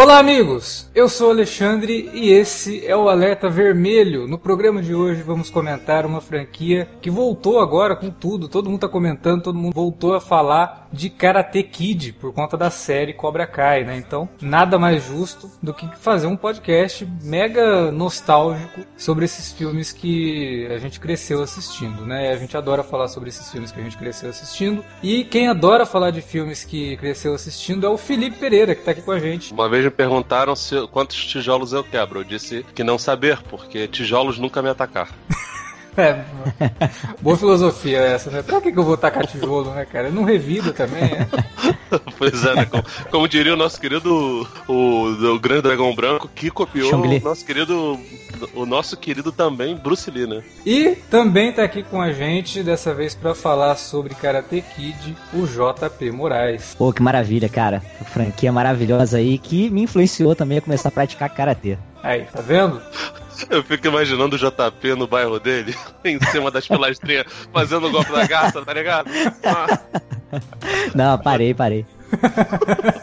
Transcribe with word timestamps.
Olá, 0.00 0.20
amigos! 0.20 0.88
Eu 0.94 1.08
sou 1.08 1.28
Alexandre 1.28 2.08
e 2.14 2.30
esse 2.30 2.86
é 2.86 2.96
o 2.96 3.08
Alerta 3.08 3.50
Vermelho. 3.50 4.28
No 4.28 4.38
programa 4.38 4.80
de 4.80 4.94
hoje 4.94 5.22
vamos 5.22 5.50
comentar 5.50 6.06
uma 6.06 6.20
franquia 6.20 6.88
que 7.02 7.10
voltou 7.10 7.58
agora 7.58 7.96
com 7.96 8.08
tudo. 8.08 8.46
Todo 8.46 8.70
mundo 8.70 8.82
tá 8.82 8.88
comentando, 8.88 9.42
todo 9.42 9.58
mundo 9.58 9.74
voltou 9.74 10.14
a 10.14 10.20
falar 10.20 10.86
de 10.92 11.10
Karate 11.10 11.64
Kid 11.64 12.12
por 12.12 12.32
conta 12.32 12.56
da 12.56 12.70
série 12.70 13.12
Cobra 13.12 13.44
Kai, 13.44 13.82
né? 13.84 13.96
Então, 13.96 14.28
nada 14.40 14.78
mais 14.78 15.04
justo 15.04 15.50
do 15.60 15.74
que 15.74 15.88
fazer 15.96 16.28
um 16.28 16.36
podcast 16.36 17.06
mega 17.20 17.90
nostálgico 17.90 18.82
sobre 18.96 19.24
esses 19.24 19.52
filmes 19.52 19.92
que 19.92 20.66
a 20.70 20.78
gente 20.78 21.00
cresceu 21.00 21.42
assistindo, 21.42 22.06
né? 22.06 22.30
A 22.30 22.36
gente 22.36 22.56
adora 22.56 22.84
falar 22.84 23.08
sobre 23.08 23.30
esses 23.30 23.50
filmes 23.50 23.72
que 23.72 23.80
a 23.80 23.82
gente 23.82 23.98
cresceu 23.98 24.30
assistindo. 24.30 24.84
E 25.02 25.24
quem 25.24 25.48
adora 25.48 25.84
falar 25.84 26.12
de 26.12 26.22
filmes 26.22 26.64
que 26.64 26.96
cresceu 26.98 27.34
assistindo 27.34 27.84
é 27.84 27.90
o 27.90 27.98
Felipe 27.98 28.38
Pereira, 28.38 28.76
que 28.76 28.82
tá 28.82 28.92
aqui 28.92 29.02
com 29.02 29.12
a 29.12 29.18
gente. 29.18 29.52
Uma 29.52 29.68
vez 29.68 29.87
me 29.88 29.90
perguntaram 29.90 30.54
se, 30.54 30.86
quantos 30.88 31.16
tijolos 31.26 31.72
eu 31.72 31.82
quebro. 31.82 32.20
Eu 32.20 32.24
disse 32.24 32.64
que 32.74 32.84
não 32.84 32.98
saber, 32.98 33.40
porque 33.44 33.88
tijolos 33.88 34.38
nunca 34.38 34.62
me 34.62 34.68
atacar. 34.68 35.08
É, 35.98 36.24
boa 37.20 37.36
filosofia 37.36 37.98
essa, 37.98 38.30
né? 38.30 38.40
Pra 38.40 38.60
que, 38.60 38.70
que 38.70 38.78
eu 38.78 38.84
vou 38.84 38.96
tacar 38.96 39.26
tijolo, 39.26 39.72
né, 39.72 39.84
cara? 39.84 40.10
Não 40.10 40.22
revida 40.22 40.72
também, 40.72 41.02
é? 41.02 41.26
pois 42.16 42.44
é, 42.44 42.54
né? 42.54 42.64
Como, 42.66 42.84
como, 43.10 43.28
diria 43.28 43.54
o 43.54 43.56
nosso 43.56 43.80
querido 43.80 44.46
o, 44.68 45.06
o 45.34 45.40
grande 45.40 45.62
dragão 45.62 45.92
branco, 45.92 46.30
que 46.32 46.50
copiou 46.50 46.94
o 46.94 47.20
nosso 47.20 47.44
querido 47.44 47.98
o 48.54 48.64
nosso 48.64 48.96
querido 48.96 49.32
também 49.32 49.74
Bruce 49.74 50.08
Lee, 50.08 50.26
né? 50.26 50.42
E 50.64 50.96
também 51.10 51.52
tá 51.52 51.64
aqui 51.64 51.82
com 51.82 52.00
a 52.00 52.12
gente, 52.12 52.62
dessa 52.62 52.94
vez 52.94 53.12
para 53.12 53.34
falar 53.34 53.74
sobre 53.74 54.14
Karate 54.14 54.62
Kid, 54.76 55.16
o 55.32 55.46
JP 55.46 56.12
Moraes. 56.12 56.76
Pô, 56.78 56.92
que 56.92 57.02
maravilha, 57.02 57.48
cara. 57.48 57.82
franquia 58.12 58.52
maravilhosa 58.52 59.16
aí 59.16 59.36
que 59.36 59.68
me 59.70 59.82
influenciou 59.82 60.36
também 60.36 60.58
a 60.58 60.60
começar 60.60 60.90
a 60.90 60.92
praticar 60.92 61.28
Karatê. 61.30 61.76
Aí, 62.02 62.22
tá 62.32 62.40
vendo? 62.40 62.80
Eu 63.50 63.62
fico 63.62 63.86
imaginando 63.86 64.36
o 64.36 64.38
JP 64.38 64.94
no 64.96 65.06
bairro 65.06 65.38
dele, 65.38 65.74
em 66.04 66.18
cima 66.26 66.50
das 66.50 66.66
pilastrinhas, 66.66 67.26
fazendo 67.52 67.86
o 67.86 67.90
golpe 67.90 68.12
da 68.12 68.26
garça, 68.26 68.64
tá 68.64 68.72
ligado? 68.72 69.10
Ah. 69.44 69.78
Não, 70.94 71.18
parei, 71.18 71.54
parei. 71.54 71.86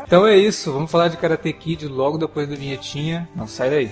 então 0.06 0.26
é 0.26 0.36
isso, 0.36 0.72
vamos 0.72 0.92
falar 0.92 1.08
de 1.08 1.18
Karate 1.18 1.54
Kid 1.54 1.88
logo 1.88 2.18
depois 2.18 2.48
da 2.48 2.56
vinhetinha. 2.56 3.28
Não 3.36 3.48
sai 3.48 3.70
daí. 3.70 3.92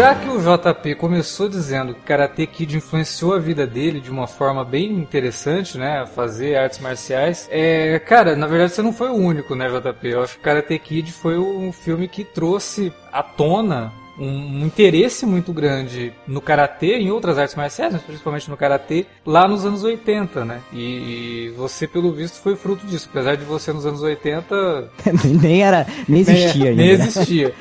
Já 0.00 0.14
que 0.14 0.30
o 0.30 0.38
JP 0.40 0.94
começou 0.94 1.46
dizendo 1.46 1.92
que 1.92 2.00
Karate 2.00 2.46
Kid 2.46 2.74
influenciou 2.74 3.34
a 3.34 3.38
vida 3.38 3.66
dele 3.66 4.00
de 4.00 4.10
uma 4.10 4.26
forma 4.26 4.64
bem 4.64 4.92
interessante, 4.94 5.76
né? 5.76 6.06
Fazer 6.06 6.56
artes 6.56 6.78
marciais. 6.78 7.46
É, 7.50 7.98
cara, 7.98 8.34
na 8.34 8.46
verdade 8.46 8.72
você 8.72 8.80
não 8.80 8.94
foi 8.94 9.10
o 9.10 9.14
único, 9.14 9.54
né, 9.54 9.68
JP? 9.68 10.08
Eu 10.08 10.22
acho 10.22 10.36
que 10.36 10.40
Karate 10.40 10.78
Kid 10.78 11.12
foi 11.12 11.36
um 11.36 11.70
filme 11.70 12.08
que 12.08 12.24
trouxe 12.24 12.90
à 13.12 13.22
tona 13.22 13.92
um, 14.18 14.64
interesse 14.64 15.24
muito 15.24 15.52
grande 15.52 16.12
no 16.26 16.40
karatê, 16.40 16.96
em 16.96 17.10
outras 17.10 17.38
artes 17.38 17.54
marciais, 17.54 17.92
mas 17.92 18.02
principalmente 18.02 18.50
no 18.50 18.56
karatê, 18.56 19.06
lá 19.24 19.46
nos 19.46 19.64
anos 19.64 19.82
80, 19.82 20.44
né? 20.44 20.60
E, 20.72 21.48
e, 21.48 21.54
você, 21.56 21.86
pelo 21.86 22.12
visto, 22.12 22.40
foi 22.40 22.54
fruto 22.56 22.86
disso. 22.86 23.08
Apesar 23.10 23.36
de 23.36 23.44
você 23.44 23.72
nos 23.72 23.84
anos 23.84 24.02
80. 24.02 24.90
nem 25.42 25.62
era. 25.62 25.86
Nem 26.08 26.20
existia 26.20 26.68
ainda. 26.70 26.82
Nem 26.82 26.90
existia. 26.90 27.54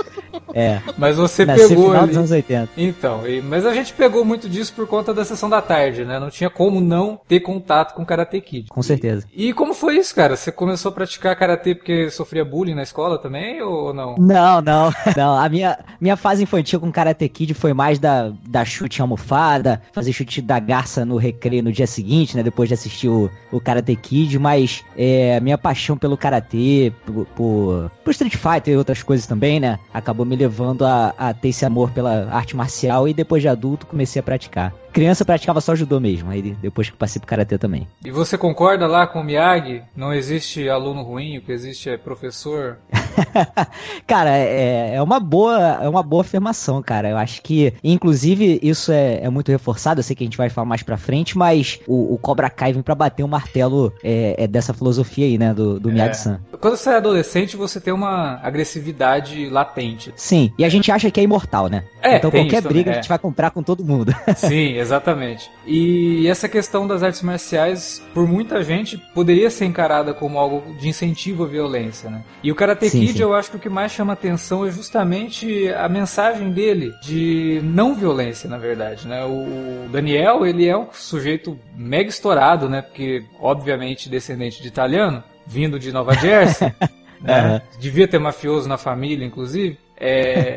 É. 0.53 0.81
Mas 0.97 1.17
você 1.17 1.45
Nasci 1.45 1.67
pegou. 1.69 1.85
Final 1.85 2.01
ali... 2.01 2.07
dos 2.07 2.17
anos 2.17 2.31
80. 2.31 2.69
Então, 2.78 3.28
e... 3.28 3.41
mas 3.41 3.66
a 3.66 3.73
gente 3.73 3.94
pegou 3.94 4.23
muito 4.25 4.50
disso 4.50 4.73
por 4.73 4.88
conta 4.88 5.13
da 5.13 5.23
sessão 5.23 5.50
da 5.50 5.62
tarde, 5.62 6.06
né? 6.06 6.19
Não 6.19 6.29
tinha 6.29 6.50
como 6.50 6.81
não 6.81 7.19
ter 7.28 7.40
contato 7.40 7.94
com 7.94 8.06
Karate 8.06 8.41
Kid. 8.41 8.69
Com 8.69 8.81
certeza. 8.81 9.25
E, 9.34 9.50
e 9.50 9.53
como 9.53 9.73
foi 9.73 9.97
isso, 9.97 10.13
cara? 10.13 10.35
Você 10.35 10.51
começou 10.51 10.90
a 10.90 10.94
praticar 10.94 11.35
Karate 11.35 11.75
porque 11.75 12.09
sofria 12.09 12.44
bullying 12.44 12.75
na 12.75 12.84
escola 12.84 13.17
também, 13.17 13.62
ou 13.62 13.94
não? 13.94 14.16
Não, 14.17 14.62
não, 14.62 14.91
não. 15.16 15.38
A 15.38 15.47
minha, 15.50 15.78
minha 16.00 16.17
fase 16.17 16.44
infantil 16.44 16.79
com 16.79 16.91
Karate 16.91 17.28
Kid 17.29 17.53
foi 17.53 17.73
mais 17.73 18.00
da, 18.00 18.31
da 18.47 18.66
chute 18.66 19.00
em 19.00 19.01
almofada, 19.01 19.81
fazer 19.91 20.11
chute 20.13 20.41
da 20.41 20.59
garça 20.59 21.06
no 21.06 21.17
recreio 21.17 21.63
no 21.63 21.72
dia 21.72 21.88
seguinte, 21.88 22.35
né? 22.35 22.44
Depois 22.44 22.69
de 22.69 22.73
assistir 22.73 23.07
o, 23.07 23.29
o 23.51 23.59
Karate 23.59 23.96
Kid, 23.96 24.38
mas 24.40 24.84
é, 24.97 25.40
minha 25.40 25.57
paixão 25.57 25.97
pelo 25.97 26.17
Karate, 26.17 26.94
por, 27.06 27.25
por, 27.28 27.91
por 28.03 28.11
Street 28.11 28.35
Fighter 28.35 28.73
e 28.73 28.78
outras 28.78 29.03
coisas 29.03 29.25
também, 29.25 29.59
né? 29.59 29.79
Acabou 29.94 30.19
me 30.25 30.35
levando 30.35 30.85
a, 30.85 31.13
a 31.18 31.34
ter 31.34 31.50
esse 31.50 31.66
amor 31.66 31.91
pela 31.91 32.30
arte 32.30 32.56
marcial 32.56 33.07
e 33.07 33.13
depois 33.13 33.41
de 33.41 33.47
adulto 33.47 33.85
comecei 33.85 34.19
a 34.19 34.24
praticar. 34.24 34.74
Criança 34.92 35.26
praticava 35.26 35.62
só 35.62 35.76
judô 35.76 36.00
mesmo, 36.00 36.30
aí 36.30 36.42
depois 36.42 36.90
que 36.90 36.98
passei 36.98 37.20
pro 37.20 37.28
karatê 37.28 37.58
também. 37.58 37.88
E 38.04 38.12
você 38.12 38.38
concorda 38.38 38.88
lá 38.88 39.08
com 39.08 39.22
o 39.22 39.24
Miyagi? 39.24 39.84
Não 39.96 40.14
existe 40.14 40.68
aluno 40.70 41.04
ruim, 41.04 41.38
o 41.38 41.42
que 41.42 41.52
existe 41.52 41.90
é 41.90 41.98
professor? 41.98 42.78
cara, 44.08 44.32
é, 44.32 44.96
é, 44.96 45.02
uma 45.02 45.20
boa, 45.20 45.80
é 45.82 45.90
uma 45.90 46.04
boa 46.04 46.22
afirmação, 46.22 46.82
cara. 46.82 47.10
Eu 47.10 47.18
acho 47.18 47.42
que, 47.42 47.74
inclusive, 47.84 48.60
isso 48.62 48.92
é, 48.92 49.22
é 49.24 49.30
muito 49.30 49.52
reforçado. 49.52 50.00
Eu 50.00 50.04
sei 50.04 50.16
que 50.16 50.24
a 50.24 50.28
gente 50.28 50.38
vai 50.38 50.50
falar 50.50 50.66
mais 50.66 50.84
pra 50.84 50.98
frente, 50.98 51.38
mas 51.38 51.80
o, 51.88 52.14
o 52.14 52.18
Cobra 52.18 52.50
Kai 52.50 52.74
vem 52.74 52.82
pra 52.82 52.96
bater 52.96 53.24
o 53.24 53.26
um 53.26 53.30
martelo 53.30 53.94
é, 54.03 54.44
é, 54.44 54.47
dessa 54.47 54.74
filosofia 54.74 55.26
aí, 55.26 55.38
né, 55.38 55.53
do, 55.53 55.80
do 55.80 55.92
Miyagi-san. 55.92 56.40
Quando 56.59 56.78
você 56.78 56.90
é 56.90 56.96
adolescente, 56.96 57.56
você 57.56 57.80
tem 57.80 57.94
uma 57.94 58.40
agressividade 58.44 59.50
latente. 59.50 60.14
Sim, 60.16 60.52
e 60.58 60.66
a 60.66 60.70
gente 60.70 60.92
acha 60.92 61.09
que 61.12 61.20
é 61.20 61.24
imortal, 61.24 61.68
né? 61.68 61.84
É, 62.02 62.18
então 62.18 62.32
qualquer 62.32 62.62
briga 62.62 62.92
é. 62.92 62.94
a 62.94 62.96
gente 62.96 63.09
vai 63.09 63.20
comprar 63.20 63.52
com 63.52 63.62
todo 63.62 63.84
mundo. 63.84 64.14
Sim, 64.35 64.78
exatamente. 64.79 65.49
E 65.66 66.28
essa 66.28 66.47
questão 66.47 66.87
das 66.87 67.03
artes 67.03 67.22
marciais, 67.22 68.02
por 68.14 68.28
muita 68.28 68.64
gente, 68.64 68.97
poderia 69.14 69.49
ser 69.49 69.66
encarada 69.66 70.14
como 70.14 70.37
algo 70.37 70.76
de 70.76 70.87
incentivo 70.87 71.43
à 71.43 71.47
violência, 71.47 72.09
né? 72.09 72.23
E 72.43 72.52
o 72.52 72.55
Karate 72.55 72.90
sim, 72.90 72.99
Kid, 72.99 73.14
sim. 73.14 73.22
eu 73.22 73.34
acho 73.34 73.52
que 73.52 73.58
o 73.58 73.59
que 73.59 73.70
mais 73.70 73.91
chama 73.91 74.14
atenção 74.14 74.66
é 74.66 74.72
justamente 74.72 75.70
a 75.70 75.87
mensagem 75.90 76.52
dele 76.52 76.93
de 77.02 77.61
não 77.64 77.93
violência, 77.93 78.49
na 78.49 78.58
verdade, 78.58 79.08
né? 79.08 79.23
O 79.26 79.90
Daniel, 79.90 80.46
ele 80.46 80.67
é 80.67 80.78
um 80.78 80.87
sujeito 80.91 81.58
mega 81.75 82.09
estourado, 82.09 82.70
né? 82.70 82.82
Porque, 82.82 83.23
obviamente, 83.40 84.09
descendente 84.09 84.61
de 84.61 84.67
italiano, 84.67 85.23
vindo 85.46 85.79
de 85.79 85.91
Nova 85.91 86.14
Jersey, 86.20 86.73
né? 87.22 87.54
Uhum. 87.54 87.80
Devia 87.80 88.08
ter 88.08 88.20
mafioso 88.20 88.68
na 88.68 88.78
família, 88.78 89.26
inclusive. 89.26 89.78
É... 90.00 90.56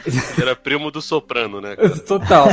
Era 0.40 0.56
primo 0.56 0.90
do 0.90 1.02
soprano, 1.02 1.60
né? 1.60 1.76
Cara? 1.76 1.98
Total. 2.00 2.48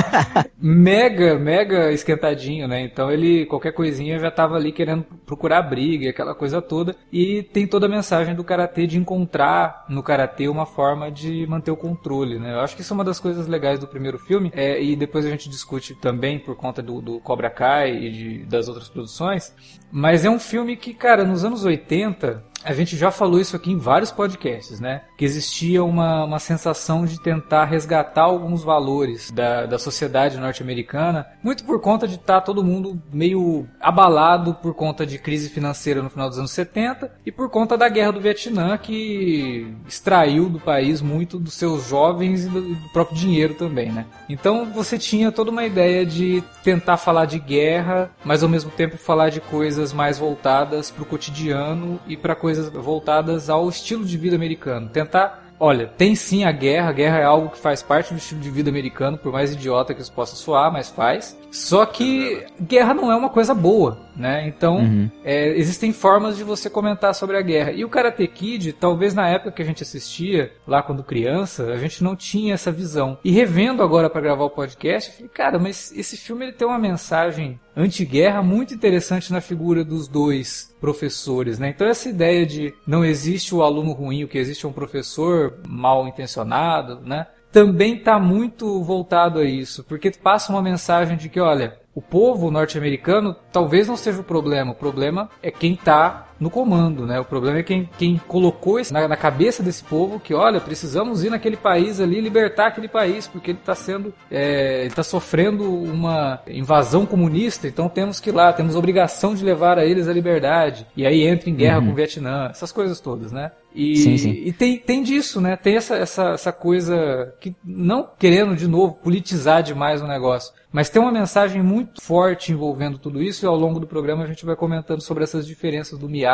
Mega, 0.59 1.39
mega 1.39 1.91
esquentadinho, 1.91 2.67
né? 2.67 2.81
Então 2.81 3.09
ele, 3.09 3.45
qualquer 3.45 3.71
coisinha, 3.71 4.19
já 4.19 4.29
tava 4.29 4.55
ali 4.55 4.71
querendo 4.71 5.03
procurar 5.25 5.61
briga, 5.61 6.09
aquela 6.09 6.35
coisa 6.35 6.61
toda. 6.61 6.95
E 7.11 7.43
tem 7.43 7.65
toda 7.65 7.85
a 7.85 7.89
mensagem 7.89 8.35
do 8.35 8.43
karatê 8.43 8.85
de 8.85 8.97
encontrar 8.97 9.85
no 9.87 10.03
karatê 10.03 10.49
uma 10.49 10.65
forma 10.65 11.09
de 11.09 11.47
manter 11.47 11.71
o 11.71 11.77
controle, 11.77 12.37
né? 12.37 12.53
Eu 12.53 12.59
acho 12.59 12.75
que 12.75 12.81
isso 12.81 12.91
é 12.91 12.95
uma 12.95 13.03
das 13.03 13.19
coisas 13.19 13.47
legais 13.47 13.79
do 13.79 13.87
primeiro 13.87 14.19
filme. 14.19 14.51
É, 14.53 14.81
e 14.81 14.95
depois 14.95 15.25
a 15.25 15.29
gente 15.29 15.49
discute 15.49 15.95
também 15.95 16.37
por 16.37 16.55
conta 16.57 16.81
do, 16.81 17.01
do 17.01 17.19
Cobra 17.21 17.49
Kai 17.49 17.95
e 17.95 18.11
de, 18.11 18.45
das 18.45 18.67
outras 18.67 18.89
produções. 18.89 19.55
Mas 19.89 20.25
é 20.25 20.29
um 20.29 20.39
filme 20.39 20.75
que, 20.75 20.93
cara, 20.93 21.23
nos 21.23 21.45
anos 21.45 21.63
80, 21.63 22.43
a 22.65 22.73
gente 22.73 22.97
já 22.97 23.11
falou 23.11 23.39
isso 23.39 23.55
aqui 23.55 23.71
em 23.71 23.77
vários 23.77 24.11
podcasts, 24.11 24.79
né? 24.79 25.03
Que 25.17 25.23
existia 25.23 25.83
uma, 25.83 26.25
uma 26.25 26.39
sensação 26.39 27.05
de 27.05 27.19
tentar 27.19 27.65
resgatar 27.65 28.23
alguns 28.23 28.63
valores 28.63 29.29
da, 29.31 29.65
da 29.65 29.77
sociedade 29.77 30.37
norte-americana, 30.37 31.27
muito 31.43 31.63
por 31.63 31.79
conta 31.79 32.07
de 32.07 32.15
estar 32.15 32.35
tá 32.35 32.41
todo 32.41 32.63
mundo 32.63 33.01
meio 33.13 33.67
abalado 33.79 34.55
por 34.55 34.73
conta 34.73 35.05
de 35.05 35.19
crise 35.19 35.49
financeira 35.49 36.01
no 36.01 36.09
final 36.09 36.27
dos 36.27 36.39
anos 36.39 36.51
70 36.51 37.11
e 37.25 37.31
por 37.31 37.49
conta 37.49 37.77
da 37.77 37.87
guerra 37.87 38.13
do 38.13 38.19
Vietnã 38.19 38.77
que 38.77 39.73
extraiu 39.87 40.49
do 40.49 40.59
país 40.59 41.01
muito 41.01 41.37
dos 41.37 41.53
seus 41.53 41.87
jovens 41.87 42.45
e 42.45 42.49
do, 42.49 42.61
do 42.61 42.89
próprio 42.89 43.15
dinheiro 43.17 43.53
também, 43.53 43.91
né? 43.91 44.05
Então 44.27 44.65
você 44.71 44.97
tinha 44.97 45.31
toda 45.31 45.51
uma 45.51 45.65
ideia 45.65 46.03
de 46.05 46.43
tentar 46.63 46.97
falar 46.97 47.25
de 47.25 47.37
guerra, 47.37 48.11
mas 48.23 48.41
ao 48.41 48.49
mesmo 48.49 48.71
tempo 48.71 48.97
falar 48.97 49.29
de 49.29 49.39
coisas 49.39 49.93
mais 49.93 50.17
voltadas 50.17 50.89
para 50.89 51.03
o 51.03 51.05
cotidiano 51.05 51.99
e 52.07 52.17
para 52.17 52.33
coisas 52.35 52.54
coisas 52.55 52.69
voltadas 52.69 53.49
ao 53.49 53.67
estilo 53.67 54.05
de 54.05 54.17
vida 54.17 54.35
americano. 54.35 54.89
Tentar 54.89 55.43
Olha, 55.57 55.87
tem 55.87 56.15
sim 56.15 56.43
a 56.43 56.51
guerra. 56.51 56.89
A 56.89 56.91
guerra 56.91 57.19
é 57.19 57.23
algo 57.23 57.49
que 57.49 57.57
faz 57.57 57.81
parte 57.81 58.13
do 58.13 58.17
estilo 58.17 58.41
de 58.41 58.49
vida 58.49 58.69
americano, 58.69 59.17
por 59.17 59.31
mais 59.31 59.53
idiota 59.53 59.93
que 59.93 60.01
isso 60.01 60.11
possa 60.11 60.35
soar, 60.35 60.69
mas 60.69 60.89
faz. 60.89 61.37
Só 61.55 61.85
que 61.85 62.45
guerra 62.61 62.93
não 62.93 63.09
é 63.09 63.15
uma 63.15 63.29
coisa 63.29 63.55
boa, 63.55 63.97
né? 64.15 64.45
Então, 64.45 64.77
uhum. 64.77 65.09
é, 65.23 65.57
existem 65.57 65.93
formas 65.93 66.35
de 66.35 66.43
você 66.43 66.69
comentar 66.69 67.15
sobre 67.15 67.37
a 67.37 67.41
guerra. 67.41 67.71
E 67.71 67.85
o 67.85 67.89
Karate 67.89 68.27
Kid, 68.27 68.73
talvez 68.73 69.13
na 69.13 69.29
época 69.29 69.53
que 69.53 69.61
a 69.61 69.65
gente 69.65 69.81
assistia, 69.81 70.51
lá 70.67 70.83
quando 70.83 71.01
criança, 71.01 71.71
a 71.71 71.77
gente 71.77 72.03
não 72.03 72.13
tinha 72.13 72.53
essa 72.53 72.73
visão. 72.73 73.17
E 73.23 73.31
revendo 73.31 73.81
agora 73.81 74.09
para 74.09 74.19
gravar 74.19 74.43
o 74.43 74.49
podcast, 74.49 75.09
eu 75.09 75.15
falei, 75.15 75.31
cara, 75.33 75.57
mas 75.57 75.93
esse 75.95 76.17
filme 76.17 76.45
ele 76.45 76.51
tem 76.51 76.67
uma 76.67 76.77
mensagem 76.77 77.57
anti-guerra 77.75 78.41
muito 78.41 78.73
interessante 78.73 79.31
na 79.31 79.41
figura 79.41 79.83
dos 79.83 80.07
dois 80.07 80.75
professores, 80.79 81.57
né? 81.57 81.69
Então 81.69 81.87
essa 81.87 82.09
ideia 82.09 82.45
de 82.45 82.73
não 82.85 83.03
existe 83.03 83.55
o 83.55 83.63
aluno 83.63 83.91
ruim, 83.91 84.23
o 84.23 84.27
que 84.27 84.37
existe 84.37 84.65
é 84.65 84.69
um 84.69 84.73
professor 84.73 85.55
mal 85.67 86.07
intencionado, 86.07 86.99
né? 87.01 87.27
Também 87.55 87.95
está 87.95 88.19
muito 88.19 88.83
voltado 88.83 89.39
a 89.39 89.45
isso, 89.45 89.81
porque 89.85 90.11
passa 90.11 90.51
uma 90.51 90.61
mensagem 90.61 91.15
de 91.15 91.29
que, 91.29 91.39
olha, 91.39 91.79
o 91.95 92.01
povo 92.01 92.51
norte-americano 92.51 93.33
talvez 93.49 93.87
não 93.87 93.95
seja 93.95 94.19
o 94.19 94.25
problema, 94.25 94.73
o 94.73 94.75
problema 94.75 95.29
é 95.41 95.49
quem 95.49 95.71
está 95.71 96.27
no 96.39 96.49
comando, 96.49 97.05
né? 97.05 97.19
O 97.19 97.25
problema 97.25 97.59
é 97.59 97.63
quem, 97.63 97.89
quem 97.97 98.19
colocou 98.27 98.79
isso 98.79 98.93
na, 98.93 99.07
na, 99.07 99.15
cabeça 99.15 99.63
desse 99.63 99.83
povo 99.83 100.19
que, 100.19 100.33
olha, 100.33 100.59
precisamos 100.59 101.23
ir 101.23 101.29
naquele 101.29 101.55
país 101.55 101.99
ali, 101.99 102.19
libertar 102.19 102.67
aquele 102.67 102.87
país, 102.87 103.27
porque 103.27 103.51
ele 103.51 103.59
está 103.59 103.75
sendo, 103.75 104.13
é, 104.29 104.79
ele 104.79 104.87
está 104.87 105.03
sofrendo 105.03 105.63
uma 105.63 106.41
invasão 106.47 107.05
comunista, 107.05 107.67
então 107.67 107.87
temos 107.87 108.19
que 108.19 108.29
ir 108.29 108.33
lá, 108.33 108.51
temos 108.51 108.75
obrigação 108.75 109.33
de 109.33 109.43
levar 109.43 109.77
a 109.77 109.85
eles 109.85 110.07
a 110.07 110.13
liberdade. 110.13 110.85
E 110.95 111.05
aí 111.05 111.23
entra 111.23 111.49
em 111.49 111.55
guerra 111.55 111.79
uhum. 111.79 111.85
com 111.87 111.91
o 111.91 111.95
Vietnã, 111.95 112.49
essas 112.51 112.71
coisas 112.71 112.99
todas, 112.99 113.31
né? 113.31 113.51
E, 113.73 113.97
sim, 113.97 114.17
sim. 114.17 114.31
e 114.45 114.53
tem, 114.53 114.77
tem 114.77 115.03
disso, 115.03 115.41
né? 115.41 115.57
Tem 115.57 115.75
essa, 115.75 115.97
essa, 115.97 116.29
essa 116.29 116.51
coisa 116.53 117.35
que, 117.41 117.53
não 117.63 118.07
querendo 118.17 118.55
de 118.55 118.69
novo 118.69 118.95
politizar 118.95 119.61
demais 119.61 120.01
o 120.01 120.07
negócio, 120.07 120.53
mas 120.71 120.89
tem 120.89 121.01
uma 121.01 121.11
mensagem 121.11 121.61
muito 121.61 122.01
forte 122.01 122.53
envolvendo 122.53 122.97
tudo 122.97 123.21
isso 123.21 123.45
e 123.45 123.47
ao 123.47 123.55
longo 123.55 123.79
do 123.79 123.85
programa 123.85 124.23
a 124.23 124.27
gente 124.27 124.45
vai 124.45 124.55
comentando 124.55 125.01
sobre 125.01 125.25
essas 125.25 125.45
diferenças 125.45 125.99
do 125.99 126.07
Miyagi 126.07 126.24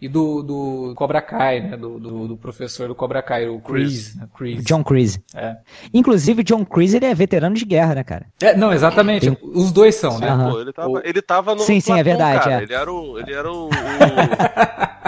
e 0.00 0.08
do, 0.08 0.42
do 0.42 0.92
Cobra 0.94 1.20
Kai, 1.20 1.60
né? 1.60 1.76
Do, 1.76 1.98
do, 1.98 2.28
do 2.28 2.36
professor 2.36 2.88
do 2.88 2.94
Cobra 2.94 3.22
Kai, 3.22 3.48
o 3.48 3.60
Chris. 3.60 4.14
Né? 4.16 4.28
Chris. 4.36 4.64
John 4.64 4.82
Chris. 4.82 5.20
É. 5.34 5.56
Inclusive, 5.92 6.42
John 6.42 6.64
Chris 6.64 6.94
ele 6.94 7.06
é 7.06 7.14
veterano 7.14 7.54
de 7.54 7.64
guerra, 7.64 7.94
né, 7.96 8.04
cara? 8.04 8.26
É, 8.40 8.56
não, 8.56 8.72
exatamente. 8.72 9.30
Tem... 9.30 9.50
Os 9.54 9.72
dois 9.72 9.94
são, 9.94 10.18
né? 10.18 10.28
Pô, 10.50 10.60
ele, 10.60 10.72
tava, 10.72 11.02
ele 11.04 11.22
tava 11.22 11.54
no. 11.54 11.60
Sim, 11.60 11.80
sim, 11.80 11.98
é 11.98 12.02
verdade. 12.02 12.48
É. 12.48 12.62
Ele 12.62 12.74
era 12.74 12.92
o. 12.92 13.18
Ele 13.18 13.32
era 13.32 13.50
o... 13.50 13.66
o... 13.66 13.70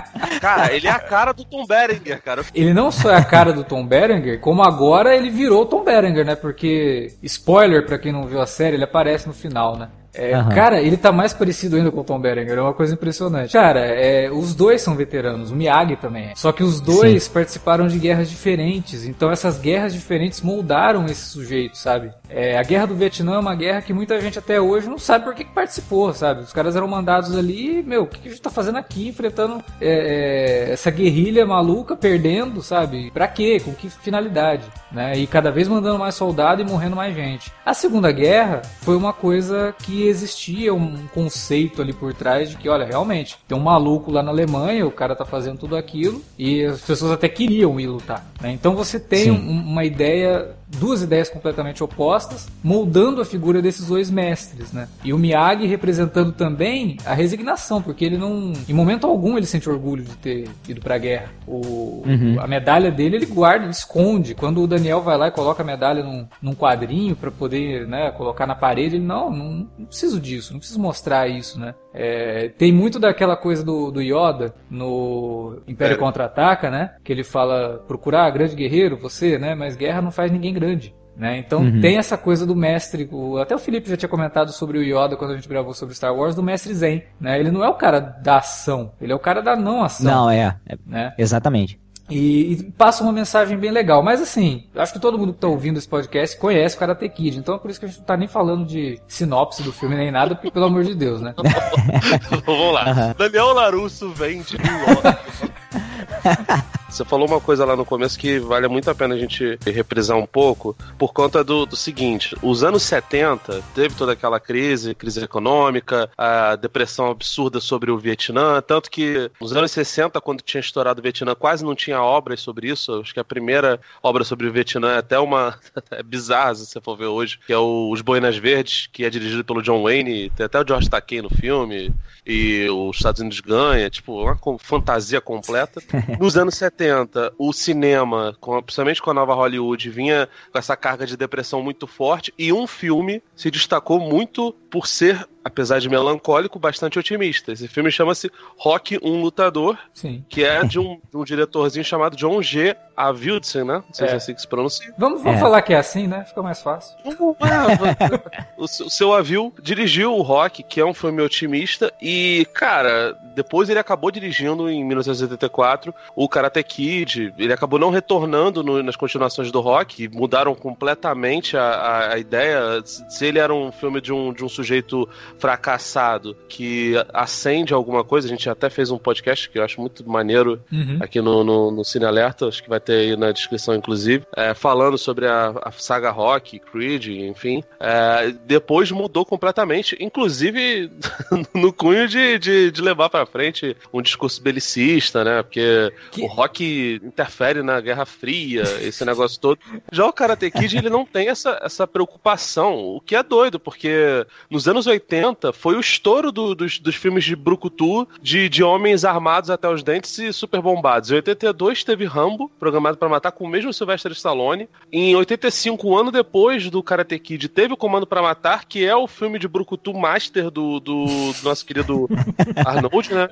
Cara, 0.40 0.72
ele 0.72 0.86
é 0.86 0.90
a 0.90 0.98
cara 0.98 1.32
do 1.32 1.44
Tom 1.44 1.66
Berenger, 1.66 2.22
cara. 2.22 2.42
Ele 2.54 2.72
não 2.72 2.90
só 2.90 3.10
é 3.10 3.16
a 3.16 3.24
cara 3.24 3.52
do 3.52 3.62
Tom 3.62 3.86
Berenger, 3.86 4.40
como 4.40 4.62
agora 4.62 5.14
ele 5.14 5.28
virou 5.28 5.66
Tom 5.66 5.84
Berenger, 5.84 6.24
né? 6.24 6.34
Porque, 6.34 7.12
spoiler 7.22 7.84
para 7.84 7.98
quem 7.98 8.10
não 8.10 8.26
viu 8.26 8.40
a 8.40 8.46
série, 8.46 8.76
ele 8.76 8.84
aparece 8.84 9.26
no 9.26 9.34
final, 9.34 9.76
né? 9.76 9.88
É, 10.12 10.36
uhum. 10.36 10.48
Cara, 10.48 10.80
ele 10.80 10.96
tá 10.96 11.12
mais 11.12 11.32
parecido 11.32 11.76
ainda 11.76 11.90
com 11.90 12.00
o 12.00 12.04
Tom 12.04 12.18
Berenger, 12.18 12.58
é 12.58 12.62
uma 12.62 12.74
coisa 12.74 12.94
impressionante. 12.94 13.52
Cara, 13.52 13.80
é, 13.80 14.30
os 14.30 14.54
dois 14.54 14.82
são 14.82 14.96
veteranos, 14.96 15.50
o 15.50 15.56
Miyagi 15.56 15.96
também 15.96 16.30
é. 16.30 16.32
Só 16.34 16.52
que 16.52 16.62
os 16.62 16.80
dois 16.80 17.24
Sim. 17.24 17.32
participaram 17.32 17.86
de 17.86 17.98
guerras 17.98 18.28
diferentes, 18.28 19.06
então 19.06 19.30
essas 19.30 19.58
guerras 19.58 19.92
diferentes 19.92 20.40
moldaram 20.40 21.06
esse 21.06 21.26
sujeito, 21.26 21.76
sabe? 21.78 22.10
É, 22.28 22.58
a 22.58 22.62
guerra 22.62 22.86
do 22.86 22.94
Vietnã 22.94 23.34
é 23.34 23.38
uma 23.38 23.54
guerra 23.54 23.82
que 23.82 23.92
muita 23.92 24.20
gente 24.20 24.38
até 24.38 24.60
hoje 24.60 24.88
não 24.88 24.98
sabe 24.98 25.24
por 25.24 25.34
que, 25.34 25.44
que 25.44 25.54
participou, 25.54 26.12
sabe? 26.12 26.42
Os 26.42 26.52
caras 26.52 26.74
eram 26.74 26.88
mandados 26.88 27.36
ali, 27.36 27.82
meu, 27.82 28.02
o 28.02 28.06
que, 28.06 28.20
que 28.20 28.28
a 28.28 28.30
gente 28.30 28.42
tá 28.42 28.50
fazendo 28.50 28.78
aqui, 28.78 29.08
enfrentando 29.08 29.62
é, 29.80 30.68
é, 30.68 30.72
essa 30.72 30.90
guerrilha 30.90 31.46
maluca, 31.46 31.96
perdendo, 31.96 32.62
sabe? 32.62 33.10
Pra 33.12 33.28
quê? 33.28 33.60
Com 33.64 33.72
que 33.72 33.88
finalidade? 33.88 34.64
Né? 34.90 35.16
E 35.18 35.26
cada 35.26 35.50
vez 35.50 35.68
mandando 35.68 35.98
mais 35.98 36.14
soldado 36.14 36.62
e 36.62 36.64
morrendo 36.64 36.96
mais 36.96 37.14
gente. 37.14 37.52
A 37.64 37.72
Segunda 37.72 38.10
Guerra 38.10 38.62
foi 38.80 38.96
uma 38.96 39.12
coisa 39.12 39.74
que 39.78 39.99
existia 40.02 40.72
um 40.74 41.06
conceito 41.08 41.80
ali 41.82 41.92
por 41.92 42.14
trás 42.14 42.50
de 42.50 42.56
que, 42.56 42.68
olha, 42.68 42.84
realmente, 42.84 43.38
tem 43.46 43.56
um 43.56 43.62
maluco 43.62 44.10
lá 44.10 44.22
na 44.22 44.30
Alemanha, 44.30 44.86
o 44.86 44.90
cara 44.90 45.14
tá 45.14 45.24
fazendo 45.24 45.58
tudo 45.58 45.76
aquilo, 45.76 46.22
e 46.38 46.64
as 46.64 46.80
pessoas 46.80 47.12
até 47.12 47.28
queriam 47.28 47.78
ir 47.78 47.86
lutar. 47.86 48.26
Né? 48.40 48.52
Então 48.52 48.74
você 48.74 48.98
tem 48.98 49.30
um, 49.30 49.36
uma 49.36 49.84
ideia 49.84 50.54
duas 50.78 51.02
ideias 51.02 51.28
completamente 51.28 51.82
opostas, 51.82 52.48
moldando 52.62 53.20
a 53.20 53.24
figura 53.24 53.60
desses 53.60 53.86
dois 53.86 54.10
mestres, 54.10 54.72
né? 54.72 54.88
E 55.04 55.12
o 55.12 55.18
Miyagi 55.18 55.66
representando 55.66 56.32
também 56.32 56.96
a 57.04 57.14
resignação, 57.14 57.82
porque 57.82 58.04
ele 58.04 58.16
não, 58.16 58.52
em 58.68 58.72
momento 58.72 59.06
algum, 59.06 59.36
ele 59.36 59.46
sente 59.46 59.68
orgulho 59.68 60.04
de 60.04 60.16
ter 60.16 60.48
ido 60.68 60.80
para 60.80 60.94
a 60.94 60.98
guerra. 60.98 61.30
O, 61.46 62.02
uhum. 62.06 62.36
a 62.38 62.46
medalha 62.46 62.90
dele 62.90 63.16
ele 63.16 63.26
guarda, 63.26 63.64
ele 63.64 63.72
esconde. 63.72 64.34
Quando 64.34 64.62
o 64.62 64.66
Daniel 64.66 65.00
vai 65.00 65.16
lá 65.16 65.28
e 65.28 65.32
coloca 65.32 65.62
a 65.62 65.66
medalha 65.66 66.02
num, 66.02 66.26
num 66.40 66.54
quadrinho 66.54 67.16
para 67.16 67.30
poder, 67.30 67.86
né, 67.86 68.10
colocar 68.12 68.46
na 68.46 68.54
parede, 68.54 68.96
ele 68.96 69.04
não, 69.04 69.30
não, 69.30 69.68
não 69.78 69.86
preciso 69.86 70.20
disso, 70.20 70.52
não 70.52 70.60
preciso 70.60 70.80
mostrar 70.80 71.28
isso, 71.28 71.58
né? 71.58 71.74
É, 71.92 72.48
tem 72.50 72.72
muito 72.72 72.98
daquela 72.98 73.36
coisa 73.36 73.64
do, 73.64 73.90
do 73.90 74.00
Yoda 74.00 74.54
no 74.70 75.60
Império 75.66 75.94
é. 75.94 75.98
Contra-Ataca, 75.98 76.70
né? 76.70 76.94
Que 77.02 77.12
ele 77.12 77.24
fala, 77.24 77.84
procurar 77.86 78.30
grande 78.30 78.54
guerreiro, 78.54 78.96
você, 78.96 79.38
né? 79.38 79.54
Mas 79.54 79.76
guerra 79.76 80.00
não 80.00 80.10
faz 80.10 80.30
ninguém 80.30 80.54
grande. 80.54 80.94
Né? 81.16 81.36
Então 81.36 81.60
uhum. 81.60 81.82
tem 81.82 81.98
essa 81.98 82.16
coisa 82.16 82.46
do 82.46 82.56
mestre, 82.56 83.06
o, 83.12 83.36
até 83.36 83.54
o 83.54 83.58
Felipe 83.58 83.90
já 83.90 83.96
tinha 83.96 84.08
comentado 84.08 84.52
sobre 84.52 84.78
o 84.78 84.82
Yoda 84.82 85.16
quando 85.16 85.32
a 85.32 85.34
gente 85.34 85.48
gravou 85.48 85.74
sobre 85.74 85.94
Star 85.94 86.14
Wars, 86.14 86.34
do 86.34 86.42
mestre 86.42 86.72
Zen. 86.72 87.02
Né? 87.20 87.38
Ele 87.38 87.50
não 87.50 87.62
é 87.62 87.68
o 87.68 87.74
cara 87.74 88.00
da 88.00 88.38
ação, 88.38 88.92
ele 88.98 89.12
é 89.12 89.14
o 89.14 89.18
cara 89.18 89.42
da 89.42 89.54
não 89.54 89.82
ação. 89.82 90.10
Não, 90.10 90.30
é. 90.30 90.56
é 90.66 90.78
né? 90.86 91.12
Exatamente. 91.18 91.78
E, 92.10 92.52
e, 92.52 92.62
passa 92.72 93.02
uma 93.02 93.12
mensagem 93.12 93.56
bem 93.56 93.70
legal. 93.70 94.02
Mas 94.02 94.20
assim, 94.20 94.64
acho 94.74 94.92
que 94.92 94.98
todo 94.98 95.18
mundo 95.18 95.32
que 95.32 95.38
está 95.38 95.48
ouvindo 95.48 95.78
esse 95.78 95.88
podcast 95.88 96.38
conhece 96.38 96.76
o 96.76 96.78
Karate 96.78 97.08
Kid. 97.08 97.38
Então 97.38 97.54
é 97.54 97.58
por 97.58 97.70
isso 97.70 97.78
que 97.78 97.86
a 97.86 97.88
gente 97.88 97.98
não 97.98 98.06
tá 98.06 98.16
nem 98.16 98.28
falando 98.28 98.66
de 98.66 99.00
sinopse 99.06 99.62
do 99.62 99.72
filme 99.72 99.96
nem 99.96 100.10
nada, 100.10 100.34
porque 100.34 100.50
pelo 100.50 100.66
amor 100.66 100.84
de 100.84 100.94
Deus, 100.94 101.20
né? 101.20 101.34
Vamos 102.44 102.74
lá. 102.74 102.86
Uhum. 102.86 103.14
Daniel 103.16 103.54
Larusso 103.54 104.10
vem 104.10 104.42
de 104.42 104.56
Você 106.90 107.04
falou 107.04 107.28
uma 107.28 107.40
coisa 107.40 107.64
lá 107.64 107.76
no 107.76 107.84
começo 107.84 108.18
que 108.18 108.40
vale 108.40 108.66
muito 108.66 108.90
a 108.90 108.94
pena 108.94 109.14
a 109.14 109.18
gente 109.18 109.58
reprisar 109.64 110.16
um 110.16 110.26
pouco, 110.26 110.76
por 110.98 111.12
conta 111.12 111.44
do, 111.44 111.64
do 111.64 111.76
seguinte: 111.76 112.36
os 112.42 112.64
anos 112.64 112.82
70 112.82 113.62
teve 113.74 113.94
toda 113.94 114.12
aquela 114.12 114.40
crise, 114.40 114.94
crise 114.94 115.22
econômica, 115.22 116.10
a 116.18 116.56
depressão 116.56 117.10
absurda 117.10 117.60
sobre 117.60 117.90
o 117.90 117.98
Vietnã, 117.98 118.60
tanto 118.60 118.90
que 118.90 119.30
nos 119.40 119.54
anos 119.56 119.70
60, 119.70 120.20
quando 120.20 120.42
tinha 120.42 120.60
estourado 120.60 121.00
o 121.00 121.02
Vietnã, 121.02 121.34
quase 121.34 121.64
não 121.64 121.74
tinha 121.74 122.02
obras 122.02 122.40
sobre 122.40 122.68
isso. 122.68 123.00
Acho 123.00 123.14
que 123.14 123.20
a 123.20 123.24
primeira 123.24 123.80
obra 124.02 124.24
sobre 124.24 124.48
o 124.48 124.52
Vietnã 124.52 124.92
é 124.94 124.98
até 124.98 125.18
uma. 125.18 125.58
é 125.92 126.02
bizarra 126.02 126.54
se 126.56 126.66
você 126.66 126.80
for 126.80 126.96
ver 126.96 127.06
hoje, 127.06 127.38
que 127.46 127.52
é 127.52 127.58
o 127.58 127.90
Os 127.92 128.00
Boinas 128.00 128.36
Verdes, 128.36 128.88
que 128.92 129.04
é 129.04 129.10
dirigido 129.10 129.44
pelo 129.44 129.62
John 129.62 129.82
Wayne, 129.84 130.30
tem 130.30 130.46
até 130.46 130.60
o 130.60 130.66
George 130.66 130.90
Takei 130.90 131.22
no 131.22 131.30
filme, 131.30 131.94
e 132.26 132.68
os 132.68 132.96
Estados 132.96 133.20
Unidos 133.20 133.40
ganha, 133.40 133.88
tipo, 133.88 134.22
uma 134.22 134.38
fantasia 134.58 135.20
completa. 135.20 135.80
Nos 136.18 136.36
anos 136.36 136.54
70, 136.54 136.79
70, 136.80 137.34
o 137.36 137.52
cinema, 137.52 138.34
com, 138.40 138.62
principalmente 138.62 139.02
com 139.02 139.10
a 139.10 139.14
nova 139.14 139.34
Hollywood, 139.34 139.90
vinha 139.90 140.28
com 140.50 140.58
essa 140.58 140.74
carga 140.74 141.04
de 141.04 141.16
depressão 141.16 141.62
muito 141.62 141.86
forte 141.86 142.32
e 142.38 142.52
um 142.52 142.66
filme 142.66 143.22
se 143.36 143.50
destacou 143.50 144.00
muito 144.00 144.52
por 144.70 144.86
ser, 144.86 145.28
apesar 145.44 145.78
de 145.80 145.88
melancólico, 145.88 146.58
bastante 146.58 146.98
otimista. 146.98 147.52
Esse 147.52 147.66
filme 147.68 147.90
chama-se 147.90 148.30
Rock, 148.56 148.98
um 149.02 149.20
Lutador, 149.22 149.78
Sim. 149.94 150.24
que 150.28 150.44
é 150.44 150.62
de 150.64 150.78
um, 150.78 151.00
de 151.10 151.16
um 151.16 151.24
diretorzinho 151.24 151.84
chamado 151.84 152.16
John 152.16 152.42
G. 152.42 152.76
Avildsen, 152.96 153.64
né? 153.64 153.82
Não 153.86 153.94
sei 153.94 154.04
É. 154.04 154.08
se 154.08 154.14
é 154.14 154.16
assim 154.18 154.34
que 154.34 154.40
se 154.42 154.46
pronuncia. 154.48 154.92
Vamos, 154.98 155.22
vamos 155.22 155.38
É. 155.38 155.40
falar 155.40 155.62
que 155.62 155.72
é 155.72 155.78
assim, 155.78 156.06
né? 156.06 156.22
Fica 156.26 156.42
mais 156.42 156.60
fácil. 156.60 156.94
o, 158.58 158.66
seu- 158.68 158.86
o 158.86 158.90
seu 158.90 159.14
Avil 159.14 159.54
dirigiu 159.62 160.14
o 160.14 160.22
Rock, 160.22 160.62
que 160.62 160.80
é 160.80 160.84
um 160.84 160.92
filme 160.94 161.22
otimista, 161.22 161.92
e, 162.00 162.46
cara, 162.52 163.16
depois 163.34 163.68
ele 163.70 163.78
acabou 163.78 164.10
dirigindo 164.10 164.68
em 164.68 164.84
1984 164.84 165.94
o 166.14 166.28
Karate 166.28 166.62
Kid. 166.62 167.32
Ele 167.38 167.52
acabou 167.52 167.78
não 167.78 167.90
retornando 167.90 168.62
no- 168.62 168.82
nas 168.82 168.96
continuações 168.96 169.50
do 169.50 169.60
Rock, 169.60 170.08
mudaram 170.08 170.54
completamente 170.54 171.56
a, 171.56 171.62
a- 171.62 172.12
a 172.14 172.18
ideia. 172.18 172.82
Se 172.84 173.24
ele 173.24 173.38
era 173.38 173.54
um 173.54 173.72
filme 173.72 174.00
de 174.00 174.12
um, 174.12 174.32
de 174.32 174.44
um 174.44 174.48
sujeito 174.48 175.08
fracassado 175.40 176.36
que 176.48 176.94
acende 177.12 177.72
alguma 177.74 178.04
coisa, 178.04 178.26
a 178.26 178.30
gente 178.30 178.48
até 178.48 178.68
fez 178.70 178.90
um 178.90 178.98
podcast 178.98 179.48
que 179.48 179.58
eu 179.58 179.64
acho 179.64 179.80
muito 179.80 180.08
maneiro 180.08 180.60
Uhum. 180.70 180.98
aqui 181.00 181.20
no, 181.20 181.42
no, 181.42 181.70
no 181.70 181.84
Cine 181.84 182.04
Alerta, 182.04 182.46
acho 182.46 182.62
que 182.62 182.68
vai 182.68 182.78
ter 182.80 182.92
aí 182.92 183.16
na 183.16 183.32
descrição, 183.32 183.74
inclusive, 183.74 184.24
é, 184.36 184.54
falando 184.54 184.96
sobre 184.98 185.26
a, 185.26 185.52
a 185.64 185.70
saga 185.72 186.10
Rock, 186.10 186.58
Creed, 186.58 187.06
enfim. 187.08 187.62
É, 187.78 188.32
depois 188.46 188.90
mudou 188.90 189.24
completamente, 189.24 189.96
inclusive 190.00 190.90
no 191.54 191.72
cunho 191.72 192.06
de, 192.08 192.38
de, 192.38 192.70
de 192.70 192.82
levar 192.82 193.08
pra 193.10 193.26
frente 193.26 193.76
um 193.92 194.00
discurso 194.02 194.42
belicista, 194.42 195.24
né? 195.24 195.42
Porque 195.42 195.92
Que- 196.12 196.22
o 196.22 196.26
Rock 196.26 197.00
interfere 197.02 197.62
na 197.62 197.80
Guerra 197.80 198.04
Fria, 198.06 198.62
esse 198.82 199.04
negócio 199.04 199.40
todo. 199.40 199.58
Já 199.90 200.06
o 200.06 200.12
Karate 200.12 200.50
Kid, 200.50 200.76
ele 200.76 200.90
não 200.90 201.04
tem 201.04 201.28
essa, 201.28 201.58
essa 201.62 201.86
preocupação, 201.86 202.74
o 202.96 203.00
que 203.00 203.14
é 203.16 203.22
doido, 203.22 203.58
porque 203.58 204.26
nos 204.50 204.68
anos 204.68 204.86
80 204.86 205.29
foi 205.52 205.76
o 205.76 205.80
estouro 205.80 206.30
do- 206.32 206.54
dos, 206.54 206.78
dos 206.78 206.94
filmes 206.94 207.24
de 207.24 207.34
Brucutu, 207.36 208.06
de, 208.22 208.48
de 208.48 208.62
homens 208.62 209.04
armados 209.04 209.50
até 209.50 209.68
os 209.68 209.82
dentes 209.82 210.18
e 210.18 210.32
super 210.32 210.60
bombados. 210.60 211.10
Em 211.10 211.16
82 211.16 211.84
teve 211.84 212.04
Rambo, 212.04 212.50
programado 212.58 212.96
para 212.96 213.08
matar, 213.08 213.32
com 213.32 213.44
o 213.44 213.48
mesmo 213.48 213.72
Sylvester 213.72 214.12
Stallone. 214.12 214.68
Em 214.92 215.14
85, 215.16 215.88
um 215.88 215.96
ano 215.96 216.10
depois 216.10 216.68
do 216.70 216.82
Karate 216.82 217.18
Kid, 217.18 217.48
teve 217.48 217.74
o 217.74 217.76
Comando 217.76 218.06
para 218.06 218.22
Matar, 218.22 218.64
que 218.66 218.84
é 218.84 218.94
o 218.94 219.06
filme 219.06 219.38
de 219.38 219.48
Brucutu 219.48 219.92
master 219.94 220.50
do, 220.50 220.80
do, 220.80 221.04
do 221.04 221.34
nosso 221.44 221.64
querido 221.64 222.08
Arnold, 222.64 223.14
né? 223.14 223.28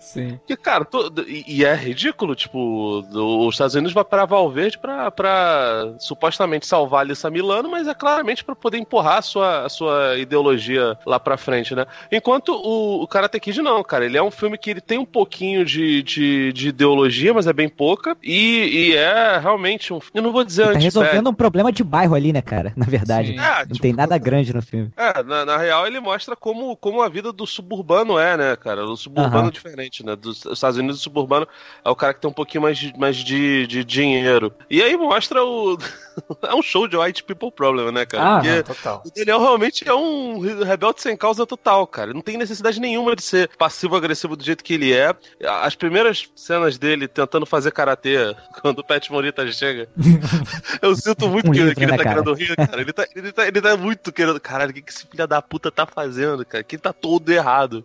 Sim. 0.00 0.38
Que, 0.46 0.56
cara, 0.56 0.84
to- 0.84 1.12
e, 1.26 1.64
é 1.64 1.74
ridículo, 1.74 2.34
tipo, 2.34 3.04
os 3.46 3.54
Estados 3.54 3.74
Unidos 3.74 3.92
vai 3.92 4.04
para 4.04 4.24
Valverde 4.24 4.78
pra, 4.78 5.10
pra 5.10 5.94
supostamente 5.98 6.66
salvar 6.66 6.98
a 6.98 7.02
Alissa 7.02 7.30
Milano, 7.30 7.70
mas 7.70 7.86
é 7.88 7.94
claramente 7.94 8.44
pra 8.44 8.54
poder 8.54 8.78
empurrar 8.78 9.18
a 9.18 9.22
sua, 9.22 9.64
a 9.64 9.68
sua 9.68 10.16
ideologia 10.18 10.96
lá 11.06 11.18
pra 11.18 11.36
frente, 11.42 11.74
né? 11.74 11.86
Enquanto 12.10 12.50
o, 12.54 13.02
o 13.02 13.06
Karate 13.06 13.38
Kid 13.40 13.60
não, 13.60 13.82
cara, 13.82 14.04
ele 14.04 14.16
é 14.16 14.22
um 14.22 14.30
filme 14.30 14.56
que 14.56 14.70
ele 14.70 14.80
tem 14.80 14.98
um 14.98 15.04
pouquinho 15.04 15.64
de, 15.64 16.02
de, 16.02 16.52
de 16.52 16.68
ideologia, 16.68 17.34
mas 17.34 17.46
é 17.46 17.52
bem 17.52 17.68
pouca, 17.68 18.16
e, 18.22 18.90
e 18.90 18.96
é 18.96 19.38
realmente 19.38 19.92
um... 19.92 19.98
Eu 20.14 20.22
não 20.22 20.32
vou 20.32 20.44
dizer 20.44 20.64
Tá 20.64 20.70
anti 20.70 20.84
resolvendo 20.84 21.30
um 21.30 21.34
problema 21.34 21.72
de 21.72 21.82
bairro 21.82 22.14
ali, 22.14 22.32
né, 22.32 22.40
cara? 22.40 22.72
Na 22.76 22.86
verdade. 22.86 23.32
É, 23.32 23.60
Não 23.60 23.66
tipo, 23.66 23.80
tem 23.80 23.92
nada 23.92 24.16
grande 24.18 24.54
no 24.54 24.62
filme. 24.62 24.90
É, 24.96 25.22
na, 25.22 25.44
na 25.44 25.56
real 25.56 25.86
ele 25.86 26.00
mostra 26.00 26.36
como, 26.36 26.76
como 26.76 27.02
a 27.02 27.08
vida 27.08 27.32
do 27.32 27.46
suburbano 27.46 28.18
é, 28.18 28.36
né, 28.36 28.56
cara? 28.56 28.84
O 28.84 28.96
suburbano 28.96 29.48
é 29.48 29.50
diferente, 29.50 30.04
né? 30.04 30.14
Dos 30.16 30.44
Estados 30.46 30.78
Unidos, 30.78 31.00
o 31.00 31.02
suburbano 31.02 31.46
é 31.84 31.90
o 31.90 31.96
cara 31.96 32.14
que 32.14 32.20
tem 32.20 32.30
um 32.30 32.34
pouquinho 32.34 32.62
mais 32.62 32.78
de, 32.78 32.96
mais 32.98 33.16
de, 33.16 33.66
de 33.66 33.84
dinheiro. 33.84 34.52
E 34.70 34.82
aí 34.82 34.96
mostra 34.96 35.42
o. 35.44 35.76
é 36.42 36.54
um 36.54 36.62
show 36.62 36.86
de 36.86 36.96
white 36.96 37.24
people 37.24 37.50
problem, 37.50 37.92
né, 37.92 38.04
cara? 38.06 38.22
Ah, 38.24 38.34
Porque 38.36 38.56
não, 38.56 38.62
total. 38.62 39.02
o 39.06 39.10
Daniel 39.10 39.40
realmente 39.40 39.88
é 39.88 39.94
um 39.94 40.38
rebelde 40.38 41.02
sem 41.02 41.16
causa 41.16 41.46
total, 41.46 41.86
cara. 41.86 42.12
Não 42.12 42.20
tem 42.20 42.36
necessidade 42.36 42.80
nenhuma 42.80 43.16
de 43.16 43.22
ser 43.22 43.50
passivo-agressivo 43.56 44.36
do 44.36 44.44
jeito 44.44 44.64
que 44.64 44.74
ele 44.74 44.92
é. 44.92 45.14
As 45.62 45.74
primeiras 45.74 46.28
cenas 46.34 46.78
dele 46.78 47.08
tentando 47.08 47.46
fazer 47.46 47.70
karatê, 47.70 48.34
quando 48.60 48.80
o 48.80 48.84
Pet 48.84 49.10
Morita 49.10 49.46
chega, 49.52 49.88
eu 50.80 50.94
sinto 50.94 51.28
muito 51.28 51.48
Um 51.48 51.52
que, 51.52 51.58
livro, 51.58 51.74
que 51.74 51.84
ele 51.84 51.92
né, 51.92 51.98
tá 51.98 52.04
cara? 52.04 52.22
querendo 52.22 52.34
rir, 52.34 52.56
cara. 52.56 52.80
Ele 52.80 52.92
tá, 52.92 53.06
ele, 53.14 53.32
tá, 53.32 53.46
ele 53.46 53.60
tá 53.60 53.76
muito 53.76 54.12
querendo. 54.12 54.40
Caralho, 54.40 54.70
o 54.70 54.74
que, 54.74 54.82
que 54.82 54.90
esse 54.90 55.06
filho 55.06 55.26
da 55.26 55.40
puta 55.42 55.70
tá 55.70 55.86
fazendo, 55.86 56.44
cara? 56.44 56.64
Que 56.64 56.78
tá 56.78 56.92
todo 56.92 57.30
errado. 57.30 57.84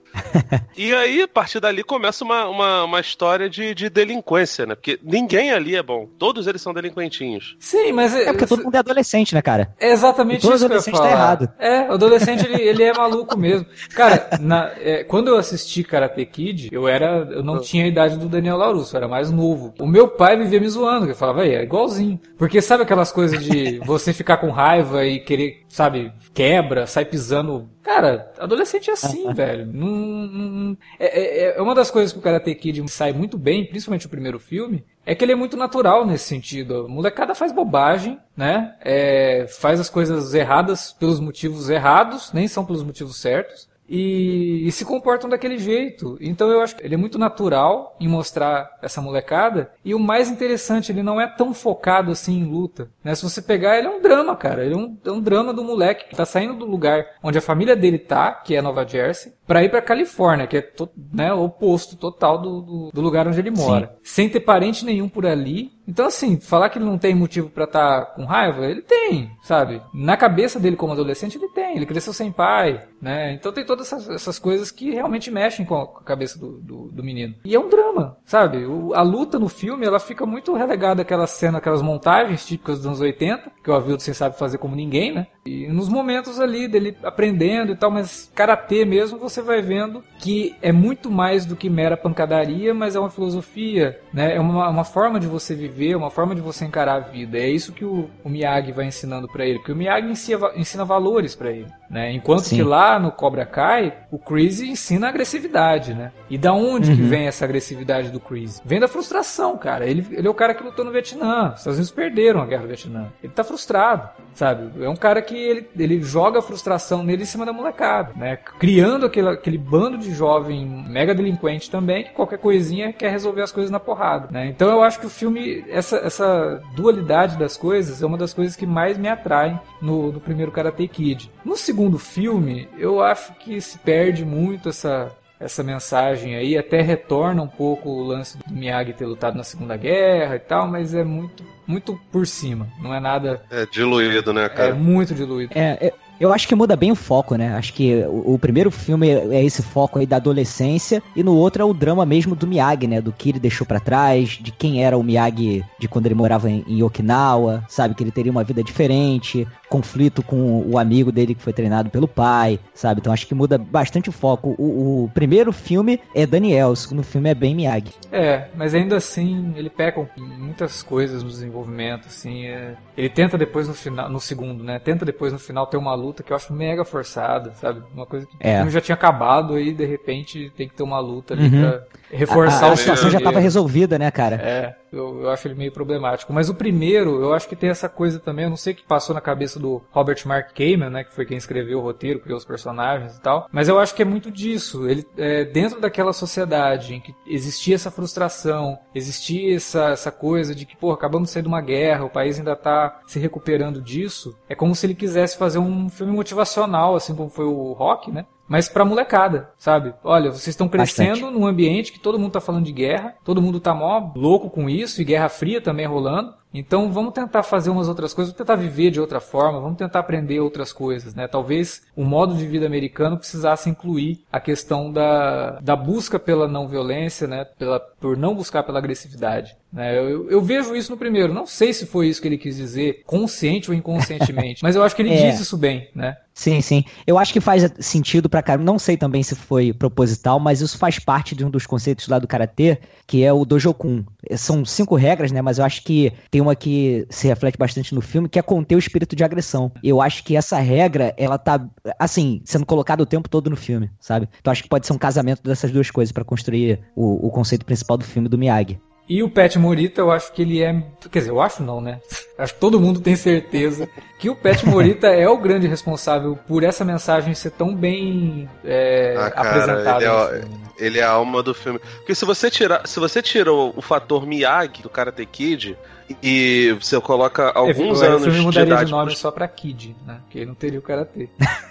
e 0.75 0.93
aí, 0.93 1.24
a 1.24 1.27
partir 1.27 1.60
dali, 1.60 1.84
começa 1.84 2.24
uma, 2.24 2.48
uma, 2.48 2.84
uma 2.84 3.00
história 3.00 3.50
de, 3.50 3.74
de 3.74 3.89
delinquência, 3.89 4.65
né? 4.65 4.75
Porque 4.75 5.00
ninguém 5.03 5.51
ali 5.51 5.75
é 5.75 5.84
bom. 5.84 6.07
Todos 6.17 6.48
eles 6.48 6.62
são 6.62 6.74
delinquentinhos. 6.74 7.55
Sim, 7.60 7.91
mas 7.91 8.13
É 8.24 8.34
porque 8.34 8.46
todo 8.46 8.64
mundo 8.64 8.76
é 8.76 8.80
adolescente, 8.80 9.34
né, 9.36 9.42
cara? 9.42 9.74
É 9.80 9.92
exatamente 9.92 10.42
todo 10.42 10.56
isso 10.56 10.66
que 10.68 10.74
eu 10.74 10.76
ia 10.76 10.80
adolescente 10.80 10.94
tá 10.96 11.00
falar. 11.02 11.12
errado. 11.12 11.50
É, 11.60 11.82
o 11.90 11.94
adolescente 11.94 12.46
ele, 12.46 12.62
ele 12.62 12.84
é 12.84 12.94
maluco 12.94 13.38
mesmo. 13.38 13.66
Cara, 13.96 14.30
na- 14.40 14.72
é, 14.80 15.04
quando 15.04 15.28
eu 15.30 15.38
assisti 15.38 15.84
Karate 15.84 16.26
Kid, 16.26 16.70
eu 16.72 16.88
era, 16.88 17.28
eu 17.32 17.44
não 17.44 17.60
tinha 17.60 17.86
a 17.86 17.88
idade 17.88 18.18
do 18.18 18.28
Daniel 18.28 18.58
Larusso, 18.58 18.96
eu 18.96 18.98
era 18.98 19.08
mais 19.08 19.32
novo. 19.32 19.74
O 19.80 19.88
meu 19.88 20.08
pai 20.08 20.38
vivia 20.38 20.60
me 20.60 20.70
zoando, 20.70 21.06
que 21.06 21.12
eu 21.12 21.16
falava, 21.16 21.42
"Aí, 21.42 21.54
é 21.54 21.64
igualzinho. 21.64 22.20
Porque 22.38 22.62
sabe 22.62 22.84
aquelas 22.84 23.12
coisas 23.12 23.44
de 23.44 23.80
você 23.86 24.14
ficar 24.14 24.38
com 24.38 24.50
raiva 24.50 25.06
e 25.06 25.20
querer, 25.20 25.64
sabe, 25.68 26.12
quebra, 26.34 26.86
sai 26.88 27.06
pisando. 27.06 27.68
Cara, 27.88 28.34
adolescente 28.38 28.89
é 28.89 28.94
assim, 28.94 29.32
velho. 29.34 29.65
Não, 29.65 29.88
não- 29.88 30.77
é, 31.00 31.06
é- 31.53 31.58
é 31.58 31.62
uma 31.62 31.74
das 31.74 31.89
coisas 31.89 32.12
que 32.12 32.20
o 32.20 32.22
Karate 32.22 32.53
Kid 32.53 32.86
sai 32.91 33.13
muito 33.13 33.38
bem, 33.38 33.65
principalmente 33.65 34.06
o 34.06 34.10
primeiro 34.10 34.38
filme, 34.41 34.84
é 35.06 35.15
que 35.15 35.24
ele 35.24 35.32
é 35.32 35.36
muito 35.36 35.56
natural 35.56 36.06
nesse 36.06 36.25
sentido. 36.25 36.82
A 36.86 36.88
molecada 36.89 37.34
faz 37.34 37.53
bobagem, 37.53 38.20
né? 38.36 38.75
É, 38.82 39.48
faz 39.48 39.79
as 39.79 39.89
coisas 39.89 40.34
erradas 40.34 40.91
pelos 40.91 41.22
motivos 41.22 41.70
errados, 41.70 42.34
nem 42.34 42.46
são 42.46 42.65
pelos 42.65 42.84
motivos 42.84 43.22
certos. 43.22 43.70
E, 43.89 44.67
e 44.67 44.72
se 44.72 44.84
comportam 44.86 45.29
daquele 45.29 45.58
jeito. 45.58 46.17
Então 46.20 46.50
eu 46.50 46.62
acho 46.62 46.75
que 46.75 46.86
ele 46.86 46.96
é 46.96 46.98
muito 46.98 47.17
natural 47.17 47.96
em 48.00 48.08
mostrar 48.08 48.77
essa 48.82 49.01
molecada. 49.01 49.72
E 49.84 49.94
o 49.96 50.00
mais 50.00 50.29
interessante, 50.29 50.91
ele 50.91 51.03
não 51.03 51.20
é 51.20 51.27
tão 51.27 51.53
focado 51.53 52.12
assim 52.12 52.39
em 52.39 52.46
luta. 52.46 52.89
Né? 53.03 53.15
Se 53.15 53.24
você 53.24 53.41
pegar, 53.41 53.77
ele 53.77 53.88
é 53.88 53.89
um 53.89 54.01
drama, 54.01 54.36
cara. 54.36 54.65
Ele 54.65 54.74
é 54.74 54.77
um, 54.77 54.98
é 55.06 55.12
um 55.12 55.22
drama 55.22 55.53
do 55.53 55.63
moleque 55.63 56.10
que 56.10 56.15
tá 56.15 56.25
saindo 56.25 56.56
do 56.56 56.65
lugar 56.65 57.06
onde 57.24 57.38
a 57.38 57.41
família 57.41 57.75
dele 57.75 57.98
tá, 57.98 58.32
que 58.32 58.56
é 58.56 58.62
Nova 58.62 58.86
Jersey, 58.86 59.34
pra 59.46 59.63
ir 59.63 59.70
pra 59.70 59.82
Califórnia, 59.82 60.48
que 60.48 60.58
é 60.58 60.62
to, 60.62 60.89
né, 61.13 61.34
o 61.34 61.46
oposto 61.46 61.96
total 61.96 62.41
do, 62.41 62.62
do, 62.62 62.91
do 62.94 63.01
lugar 63.01 63.27
onde 63.27 63.39
ele 63.39 63.51
mora. 63.51 63.96
Sem 64.03 64.29
ter 64.29 64.41
parente 64.41 64.84
nenhum 64.86 65.08
por 65.08 65.25
ali. 65.25 65.76
Então, 65.88 66.08
assim, 66.08 66.39
falar 66.39 66.70
que 66.70 66.77
ele 66.77 66.86
não 66.86 66.98
tem 66.98 67.15
motivo 67.15 67.50
pra 67.50 67.63
estar 67.63 68.08
com 68.08 68.25
raiva, 68.25 68.65
ele 68.65 68.82
tem, 68.82 69.32
sabe? 69.41 69.82
Na 69.94 70.17
cabeça 70.17 70.60
dele 70.60 70.75
como 70.75 70.91
adolescente, 70.94 71.38
ele 71.38 71.48
tem. 71.48 71.77
Ele 71.77 71.86
cresceu 71.86 72.12
sem 72.12 72.32
pai, 72.32 72.86
né? 73.01 73.34
Então 73.34 73.51
tem 73.53 73.65
todas 73.65 73.88
essas, 73.91 74.10
essas 74.10 74.38
coisas 74.39 74.70
que 74.70 74.91
realmente 74.91 75.32
mexem 75.32 75.65
com 75.65 75.75
a, 75.75 75.88
cabeça 76.03 76.38
do, 76.38 76.60
do, 76.60 76.88
do 76.91 77.03
menino. 77.03 77.36
E 77.46 77.56
é 77.56 77.60
um 77.60 77.70
drama, 77.70 78.17
sabe? 78.25 78.65
O- 78.65 78.94
a 78.94 79.01
luta 79.01 79.39
no 79.39 79.48
filme, 79.48 79.86
ela 79.86 80.00
fica 80.00 80.25
muito 80.25 80.53
relegada 80.56 81.01
àquela 81.03 81.25
cena, 81.27 81.60
aquelas 81.60 81.82
montagens 81.82 82.46
típicas 82.46 82.77
dos 82.77 82.86
anos 82.88 83.00
80, 83.01 83.51
que 83.63 83.70
o 83.72 83.74
Avildo 83.74 84.01
sabe 84.01 84.38
fazer 84.38 84.58
como 84.58 84.75
ninguém, 84.75 85.13
né? 85.13 85.27
E 85.48 85.68
nos 85.68 85.88
momentos 85.88 86.39
ali 86.39 86.68
dele 86.68 86.98
aprendendo 87.04 87.72
e 87.72 87.75
tal, 87.75 87.89
mas 87.89 88.30
karatê 88.36 88.84
mesmo, 88.84 89.18
você 89.18 89.42
vai 89.42 89.62
vendo 89.62 90.04
que 90.20 90.56
é 90.62 90.72
muito 90.72 91.10
mais 91.10 91.46
do 91.46 91.56
que 91.56 91.70
mera 91.70 91.96
pancadaria, 91.96 92.74
mas 92.74 92.96
é 92.96 93.00
uma 93.00 93.10
filosofia, 93.10 94.00
né? 94.13 94.36
É 94.36 94.39
uma, 94.39 94.70
uma 94.70 94.84
forma 94.84 95.20
de 95.20 95.27
você 95.27 95.56
viver, 95.56 95.96
uma 95.96 96.10
forma 96.10 96.36
de 96.36 96.42
você 96.42 96.66
encarar 96.66 96.96
a 96.96 97.00
vida. 97.00 97.38
É 97.38 97.50
isso 97.50 97.72
que 97.72 97.86
o, 97.86 98.10
o 98.24 98.30
Miyagi 98.30 98.72
vai 98.72 98.86
ensinando 98.86 99.27
pra 99.27 99.46
ele, 99.46 99.60
porque 99.60 99.72
o 99.72 99.75
Miyagi 99.75 100.10
ensina, 100.10 100.51
ensina 100.56 100.84
valores 100.84 101.36
pra 101.36 101.51
ele, 101.51 101.68
né? 101.89 102.12
Enquanto 102.12 102.46
Sim. 102.46 102.58
que 102.58 102.63
lá 102.63 103.00
no 103.00 103.12
Cobra 103.12 103.46
Kai, 103.46 103.94
o 104.12 104.17
Chris 104.17 104.62
ensina 104.62 105.08
agressividade, 105.08 105.94
né? 105.94 106.12
E 106.29 106.38
da 106.38 106.53
onde 106.53 106.96
que 106.96 107.01
vem 107.01 107.27
essa 107.27 107.46
agressividade 107.46 108.10
do 108.10 108.20
Chris? 108.20 108.62
Vem 108.65 108.79
da 108.79 108.88
frustração, 108.88 109.58
cara. 109.58 109.86
Ele, 109.86 110.06
ele 110.12 110.27
é 110.27 110.29
o 110.29 110.34
cara 110.34 110.53
que 110.53 110.63
lutou 110.63 110.84
no 110.84 110.91
Vietnã. 110.91 111.53
Os 111.53 111.60
Estados 111.60 111.77
Unidos 111.77 111.91
perderam 111.91 112.41
a 112.41 112.46
guerra 112.46 112.63
do 112.63 112.67
Vietnã. 112.67 113.08
Ele 113.24 113.34
tá 113.34 113.44
frustrado, 113.44 114.10
sabe? 114.34 114.84
É 114.84 114.89
um 114.89 114.96
cara 114.96 115.22
que 115.22 115.36
ele, 115.36 115.70
ele 115.77 116.01
joga 116.01 116.39
a 116.39 116.41
frustração 116.41 117.03
nele 117.03 117.24
em 117.24 117.25
cima 117.25 117.46
da 117.46 117.53
molecada, 117.53 118.13
né? 118.15 118.38
Criando 118.60 119.06
aquele, 119.06 119.29
aquele 119.29 119.58
bando 119.58 119.98
de 119.98 120.13
jovem 120.13 120.65
mega 120.65 121.15
delinquente 121.15 121.72
também, 121.72 122.03
que 122.03 122.12
qualquer 122.12 122.39
coisinha 122.39 122.91
quer 122.91 123.12
resolver 123.12 123.41
as 123.41 123.51
coisas 123.51 123.72
na 123.72 123.79
porrada, 123.79 124.27
né? 124.32 124.48
Então 124.48 124.70
eu 124.70 124.82
acho 124.82 125.00
que 125.00 125.06
o 125.06 125.10
filme, 125.10 125.63
essa, 125.70 125.98
essa 125.98 126.62
dualidade 126.75 127.38
das 127.38 127.56
coisas 127.56 128.01
é 128.01 128.06
uma 128.06 128.17
das 128.17 128.34
coisas 128.34 128.56
que 128.56 128.65
mais 128.65 128.98
me 128.98 129.08
atraem 129.08 129.60
no, 129.82 130.12
no 130.12 130.20
primeiro 130.20 130.51
Karate 130.51 130.88
Kid. 130.88 131.32
No 131.46 131.56
segundo 131.56 131.76
filme, 132.00 132.67
eu 132.77 133.01
acho 133.01 133.34
que 133.36 133.60
se 133.62 133.77
perde 133.77 134.25
muito 134.25 134.69
essa 134.69 135.15
essa 135.39 135.63
mensagem 135.63 136.36
aí, 136.36 136.57
até 136.57 136.81
retorna 136.81 137.43
um 137.43 137.48
pouco 137.48 137.89
o 137.89 138.03
lance 138.03 138.39
do 138.39 138.51
Miyagi 138.51 138.93
ter 138.93 139.05
lutado 139.05 139.38
na 139.38 139.43
Segunda 139.43 139.77
Guerra 139.77 140.36
e 140.36 140.39
tal, 140.39 140.67
mas 140.67 140.96
é 140.96 141.03
muito 141.03 141.43
muito 141.67 142.00
por 142.12 142.25
cima, 142.25 142.67
não 142.81 142.91
é 142.93 143.00
nada 143.00 143.43
É 143.51 143.65
diluído, 143.67 144.34
né, 144.34 144.46
é 144.46 144.50
cara? 144.50 144.74
muito 144.74 145.13
diluído. 145.13 145.53
É, 145.55 145.77
é, 145.79 145.93
Eu 146.20 146.34
acho 146.34 146.48
que 146.48 146.56
muda 146.56 146.76
bem 146.76 146.92
o 146.92 146.96
foco, 146.96 147.36
né? 147.36 147.56
Acho 147.56 147.74
que 147.74 148.04
o, 148.06 148.34
o, 148.34 148.40
primeiro 148.40 148.72
filme 148.72 149.10
é 149.10 149.44
esse 149.44 149.62
foco 149.62 150.00
aí 150.00 150.06
da 150.06 150.16
adolescência 150.16 151.02
e 151.16 151.24
no 151.24 151.36
outro 151.36 151.62
é 151.62 151.66
o 151.66 151.74
drama 151.74 152.06
mesmo 152.06 152.36
do 152.36 152.48
Miyagi, 152.48 152.88
né? 152.88 153.02
Do 153.02 153.12
que 153.12 153.30
ele 153.30 153.40
deixou 153.40 153.66
para 153.68 153.80
trás, 153.80 154.30
de 154.30 154.52
quem 154.52 154.84
era 154.84 154.98
o 154.98 155.04
Miyagi 155.04 155.64
de 155.80 155.88
quando 155.88 156.08
ele 156.08 156.16
morava 156.16 156.50
em, 156.50 156.64
em 156.68 156.82
Okinawa, 156.82 157.64
sabe? 157.68 157.94
Que 157.94 158.04
ele 158.04 158.12
teria 158.12 158.32
uma 158.32 158.44
vida 158.44 158.64
diferente, 158.64 159.48
conflito 159.70 160.24
com 160.24 160.62
o 160.66 160.78
amigo 160.78 161.12
dele 161.12 161.36
que 161.36 161.44
foi 161.44 161.54
treinado 161.54 161.90
pelo 161.90 162.08
pai, 162.08 162.60
sabe? 162.74 163.00
Então 163.00 163.14
acho 163.14 163.28
que 163.28 163.36
muda 163.36 163.58
bastante 163.58 164.10
o 164.10 164.12
foco. 164.12 164.56
O, 164.58 165.04
o 165.04 165.12
primeiro 165.14 165.52
filme 165.52 166.00
é 166.16 166.26
Daniel, 166.26 166.70
o 166.70 166.76
segundo 166.76 167.04
filme 167.04 167.30
é 167.30 167.36
bem 167.36 167.56
Miyagi. 167.56 167.94
É, 168.12 168.48
mas 168.56 168.74
ainda 168.74 168.98
assim 168.98 169.54
ele 169.56 169.70
peca 169.70 170.10
muitas 170.18 170.82
coisas 170.82 171.22
no 171.22 171.30
desenvolvimento, 171.30 172.08
assim. 172.08 172.46
É... 172.46 172.76
Ele 172.98 173.10
tenta 173.10 173.38
depois 173.38 173.68
no 173.68 173.74
final, 173.74 174.10
no 174.10 174.20
segundo, 174.20 174.64
né? 174.64 174.80
Tenta 174.80 175.06
depois 175.06 175.32
no 175.32 175.40
final 175.40 175.68
ter 175.68 175.78
uma 175.78 175.94
luta 175.94 176.07
que 176.14 176.32
eu 176.32 176.36
acho 176.36 176.54
mega 176.54 176.84
forçada, 176.84 177.54
sabe? 177.54 177.84
Uma 177.94 178.06
coisa 178.06 178.26
que 178.26 178.36
é. 178.40 178.54
o 178.54 178.56
filme 178.58 178.72
já 178.72 178.82
tinha 178.82 178.96
acabado 178.96 179.60
e 179.60 179.74
de 179.74 179.86
repente 179.86 180.52
tem 180.56 180.68
que 180.68 180.76
ter 180.76 180.84
uma 180.84 181.00
luta 181.00 181.34
ali 181.34 181.44
uhum. 181.44 181.62
pra 181.62 181.84
reforçar 182.12 182.68
a, 182.68 182.70
a, 182.70 182.74
a 182.74 182.78
situação 182.78 183.10
já 183.10 183.18
estava 183.18 183.40
resolvida, 183.40 183.98
né, 184.00 184.10
cara? 184.12 184.36
É. 184.36 184.76
Eu, 184.92 185.24
eu, 185.24 185.30
acho 185.30 185.48
ele 185.48 185.56
meio 185.56 185.72
problemático. 185.72 186.32
Mas 186.32 186.50
o 186.50 186.56
primeiro, 186.56 187.22
eu 187.22 187.34
acho 187.34 187.48
que 187.48 187.56
tem 187.56 187.70
essa 187.70 187.90
coisa 187.90 188.20
também, 188.20 188.46
eu 188.46 188.50
não 188.50 188.58
sei 188.58 188.74
o 188.74 188.76
que 188.76 188.84
passou 188.84 189.14
na 189.14 189.22
cabeça 189.22 189.60
do 189.60 189.82
Robert 189.92 190.22
Mark 190.26 190.54
Kamen, 190.54 190.90
né, 190.90 191.04
que 191.04 191.14
foi 191.14 191.26
quem 191.26 191.38
escreveu 191.38 191.80
o 191.80 191.82
roteiro, 191.82 192.20
criou 192.20 192.38
os 192.38 192.46
personagens 192.46 193.16
e 193.16 193.22
tal. 193.22 193.48
Mas 193.52 193.68
eu 193.68 193.80
acho 193.80 193.94
que 193.94 194.02
é 194.02 194.06
muito 194.06 194.32
disso. 194.32 194.88
Ele, 194.88 195.06
é, 195.18 195.44
dentro 195.46 195.80
daquela 195.82 196.14
sociedade 196.14 196.94
em 196.94 197.00
que 197.00 197.14
existia 197.26 197.76
essa 197.76 197.92
frustração, 197.92 198.78
existia 198.96 199.56
essa, 199.56 199.90
essa 199.90 200.12
coisa 200.12 200.56
de 200.56 200.66
que, 200.66 200.78
pô, 200.78 200.92
acabamos 200.92 201.30
de 201.30 201.34
sair 201.34 201.44
de 201.44 201.48
uma 201.48 201.62
guerra, 201.62 202.06
o 202.06 202.10
país 202.10 202.40
ainda 202.40 202.56
tá 202.56 203.00
se 203.06 203.20
recuperando 203.20 203.82
disso, 203.82 204.38
é 204.48 204.56
como 204.56 204.76
se 204.76 204.86
ele 204.86 204.96
quisesse 204.96 205.38
fazer 205.38 205.60
um 205.60 205.90
filme 205.98 206.13
motivacional, 206.13 206.96
assim 206.96 207.16
como 207.16 207.30
foi 207.30 207.46
o 207.46 207.74
Rock, 207.74 208.12
né? 208.12 208.25
Mas 208.48 208.70
pra 208.70 208.86
molecada, 208.86 209.50
sabe? 209.58 209.94
Olha, 210.04 210.30
vocês 210.30 210.48
estão 210.48 210.70
crescendo 210.70 211.22
Bastante. 211.22 211.34
num 211.34 211.46
ambiente 211.46 211.92
que 211.92 212.00
todo 212.00 212.20
mundo 212.20 212.32
tá 212.32 212.42
falando 212.42 212.66
de 212.66 212.72
guerra, 212.72 213.16
todo 213.24 213.42
mundo 213.42 213.60
tá 213.60 213.74
mó 213.74 214.12
louco 214.16 214.50
com 214.50 214.70
isso, 214.70 215.01
e 215.01 215.06
Guerra 215.06 215.30
Fria 215.30 215.62
também 215.62 215.86
rolando. 215.86 216.34
Então 216.54 216.92
vamos 216.92 217.13
tentar 217.13 217.44
fazer 217.44 217.70
umas 217.70 217.88
outras 217.88 218.13
coisas, 218.13 218.34
vamos 218.34 218.38
tentar 218.38 218.56
viver 218.56 218.89
de 218.89 219.00
outra 219.00 219.20
forma, 219.20 219.60
vamos 219.60 219.77
tentar 219.77 220.00
aprender 220.00 220.39
outras 220.39 220.72
coisas, 220.72 221.13
né? 221.13 221.27
Talvez 221.27 221.84
o 221.96 222.04
modo 222.04 222.36
de 222.36 222.48
vida 222.48 222.66
americano 222.66 223.18
precisasse 223.18 223.70
incluir 223.70 224.24
a 224.32 224.39
questão 224.39 224.92
da, 224.92 225.60
da 225.60 225.75
busca 225.75 226.18
pela 226.18 226.48
não 226.48 226.68
violência, 226.68 227.27
né? 227.27 227.46
Pela, 227.46 227.80
por 227.80 228.16
não 228.16 228.34
buscar 228.34 228.63
pela 228.63 228.80
agressividade. 228.80 229.56
Né? 229.72 230.00
Eu, 230.00 230.30
eu, 230.32 230.42
vejo 230.42 230.75
isso 230.75 230.92
no 230.92 230.98
primeiro. 230.98 231.34
Não 231.34 231.46
sei 231.46 231.74
se 231.74 231.86
foi 231.86 232.08
isso 232.08 232.22
que 232.22 232.27
ele 232.27 232.38
quis 232.38 232.56
dizer, 232.56 233.04
consciente 233.06 233.70
ou 233.70 233.75
inconscientemente, 233.75 234.62
mas 234.63 234.75
eu 234.75 234.84
acho 234.84 234.96
que 234.96 235.01
ele 235.01 235.13
é. 235.13 235.30
diz 235.30 235.39
isso 235.39 235.58
bem, 235.58 235.89
né? 235.94 236.18
Sim, 236.38 236.62
sim. 236.62 236.84
Eu 237.08 237.17
acho 237.17 237.34
que 237.34 237.41
faz 237.41 237.67
sentido 237.79 238.29
pra 238.29 238.44
caramba. 238.44 238.63
Não 238.63 238.77
sei 238.77 238.96
também 238.96 239.24
se 239.24 239.34
foi 239.34 239.74
proposital, 239.74 240.39
mas 240.39 240.62
isso 240.62 240.77
faz 240.77 241.00
parte 241.00 241.34
de 241.34 241.44
um 241.44 241.50
dos 241.50 241.65
conceitos 241.65 242.08
lá 242.08 242.20
do 242.20 242.27
karatê, 242.27 242.77
que 243.08 243.24
é 243.24 243.34
o 243.34 243.44
Dojokun. 243.44 244.06
São 244.36 244.63
cinco 244.63 244.96
regras, 244.96 245.32
né? 245.32 245.41
Mas 245.41 245.58
eu 245.58 245.65
acho 245.65 245.84
que 245.84 246.13
tem 246.29 246.39
uma 246.39 246.56
que 246.56 247.08
se 247.10 247.27
reflete 247.27 247.58
bastante 247.58 247.96
no 247.96 248.01
filme, 248.01 248.29
que 248.29 248.38
é 248.38 248.44
conter 248.44 248.75
o 248.75 248.79
espírito 248.79 249.15
de 249.15 249.24
agressão. 249.24 249.72
Eu 249.84 250.00
acho 250.00 250.24
que 250.24 250.36
essa 250.36 250.60
regra, 250.60 251.12
ela 251.17 251.39
tá, 251.39 251.67
assim, 251.98 252.39
sendo 252.46 252.67
colocada 252.67 253.01
o 253.01 253.08
tempo 253.08 253.27
todo 253.27 253.50
no 253.50 253.56
filme, 253.56 253.89
sabe? 254.00 254.29
Então 254.39 254.51
acho 254.51 254.62
que 254.62 254.70
pode 254.70 254.86
ser 254.86 254.94
um 254.94 254.98
casamento 255.00 255.41
dessas 255.41 255.72
duas 255.72 255.89
coisas 255.89 256.12
para 256.12 256.24
construir 256.24 256.79
o, 256.96 257.25
o 257.25 257.32
conceito 257.32 257.65
principal 257.65 257.98
do 257.98 258.06
filme 258.06 258.29
do 258.29 258.38
Miyagi. 258.38 258.79
E 259.10 259.24
o 259.24 259.30
Pet 259.30 259.58
Morita, 259.58 260.02
eu 260.02 260.12
acho 260.12 260.34
que 260.34 260.42
ele 260.42 260.62
é. 260.62 260.84
Quer 261.10 261.20
dizer, 261.20 261.32
eu 261.32 261.40
acho 261.40 261.64
não, 261.64 261.80
né? 261.80 262.00
Acho 262.38 262.54
que 262.54 262.60
todo 262.60 262.80
mundo 262.80 263.00
tem 263.00 263.16
certeza 263.16 263.90
que 264.20 264.30
o 264.30 264.36
Pet 264.36 264.64
Morita 264.64 265.08
é 265.08 265.28
o 265.28 265.40
grande 265.40 265.66
responsável 265.66 266.38
por 266.48 266.64
essa 266.64 266.86
mensagem 266.86 267.34
ser 267.34 267.50
tão 267.50 267.76
bem 267.76 268.48
é, 268.64 269.16
ah, 269.18 269.32
cara, 269.32 269.50
apresentada. 269.50 270.06
Ele 270.06 270.46
é, 270.46 270.86
ele 270.86 271.00
é, 271.00 271.04
a 271.04 271.10
alma 271.10 271.42
do 271.42 271.56
filme. 271.56 271.80
Porque 271.80 272.14
se 272.14 272.26
você 272.26 272.52
tirar, 272.52 272.86
se 272.86 273.00
você 273.00 273.24
tira 273.24 273.52
o, 273.52 273.74
o 273.76 273.82
fator 273.82 274.28
Miyagi 274.28 274.84
do 274.84 274.90
Karate 274.90 275.26
Kid, 275.26 275.76
e 276.22 276.76
você 276.80 277.00
coloca 277.02 277.52
alguns 277.52 278.02
é, 278.02 278.08
anos 278.08 278.34
de 278.34 278.40
mudaria 278.42 278.86
de, 278.86 278.92
nome 278.92 279.16
só 279.16 279.32
pra 279.32 279.48
Kid, 279.48 279.96
né? 280.06 280.20
Porque 280.24 280.46
não 280.46 280.56
teria 280.56 280.80
o 280.80 280.82
Karatê. 280.82 281.30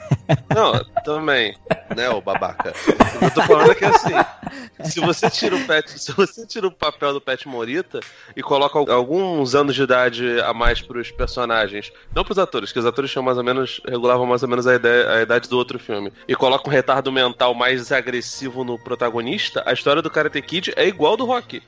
Não, 0.55 0.73
também, 1.05 1.57
né, 1.95 2.09
o 2.11 2.21
babaca. 2.21 2.73
Eu 3.21 3.31
tô 3.31 3.43
falando 3.43 3.75
que 3.75 3.85
assim, 3.85 4.15
se 4.85 5.01
você 5.01 5.31
tira 5.31 5.57
o 5.57 5.67
Pet, 5.67 5.99
se 5.99 6.13
você 6.13 6.47
tira 6.47 6.67
o 6.67 6.71
papel 6.71 7.13
do 7.13 7.21
Pet 7.21 7.47
Morita 7.49 8.01
e 8.35 8.43
coloca 8.43 8.79
alguns 8.93 9.55
anos 9.55 9.75
de 9.75 9.83
idade 9.83 10.41
a 10.41 10.53
mais 10.53 10.81
pros 10.81 11.11
personagens, 11.11 11.93
não 12.15 12.25
pros 12.25 12.39
atores, 12.39 12.73
que 12.73 12.79
os 12.79 12.87
atores 12.87 13.11
tinham 13.11 13.23
mais 13.23 13.39
ou 13.39 13.45
menos, 13.45 13.81
regulavam 13.87 14.27
mais 14.27 14.43
ou 14.43 14.49
menos 14.49 14.67
a, 14.67 14.75
ideia, 14.75 15.11
a 15.13 15.23
idade 15.23 15.49
do 15.49 15.57
outro 15.57 15.79
filme, 15.79 16.13
e 16.27 16.35
coloca 16.35 16.69
um 16.69 16.73
retardo 16.73 17.11
mental 17.13 17.55
mais 17.55 17.91
agressivo 17.93 18.65
no 18.65 18.79
protagonista, 18.79 19.63
a 19.67 19.73
história 19.73 20.03
do 20.03 20.11
Karate 20.11 20.41
Kid 20.43 20.73
é 20.77 20.87
igual 20.87 21.17
do 21.17 21.25
Rock. 21.25 21.63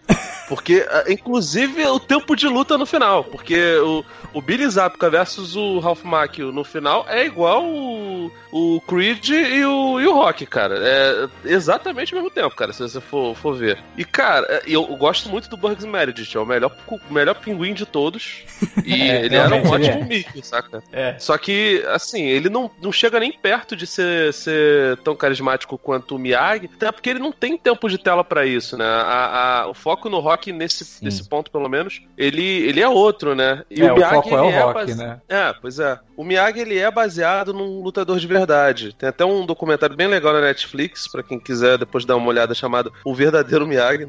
Porque, 0.49 0.87
inclusive, 1.09 1.85
o 1.87 2.01
tempo 2.01 2.35
de 2.35 2.49
luta 2.49 2.58
no 2.79 2.87
final. 2.87 3.25
Porque 3.25 3.77
o, 3.79 4.05
o 4.33 4.43
Billy 4.43 4.69
Zapka 4.69 5.11
versus 5.11 5.57
o 5.57 5.79
Ralph 5.79 6.03
Macchio 6.03 6.53
no 6.53 6.65
final 6.65 7.07
é 7.09 7.25
igual 7.25 7.65
o, 7.65 8.31
o 8.53 8.81
Creed 8.81 9.29
e 9.29 9.65
o, 9.65 10.01
e 10.01 10.07
o 10.07 10.15
Rock, 10.15 10.47
cara. 10.47 10.77
É 10.79 11.29
exatamente 11.45 12.13
o 12.13 12.17
mesmo 12.17 12.31
tempo, 12.31 12.55
cara, 12.55 12.73
se 12.73 12.81
você 12.81 13.01
for, 13.01 13.35
for 13.35 13.55
ver. 13.55 13.79
E, 13.97 14.05
cara, 14.05 14.47
é, 14.49 14.63
eu, 14.67 14.85
gosto 14.97 15.29
muito 15.29 15.49
do 15.49 15.57
Bugs 15.57 15.85
Meredith, 15.85 16.37
é 16.37 16.41
o 16.41 16.47
melhor, 16.47 16.75
o 16.89 17.13
melhor 17.13 17.35
pinguim 17.35 17.75
de 17.75 17.85
todos. 17.85 18.45
E 18.85 19.03
é, 19.11 19.25
ele 19.25 19.37
era 19.37 19.55
um 19.55 19.69
ótimo 19.69 20.03
é. 20.03 20.05
Mickey, 20.05 20.43
saca? 20.43 20.83
É. 20.93 21.17
Só 21.19 21.37
que, 21.37 21.85
assim, 21.89 22.23
ele 22.25 22.49
não, 22.49 22.71
não 22.81 22.93
chega 22.93 23.21
nem 23.21 23.33
perto 23.33 23.77
de 23.77 23.87
ser, 23.87 24.33
ser 24.33 24.97
tão 24.99 25.15
carismático 25.15 25.77
quanto 25.77 26.17
o 26.17 26.19
Miyagi, 26.19 26.71
até 26.75 26.91
porque 26.91 27.11
ele 27.11 27.19
não 27.19 27.33
tem 27.33 27.57
tempo 27.57 27.89
de 27.89 27.99
tela 27.99 28.25
para 28.25 28.47
isso, 28.47 28.77
né? 28.77 28.85
A, 28.85 29.63
a, 29.63 29.69
o 29.69 29.75
foco 29.75 30.09
no 30.09 30.21
Rock, 30.21 30.53
nesse, 30.53 31.05
nesse 31.05 31.29
ponto, 31.29 31.51
pelo 31.51 31.69
menos, 31.69 32.01
ele, 32.17 32.43
ele 32.43 32.81
é 32.81 32.89
outro, 32.89 33.35
né? 33.35 33.65
E 33.71 33.83
é, 33.83 33.93
o 33.93 33.97
Miyagi, 33.97 34.15
foco 34.15 34.37
é 34.37 34.43
o 34.43 34.51
é 34.51 34.61
rock, 34.61 34.75
base... 34.75 34.99
né? 34.99 35.21
É, 35.29 35.53
pois 35.61 35.79
é. 35.79 35.99
O 36.19 36.25
Miyagi 36.25 36.59
ele 36.59 36.77
é 36.77 36.91
baseado 36.91 37.53
num 37.53 37.81
lutador 37.81 38.19
de 38.19 38.27
verdade. 38.27 38.93
Tem 38.93 39.09
até 39.09 39.25
um 39.25 39.47
documentário 39.47 39.95
bem 39.95 40.09
legal 40.09 40.33
na 40.33 40.41
Netflix, 40.41 41.07
para 41.07 41.23
quem 41.23 41.39
quiser 41.39 41.79
depois 41.79 42.05
dar 42.05 42.17
uma 42.17 42.27
olhada, 42.27 42.53
chamado 42.57 42.93
O 43.05 43.15
Verdadeiro 43.15 43.69
Miyagi. 43.69 44.09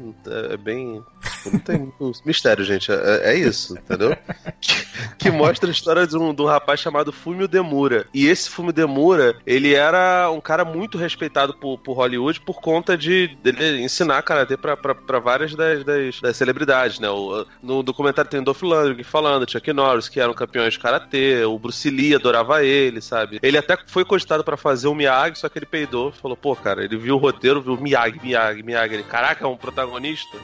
É 0.50 0.56
bem. 0.56 1.00
Não 1.46 1.60
tem 1.60 1.92
mistério, 2.26 2.64
gente. 2.64 2.90
É, 2.90 3.30
é 3.30 3.38
isso, 3.38 3.78
entendeu? 3.78 4.16
que, 4.60 4.74
que, 5.18 5.30
mostra 5.30 5.70
a 5.70 5.72
história 5.72 6.04
de 6.04 6.18
um, 6.18 6.34
de 6.34 6.42
um 6.42 6.46
rapaz 6.46 6.80
chamado 6.80 7.12
Fumio 7.12 7.46
Demura. 7.46 8.04
E 8.12 8.26
esse 8.26 8.50
Fumio 8.50 8.72
Demura, 8.72 9.36
ele 9.46 9.72
era 9.74 10.28
um 10.32 10.40
cara 10.40 10.64
muito 10.64 10.98
respeitado 10.98 11.54
por, 11.54 11.78
por 11.78 11.92
Hollywood 11.92 12.40
por 12.40 12.60
conta 12.60 12.98
de 12.98 13.28
dele 13.40 13.84
ensinar 13.84 14.20
karatê 14.22 14.56
pra 14.56 15.20
várias 15.20 15.54
das, 15.54 15.84
das, 15.84 16.20
das 16.20 16.36
celebridades, 16.36 16.98
né? 16.98 17.08
O, 17.08 17.46
no 17.62 17.84
documentário 17.84 18.28
tem 18.28 18.40
o 18.40 18.44
Dolph 18.44 18.62
Lundgren 18.62 19.04
falando, 19.04 19.48
Chuck 19.48 19.72
Norris, 19.72 20.08
que 20.08 20.18
eram 20.18 20.34
campeões 20.34 20.72
de 20.72 20.80
karatê, 20.80 21.44
o 21.44 21.56
Bruce 21.56 21.88
Lee 21.88 21.99
Lee 22.00 22.14
adorava 22.14 22.64
ele, 22.64 23.00
sabe? 23.00 23.38
Ele 23.42 23.58
até 23.58 23.76
foi 23.86 24.04
cogitado 24.04 24.42
para 24.42 24.56
fazer 24.56 24.88
o 24.88 24.94
Miyagi, 24.94 25.38
só 25.38 25.48
que 25.48 25.58
ele 25.58 25.66
peidou, 25.66 26.12
falou, 26.12 26.36
pô, 26.36 26.56
cara, 26.56 26.82
ele 26.82 26.96
viu 26.96 27.16
o 27.16 27.18
roteiro, 27.18 27.60
viu 27.60 27.76
Miyagi, 27.76 28.20
Miyagi, 28.22 28.62
Miyagi. 28.62 28.94
Ele, 28.94 29.02
caraca, 29.02 29.44
é 29.44 29.48
um 29.48 29.56
protagonista? 29.56 30.38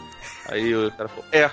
Aí 0.49 0.75
o 0.75 0.90
cara 0.92 1.09
falou, 1.09 1.25
é. 1.33 1.51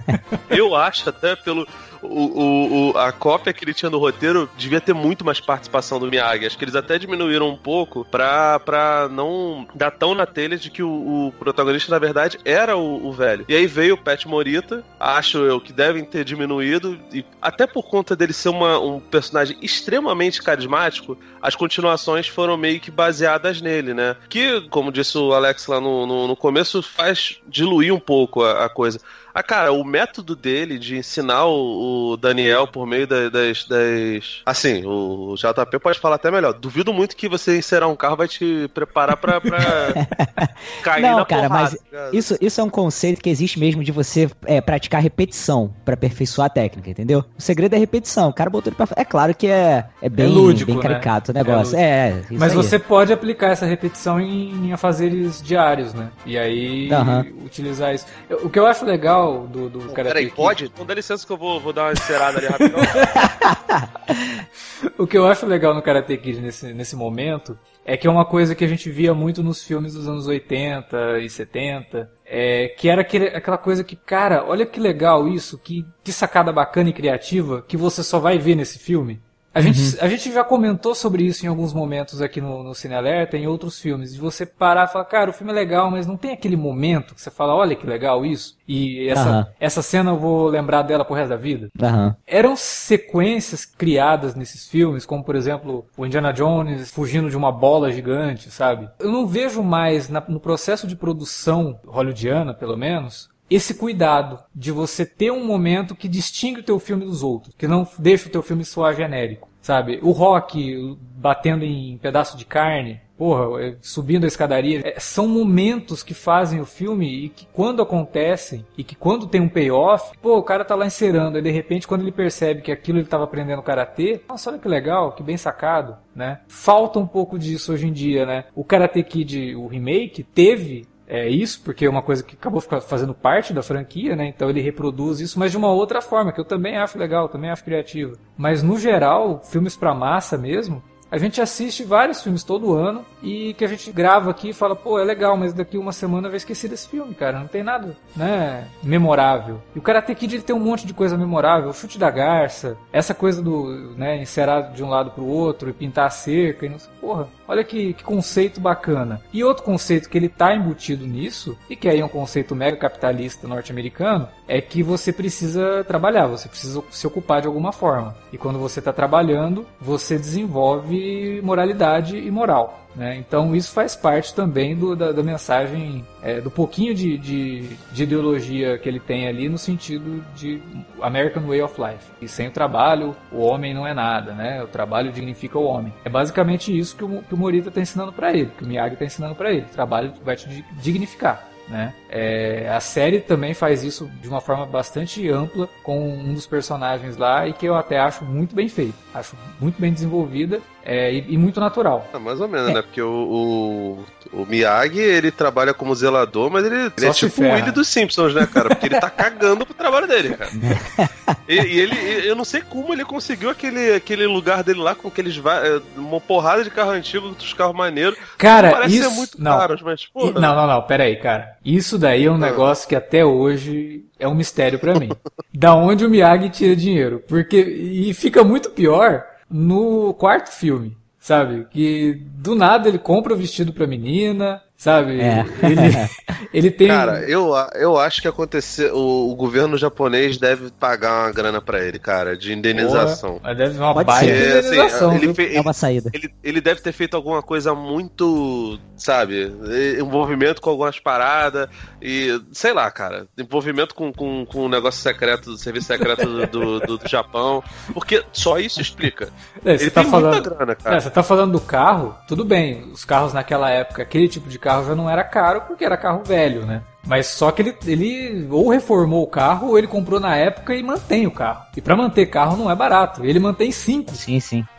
Eu 0.48 0.74
acho 0.74 1.08
até 1.08 1.36
pelo 1.36 1.66
o, 2.02 2.90
o, 2.92 2.98
a 2.98 3.12
cópia 3.12 3.52
que 3.52 3.64
ele 3.64 3.74
tinha 3.74 3.90
no 3.90 3.98
roteiro 3.98 4.48
devia 4.56 4.80
ter 4.80 4.92
muito 4.92 5.24
mais 5.24 5.40
participação 5.40 5.98
do 5.98 6.08
Miyagi. 6.08 6.46
Acho 6.46 6.58
que 6.58 6.64
eles 6.64 6.74
até 6.74 6.98
diminuíram 6.98 7.48
um 7.48 7.56
pouco 7.56 8.04
pra, 8.10 8.58
pra 8.60 9.08
não 9.10 9.66
dar 9.74 9.90
tão 9.90 10.14
na 10.14 10.26
telha 10.26 10.56
de 10.56 10.70
que 10.70 10.82
o, 10.82 11.28
o 11.28 11.32
protagonista, 11.38 11.90
na 11.90 11.98
verdade, 11.98 12.38
era 12.44 12.76
o, 12.76 13.06
o, 13.06 13.12
velho. 13.12 13.44
E 13.48 13.54
aí 13.54 13.66
veio 13.66 13.94
o 13.94 13.98
Pet 13.98 14.26
Morita, 14.26 14.84
acho 14.98 15.38
eu 15.38 15.60
que 15.60 15.72
devem 15.72 16.04
ter 16.04 16.24
diminuído, 16.24 16.98
e 17.12 17.24
até 17.40 17.66
por 17.66 17.84
conta 17.84 18.16
dele 18.16 18.32
ser 18.32 18.48
uma, 18.48 18.78
um 18.78 19.00
personagem 19.00 19.56
extremamente 19.62 20.42
carismático, 20.42 21.16
as 21.40 21.54
continuações 21.54 22.28
foram 22.28 22.56
meio 22.56 22.80
que 22.80 22.90
baseadas 22.90 23.60
nele, 23.60 23.94
né? 23.94 24.16
Que, 24.28 24.60
como 24.68 24.92
disse 24.92 25.16
o 25.18 25.32
Alex 25.32 25.66
lá 25.66 25.80
no, 25.80 26.06
no, 26.06 26.28
no 26.28 26.36
começo, 26.36 26.82
faz 26.82 27.40
diluir 27.48 27.94
um 27.94 28.00
pouco 28.00 28.42
a, 28.42 28.64
a 28.64 28.68
coisa. 28.68 29.00
Ah, 29.34 29.42
cara, 29.42 29.72
o 29.72 29.84
método 29.84 30.36
dele 30.36 30.78
de 30.78 30.96
ensinar 30.96 31.46
o, 31.46 32.12
o 32.12 32.16
Daniel 32.16 32.66
por 32.66 32.86
meio 32.86 33.06
das, 33.06 33.30
das, 33.30 33.64
das, 33.64 34.42
Assim, 34.44 34.84
o 34.84 35.34
JP 35.36 35.78
pode 35.78 35.98
falar 35.98 36.16
até 36.16 36.30
melhor. 36.30 36.52
Duvido 36.52 36.92
muito 36.92 37.16
que 37.16 37.28
você 37.28 37.56
encerar 37.56 37.88
um 37.88 37.96
carro 37.96 38.16
vai 38.16 38.28
te 38.28 38.68
preparar 38.74 39.16
pra, 39.16 39.40
pra 39.40 39.58
cair 40.82 41.02
Não, 41.02 41.18
na 41.18 41.24
cara, 41.24 41.48
porrada. 41.48 41.78
mas 41.92 42.12
isso, 42.12 42.36
isso 42.40 42.60
é 42.60 42.64
um 42.64 42.70
conceito 42.70 43.22
que 43.22 43.30
existe 43.30 43.58
mesmo 43.58 43.82
de 43.82 43.90
você 43.90 44.30
é, 44.44 44.60
praticar 44.60 45.00
repetição 45.00 45.72
para 45.84 45.94
aperfeiçoar 45.94 46.46
a 46.46 46.50
técnica, 46.50 46.90
entendeu? 46.90 47.24
O 47.38 47.42
segredo 47.42 47.74
é 47.74 47.78
repetição. 47.78 48.28
O 48.28 48.32
cara 48.32 48.50
botou 48.50 48.70
ele 48.70 48.76
pra. 48.76 48.86
É 48.96 49.04
claro 49.04 49.34
que 49.34 49.46
é, 49.46 49.86
é 50.00 50.08
bem, 50.08 50.26
é 50.26 50.28
lúdico, 50.28 50.66
bem 50.66 50.76
né? 50.76 50.82
caricato 50.82 51.32
né? 51.32 51.40
o 51.40 51.44
negócio. 51.44 51.76
É, 51.76 52.08
é 52.10 52.22
Mas 52.30 52.52
aí. 52.52 52.56
você 52.56 52.78
pode 52.78 53.12
aplicar 53.12 53.48
essa 53.48 53.64
repetição 53.64 54.20
em, 54.20 54.66
em 54.66 54.72
afazeres 54.72 55.42
diários, 55.42 55.94
né? 55.94 56.10
E 56.26 56.36
aí 56.36 56.90
uhum. 56.92 57.44
utilizar 57.46 57.94
isso. 57.94 58.06
O 58.42 58.50
que 58.50 58.58
eu 58.58 58.66
acho 58.66 58.84
legal 58.84 59.21
do, 59.30 59.68
do 59.68 59.78
Pô, 59.80 59.92
Karate 59.92 60.14
Peraí, 60.14 60.24
Kid. 60.26 60.36
pode? 60.36 60.64
Então 60.66 60.86
dá 60.86 60.94
licença 60.94 61.26
que 61.26 61.32
eu 61.32 61.36
vou, 61.36 61.60
vou 61.60 61.72
dar 61.72 61.84
uma 61.84 61.92
encerada 61.92 62.38
ali 62.38 62.46
rapidão. 62.46 62.80
O 64.98 65.06
que 65.06 65.16
eu 65.16 65.26
acho 65.26 65.46
legal 65.46 65.74
no 65.74 65.82
Karate 65.82 66.16
Kid 66.16 66.40
nesse, 66.40 66.72
nesse 66.74 66.96
momento 66.96 67.58
é 67.84 67.96
que 67.96 68.06
é 68.06 68.10
uma 68.10 68.24
coisa 68.24 68.54
que 68.54 68.64
a 68.64 68.68
gente 68.68 68.90
via 68.90 69.14
muito 69.14 69.42
nos 69.42 69.64
filmes 69.64 69.94
dos 69.94 70.08
anos 70.08 70.26
80 70.26 71.18
e 71.20 71.30
70, 71.30 72.10
é, 72.24 72.68
que 72.68 72.88
era 72.88 73.00
aquele, 73.00 73.28
aquela 73.28 73.58
coisa 73.58 73.82
que, 73.84 73.96
cara, 73.96 74.44
olha 74.46 74.66
que 74.66 74.80
legal 74.80 75.28
isso, 75.28 75.58
que, 75.58 75.86
que 76.02 76.12
sacada 76.12 76.52
bacana 76.52 76.90
e 76.90 76.92
criativa 76.92 77.62
que 77.66 77.76
você 77.76 78.02
só 78.02 78.18
vai 78.18 78.38
ver 78.38 78.54
nesse 78.54 78.78
filme. 78.78 79.20
A 79.54 79.60
gente, 79.60 79.98
a 80.00 80.08
gente 80.08 80.32
já 80.32 80.42
comentou 80.42 80.94
sobre 80.94 81.24
isso 81.24 81.44
em 81.44 81.48
alguns 81.48 81.74
momentos 81.74 82.22
aqui 82.22 82.40
no, 82.40 82.62
no 82.62 82.74
Cine 82.74 82.94
Alerta, 82.94 83.36
em 83.36 83.46
outros 83.46 83.78
filmes, 83.78 84.14
de 84.14 84.20
você 84.20 84.46
parar 84.46 84.84
e 84.88 84.92
falar, 84.92 85.04
cara, 85.04 85.30
o 85.30 85.32
filme 85.32 85.52
é 85.52 85.54
legal, 85.54 85.90
mas 85.90 86.06
não 86.06 86.16
tem 86.16 86.32
aquele 86.32 86.56
momento 86.56 87.14
que 87.14 87.20
você 87.20 87.30
fala, 87.30 87.54
olha 87.54 87.76
que 87.76 87.86
legal 87.86 88.24
isso, 88.24 88.56
e 88.66 89.06
essa, 89.08 89.28
Aham. 89.28 89.46
essa 89.60 89.82
cena 89.82 90.10
eu 90.12 90.18
vou 90.18 90.48
lembrar 90.48 90.82
dela 90.82 91.04
pro 91.04 91.14
resto 91.14 91.28
da 91.30 91.36
vida 91.36 91.68
Aham. 91.82 92.16
eram 92.26 92.56
sequências 92.56 93.64
criadas 93.66 94.34
nesses 94.34 94.66
filmes, 94.68 95.04
como 95.04 95.22
por 95.22 95.34
exemplo 95.36 95.84
o 95.96 96.06
Indiana 96.06 96.32
Jones 96.32 96.90
fugindo 96.90 97.28
de 97.28 97.36
uma 97.36 97.52
bola 97.52 97.92
gigante, 97.92 98.50
sabe? 98.50 98.88
Eu 98.98 99.10
não 99.10 99.26
vejo 99.26 99.62
mais 99.62 100.08
na- 100.08 100.24
no 100.28 100.40
processo 100.40 100.86
de 100.86 100.96
produção 100.96 101.78
hollywoodiana, 101.86 102.54
pelo 102.54 102.76
menos, 102.76 103.28
esse 103.54 103.74
cuidado 103.74 104.38
de 104.54 104.70
você 104.70 105.04
ter 105.04 105.30
um 105.30 105.44
momento 105.44 105.94
que 105.94 106.08
distingue 106.08 106.60
o 106.60 106.64
teu 106.64 106.78
filme 106.78 107.04
dos 107.04 107.22
outros, 107.22 107.54
que 107.56 107.68
não 107.68 107.86
deixa 107.98 108.28
o 108.28 108.32
teu 108.32 108.42
filme 108.42 108.64
soar 108.64 108.94
genérico, 108.94 109.48
sabe? 109.60 109.98
O 110.02 110.10
rock 110.10 110.96
batendo 111.16 111.64
em 111.64 111.98
pedaço 111.98 112.36
de 112.36 112.44
carne, 112.44 113.00
porra, 113.16 113.62
é, 113.62 113.76
subindo 113.80 114.24
a 114.24 114.26
escadaria, 114.26 114.80
é, 114.84 114.98
são 114.98 115.28
momentos 115.28 116.02
que 116.02 116.12
fazem 116.12 116.60
o 116.60 116.66
filme 116.66 117.26
e 117.26 117.28
que 117.28 117.46
quando 117.52 117.80
acontecem 117.80 118.66
e 118.76 118.82
que 118.82 118.96
quando 118.96 119.28
tem 119.28 119.40
um 119.40 119.48
payoff, 119.48 120.16
pô, 120.20 120.38
o 120.38 120.42
cara 120.42 120.64
tá 120.64 120.74
lá 120.74 120.86
encerando, 120.86 121.38
e 121.38 121.42
de 121.42 121.50
repente 121.50 121.86
quando 121.86 122.00
ele 122.00 122.10
percebe 122.10 122.62
que 122.62 122.72
aquilo 122.72 122.98
ele 122.98 123.06
tava 123.06 123.22
aprendendo 123.22 123.62
karatê, 123.62 124.20
nossa, 124.28 124.50
olha 124.50 124.58
que 124.58 124.66
legal, 124.66 125.12
que 125.12 125.22
bem 125.22 125.36
sacado, 125.36 125.96
né? 126.14 126.40
Falta 126.48 126.98
um 126.98 127.06
pouco 127.06 127.38
disso 127.38 127.72
hoje 127.72 127.86
em 127.86 127.92
dia, 127.92 128.26
né? 128.26 128.44
O 128.56 128.64
Karate 128.64 129.02
Kid, 129.04 129.54
o 129.54 129.68
remake, 129.68 130.24
teve 130.24 130.86
é 131.06 131.28
isso, 131.28 131.60
porque 131.64 131.84
é 131.84 131.90
uma 131.90 132.02
coisa 132.02 132.22
que 132.22 132.34
acabou 132.34 132.60
fazendo 132.60 133.14
parte 133.14 133.52
da 133.52 133.62
franquia, 133.62 134.16
né? 134.16 134.26
Então 134.26 134.48
ele 134.48 134.60
reproduz 134.60 135.20
isso, 135.20 135.38
mas 135.38 135.50
de 135.50 135.56
uma 135.56 135.70
outra 135.70 136.00
forma, 136.00 136.32
que 136.32 136.40
eu 136.40 136.44
também 136.44 136.76
acho 136.76 136.98
legal, 136.98 137.28
também 137.28 137.50
acho 137.50 137.64
criativo. 137.64 138.16
Mas 138.36 138.62
no 138.62 138.78
geral, 138.78 139.40
filmes 139.44 139.76
pra 139.76 139.94
massa 139.94 140.38
mesmo, 140.38 140.82
a 141.12 141.18
gente 141.18 141.42
assiste 141.42 141.84
vários 141.84 142.22
filmes 142.22 142.42
todo 142.42 142.72
ano 142.72 143.04
e 143.22 143.52
que 143.52 143.66
a 143.66 143.68
gente 143.68 143.92
grava 143.92 144.30
aqui 144.30 144.48
e 144.48 144.52
fala, 144.54 144.74
pô, 144.74 144.98
é 144.98 145.04
legal, 145.04 145.36
mas 145.36 145.52
daqui 145.52 145.76
uma 145.76 145.92
semana 145.92 146.26
eu 146.26 146.30
vou 146.30 146.38
esquecer 146.38 146.68
desse 146.68 146.88
filme, 146.88 147.14
cara. 147.14 147.38
Não 147.38 147.46
tem 147.46 147.62
nada, 147.62 147.94
né, 148.16 148.66
memorável. 148.82 149.60
E 149.76 149.78
o 149.78 149.82
Karate 149.82 150.14
Kid 150.14 150.36
ele 150.36 150.42
tem 150.42 150.56
um 150.56 150.58
monte 150.58 150.86
de 150.86 150.94
coisa 150.94 151.18
memorável. 151.18 151.68
O 151.68 151.74
chute 151.74 151.98
da 151.98 152.10
garça, 152.10 152.78
essa 152.90 153.12
coisa 153.12 153.42
do, 153.42 153.94
né, 153.94 154.22
encerar 154.22 154.72
de 154.72 154.82
um 154.82 154.88
lado 154.88 155.10
pro 155.10 155.26
outro 155.26 155.68
e 155.68 155.74
pintar 155.74 156.06
a 156.06 156.10
cerca 156.10 156.64
e 156.64 156.70
não 156.70 156.78
sei, 156.78 156.90
porra. 156.98 157.28
Olha 157.46 157.64
que, 157.64 157.92
que 157.94 158.04
conceito 158.04 158.60
bacana. 158.60 159.20
E 159.32 159.44
outro 159.44 159.62
conceito 159.62 160.08
que 160.08 160.16
ele 160.16 160.28
tá 160.28 160.54
embutido 160.54 161.06
nisso, 161.06 161.56
e 161.68 161.76
que 161.76 161.88
aí 161.88 162.00
é 162.00 162.04
um 162.04 162.08
conceito 162.08 162.54
mega 162.54 162.76
capitalista 162.76 163.48
norte-americano, 163.48 164.28
é 164.46 164.60
que 164.60 164.82
você 164.82 165.12
precisa 165.12 165.84
trabalhar, 165.84 166.26
você 166.26 166.48
precisa 166.48 166.82
se 166.90 167.06
ocupar 167.06 167.40
de 167.40 167.46
alguma 167.46 167.72
forma. 167.72 168.14
E 168.32 168.38
quando 168.38 168.58
você 168.58 168.78
está 168.78 168.92
trabalhando, 168.92 169.66
você 169.80 170.16
desenvolve 170.16 171.40
moralidade 171.42 172.16
e 172.16 172.30
moral. 172.30 172.81
Né? 172.94 173.16
Então 173.16 173.56
isso 173.56 173.72
faz 173.72 173.96
parte 173.96 174.34
também 174.34 174.76
do- 174.76 174.94
da, 174.94 175.12
da 175.12 175.22
mensagem, 175.22 176.04
é, 176.22 176.40
do 176.42 176.50
pouquinho 176.50 176.94
de, 176.94 177.16
de, 177.16 177.60
de 177.90 178.02
ideologia 178.02 178.76
que 178.76 178.86
ele 178.88 179.00
tem 179.00 179.26
ali 179.26 179.48
no 179.48 179.56
sentido 179.56 180.22
de 180.36 180.60
American 181.00 181.44
Way 181.46 181.62
of 181.62 181.80
Life. 181.80 182.04
E 182.20 182.28
sem 182.28 182.48
o 182.48 182.50
trabalho, 182.50 183.16
o 183.30 183.38
homem 183.40 183.72
não 183.72 183.86
é 183.86 183.94
nada, 183.94 184.32
né? 184.32 184.62
O 184.62 184.66
trabalho 184.66 185.10
dignifica 185.10 185.58
o 185.58 185.64
homem. 185.64 185.92
É 186.04 186.10
basicamente 186.10 186.76
isso 186.76 186.94
que 186.94 187.04
o, 187.04 187.22
que 187.22 187.34
o 187.34 187.36
Morita 187.36 187.68
está 187.70 187.80
ensinando 187.80 188.12
para 188.12 188.30
ele, 188.32 188.50
que 188.58 188.64
o 188.64 188.66
Miyagi 188.66 188.92
está 188.94 189.04
ensinando 189.06 189.34
para 189.34 189.50
ele. 189.50 189.62
O 189.62 189.74
trabalho 189.74 190.12
vai 190.22 190.36
te 190.36 190.46
di- 190.48 190.64
dignificar. 190.82 191.48
Né? 191.68 191.94
É, 192.10 192.68
a 192.74 192.80
série 192.80 193.20
também 193.20 193.54
faz 193.54 193.82
isso 193.82 194.10
de 194.20 194.28
uma 194.28 194.40
forma 194.40 194.66
bastante 194.66 195.26
ampla 195.30 195.68
com 195.82 196.10
um 196.12 196.34
dos 196.34 196.46
personagens 196.46 197.16
lá 197.16 197.46
e 197.48 197.52
que 197.54 197.64
eu 197.64 197.74
até 197.74 197.98
acho 197.98 198.24
muito 198.24 198.54
bem 198.54 198.68
feito. 198.68 198.94
Acho 199.14 199.36
muito 199.60 199.80
bem 199.80 199.92
desenvolvida 199.92 200.60
é, 200.84 201.12
e, 201.12 201.24
e 201.34 201.38
muito 201.38 201.60
natural. 201.60 202.06
Ah, 202.12 202.18
mais 202.18 202.40
ou 202.40 202.48
menos, 202.48 202.72
né? 202.72 202.82
Porque 202.82 203.00
o, 203.02 204.04
o, 204.32 204.40
o 204.42 204.46
Miyagi, 204.46 204.98
ele 205.00 205.30
trabalha 205.30 205.72
como 205.74 205.94
zelador, 205.94 206.50
mas 206.50 206.64
ele, 206.64 206.76
ele 206.96 207.06
é 207.06 207.10
tipo 207.12 207.26
o 207.26 207.44
ferra. 207.44 207.56
Willy 207.56 207.70
dos 207.70 207.88
Simpsons, 207.88 208.34
né, 208.34 208.46
cara? 208.52 208.68
Porque 208.70 208.86
ele 208.86 208.98
tá 209.00 209.10
cagando 209.10 209.64
pro 209.64 209.74
trabalho 209.74 210.06
dele, 210.06 210.36
cara. 210.36 210.50
E, 211.48 211.54
e 211.54 211.80
ele, 211.80 211.94
e 211.94 212.26
eu 212.28 212.36
não 212.36 212.44
sei 212.44 212.60
como 212.62 212.92
ele 212.92 213.04
conseguiu 213.04 213.50
aquele, 213.50 213.94
aquele 213.94 214.26
lugar 214.26 214.62
dele 214.62 214.80
lá 214.80 214.94
com 214.94 215.08
aqueles 215.08 215.36
eh, 215.38 215.80
uma 215.96 216.20
porrada 216.20 216.62
de 216.62 216.70
carro 216.70 216.90
antigo, 216.90 217.30
dos 217.30 217.52
carros 217.52 217.74
maneiros. 217.74 218.16
Cara, 218.38 218.68
Não 218.68 218.74
parece 218.76 218.96
isso 218.96 219.10
ser 219.10 219.16
muito 219.16 219.42
não. 219.42 219.58
caros, 219.58 219.82
mas, 219.82 220.02
E- 220.02 220.12
porra. 220.12 220.40
Não, 220.40 220.54
não, 220.54 220.66
não, 220.66 220.82
pera 220.82 221.04
aí, 221.04 221.16
cara. 221.16 221.56
Isso 221.64 221.98
daí 221.98 222.24
é 222.26 222.30
um 222.30 222.34
Ah. 222.36 222.38
negócio 222.38 222.88
que 222.88 222.94
até 222.94 223.24
hoje 223.24 224.04
é 224.18 224.26
um 224.28 224.34
mistério 224.34 224.78
pra 224.78 224.94
mim. 224.94 225.10
da 225.52 225.74
onde 225.74 226.04
o 226.06 226.10
Miyagi 226.10 226.48
tira 226.50 226.76
dinheiro? 226.76 227.22
Porque 227.26 227.56
e 227.60 228.14
fica 228.14 228.42
muito 228.44 228.70
pior 228.70 229.24
no 229.52 230.14
quarto 230.14 230.50
filme, 230.50 230.96
sabe? 231.18 231.66
Que 231.70 232.14
do 232.36 232.54
nada 232.54 232.88
ele 232.88 232.98
compra 232.98 233.34
o 233.34 233.36
vestido 233.36 233.72
pra 233.72 233.86
menina, 233.86 234.62
sabe? 234.82 235.20
É. 235.20 235.44
Ele 235.62 236.10
ele 236.52 236.70
tem 236.70 236.88
Cara, 236.88 237.20
eu, 237.22 237.52
eu 237.74 237.96
acho 237.98 238.20
que 238.20 238.26
aconteceu. 238.28 238.94
O, 238.96 239.30
o 239.30 239.36
governo 239.36 239.76
japonês 239.78 240.36
deve 240.38 240.70
pagar 240.72 241.24
uma 241.26 241.32
grana 241.32 241.60
pra 241.60 241.84
ele, 241.84 241.98
cara, 241.98 242.36
de 242.36 242.52
indenização. 242.52 243.38
Porra, 243.38 243.54
deve 243.54 243.74
ser 243.74 243.80
uma 243.80 243.94
Pode 243.94 244.06
baita 244.06 244.26
ser. 244.26 244.32
É, 244.32 244.58
assim, 244.58 244.68
indenização, 244.68 245.10
ele 245.14 245.26
viu? 245.26 245.34
fe- 245.34 245.54
É 245.54 245.60
uma 245.60 245.72
saída. 245.72 246.10
Ele, 246.12 246.34
ele 246.42 246.60
deve 246.60 246.80
ter 246.80 246.92
feito 246.92 247.16
alguma 247.16 247.42
coisa 247.42 247.74
muito, 247.74 248.78
sabe, 248.96 249.52
envolvimento 249.98 250.60
com 250.60 250.70
algumas 250.70 250.98
paradas 250.98 251.68
e, 252.00 252.40
sei 252.52 252.72
lá, 252.72 252.90
cara, 252.90 253.26
envolvimento 253.38 253.94
com, 253.94 254.12
com, 254.12 254.44
com 254.44 254.64
um 254.66 254.68
negócio 254.68 255.00
secreto, 255.00 255.50
do 255.52 255.56
serviço 255.58 255.86
secreto 255.86 256.26
do, 256.26 256.46
do, 256.46 256.80
do- 256.80 256.98
do 256.98 257.08
Japão, 257.08 257.62
porque 257.94 258.24
só 258.32 258.58
isso 258.58 258.80
explica. 258.80 259.28
É, 259.64 259.76
você 259.78 259.84
Ele 259.84 259.90
tá 259.90 260.02
tem 260.02 260.10
falando 260.10 260.32
muita 260.34 260.50
grana, 260.50 260.74
cara. 260.74 260.96
É, 260.96 261.00
você 261.00 261.10
tá 261.10 261.22
falando 261.22 261.52
do 261.52 261.60
carro, 261.60 262.16
tudo 262.26 262.44
bem, 262.44 262.90
os 262.92 263.04
carros 263.04 263.32
naquela 263.32 263.70
época, 263.70 264.02
aquele 264.02 264.28
tipo 264.28 264.48
de 264.48 264.58
carro 264.58 264.71
já 264.80 264.94
não 264.94 265.10
era 265.10 265.24
caro 265.24 265.62
porque 265.62 265.84
era 265.84 265.96
carro 265.96 266.22
velho, 266.24 266.64
né? 266.64 266.82
Mas 267.04 267.26
só 267.26 267.50
que 267.50 267.62
ele, 267.62 267.76
ele 267.84 268.46
ou 268.50 268.68
reformou 268.70 269.22
o 269.24 269.26
carro 269.26 269.68
ou 269.70 269.78
ele 269.78 269.88
comprou 269.88 270.20
na 270.20 270.36
época 270.36 270.74
e 270.74 270.82
mantém 270.82 271.26
o 271.26 271.30
carro. 271.32 271.64
E 271.76 271.80
pra 271.80 271.96
manter 271.96 272.26
carro 272.26 272.56
não 272.56 272.70
é 272.70 272.74
barato. 272.76 273.24
Ele 273.24 273.40
mantém 273.40 273.72
cinco. 273.72 274.14
Sim, 274.14 274.38
sim. 274.40 274.64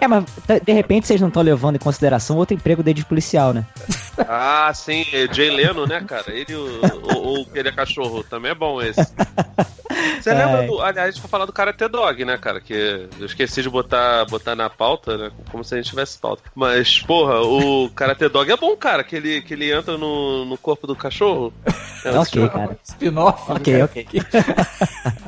É, 0.00 0.06
mas 0.06 0.24
de 0.64 0.72
repente 0.72 1.06
vocês 1.08 1.20
não 1.20 1.26
estão 1.28 1.42
levando 1.42 1.74
em 1.76 1.80
consideração 1.80 2.36
outro 2.36 2.54
emprego 2.54 2.82
dele 2.84 3.00
de 3.00 3.04
policial, 3.04 3.52
né? 3.52 3.64
Ah, 4.18 4.70
sim, 4.72 5.04
é 5.12 5.26
Jay 5.32 5.50
Leno, 5.50 5.86
né, 5.86 6.00
cara? 6.06 6.24
Ele, 6.32 6.54
o, 6.54 6.80
o, 7.02 7.42
o- 7.42 7.46
ele 7.52 7.68
é 7.68 7.72
cachorro, 7.72 8.22
também 8.22 8.52
é 8.52 8.54
bom 8.54 8.80
esse. 8.80 9.00
Você 10.20 10.32
lembra 10.32 10.60
Ai. 10.60 10.66
do. 10.66 10.80
Aliás, 10.80 11.08
a 11.08 11.10
gente 11.10 11.20
vai 11.20 11.30
falar 11.30 11.46
do 11.46 11.52
Karate 11.52 11.88
Dog, 11.88 12.24
né, 12.24 12.38
cara? 12.38 12.60
Que 12.60 13.08
eu 13.18 13.26
esqueci 13.26 13.62
de 13.62 13.68
botar, 13.68 14.24
botar 14.26 14.54
na 14.54 14.68
pauta, 14.70 15.16
né? 15.16 15.30
Como 15.50 15.64
se 15.64 15.74
a 15.74 15.78
gente 15.78 15.90
tivesse 15.90 16.18
pauta. 16.18 16.42
Mas, 16.54 17.00
porra, 17.00 17.40
o 17.42 17.90
Karate 17.90 18.28
Dog 18.28 18.50
é 18.50 18.56
bom, 18.56 18.76
cara, 18.76 19.02
que 19.02 19.16
ele, 19.16 19.40
que 19.42 19.54
ele 19.54 19.72
entra 19.72 19.96
no, 19.98 20.44
no 20.44 20.56
corpo 20.58 20.86
do 20.86 20.94
cachorro. 20.96 21.52
É, 22.04 22.18
ok, 22.18 22.48
cara. 22.48 22.78
Spin-off. 22.84 23.52
Ok, 23.52 23.82
ok. 23.82 24.06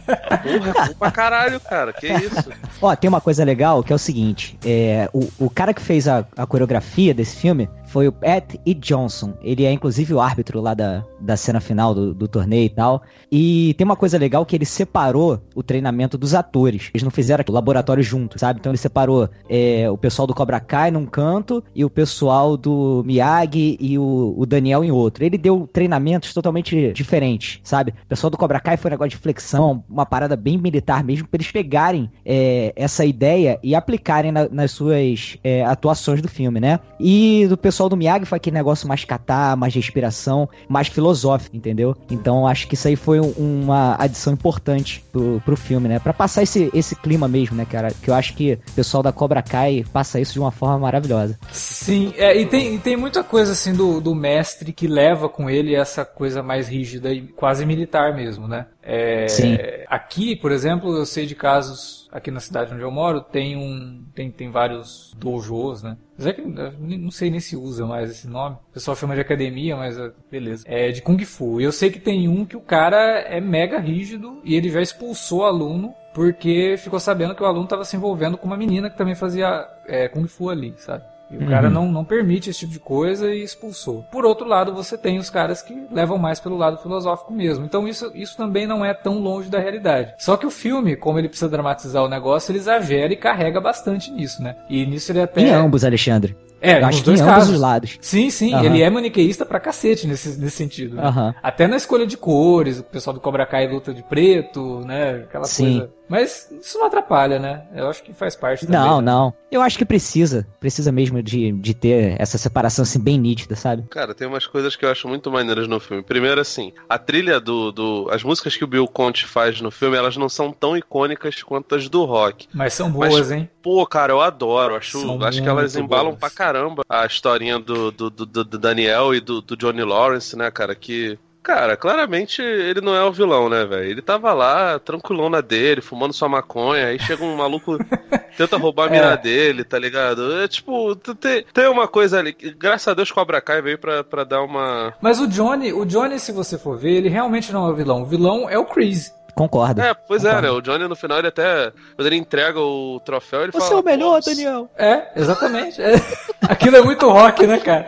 Porra, 0.05 0.91
é 0.91 0.95
pra 0.95 1.11
caralho, 1.11 1.61
cara. 1.61 1.93
Que 1.93 2.07
isso? 2.07 2.51
Ó, 2.81 2.95
tem 2.95 3.09
uma 3.09 3.21
coisa 3.21 3.43
legal 3.45 3.83
que 3.83 3.93
é 3.93 3.97
o 3.97 3.99
seguinte: 3.99 4.57
é, 4.65 5.09
o, 5.13 5.29
o 5.39 5.51
cara 5.51 5.75
que 5.75 5.83
fez 5.83 6.07
a, 6.07 6.25
a 6.37 6.47
coreografia 6.47 7.13
desse 7.13 7.37
filme 7.37 7.69
foi 7.89 8.07
o 8.09 8.13
Pat 8.13 8.55
E. 8.65 8.75
Johnson. 8.75 9.35
Ele 9.43 9.65
é 9.65 9.73
inclusive 9.73 10.13
o 10.15 10.21
árbitro 10.21 10.61
lá 10.61 10.75
da, 10.75 11.05
da 11.21 11.37
cena 11.37 11.61
final 11.61 11.95
do, 11.95 12.15
do 12.15 12.29
torneio 12.29 12.67
e 12.67 12.71
tal. 12.71 13.03
E 13.33 13.75
tem 13.77 13.85
uma 13.85 13.97
coisa 13.97 14.17
legal 14.19 14.45
que 14.47 14.55
ele 14.57 14.65
separou 14.65 15.41
o 15.55 15.63
treinamento 15.63 16.17
dos 16.17 16.35
atores. 16.35 16.91
Eles 16.93 17.03
não 17.03 17.11
fizeram 17.11 17.45
o 17.49 17.53
laboratório 17.53 18.03
juntos, 18.03 18.41
sabe? 18.41 18.61
Então 18.61 18.71
ele 18.71 18.79
separou 18.79 19.29
é, 19.49 19.91
o 19.91 19.97
pessoal 19.97 20.27
do 20.27 20.35
Cobra 20.35 20.61
Kai 20.61 20.91
num 20.91 21.07
canto 21.07 21.63
e 21.75 21.85
o 21.85 21.91
pessoal 21.91 22.57
do 22.57 23.03
Miyagi 23.07 23.77
e 23.81 23.99
o, 23.99 24.35
o 24.37 24.47
Daniel 24.47 24.85
em 24.85 24.91
outro. 24.91 25.25
Ele 25.25 25.39
deu 25.39 25.69
treinamentos 25.73 26.33
totalmente 26.35 26.93
diferentes, 26.93 27.61
sabe? 27.63 27.93
O 28.05 28.07
pessoal 28.09 28.31
do 28.31 28.37
Cobra 28.37 28.61
Kai 28.61 28.77
foi 28.77 28.91
um 28.91 28.93
negócio 28.93 29.11
de 29.11 29.17
flexão, 29.17 29.83
uma 29.89 30.05
parada 30.07 30.37
bem 30.37 30.59
militar 30.59 31.03
mesmo, 31.03 31.27
pra 31.29 31.37
eles 31.37 31.51
pegarem 31.51 32.11
é, 32.25 32.73
essa 32.77 33.05
ideia 33.05 33.59
e 33.63 33.75
aplicarem 33.75 34.33
na- 34.33 34.49
nas 34.49 34.71
suas 34.73 35.37
é, 35.43 35.65
atuações 35.65 36.21
do 36.21 36.29
filme, 36.29 36.61
né? 36.61 36.81
E 37.01 37.47
do 37.49 37.57
pessoal 37.57 37.88
do 37.89 37.97
Miyagi 37.97 38.25
foi 38.27 38.37
aquele 38.37 38.55
negócio 38.57 38.87
mais 38.89 39.05
catar, 39.05 39.57
mais 39.57 39.75
respiração, 39.75 40.49
mais 40.69 40.89
filosófico, 40.89 41.57
entendeu? 41.57 41.97
Então 42.11 42.47
acho 42.47 42.67
que 42.69 42.75
isso 42.75 42.89
aí 42.89 42.97
foi 42.97 43.21
um- 43.21 43.33
uma 43.63 43.97
adição 43.99 44.33
importante 44.33 45.05
pro, 45.13 45.41
pro 45.45 45.57
filme, 45.57 45.89
né? 45.89 45.99
Pra 45.99 46.13
passar 46.13 46.43
esse, 46.43 46.71
esse 46.75 46.95
clima 46.97 47.27
mesmo, 47.29 47.57
né, 47.57 47.65
cara? 47.65 47.89
Que 48.03 48.11
eu 48.11 48.15
acho 48.15 48.35
que 48.35 48.55
o 48.69 48.73
pessoal 48.73 49.03
da 49.03 49.13
Cobra 49.13 49.43
Kai 49.43 49.85
passa 49.93 50.21
isso 50.21 50.33
de 50.33 50.41
uma 50.41 50.51
forma 50.51 50.79
maravilhosa. 50.79 51.39
Sim, 51.51 52.13
é, 52.17 52.39
e, 52.41 52.47
tem, 52.47 52.75
e 52.75 52.79
tem 52.79 52.97
muita 52.97 53.23
coisa 53.25 53.53
assim 53.53 53.73
do, 53.73 54.01
do 54.01 54.15
mestre 54.15 54.73
que 54.73 54.87
leva 54.87 55.29
com 55.29 55.49
ele 55.49 55.75
essa 55.75 56.05
coisa 56.05 56.43
mais 56.43 56.69
rígida 56.69 57.13
e 57.13 57.23
quase 57.23 57.65
militar 57.65 58.15
mesmo, 58.15 58.47
né? 58.49 58.67
É, 58.91 59.29
Sim. 59.29 59.59
Aqui, 59.87 60.35
por 60.35 60.51
exemplo, 60.51 60.97
eu 60.97 61.05
sei 61.05 61.27
de 61.27 61.35
casos 61.35 62.09
aqui 62.11 62.31
na 62.31 62.41
cidade 62.41 62.73
onde 62.73 62.81
eu 62.81 62.91
moro, 62.91 63.21
tem 63.21 63.55
um 63.55 64.03
tem, 64.15 64.31
tem 64.31 64.51
vários 64.51 65.15
dojos, 65.19 65.83
né? 65.83 65.99
Que 66.17 66.41
eu 66.41 66.99
não 66.99 67.11
sei 67.11 67.31
nem 67.31 67.39
se 67.39 67.55
usa 67.55 67.85
mais 67.85 68.11
esse 68.11 68.27
nome. 68.27 68.57
O 68.71 68.73
pessoal 68.73 68.97
chama 68.97 69.15
de 69.15 69.21
academia, 69.21 69.77
mas 69.77 69.99
é, 69.99 70.11
beleza. 70.31 70.65
É 70.67 70.91
de 70.91 71.03
Kung 71.03 71.23
Fu. 71.23 71.61
E 71.61 71.65
eu 71.65 71.73
sei 71.73 71.91
que 71.91 72.01
tem 72.01 72.29
um 72.29 72.47
que 72.47 72.57
o 72.57 72.63
cara 72.63 73.21
é 73.21 73.43
mega 73.43 73.79
rígido 73.79 74.41
e 74.43 74.55
ele 74.55 74.71
já 74.71 74.81
expulsou 74.81 75.41
o 75.41 75.45
aluno 75.45 75.93
porque 76.15 76.77
ficou 76.79 76.99
sabendo 76.99 77.35
que 77.35 77.43
o 77.43 77.47
aluno 77.47 77.65
estava 77.65 77.85
se 77.85 77.95
envolvendo 77.95 78.39
com 78.39 78.47
uma 78.47 78.57
menina 78.57 78.89
que 78.89 78.97
também 78.97 79.15
fazia 79.15 79.69
é, 79.87 80.09
Kung 80.09 80.27
Fu 80.27 80.49
ali, 80.49 80.75
sabe? 80.79 81.05
E 81.31 81.37
o 81.37 81.47
cara 81.47 81.69
não, 81.69 81.91
não 81.91 82.05
permite 82.05 82.49
esse 82.51 82.61
tipo 82.61 82.73
de 82.73 82.79
coisa 82.81 83.31
e 83.33 83.43
expulsou. 83.43 84.05
Por 84.11 84.25
outro 84.25 84.47
lado, 84.47 84.73
você 84.75 84.97
tem 84.97 85.19
os 85.19 85.29
caras 85.29 85.61
que 85.61 85.87
levam 85.91 86.17
mais 86.17 86.41
pelo 86.41 86.57
lado 86.57 86.79
filosófico 86.79 87.33
mesmo. 87.33 87.65
Então 87.65 87.87
isso, 87.87 88.11
isso 88.15 88.37
também 88.37 88.67
não 88.67 88.85
é 88.85 88.95
tão 88.95 89.19
longe 89.19 89.51
da 89.51 89.59
realidade. 89.59 90.15
Só 90.19 90.37
que 90.37 90.47
o 90.47 90.51
filme, 90.51 90.97
como 90.97 91.19
ele 91.19 91.29
precisa 91.29 91.49
dramatizar 91.51 92.03
o 92.03 92.09
negócio, 92.09 92.51
ele 92.51 92.59
exagera 92.59 93.13
e 93.13 93.17
carrega 93.17 93.61
bastante 93.61 94.11
nisso, 94.11 94.43
né? 94.43 94.57
E 94.71 94.87
nisso 94.87 95.13
ele 95.13 95.21
até. 95.21 95.41
Em 95.43 95.51
ambos, 95.51 95.85
Alexandre. 95.85 96.37
É, 96.61 96.81
Eu 96.81 96.87
acho 96.87 96.99
que 97.01 97.05
dois 97.05 97.21
em 97.21 97.23
ambos 97.23 97.35
casos. 97.37 97.55
os 97.55 97.61
lados. 97.61 97.99
Sim, 98.01 98.31
sim, 98.31 98.53
Aham. 98.53 98.65
ele 98.65 98.83
é 98.83 98.91
maniqueísta 98.91 99.47
pra 99.47 99.61
cacete 99.61 100.09
nesse, 100.09 100.41
nesse 100.41 100.57
sentido. 100.57 100.97
né? 100.97 101.05
Aham. 101.05 101.35
Até 101.41 101.69
na 101.69 101.77
escolha 101.77 102.05
de 102.05 102.17
cores, 102.17 102.81
o 102.81 102.83
pessoal 102.85 103.15
do 103.15 103.21
Cobra 103.21 103.47
Kai 103.47 103.69
luta 103.69 103.95
de 103.95 104.03
preto, 104.03 104.81
né? 104.85 105.25
Aquela 105.29 105.45
Sim. 105.45 105.79
coisa. 105.79 105.98
Mas 106.09 106.51
isso 106.51 106.79
não 106.79 106.87
atrapalha, 106.87 107.39
né? 107.39 107.65
Eu 107.75 107.89
acho 107.89 108.03
que 108.03 108.13
faz 108.13 108.35
parte 108.35 108.67
também. 108.67 108.81
Não, 108.81 109.01
não. 109.01 109.35
Eu 109.51 109.61
acho 109.63 109.77
que 109.79 109.85
precisa. 109.85 110.47
Precisa 110.59 110.91
mesmo 110.91 111.23
de, 111.23 111.53
de 111.53 111.75
ter 111.75 112.17
essa 112.21 112.39
separação 112.39 112.83
assim 112.83 112.99
bem 113.01 113.19
nítida, 113.19 113.55
sabe? 113.57 113.85
Cara, 113.91 114.15
tem 114.15 114.27
umas 114.27 114.47
coisas 114.47 114.75
que 114.77 114.85
eu 114.85 114.91
acho 114.91 115.07
muito 115.09 115.31
maneiras 115.31 115.69
no 115.69 115.79
filme. 115.81 116.03
Primeiro, 116.03 116.41
assim, 116.41 116.73
a 116.89 116.99
trilha 116.99 117.39
do, 117.41 117.71
do. 117.73 118.09
As 118.11 118.23
músicas 118.23 118.57
que 118.57 118.65
o 118.65 118.67
Bill 118.67 118.87
Conte 118.87 119.27
faz 119.27 119.61
no 119.61 119.71
filme, 119.71 119.97
elas 119.97 120.17
não 120.17 120.29
são 120.29 120.51
tão 120.53 120.77
icônicas 120.77 121.43
quanto 121.43 121.75
as 121.75 121.89
do 121.89 122.05
rock. 122.05 122.49
Mas 122.55 122.73
são 122.75 122.91
boas, 122.91 123.31
hein? 123.31 123.49
Pô, 123.63 123.87
cara, 123.87 124.13
eu 124.13 124.21
adoro. 124.21 124.77
Acho, 124.77 125.01
São 125.01 125.23
acho 125.23 125.43
que 125.43 125.49
elas 125.49 125.77
embalam 125.77 126.13
boas. 126.13 126.21
pra 126.21 126.31
caramba 126.31 126.83
a 126.89 127.05
historinha 127.07 127.59
do, 127.59 127.91
do, 127.91 128.11
do, 128.11 128.27
do- 128.27 128.45
do 128.45 128.59
Daniel 128.59 129.15
e 129.15 129.21
do, 129.21 129.41
do 129.43 129.57
Johnny 129.57 129.83
Lawrence, 129.83 130.37
né, 130.37 130.51
cara? 130.51 130.75
Que. 130.75 131.19
Cara, 131.43 131.77
claramente 131.77 132.43
ele 132.43 132.81
não 132.81 132.95
é 132.95 133.03
o 133.05 133.13
vilão, 133.13 133.49
né, 133.49 133.65
velho? 133.65 133.85
Ele 133.91 134.03
tava 134.03 134.33
lá, 134.35 134.79
tranquilão 134.79 135.31
na 135.31 135.41
dele, 135.41 135.81
fumando 135.81 136.13
sua 136.13 136.29
maconha, 136.29 136.87
aí 136.89 136.99
chega 136.99 137.25
um 137.25 137.37
maluco, 137.37 137.79
tenta 138.37 138.57
roubar 138.59 138.89
a 138.89 138.91
mina 138.91 139.13
É. 139.13 139.17
dele, 139.17 139.65
tá 139.65 139.79
ligado? 139.79 140.41
É 140.43 140.49
tipo, 140.49 140.95
tem, 140.97 141.45
tem 141.55 141.69
uma 141.69 141.89
coisa 141.89 142.19
ali. 142.19 142.33
que, 142.35 142.51
Graças 142.51 142.89
a 142.89 142.95
Deus 142.95 143.11
Cobra 143.11 143.41
Kai 143.41 143.63
veio 143.63 143.79
pra, 143.79 144.05
pra 144.05 144.25
dar 144.25 144.43
uma. 144.43 144.93
Mas 145.01 145.21
o 145.21 145.27
Johnny, 145.27 145.73
o 145.73 145.85
Johnny, 145.87 146.19
se 146.19 146.33
você 146.33 146.59
for 146.59 146.77
ver, 146.77 146.97
ele 146.97 147.09
realmente 147.09 147.51
não 147.53 147.67
é 147.67 147.71
o 147.71 147.75
vilão. 147.75 148.03
O 148.03 148.07
vilão 148.07 148.51
é 148.51 148.59
o 148.59 148.67
Chris. 148.67 149.17
Concordo. 149.35 149.81
É, 149.81 149.95
pois 149.95 150.25
é, 150.25 150.31
Concordo. 150.35 150.49
né? 150.49 150.53
O 150.53 150.61
Johnny 150.61 150.89
no 150.89 150.97
final 150.97 151.19
ele 151.21 151.29
até. 151.29 151.73
Quando 151.95 152.07
ele 152.09 152.17
entrega 152.17 152.59
o 152.61 153.01
troféu, 153.05 153.43
ele 153.45 153.53
Você 153.53 153.59
fala. 153.61 153.75
é 153.75 153.83
o 153.83 153.85
melhor, 153.85 154.21
"Pô, 154.21 154.29
Daniel. 154.31 154.69
É, 154.77 155.05
exatamente. 155.15 155.81
É. 155.81 155.95
Aquilo 156.43 156.77
é 156.77 156.83
muito 156.83 157.09
rock, 157.09 157.47
né, 157.47 157.59
cara? 157.61 157.87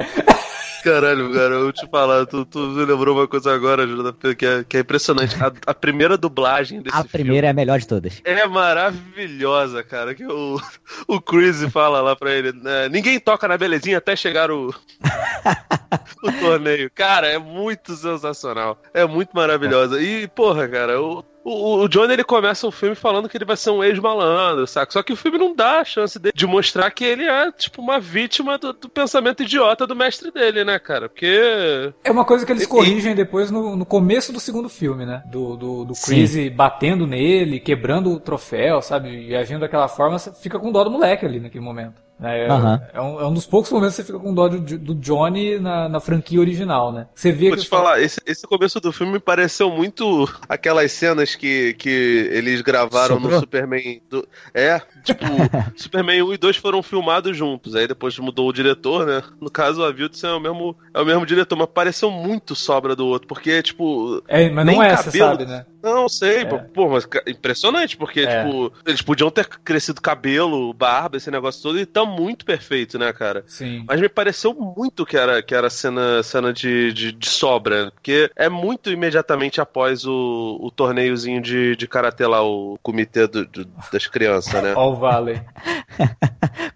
Caralho, 0.83 1.33
cara, 1.33 1.55
eu 1.55 1.73
te 1.73 1.87
falar, 1.89 2.27
tu, 2.27 2.45
tu 2.45 2.59
me 2.59 2.85
lembrou 2.85 3.17
uma 3.17 3.29
coisa 3.29 3.53
agora, 3.55 3.87
JP, 3.87 4.35
que 4.35 4.47
é, 4.47 4.65
que 4.65 4.77
é 4.77 4.81
impressionante. 4.81 5.37
A, 5.43 5.53
a 5.67 5.75
primeira 5.75 6.17
dublagem 6.17 6.81
desse 6.83 6.97
A 6.97 7.05
primeira 7.05 7.47
é 7.47 7.51
a 7.51 7.55
melhor 7.55 7.79
de 7.79 7.87
todas. 7.87 8.21
é 8.25 8.47
maravilhosa, 8.47 9.83
cara. 9.83 10.15
Que 10.15 10.25
o, 10.25 10.61
o 11.07 11.21
Chris 11.21 11.63
fala 11.73 12.01
lá 12.01 12.17
pra 12.17 12.33
ele: 12.33 12.53
né, 12.53 12.89
ninguém 12.89 13.19
toca 13.21 13.47
na 13.49 13.57
belezinha 13.59 13.99
até 13.99 14.15
chegar 14.17 14.51
o, 14.51 14.69
o 16.23 16.33
torneio. 16.41 16.91
Cara, 16.95 17.27
é 17.29 17.39
muito 17.39 17.95
sensacional. 17.95 18.81
É 18.93 19.05
muito 19.07 19.31
maravilhosa. 19.35 20.01
E, 20.01 20.27
porra, 20.29 20.69
cara, 20.69 21.01
o. 21.01 21.25
O, 21.45 21.77
o 21.83 21.89
Johnny 21.89 22.13
ele 22.13 22.25
começa 22.25 22.67
o 22.67 22.71
filme 22.71 22.95
falando 22.95 23.29
que 23.29 23.37
ele 23.37 23.45
vai 23.45 23.57
ser 23.57 23.71
um 23.71 23.83
ex-malandro, 23.83 24.67
saca? 24.67 24.93
Só 24.93 25.03
que 25.03 25.13
o 25.13 25.17
filme 25.17 25.39
não 25.39 25.55
dá 25.55 25.81
a 25.81 25.85
chance 25.85 26.19
dele 26.19 26.35
de 26.37 26.47
mostrar 26.47 26.91
que 26.91 27.05
ele 27.05 27.25
é, 27.25 27.51
tipo, 27.53 27.81
uma 27.81 27.99
vítima 27.99 28.59
do, 28.59 28.73
do 28.73 28.89
pensamento 28.89 29.43
idiota 29.43 29.87
do 29.87 29.97
mestre 29.97 30.31
dele, 30.31 30.65
né, 30.65 30.79
cara? 30.79 31.09
Porque 31.09 31.93
É 32.05 32.11
uma 32.11 32.25
coisa 32.25 32.45
que 32.45 32.53
eles 32.53 32.65
E- 32.65 32.69
corrigem 32.69 33.15
depois 33.15 33.51
no, 33.51 33.75
no 33.77 33.87
começo 33.87 34.33
do 34.33 34.41
segundo 34.41 34.69
filme, 34.69 35.07
né? 35.07 35.23
Do, 35.31 35.57
do, 35.57 35.85
do 35.87 35.95
Chris 35.95 36.37
batendo 36.53 37.07
nele, 37.07 37.59
quebrando 37.61 38.11
o 38.13 38.21
troféu, 38.21 38.83
sabe? 38.83 39.29
E 39.29 39.35
agindo 39.35 39.61
daquela 39.61 39.89
forma, 39.89 40.19
você 40.19 40.33
fica 40.33 40.59
com 40.59 40.71
dó 40.71 40.85
do 40.85 40.91
moleque 40.91 41.25
ali 41.25 41.41
naquele 41.41 41.65
momento. 41.65 42.03
Né? 42.21 42.41
É, 42.45 42.49
Aham. 42.49 42.83
é, 42.93 43.01
um, 43.01 43.21
é 43.21 43.27
um 43.27 43.33
dos 43.35 43.47
poucos 43.47 43.71
momentos 43.73 43.97
que 43.97 44.03
você 44.03 44.07
fica 44.07 44.19
com 44.19 44.35
dó 44.35 44.49
do, 44.49 44.61
do 44.61 44.95
Johnny 44.95 45.59
na, 45.59 45.89
na 45.89 46.01
franquia 46.01 46.39
original, 46.41 46.93
né? 46.93 47.07
Você 47.15 47.33
vê 47.33 47.49
Vou 47.49 47.57
que 47.57 47.63
te 47.65 47.69
falar, 47.69 48.01
esse, 48.01 48.21
esse 48.27 48.47
começo 48.47 48.79
do 48.81 48.93
filme 48.93 49.15
me 49.15 49.19
pareceu 49.21 49.71
muito 49.71 50.29
aquelas 50.49 50.93
cenas 50.93 51.35
que, 51.35 51.75
que 51.75 51.89
eles 52.33 52.61
gravaram 52.61 53.15
Sobrou? 53.17 53.33
no 53.33 53.41
Superman. 53.41 54.03
do- 54.09 54.29
é, 54.55 54.81
tipo, 55.05 55.25
Superman 55.77 56.23
1 56.23 56.35
e 56.35 56.37
2 56.39 56.57
foram 56.57 56.83
filmados 56.83 57.37
juntos. 57.37 57.75
Aí 57.75 57.87
depois 57.89 58.19
mudou 58.19 58.49
o 58.49 58.53
diretor, 58.53 59.07
né? 59.07 59.23
No 59.41 59.51
caso, 59.51 59.83
a 59.83 59.89
Wildson 59.89 60.27
é 60.29 60.35
o 60.35 60.41
mesmo, 60.41 60.77
é 60.95 61.01
o 61.01 61.07
mesmo 61.07 61.25
diretor, 61.27 61.57
mas 61.57 61.69
pareceu 61.73 62.11
muito 62.11 62.55
sobra 62.55 62.95
do 62.95 63.07
outro. 63.07 63.27
Porque, 63.27 63.63
tipo. 63.63 64.23
É, 64.29 64.51
mas 64.51 64.67
não 64.67 64.83
é, 64.83 64.97
você 64.97 65.05
cabelo- 65.05 65.31
sabe, 65.39 65.47
né? 65.47 65.65
Não, 65.83 66.09
sei, 66.09 66.39
É. 66.41 66.45
pô, 66.45 66.89
mas 66.89 67.07
impressionante, 67.27 67.97
porque, 67.97 68.21
É. 68.21 68.45
tipo, 68.45 68.73
eles 68.87 69.03
podiam 69.03 69.31
ter 69.31 69.47
crescido 69.47 70.01
cabelo, 70.01 70.73
barba, 70.75 71.17
esse 71.17 71.31
negócio 71.31 71.63
todo, 71.63 71.79
e 71.79 71.87
tá 71.87 72.05
muito 72.05 72.45
perfeito, 72.45 72.99
né, 72.99 73.13
cara? 73.13 73.45
Sim. 73.47 73.85
Mas 73.87 74.01
me 74.01 74.09
pareceu 74.09 74.53
muito 74.55 75.07
que 75.07 75.17
era, 75.17 75.43
que 75.43 75.55
era 75.55 75.71
cena, 75.71 76.23
cena 76.23 76.53
de, 76.53 76.93
de, 76.93 77.13
de 77.13 77.29
sobra. 77.29 77.91
Porque 77.93 78.31
é 78.37 78.49
muito 78.49 78.91
imediatamente 78.91 79.61
após 79.61 80.05
o, 80.07 80.59
o 80.61 80.71
torneiozinho 80.71 81.41
de, 81.41 81.77
de 81.77 81.87
karatê 81.89 82.27
lá, 82.27 82.43
o 82.43 82.79
comitê 82.83 83.27
do- 83.27 83.47
do- 83.47 83.69
das 83.93 84.07
crianças, 84.07 84.63
né? 84.63 84.75
Ó 84.77 84.91
o 84.93 84.97
Valley. 84.97 85.41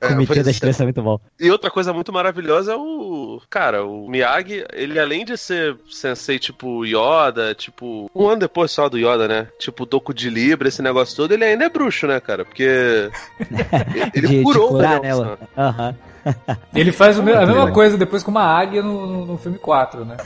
É, 0.01 0.09
Comitê 0.09 0.43
das 0.43 0.59
crianças 0.59 0.81
é 0.81 0.85
muito 0.85 1.03
bom. 1.03 1.19
E 1.41 1.51
outra 1.51 1.71
coisa 1.71 1.93
muito 1.93 2.13
maravilhosa 2.13 2.73
é 2.73 2.77
o. 2.77 3.41
Cara, 3.49 3.85
o 3.85 4.09
Miyagi, 4.09 4.65
ele 4.73 4.99
além 4.99 5.25
de 5.25 5.37
ser 5.37 5.77
sensei 5.91 6.39
tipo 6.39 6.85
Yoda, 6.85 7.55
tipo. 7.55 8.11
Um 8.15 8.29
ano 8.29 8.41
depois 8.41 8.71
só 8.71 8.89
do 8.95 8.99
Yoda, 8.99 9.27
né? 9.27 9.49
Tipo 9.59 9.85
Doku 9.85 10.15
de 10.15 10.31
Libra, 10.31 10.69
esse 10.69 10.81
negócio 10.81 11.17
todo, 11.17 11.33
ele 11.33 11.45
ainda 11.45 11.65
é 11.65 11.69
bruxo, 11.69 12.07
né, 12.07 12.21
cara? 12.21 12.45
Porque. 12.45 13.11
Ele 14.15 14.29
de, 14.29 14.43
curou 14.43 14.69
de 14.69 14.75
curar, 14.75 15.01
o 15.01 15.17
San. 15.17 15.39
Aham. 15.57 15.95
Ele 16.75 16.91
faz 16.91 17.19
a 17.19 17.23
mesma 17.23 17.71
coisa 17.71 17.99
depois 17.99 18.23
com 18.23 18.31
uma 18.31 18.45
águia 18.45 18.83
no, 18.83 19.27
no, 19.27 19.37
filme 19.37 19.59
4, 19.59 20.07
né? 20.07 20.17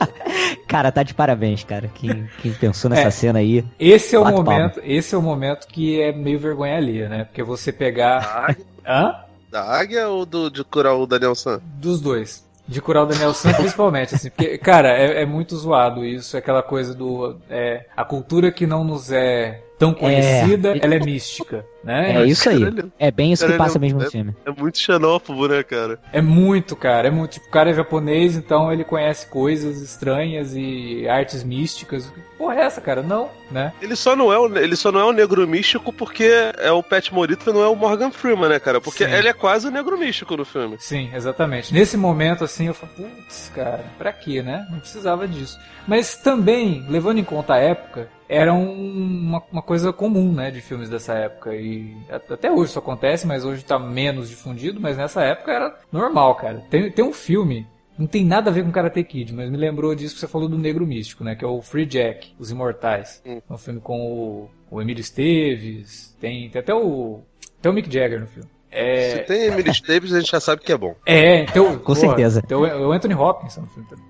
Cara, 0.68 0.92
tá 0.92 1.02
de 1.02 1.14
parabéns, 1.14 1.64
cara. 1.64 1.90
Quem, 1.94 2.28
quem 2.42 2.52
pensou 2.52 2.90
nessa 2.90 3.08
É. 3.08 3.10
cena 3.10 3.38
aí. 3.38 3.64
Esse 3.78 4.14
é 4.14 4.18
o 4.18 4.24
momento, 4.24 4.80
esse 4.84 5.14
é 5.14 5.18
o 5.18 5.22
momento 5.22 5.66
que 5.66 6.00
é 6.00 6.12
meio 6.12 6.38
vergonha 6.38 6.76
alheia, 6.76 7.08
né? 7.08 7.24
Porque 7.24 7.42
você 7.42 7.72
pegar. 7.72 8.20
Da 8.20 8.44
águia, 8.44 8.66
Hã? 8.86 9.14
da 9.50 9.62
águia 9.64 10.08
ou 10.08 10.26
do, 10.26 10.50
de 10.50 10.62
curar 10.62 10.94
o 10.94 11.06
Daniel 11.06 11.34
San? 11.34 11.60
Dos 11.80 12.00
dois. 12.00 12.46
De 12.70 12.80
curar 12.80 13.02
o 13.02 13.06
Daniel 13.06 13.34
San, 13.34 13.52
principalmente, 13.52 14.14
assim. 14.14 14.30
Porque, 14.30 14.56
cara, 14.56 14.90
é, 14.96 15.22
é 15.22 15.26
muito 15.26 15.56
zoado 15.56 16.04
isso. 16.04 16.36
É 16.36 16.38
aquela 16.38 16.62
coisa 16.62 16.94
do. 16.94 17.36
é, 17.50 17.84
a 17.96 18.04
cultura 18.04 18.52
que 18.52 18.64
não 18.64 18.84
nos 18.84 19.10
é 19.10 19.60
tão 19.76 19.92
conhecida, 19.92 20.76
ela 20.80 20.94
é 20.94 21.00
mística, 21.00 21.64
né? 21.82 22.18
É 22.18 22.26
isso 22.26 22.48
aí. 22.48 22.60
Caralho. 22.60 22.92
É 22.98 23.10
bem 23.10 23.32
isso 23.32 23.46
que 23.46 23.54
passa 23.54 23.78
mesmo 23.78 23.98
no 23.98 24.06
é- 24.06 24.10
filme. 24.10 24.36
É 24.44 24.50
muito 24.52 24.78
xenófobo, 24.78 25.48
né, 25.48 25.62
cara? 25.62 25.98
É 26.12 26.20
muito, 26.20 26.76
cara. 26.76 27.08
É 27.08 27.10
muito. 27.10 27.32
Tipo, 27.32 27.46
o 27.48 27.50
cara 27.50 27.70
é 27.70 27.74
japonês, 27.74 28.36
então 28.36 28.70
ele 28.72 28.84
conhece 28.84 29.26
coisas 29.26 29.80
estranhas 29.80 30.54
e 30.54 31.08
artes 31.08 31.42
místicas. 31.42 32.12
Porra, 32.38 32.54
é 32.56 32.60
essa, 32.60 32.80
cara? 32.80 33.02
Não, 33.02 33.30
né? 33.50 33.72
Ele 33.80 33.96
só 33.96 34.14
não 34.14 34.32
é 34.32 34.38
o, 34.38 34.56
ele 34.58 34.76
só 34.76 34.90
não 34.92 35.00
é 35.00 35.04
o 35.04 35.12
negro 35.12 35.46
místico 35.46 35.92
porque 35.92 36.30
é 36.58 36.70
o 36.70 36.82
Pat 36.82 37.10
Morita 37.10 37.52
não 37.52 37.62
é 37.62 37.68
o 37.68 37.74
Morgan 37.76 38.10
Freeman, 38.10 38.48
né, 38.48 38.58
cara? 38.60 38.80
Porque 38.80 39.04
Sim. 39.06 39.12
ele 39.12 39.28
é 39.28 39.32
quase 39.32 39.68
o 39.68 39.70
negro 39.70 39.98
místico 39.98 40.36
no 40.36 40.44
filme. 40.44 40.76
Sim, 40.78 41.10
exatamente. 41.14 41.72
Nesse 41.72 41.96
momento, 41.96 42.44
assim, 42.44 42.66
eu 42.68 42.74
falo, 42.74 42.92
putz, 42.96 43.50
cara, 43.54 43.84
pra 43.98 44.12
quê, 44.12 44.42
né? 44.42 44.66
Não 44.70 44.78
precisava 44.80 45.26
disso. 45.26 45.58
Mas 45.86 46.16
também, 46.16 46.84
levando 46.88 47.18
em 47.18 47.24
conta 47.24 47.54
a 47.54 47.58
época, 47.58 48.08
era 48.28 48.52
um- 48.54 48.72
uma, 48.72 49.42
uma 49.50 49.62
coisa 49.62 49.92
comum, 49.92 50.32
né, 50.32 50.50
de 50.52 50.60
filmes 50.60 50.88
dessa 50.88 51.14
época. 51.14 51.54
E 51.54 51.96
até 52.08 52.50
hoje 52.50 52.70
isso 52.70 52.78
acontece, 52.78 53.26
mas 53.26 53.44
hoje 53.44 53.64
tá 53.64 53.78
menos 53.78 54.28
difundido, 54.28 54.80
mas 54.80 54.96
nessa 54.96 55.22
época 55.22 55.50
era 55.52 55.78
normal, 55.90 56.34
cara. 56.36 56.62
Tem, 56.70 56.90
tem 56.92 57.04
um 57.04 57.12
filme, 57.12 57.66
não 58.00 58.06
tem 58.06 58.24
nada 58.24 58.50
a 58.50 58.52
ver 58.52 58.64
com 58.64 58.72
Karate 58.72 59.04
Kid, 59.04 59.34
mas 59.34 59.50
me 59.50 59.56
lembrou 59.58 59.94
disso 59.94 60.14
que 60.14 60.20
você 60.20 60.26
falou 60.26 60.48
do 60.48 60.56
Negro 60.58 60.86
Místico, 60.86 61.22
né, 61.22 61.34
que 61.36 61.44
é 61.44 61.48
o 61.48 61.60
Free 61.60 61.86
Jack, 61.86 62.32
Os 62.38 62.50
Imortais. 62.50 63.22
Hum. 63.26 63.40
É 63.48 63.52
um 63.52 63.58
filme 63.58 63.80
com 63.80 64.00
o, 64.00 64.50
o 64.70 64.80
Emílio 64.80 65.00
Esteves, 65.00 66.16
tem, 66.18 66.48
tem 66.48 66.60
até 66.60 66.74
o... 66.74 67.20
Tem 67.60 67.70
o 67.70 67.74
Mick 67.74 67.92
Jagger 67.92 68.20
no 68.20 68.26
filme. 68.26 68.48
É, 68.70 69.10
Se 69.10 69.18
tem 69.24 69.46
Emily 69.46 69.70
Staples, 69.70 70.12
a 70.14 70.20
gente 70.20 70.30
já 70.30 70.40
sabe 70.40 70.62
que 70.62 70.72
é 70.72 70.78
bom. 70.78 70.94
é, 71.04 71.42
então, 71.42 71.78
Com 71.78 71.94
certeza. 71.94 72.40
Então, 72.44 72.62
o 72.62 72.92
Anthony 72.92 73.14
Hopkins 73.14 73.56
no 73.56 73.66
filme 73.66 73.88
também. 73.88 74.04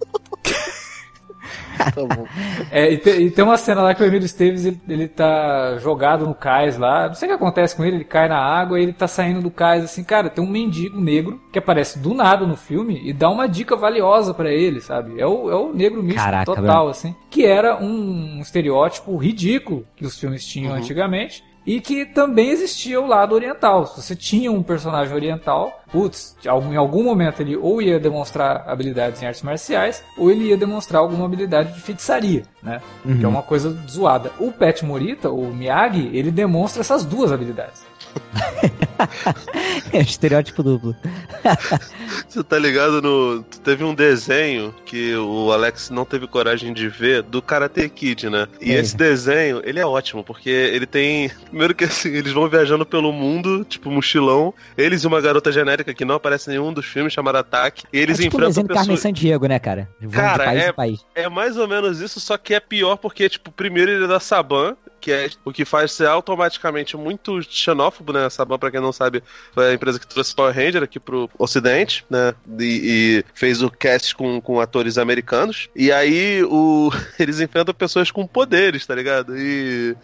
Tá 1.95 2.03
bom. 2.05 2.27
É, 2.71 2.93
e, 2.93 2.99
te- 2.99 3.11
e 3.11 3.31
tem 3.31 3.43
uma 3.45 3.57
cena 3.57 3.81
lá 3.83 3.95
que 3.95 4.03
o 4.03 4.07
Emílio 4.07 4.27
Esteves 4.27 4.65
ele, 4.67 4.81
ele 4.89 5.09
tá 5.09 5.79
jogado 5.79 6.27
no 6.27 6.35
cais 6.35 6.77
lá. 6.77 7.09
Não 7.09 7.15
sei 7.15 7.27
o 7.27 7.31
que 7.31 7.37
acontece 7.37 7.75
com 7.75 7.85
ele, 7.85 7.97
ele 7.97 8.05
cai 8.05 8.29
na 8.29 8.39
água 8.39 8.79
e 8.79 8.83
ele 8.83 8.93
tá 8.93 9.09
saindo 9.09 9.41
do 9.41 9.51
cais 9.51 9.83
assim. 9.85 10.05
Cara, 10.05 10.29
tem 10.29 10.45
um 10.45 10.49
mendigo 10.51 11.01
negro 11.01 11.41
que 11.53 11.59
aparece 11.59 11.99
do 11.99 12.13
nada 12.13 12.47
no 12.47 12.57
filme 12.57 13.01
e 13.03 13.13
dá 13.13 13.31
uma 13.31 13.49
dica 13.49 13.75
valiosa 13.77 14.35
pra 14.35 14.53
ele, 14.53 14.81
sabe? 14.81 15.19
É 15.21 15.27
o, 15.27 15.51
é 15.51 15.55
o 15.57 15.73
negro 15.73 16.03
místico 16.03 16.25
Caraca, 16.25 16.45
total, 16.55 16.89
assim. 16.89 17.15
Que 17.31 17.47
era 17.47 17.83
um, 17.83 18.41
estereótipo 18.41 19.17
ridículo 19.17 19.87
que 19.97 20.05
os 20.05 20.19
filmes 20.19 20.45
tinham 20.47 20.75
antigamente. 20.75 21.43
E 21.66 21.81
que 21.81 22.07
também 22.07 22.51
existia 22.51 23.01
o 23.01 23.07
lado 23.07 23.35
oriental. 23.35 23.87
Se 23.87 24.01
você 24.01 24.16
tinha 24.16 24.51
um 24.51 24.62
personagem 24.62 25.14
oriental, 25.14 25.83
putz, 25.92 26.37
em 26.44 26.77
algum 26.77 27.05
momento 27.05 27.40
ele 27.40 27.57
ou 27.57 27.83
ia 27.83 28.01
demonstrar 28.01 28.64
habilidades 28.66 29.23
em 29.23 29.27
artes 29.27 29.42
marciais, 29.42 30.03
ou 30.16 30.31
ele 30.31 30.44
ia 30.46 30.57
demonstrar 30.57 31.01
alguma 31.01 31.27
habilidade 31.27 31.73
de 31.75 31.81
feitiçaria, 31.81 32.42
né? 32.62 32.81
Que 33.18 33.25
é 33.25 33.29
uma 33.29 33.42
coisa 33.42 33.77
zoada. 33.88 34.33
O 34.38 34.51
Pet 34.51 34.85
Morita, 34.85 35.31
o 35.31 35.53
Miyagi, 35.53 36.11
ele 36.12 36.31
demonstra 36.31 36.81
essas 36.81 37.05
duas 37.05 37.31
habilidades. 37.31 37.89
É 39.92 40.01
estereótipo 40.01 40.62
duplo. 40.62 40.94
Você 42.29 42.44
tá 42.44 42.59
ligado 42.59 43.01
no. 43.03 43.42
Teve 43.64 43.83
um 43.83 43.94
desenho 43.94 44.75
que 44.85 45.14
o 45.16 45.51
Alex 45.53 45.90
não 45.90 46.05
teve 46.05 46.27
coragem 46.27 46.73
de 46.73 46.88
ver 46.88 47.23
do 47.23 47.40
Karate 47.40 47.88
Kid, 47.88 48.29
né? 48.29 48.46
E 48.61 48.73
É. 48.73 48.79
esse 48.79 48.96
desenho, 48.96 49.62
ele 49.64 49.81
é 49.81 49.87
ótimo, 49.87 50.23
porque 50.23 50.51
ele 50.51 50.87
tem. 50.87 51.31
Primeiro 51.49 51.75
que 51.75 51.85
assim, 51.85 52.11
eles 52.11 52.33
vão 52.33 52.49
viajando 52.49 52.85
pelo 52.87 53.11
mundo, 53.12 53.64
tipo 53.64 53.90
mochilão. 53.90 54.55
Eles 54.77 55.03
e 55.03 55.07
uma 55.07 55.20
garota 55.20 55.51
genérica 55.51 55.92
que 55.94 56.05
não 56.05 56.16
aparece 56.16 56.51
em 56.51 56.53
nenhum 56.55 56.73
dos 56.73 56.85
filmes, 56.87 57.12
chamada 57.12 57.40
Ataque. 57.40 57.85
E 57.92 57.99
eles 57.99 58.18
é 58.20 58.23
tipo 58.25 58.37
um 58.37 58.40
enfrentam 58.40 58.49
desenho 58.51 58.68
do 58.68 58.75
Carmen 58.75 58.96
pessoas. 58.96 59.01
Sandiego, 59.01 59.46
né, 59.46 59.59
cara? 59.59 59.88
Cara, 60.12 60.55
é-. 60.55 60.75
É 61.14 61.29
mais 61.29 61.57
ou 61.57 61.66
menos 61.66 62.01
isso, 62.01 62.20
só 62.20 62.37
que 62.37 62.55
é 62.55 62.61
pior 62.61 62.96
porque, 62.96 63.29
tipo, 63.29 63.51
primeiro 63.51 63.90
ele 63.90 64.05
é 64.05 64.09
da 64.09 64.20
Saban, 64.20 64.77
que 65.01 65.11
é 65.13 65.31
o 65.45 65.53
que 65.53 65.65
faz 65.65 65.93
ser 65.93 66.07
automaticamente 66.07 66.97
muito 66.97 67.41
xenófobo, 67.43 68.13
né? 68.13 68.27
A 68.27 68.31
Saban, 68.31 68.59
pra 68.59 68.71
quem 68.71 68.81
não 68.81 68.93
sabe, 68.93 69.23
foi 69.53 69.71
a 69.71 69.75
empresa 69.75 69.99
que 69.99 70.07
trouxe 70.07 70.35
Power 70.35 70.55
Ranger 70.55 70.83
aqui 70.83 71.01
pro 71.01 71.31
Ocidente, 71.39 72.05
né? 72.11 72.35
E, 72.59 73.25
e 73.25 73.25
fez 73.35 73.63
o 73.63 73.71
cast 73.71 74.15
com, 74.15 74.41
com 74.41 74.61
atores 74.61 74.99
americanos. 74.99 75.69
E 75.75 75.91
aí 75.91 76.43
o, 76.45 76.91
eles 77.19 77.41
enfrentam 77.41 77.75
pessoas 77.75 78.11
com 78.11 78.27
poderes, 78.27 78.87
tá 78.87 78.95
ligado? 78.95 79.37
E 79.37 79.97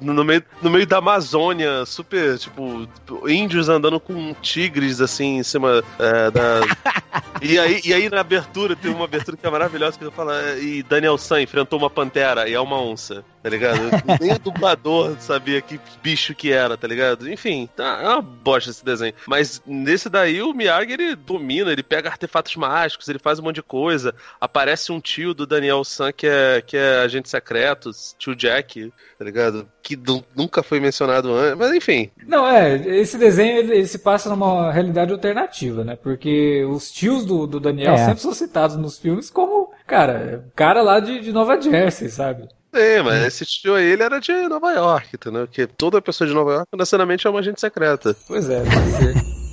no 0.00 0.24
meio, 0.24 0.44
no 0.62 0.70
meio 0.70 0.86
da 0.86 0.98
Amazônia, 0.98 1.84
super, 1.86 2.38
tipo, 2.38 2.88
índios 3.26 3.68
andando 3.68 3.98
com 3.98 4.34
tigres, 4.34 5.00
assim, 5.00 5.38
em 5.38 5.42
cima 5.42 5.82
é, 5.98 6.30
da, 6.30 6.60
e 7.42 7.58
aí, 7.58 7.80
e 7.84 7.94
aí 7.94 8.08
na 8.08 8.20
abertura, 8.20 8.76
tem 8.76 8.90
uma 8.90 9.04
abertura 9.04 9.36
que 9.36 9.46
é 9.46 9.50
maravilhosa 9.50 9.98
que 9.98 10.04
eu 10.04 10.12
falo, 10.12 10.32
é, 10.32 10.58
e 10.60 10.82
Daniel 10.82 11.18
San 11.18 11.40
enfrentou 11.40 11.78
uma 11.78 11.90
pantera 11.90 12.48
e 12.48 12.54
é 12.54 12.60
uma 12.60 12.80
onça, 12.80 13.24
tá 13.42 13.48
ligado? 13.48 13.80
Nem 14.20 14.30
o 14.34 14.38
dublador 14.38 15.16
sabia 15.18 15.60
que 15.60 15.80
bicho 16.02 16.34
que 16.34 16.52
era, 16.52 16.76
tá 16.76 16.86
ligado? 16.86 17.30
Enfim, 17.30 17.68
tá, 17.74 18.00
é 18.02 18.08
uma 18.08 18.22
bosta 18.22 18.70
esse 18.70 18.84
desenho. 18.84 19.14
Mas 19.26 19.62
nesse 19.66 20.08
daí 20.08 20.42
o 20.42 20.52
Miyagi 20.52 20.92
ele 20.92 21.14
domina, 21.16 21.70
ele 21.72 21.82
pega 21.82 22.08
artefatos 22.08 22.54
mágicos, 22.56 23.08
ele 23.08 23.18
faz 23.18 23.38
um 23.38 23.42
monte 23.42 23.56
de 23.56 23.62
coisa. 23.62 24.14
Aparece 24.40 24.92
um 24.92 25.00
tio 25.00 25.34
do 25.34 25.46
Daniel 25.46 25.82
San 25.84 26.12
que 26.12 26.26
é, 26.26 26.62
que 26.64 26.76
é 26.76 26.98
agente 26.98 27.28
secreto, 27.28 27.90
tio 28.18 28.34
Jack, 28.34 28.92
tá 29.18 29.24
ligado? 29.24 29.68
Que 29.82 29.96
nu- 29.96 30.24
nunca 30.34 30.62
foi 30.62 30.80
mencionado 30.80 31.32
antes, 31.32 31.58
mas 31.58 31.74
enfim. 31.74 32.10
Não, 32.26 32.46
é, 32.48 32.74
esse 32.98 33.18
desenho 33.18 33.58
ele, 33.58 33.74
ele 33.74 33.86
se 33.86 33.98
passa 33.98 34.28
numa 34.28 34.72
realidade 34.72 35.12
alternativa, 35.12 35.84
né? 35.84 35.96
Porque 35.96 36.64
os 36.64 36.90
tios 36.90 37.24
do, 37.24 37.46
do 37.46 37.60
Daniel 37.60 37.94
É. 37.94 37.98
sempre 38.04 38.20
são 38.20 38.32
citados 38.32 38.76
nos 38.76 38.98
filmes 38.98 39.30
como, 39.30 39.70
cara, 39.86 40.44
cara 40.54 40.82
lá 40.82 41.00
de, 41.00 41.20
de 41.20 41.32
Nova 41.32 41.60
Jersey, 41.60 42.08
sabe? 42.08 42.48
É, 42.74 43.02
mas 43.02 43.24
esse 43.24 43.44
tio 43.44 43.74
aí, 43.74 43.84
ele 43.84 44.02
era 44.02 44.18
de 44.18 44.32
Nova 44.48 44.72
York, 44.72 45.10
entendeu? 45.14 45.46
Porque 45.46 45.66
toda 45.66 46.02
pessoa 46.02 46.26
de 46.26 46.34
Nova 46.34 46.52
York, 46.52 46.68
necessariamente, 46.76 47.26
é 47.26 47.30
uma 47.30 47.40
agente 47.40 47.60
secreta. 47.60 48.16
Pois 48.26 48.50
é, 48.50 48.60
pode 48.60 48.90
ser. 48.92 49.34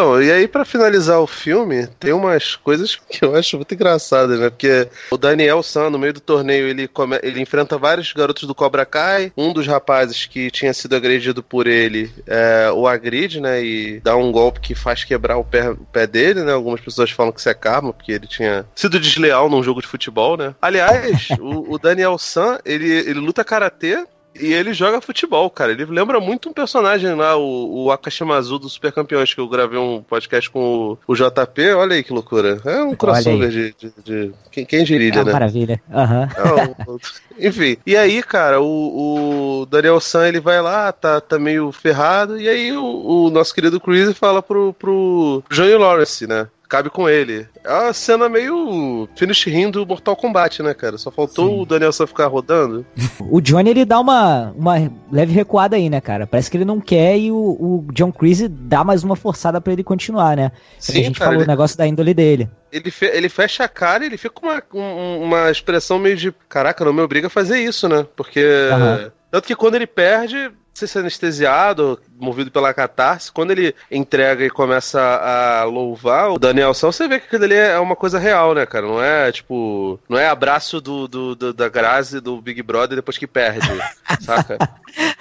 Então, 0.00 0.22
e 0.22 0.32
aí 0.32 0.48
pra 0.48 0.64
finalizar 0.64 1.20
o 1.20 1.26
filme, 1.26 1.86
tem 1.98 2.10
umas 2.10 2.56
coisas 2.56 2.96
que 3.10 3.22
eu 3.22 3.36
acho 3.36 3.56
muito 3.56 3.74
engraçadas, 3.74 4.40
né? 4.40 4.48
Porque 4.48 4.88
o 5.10 5.18
Daniel 5.18 5.62
San, 5.62 5.90
no 5.90 5.98
meio 5.98 6.14
do 6.14 6.20
torneio, 6.20 6.66
ele, 6.66 6.88
come... 6.88 7.18
ele 7.22 7.38
enfrenta 7.38 7.76
vários 7.76 8.10
garotos 8.14 8.48
do 8.48 8.54
Cobra 8.54 8.86
Kai. 8.86 9.30
Um 9.36 9.52
dos 9.52 9.66
rapazes 9.66 10.24
que 10.24 10.50
tinha 10.50 10.72
sido 10.72 10.96
agredido 10.96 11.42
por 11.42 11.66
ele 11.66 12.10
é, 12.26 12.70
o 12.72 12.88
agride, 12.88 13.42
né? 13.42 13.62
E 13.62 14.00
dá 14.00 14.16
um 14.16 14.32
golpe 14.32 14.60
que 14.60 14.74
faz 14.74 15.04
quebrar 15.04 15.36
o 15.36 15.44
pé, 15.44 15.68
o 15.68 15.76
pé 15.76 16.06
dele, 16.06 16.44
né? 16.44 16.52
Algumas 16.54 16.80
pessoas 16.80 17.10
falam 17.10 17.30
que 17.30 17.40
isso 17.40 17.50
é 17.50 17.54
karma, 17.54 17.92
porque 17.92 18.12
ele 18.12 18.26
tinha 18.26 18.64
sido 18.74 18.98
desleal 18.98 19.50
num 19.50 19.62
jogo 19.62 19.82
de 19.82 19.86
futebol, 19.86 20.34
né? 20.34 20.54
Aliás, 20.62 21.28
o, 21.38 21.74
o 21.74 21.78
Daniel 21.78 22.16
San, 22.16 22.58
ele, 22.64 22.90
ele 22.90 23.20
luta 23.20 23.44
karatê. 23.44 24.02
E 24.40 24.52
ele 24.52 24.72
joga 24.72 25.00
futebol, 25.00 25.48
cara. 25.50 25.72
Ele 25.72 25.84
lembra 25.84 26.20
muito 26.20 26.48
um 26.48 26.52
personagem 26.52 27.14
lá, 27.14 27.36
o, 27.36 27.84
o 27.84 27.90
Akashimazu 27.92 28.58
do 28.58 28.68
Super 28.68 28.92
Campeões, 28.92 29.32
que 29.34 29.40
eu 29.40 29.48
gravei 29.48 29.78
um 29.78 30.02
podcast 30.02 30.48
com 30.50 30.96
o, 31.06 31.12
o 31.12 31.14
JP. 31.14 31.72
Olha 31.74 31.94
aí 31.96 32.02
que 32.02 32.12
loucura. 32.12 32.60
É 32.64 32.82
um 32.82 32.94
crossover 32.94 33.48
de, 33.50 33.74
de, 33.78 33.92
de- 34.04 34.32
Quem, 34.50 34.64
quem 34.64 34.80
É 34.80 34.84
diria, 34.84 35.12
uma 35.14 35.24
né? 35.24 35.32
maravilha. 35.32 35.80
Aham. 35.92 36.28
É 36.36 36.90
um- 36.90 36.98
Enfim, 37.42 37.76
e 37.86 37.96
aí, 37.96 38.22
cara, 38.22 38.60
o, 38.60 39.62
o 39.62 39.66
Daniel 39.66 39.98
San 40.00 40.28
ele 40.28 40.40
vai 40.40 40.60
lá, 40.60 40.92
tá, 40.92 41.20
tá 41.20 41.38
meio 41.38 41.72
ferrado, 41.72 42.38
e 42.38 42.46
aí 42.48 42.70
o, 42.72 43.26
o 43.26 43.30
nosso 43.30 43.54
querido 43.54 43.80
Chris 43.80 44.16
fala 44.18 44.42
pro, 44.42 44.74
pro 44.74 45.42
Johnny 45.50 45.74
Lawrence, 45.74 46.26
né? 46.26 46.46
Cabe 46.70 46.88
com 46.88 47.08
ele. 47.08 47.48
É 47.64 47.72
uma 47.74 47.92
cena 47.92 48.28
meio 48.28 49.08
finish 49.16 49.44
rim 49.46 49.70
do 49.72 49.84
Mortal 49.84 50.14
Kombat, 50.14 50.62
né, 50.62 50.72
cara? 50.72 50.96
Só 50.96 51.10
faltou 51.10 51.48
Sim. 51.48 51.60
o 51.60 51.66
Daniel 51.66 51.92
San 51.92 52.06
ficar 52.06 52.28
rodando. 52.28 52.86
O 53.18 53.40
Johnny 53.40 53.70
ele 53.70 53.84
dá 53.84 53.98
uma, 53.98 54.52
uma 54.56 54.74
leve 55.10 55.32
recuada 55.32 55.74
aí, 55.74 55.90
né, 55.90 56.00
cara? 56.00 56.28
Parece 56.28 56.48
que 56.48 56.56
ele 56.56 56.64
não 56.64 56.80
quer 56.80 57.18
e 57.18 57.32
o, 57.32 57.36
o 57.36 57.86
John 57.92 58.12
Creasy 58.12 58.46
dá 58.46 58.84
mais 58.84 59.02
uma 59.02 59.16
forçada 59.16 59.60
pra 59.60 59.72
ele 59.72 59.82
continuar, 59.82 60.36
né? 60.36 60.52
Sim, 60.78 60.92
a 61.00 61.02
gente 61.02 61.18
cara, 61.18 61.30
falou 61.32 61.40
ele- 61.42 61.48
o 61.48 61.52
negócio 61.52 61.76
da 61.76 61.86
índole 61.88 62.14
dele. 62.14 62.48
Ele, 62.70 62.88
fe- 62.92 63.10
ele 63.12 63.28
fecha 63.28 63.64
a 63.64 63.68
cara 63.68 64.04
e 64.04 64.06
ele 64.06 64.16
fica 64.16 64.32
com 64.34 64.46
uma, 64.46 64.62
um- 64.72 65.24
uma 65.24 65.50
expressão 65.50 65.98
meio 65.98 66.16
de 66.16 66.32
caraca, 66.48 66.84
não 66.84 66.92
me 66.92 67.02
obriga 67.02 67.26
a 67.26 67.30
fazer 67.30 67.58
isso, 67.58 67.88
né? 67.88 68.06
Porque. 68.14 68.44
Aham. 68.72 69.10
Tanto 69.28 69.46
que 69.48 69.56
quando 69.56 69.74
ele 69.74 69.88
perde, 69.88 70.50
se 70.72 70.86
ser 70.86 71.00
anestesiado, 71.00 72.00
movido 72.20 72.50
pela 72.50 72.72
catarse, 72.74 73.30
quando 73.32 73.50
ele 73.52 73.74
entrega 73.90 74.44
e 74.44 74.50
começa 74.50 75.00
a 75.00 75.64
louvar 75.64 76.30
o 76.30 76.38
Daniel 76.38 76.74
San, 76.74 76.92
você 76.92 77.08
vê 77.08 77.18
que 77.20 77.26
aquilo 77.26 77.44
ali 77.44 77.54
é 77.54 77.78
uma 77.78 77.96
coisa 77.96 78.18
real, 78.18 78.54
né, 78.54 78.66
cara? 78.66 78.86
Não 78.86 79.02
é 79.02 79.32
tipo. 79.32 79.98
Não 80.08 80.18
é 80.18 80.28
abraço 80.28 80.80
do, 80.80 81.06
do, 81.08 81.34
do- 81.34 81.52
da 81.54 81.68
Grazi 81.68 82.20
do 82.20 82.40
Big 82.40 82.62
Brother 82.62 82.96
depois 82.96 83.18
que 83.18 83.26
perde, 83.26 83.60
saca? 84.20 84.58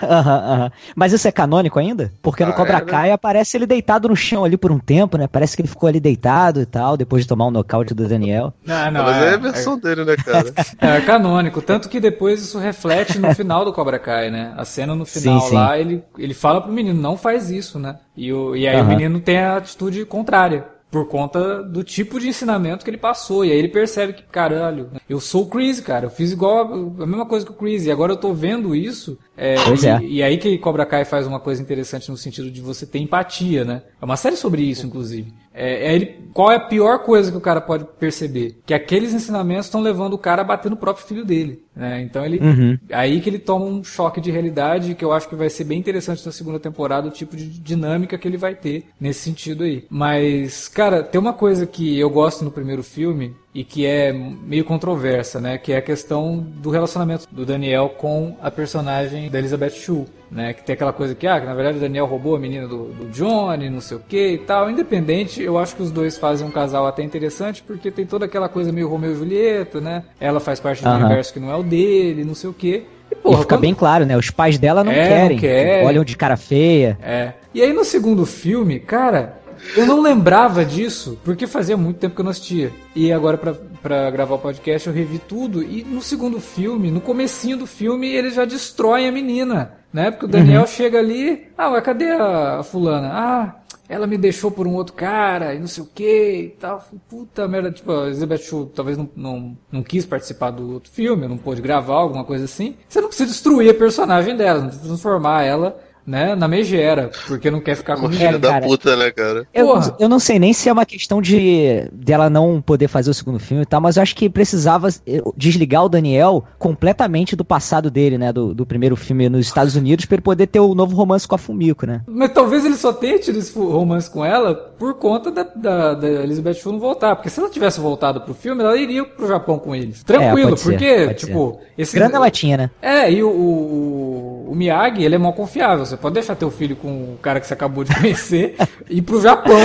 Aham, 0.02 0.54
aham. 0.54 0.72
Mas 0.96 1.14
isso 1.14 1.28
é 1.28 1.32
canônico 1.32 1.80
ainda? 1.80 2.12
Porque 2.22 2.44
no 2.46 2.52
Ah, 2.52 2.54
Cobra 2.54 2.78
é, 2.78 2.86
né? 2.86 2.92
Kai 2.92 3.12
aparece 3.12 3.58
ele 3.58 3.66
deitado 3.66 4.08
no 4.10 4.16
chão 4.16 4.44
ali 4.44 4.58
por 4.58 4.72
um 4.72 4.80
tempo, 4.80 5.18
né? 5.18 5.28
Parece 5.28 5.56
que 5.56 5.62
ele 5.62 5.70
ficou 5.70 5.88
ali 5.88 6.00
deitado 6.00 6.62
e 6.62 6.66
tal, 6.66 6.98
depois 6.98 7.24
de 7.24 7.28
tomar 7.30 7.48
um 7.48 7.52
nocaute 7.52 7.94
do 7.94 8.08
Daniel. 8.08 8.54
Ah, 8.68 8.90
não, 8.92 9.04
Mas 9.04 9.18
é, 9.22 9.32
é 9.32 9.34
a 9.34 9.38
versão 9.38 9.78
dele, 9.80 10.06
né, 10.06 10.16
cara? 10.16 10.54
é, 10.82 10.98
é 10.98 11.02
canônico. 11.02 11.62
Tanto 11.62 11.90
que 11.90 12.00
depois 12.00 12.42
isso 12.42 12.58
reflete 12.60 13.18
no 13.20 13.30
final 13.36 13.64
do 13.66 13.74
Cobra 13.74 14.00
Kai, 14.00 14.30
né? 14.30 14.54
A 14.58 14.66
cena 14.66 14.96
no 14.96 15.06
final 15.06 15.40
Sim, 15.40 15.50
sim. 15.50 15.56
lá, 15.56 15.78
ele, 15.78 16.04
ele 16.18 16.34
fala 16.34 16.62
pro 16.62 16.72
menino, 16.72 16.89
não 16.94 17.18
faz 17.18 17.50
isso, 17.50 17.78
né? 17.80 17.98
E, 18.16 18.32
o, 18.34 18.56
e 18.56 18.68
aí 18.68 18.76
o 18.78 18.80
Aham. 18.80 18.88
menino 18.90 19.20
tem 19.20 19.38
a 19.40 19.58
atitude 19.58 20.06
contrária. 20.06 20.66
Por 20.92 21.08
conta 21.08 21.62
do 21.62 21.84
tipo 21.84 22.20
de 22.20 22.28
ensinamento 22.28 22.84
que 22.84 22.90
ele 22.90 22.98
passou. 22.98 23.46
E 23.46 23.52
aí 23.52 23.58
ele 23.60 23.68
percebe 23.68 24.12
que, 24.14 24.24
caralho, 24.24 24.90
eu 25.08 25.20
sou 25.20 25.44
o 25.44 25.46
Chris, 25.48 25.80
cara. 25.80 26.08
Eu 26.08 26.10
fiz 26.10 26.32
igual 26.32 26.58
a, 26.58 27.04
a 27.04 27.06
mesma 27.06 27.28
coisa 27.28 27.46
que 27.46 27.52
o 27.52 27.56
Chris. 27.56 27.86
E 27.86 27.92
agora 27.92 28.14
eu 28.14 28.18
tô 28.18 28.34
vendo 28.34 28.74
isso. 28.76 29.16
É, 29.38 29.54
Pois 29.66 29.84
e, 29.84 29.88
é. 29.88 30.02
e 30.02 30.24
aí 30.24 30.40
que 30.40 30.58
Cobra 30.58 30.88
Kai 30.88 31.06
faz 31.06 31.28
uma 31.28 31.40
coisa 31.40 31.62
interessante 31.62 32.10
no 32.10 32.18
sentido 32.18 32.50
de 32.50 32.60
você 32.60 32.88
ter 32.88 32.98
empatia, 32.98 33.64
né? 33.64 33.84
É 34.02 34.04
uma 34.04 34.18
série 34.18 34.36
sobre 34.36 34.64
isso, 34.64 34.88
inclusive. 34.88 35.32
É, 35.60 35.88
é 35.88 35.96
ele, 35.96 36.30
qual 36.34 36.52
é 36.52 36.56
a 36.56 36.60
pior 36.60 37.00
coisa 37.00 37.32
que 37.32 37.38
o 37.38 37.42
cara 37.42 37.60
pode 37.60 37.86
perceber? 38.00 38.58
Que 38.66 38.74
aqueles 38.74 39.14
ensinamentos 39.14 39.66
estão 39.66 39.82
levando 39.82 40.14
o 40.14 40.18
cara 40.18 40.42
a 40.42 40.46
bater 40.46 40.70
no 40.70 40.78
próprio 40.78 41.06
filho 41.06 41.26
dele. 41.26 41.64
Né? 41.76 42.02
Então 42.02 42.26
ele. 42.26 42.40
Uhum. 42.40 42.78
Aí 42.92 43.20
que 43.20 43.30
ele 43.30 43.40
toma 43.40 43.66
um 43.66 43.84
choque 43.84 44.22
de 44.22 44.32
realidade 44.32 44.96
que 44.96 45.04
eu 45.04 45.12
acho 45.12 45.28
que 45.28 45.36
vai 45.36 45.50
ser 45.50 45.66
bem 45.66 45.78
interessante 45.78 46.26
na 46.26 46.32
segunda 46.32 46.60
temporada, 46.60 47.08
o 47.08 47.12
tipo 47.12 47.36
de 47.36 47.46
dinâmica 47.46 48.18
que 48.18 48.28
ele 48.28 48.38
vai 48.38 48.56
ter 48.56 48.86
nesse 49.00 49.20
sentido 49.20 49.66
aí. 49.66 49.86
Mas, 49.90 50.70
cara, 50.70 51.04
tem 51.04 51.20
uma 51.20 51.34
coisa 51.34 51.66
que 51.66 52.00
eu 52.00 52.10
gosto 52.10 52.46
no 52.46 52.52
primeiro 52.52 52.84
filme 52.84 53.36
e 53.60 53.64
que 53.66 53.86
é 53.86 54.14
meio 54.14 54.64
controversa, 54.64 55.42
né? 55.42 55.58
Que 55.58 55.74
é 55.74 55.78
a 55.78 55.82
questão 55.82 56.38
do 56.38 56.70
relacionamento 56.70 57.26
do 57.30 57.46
Daniel 57.46 57.90
com 57.90 58.38
a 58.42 58.50
personagem 58.50 59.30
da 59.30 59.38
Elizabeth 59.38 59.72
Shue, 59.72 60.06
né? 60.32 60.54
Que 60.54 60.64
tem 60.64 60.74
aquela 60.76 60.94
coisa 60.94 61.14
que, 61.14 61.28
ah, 61.28 61.42
que 61.42 61.46
na 61.46 61.54
verdade 61.54 61.78
o 61.78 61.82
Daniel 61.82 62.06
roubou 62.06 62.38
a 62.38 62.40
menina 62.40 62.68
do, 62.68 62.86
do 62.86 63.10
Johnny, 63.12 63.70
não 63.70 63.82
sei 63.82 63.98
o 63.98 64.00
que 64.00 64.28
e 64.34 64.38
tal. 64.38 64.70
Independente, 64.70 65.42
eu 65.44 65.58
acho 65.58 65.76
que 65.76 65.82
os 65.82 65.92
dois 65.92 66.18
fazem 66.18 66.48
um 66.48 66.52
casal 66.52 66.88
até 66.88 67.04
interessante 67.04 67.62
porque 67.62 67.92
tem 67.92 68.06
toda 68.06 68.26
aquela 68.26 68.48
coisa 68.48 68.72
meio 68.72 68.88
Romeu 68.88 69.12
e 69.12 69.16
Julieta, 69.16 69.82
né? 69.82 70.04
Ela 70.22 70.40
faz 70.40 70.60
parte 70.62 70.82
do 70.82 70.88
Aham. 70.88 71.06
universo 71.06 71.34
que 71.34 71.40
não 71.42 71.52
é 71.52 71.56
o 71.58 71.64
dele, 71.64 72.24
não 72.24 72.36
sei 72.36 72.50
o 72.50 72.54
que. 72.54 72.86
E, 73.12 73.14
E 73.14 73.16
porra, 73.16 73.40
fica 73.40 73.56
quando- 73.56 73.62
bem 73.62 73.74
claro, 73.74 74.06
né? 74.06 74.16
Os 74.16 74.30
pais 74.30 74.58
dela 74.58 74.84
não 74.86 74.92
É, 74.92 75.02
não 75.02 75.08
querem. 75.18 75.38
querem. 75.38 75.86
Olham 75.86 76.04
de 76.06 76.16
cara 76.16 76.38
feia. 76.38 76.98
É. 77.02 77.34
E 77.54 77.62
aí 77.64 77.74
no 77.74 77.84
segundo 77.84 78.26
filme, 78.28 78.80
cara, 78.80 79.39
eu 79.76 79.86
não 79.86 80.02
lembrava 80.02 80.66
disso, 80.66 81.20
porque 81.24 81.48
fazia 81.48 81.78
muito 81.78 81.98
tempo 81.98 82.16
que 82.16 82.22
eu 82.22 82.26
não 82.26 82.32
assistia. 82.32 82.72
E 82.96 83.12
agora 83.12 83.38
pra, 83.38 83.54
pra 83.54 84.12
gravar 84.12 84.36
o 84.36 84.40
podcast 84.40 84.88
eu 84.88 84.94
revi 84.94 85.20
tudo 85.20 85.64
e 85.64 85.84
no 85.84 86.02
segundo 86.02 86.40
filme, 86.40 86.92
no 86.92 87.02
comecinho 87.02 87.58
do 87.58 87.66
filme, 87.66 88.08
eles 88.08 88.34
já 88.34 88.46
destroem 88.46 89.08
a 89.08 89.12
menina, 89.12 89.74
né? 89.92 90.12
Porque 90.12 90.26
o 90.26 90.30
Daniel 90.30 90.66
chega 90.68 91.00
ali, 91.00 91.48
ah, 91.58 91.70
mas 91.70 91.84
cadê 91.84 92.12
a, 92.12 92.60
a 92.60 92.64
fulana? 92.64 93.10
Ah, 93.12 93.56
ela 93.90 94.06
me 94.06 94.18
deixou 94.20 94.52
por 94.52 94.68
um 94.68 94.76
outro 94.76 94.94
cara 94.94 95.56
e 95.56 95.60
não 95.60 95.66
sei 95.66 95.84
o 95.84 95.88
que 95.88 96.42
e 96.44 96.50
tal. 96.60 96.88
Puta 97.10 97.48
merda, 97.48 97.72
tipo, 97.72 97.92
a 97.92 98.06
Elizabeth 98.06 98.38
Shue 98.38 98.68
talvez 98.68 98.96
não, 98.96 99.10
não, 99.16 99.58
não 99.72 99.82
quis 99.82 100.06
participar 100.06 100.52
do 100.52 100.74
outro 100.74 100.92
filme, 100.92 101.28
não 101.28 101.38
pôde 101.38 101.60
gravar, 101.60 101.96
alguma 101.96 102.24
coisa 102.24 102.46
assim. 102.46 102.76
Você 102.88 103.02
não 103.02 103.08
precisa 103.08 103.28
destruir 103.28 103.72
a 103.72 103.74
personagem 103.74 104.38
dela, 104.38 104.60
não 104.60 104.68
precisa 104.68 104.88
transformar 104.88 105.44
ela, 105.44 105.82
né, 106.10 106.34
na 106.34 106.48
megera, 106.48 107.12
porque 107.28 107.52
não 107.52 107.62
quer 107.62 107.76
ficar 107.76 107.96
com 107.96 108.10
filha 108.10 108.40
da 108.40 108.50
cara. 108.50 108.66
puta, 108.66 108.96
né, 108.96 109.12
cara? 109.12 109.48
Eu, 109.54 109.80
eu 110.00 110.10
não 110.10 110.18
sei 110.18 110.40
nem 110.40 110.52
se 110.54 110.68
é 110.68 110.74
uma 110.74 110.86
questão 110.86 111.22
de 111.22 111.88
dela 111.94 112.30
não 112.32 112.60
poder 112.60 112.88
fazer 112.88 113.12
o 113.12 113.14
segundo 113.14 113.40
filme 113.40 113.62
e 113.62 113.66
tal, 113.66 113.80
mas 113.80 113.96
eu 113.96 114.02
acho 114.04 114.16
que 114.16 114.28
precisava 114.28 114.90
eh, 115.06 115.22
desligar 115.38 115.86
o 115.86 115.90
Daniel 115.90 116.44
completamente 116.58 117.36
do 117.36 117.46
passado 117.46 117.92
dele, 117.92 118.18
né? 118.18 118.34
Do, 118.34 118.56
do 118.56 118.66
primeiro 118.66 118.96
filme 118.96 119.30
nos 119.30 119.46
Estados 119.46 119.76
Unidos, 119.76 120.06
pra 120.06 120.16
ele 120.16 120.24
poder 120.24 120.48
ter 120.48 120.60
o 120.60 120.74
novo 120.74 120.96
romance 120.96 121.28
com 121.28 121.36
a 121.36 121.38
Fumiko, 121.38 121.86
né? 121.86 122.02
Mas 122.08 122.34
talvez 122.34 122.66
ele 122.66 122.76
só 122.76 122.92
tenha 122.92 123.20
tido 123.20 123.38
esse 123.38 123.58
romance 123.58 124.10
com 124.10 124.26
ela 124.26 124.56
por 124.56 124.96
conta 124.96 125.30
da, 125.30 125.44
da, 125.44 125.94
da 125.94 126.08
Elizabeth 126.08 126.56
Shue 126.56 126.72
não 126.72 126.80
voltar. 126.80 127.16
Porque 127.16 127.30
se 127.30 127.40
ela 127.40 127.50
tivesse 127.50 127.80
voltado 127.80 128.22
pro 128.22 128.34
filme, 128.34 128.64
ela 128.64 128.76
iria 128.76 129.06
pro 129.06 129.28
Japão 129.28 129.60
com 129.60 129.76
eles. 129.76 130.04
Tranquilo, 130.04 130.40
É, 130.40 130.50
pode 130.50 130.60
ser, 130.62 130.70
porque, 130.72 131.06
pode 131.06 131.20
tipo, 131.20 131.60
esse. 131.78 131.96
Grana 131.96 132.16
ela 132.16 132.32
tinha, 132.32 132.58
né? 132.58 132.72
É, 132.82 133.12
e 133.12 133.22
o, 133.22 133.30
o, 133.30 134.48
o 134.52 134.56
Miyagi, 134.56 135.04
ele 135.04 135.16
é 135.16 135.18
mal 135.18 135.34
confiável. 135.34 135.86
Você 135.86 135.98
pode 136.00 136.14
deixar 136.16 136.36
teu 136.36 136.50
filho 136.50 136.76
com 136.76 137.14
o 137.14 137.20
cara 137.22 137.40
que 137.40 137.48
você 137.48 137.54
acabou 137.54 137.84
de 137.84 137.94
conhecer 138.00 138.56
e 138.90 138.98
ir 138.98 139.02
pro 139.02 139.22
Japão, 139.22 139.58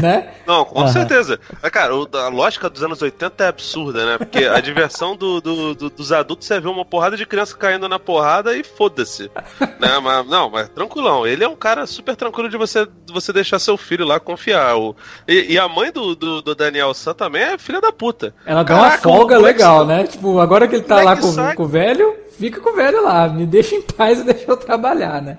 né? 0.00 0.30
Não, 0.46 0.64
com 0.64 0.80
Aham. 0.80 0.92
certeza. 0.92 1.38
Mas, 1.62 1.70
cara, 1.70 1.94
o- 1.94 2.08
a 2.14 2.28
lógica 2.28 2.68
dos 2.68 2.82
anos 2.82 3.00
80 3.02 3.44
é 3.44 3.48
absurda, 3.48 4.04
né? 4.06 4.18
Porque 4.18 4.44
a 4.44 4.60
diversão 4.60 5.16
do- 5.16 5.40
do- 5.40 5.74
do- 5.74 5.90
dos 5.90 6.12
adultos 6.12 6.50
é 6.50 6.60
ver 6.60 6.68
uma 6.68 6.84
porrada 6.84 7.16
de 7.16 7.26
criança 7.26 7.56
caindo 7.56 7.88
na 7.88 7.98
porrada 7.98 8.56
e 8.56 8.62
foda-se. 8.64 9.30
né? 9.78 9.98
Mas, 10.02 10.26
não, 10.26 10.50
mas 10.50 10.68
tranquilão. 10.68 11.26
Ele 11.26 11.44
é 11.44 11.48
um 11.48 11.56
cara 11.56 11.86
super 11.86 12.16
tranquilo 12.16 12.48
de 12.48 12.56
você, 12.56 12.86
de 12.86 13.12
você 13.12 13.32
deixar 13.32 13.58
seu 13.58 13.76
filho 13.76 14.04
lá 14.04 14.18
confiar. 14.20 14.76
O- 14.76 14.94
e, 15.26 15.52
e 15.54 15.58
a 15.58 15.68
mãe 15.68 15.90
do, 15.92 16.14
do, 16.14 16.42
do 16.42 16.54
Daniel 16.54 16.92
San 16.94 17.14
também 17.14 17.42
é 17.42 17.58
filha 17.58 17.80
da 17.80 17.92
puta. 17.92 18.34
Ela 18.44 18.62
dá 18.62 18.74
uma 18.76 18.90
folga 18.92 19.36
moleque 19.36 19.58
legal, 19.58 19.86
né? 19.86 20.04
Tipo, 20.04 20.38
agora 20.40 20.66
que 20.68 20.76
ele 20.76 20.84
tá 20.84 20.98
O 21.00 21.04
lá 21.04 21.16
com, 21.16 21.32
sai- 21.32 21.54
com 21.54 21.62
o 21.64 21.68
velho, 21.68 22.14
fica 22.40 22.60
com 22.60 22.70
o 22.70 22.76
velho 22.76 23.02
lá. 23.04 23.28
Me 23.28 23.46
deixa 23.46 23.74
em 23.76 23.82
paz 23.82 24.18
e 24.20 24.24
deixa 24.24 24.50
eu 24.50 24.56
trabalhar, 24.56 25.20
né? 25.22 25.36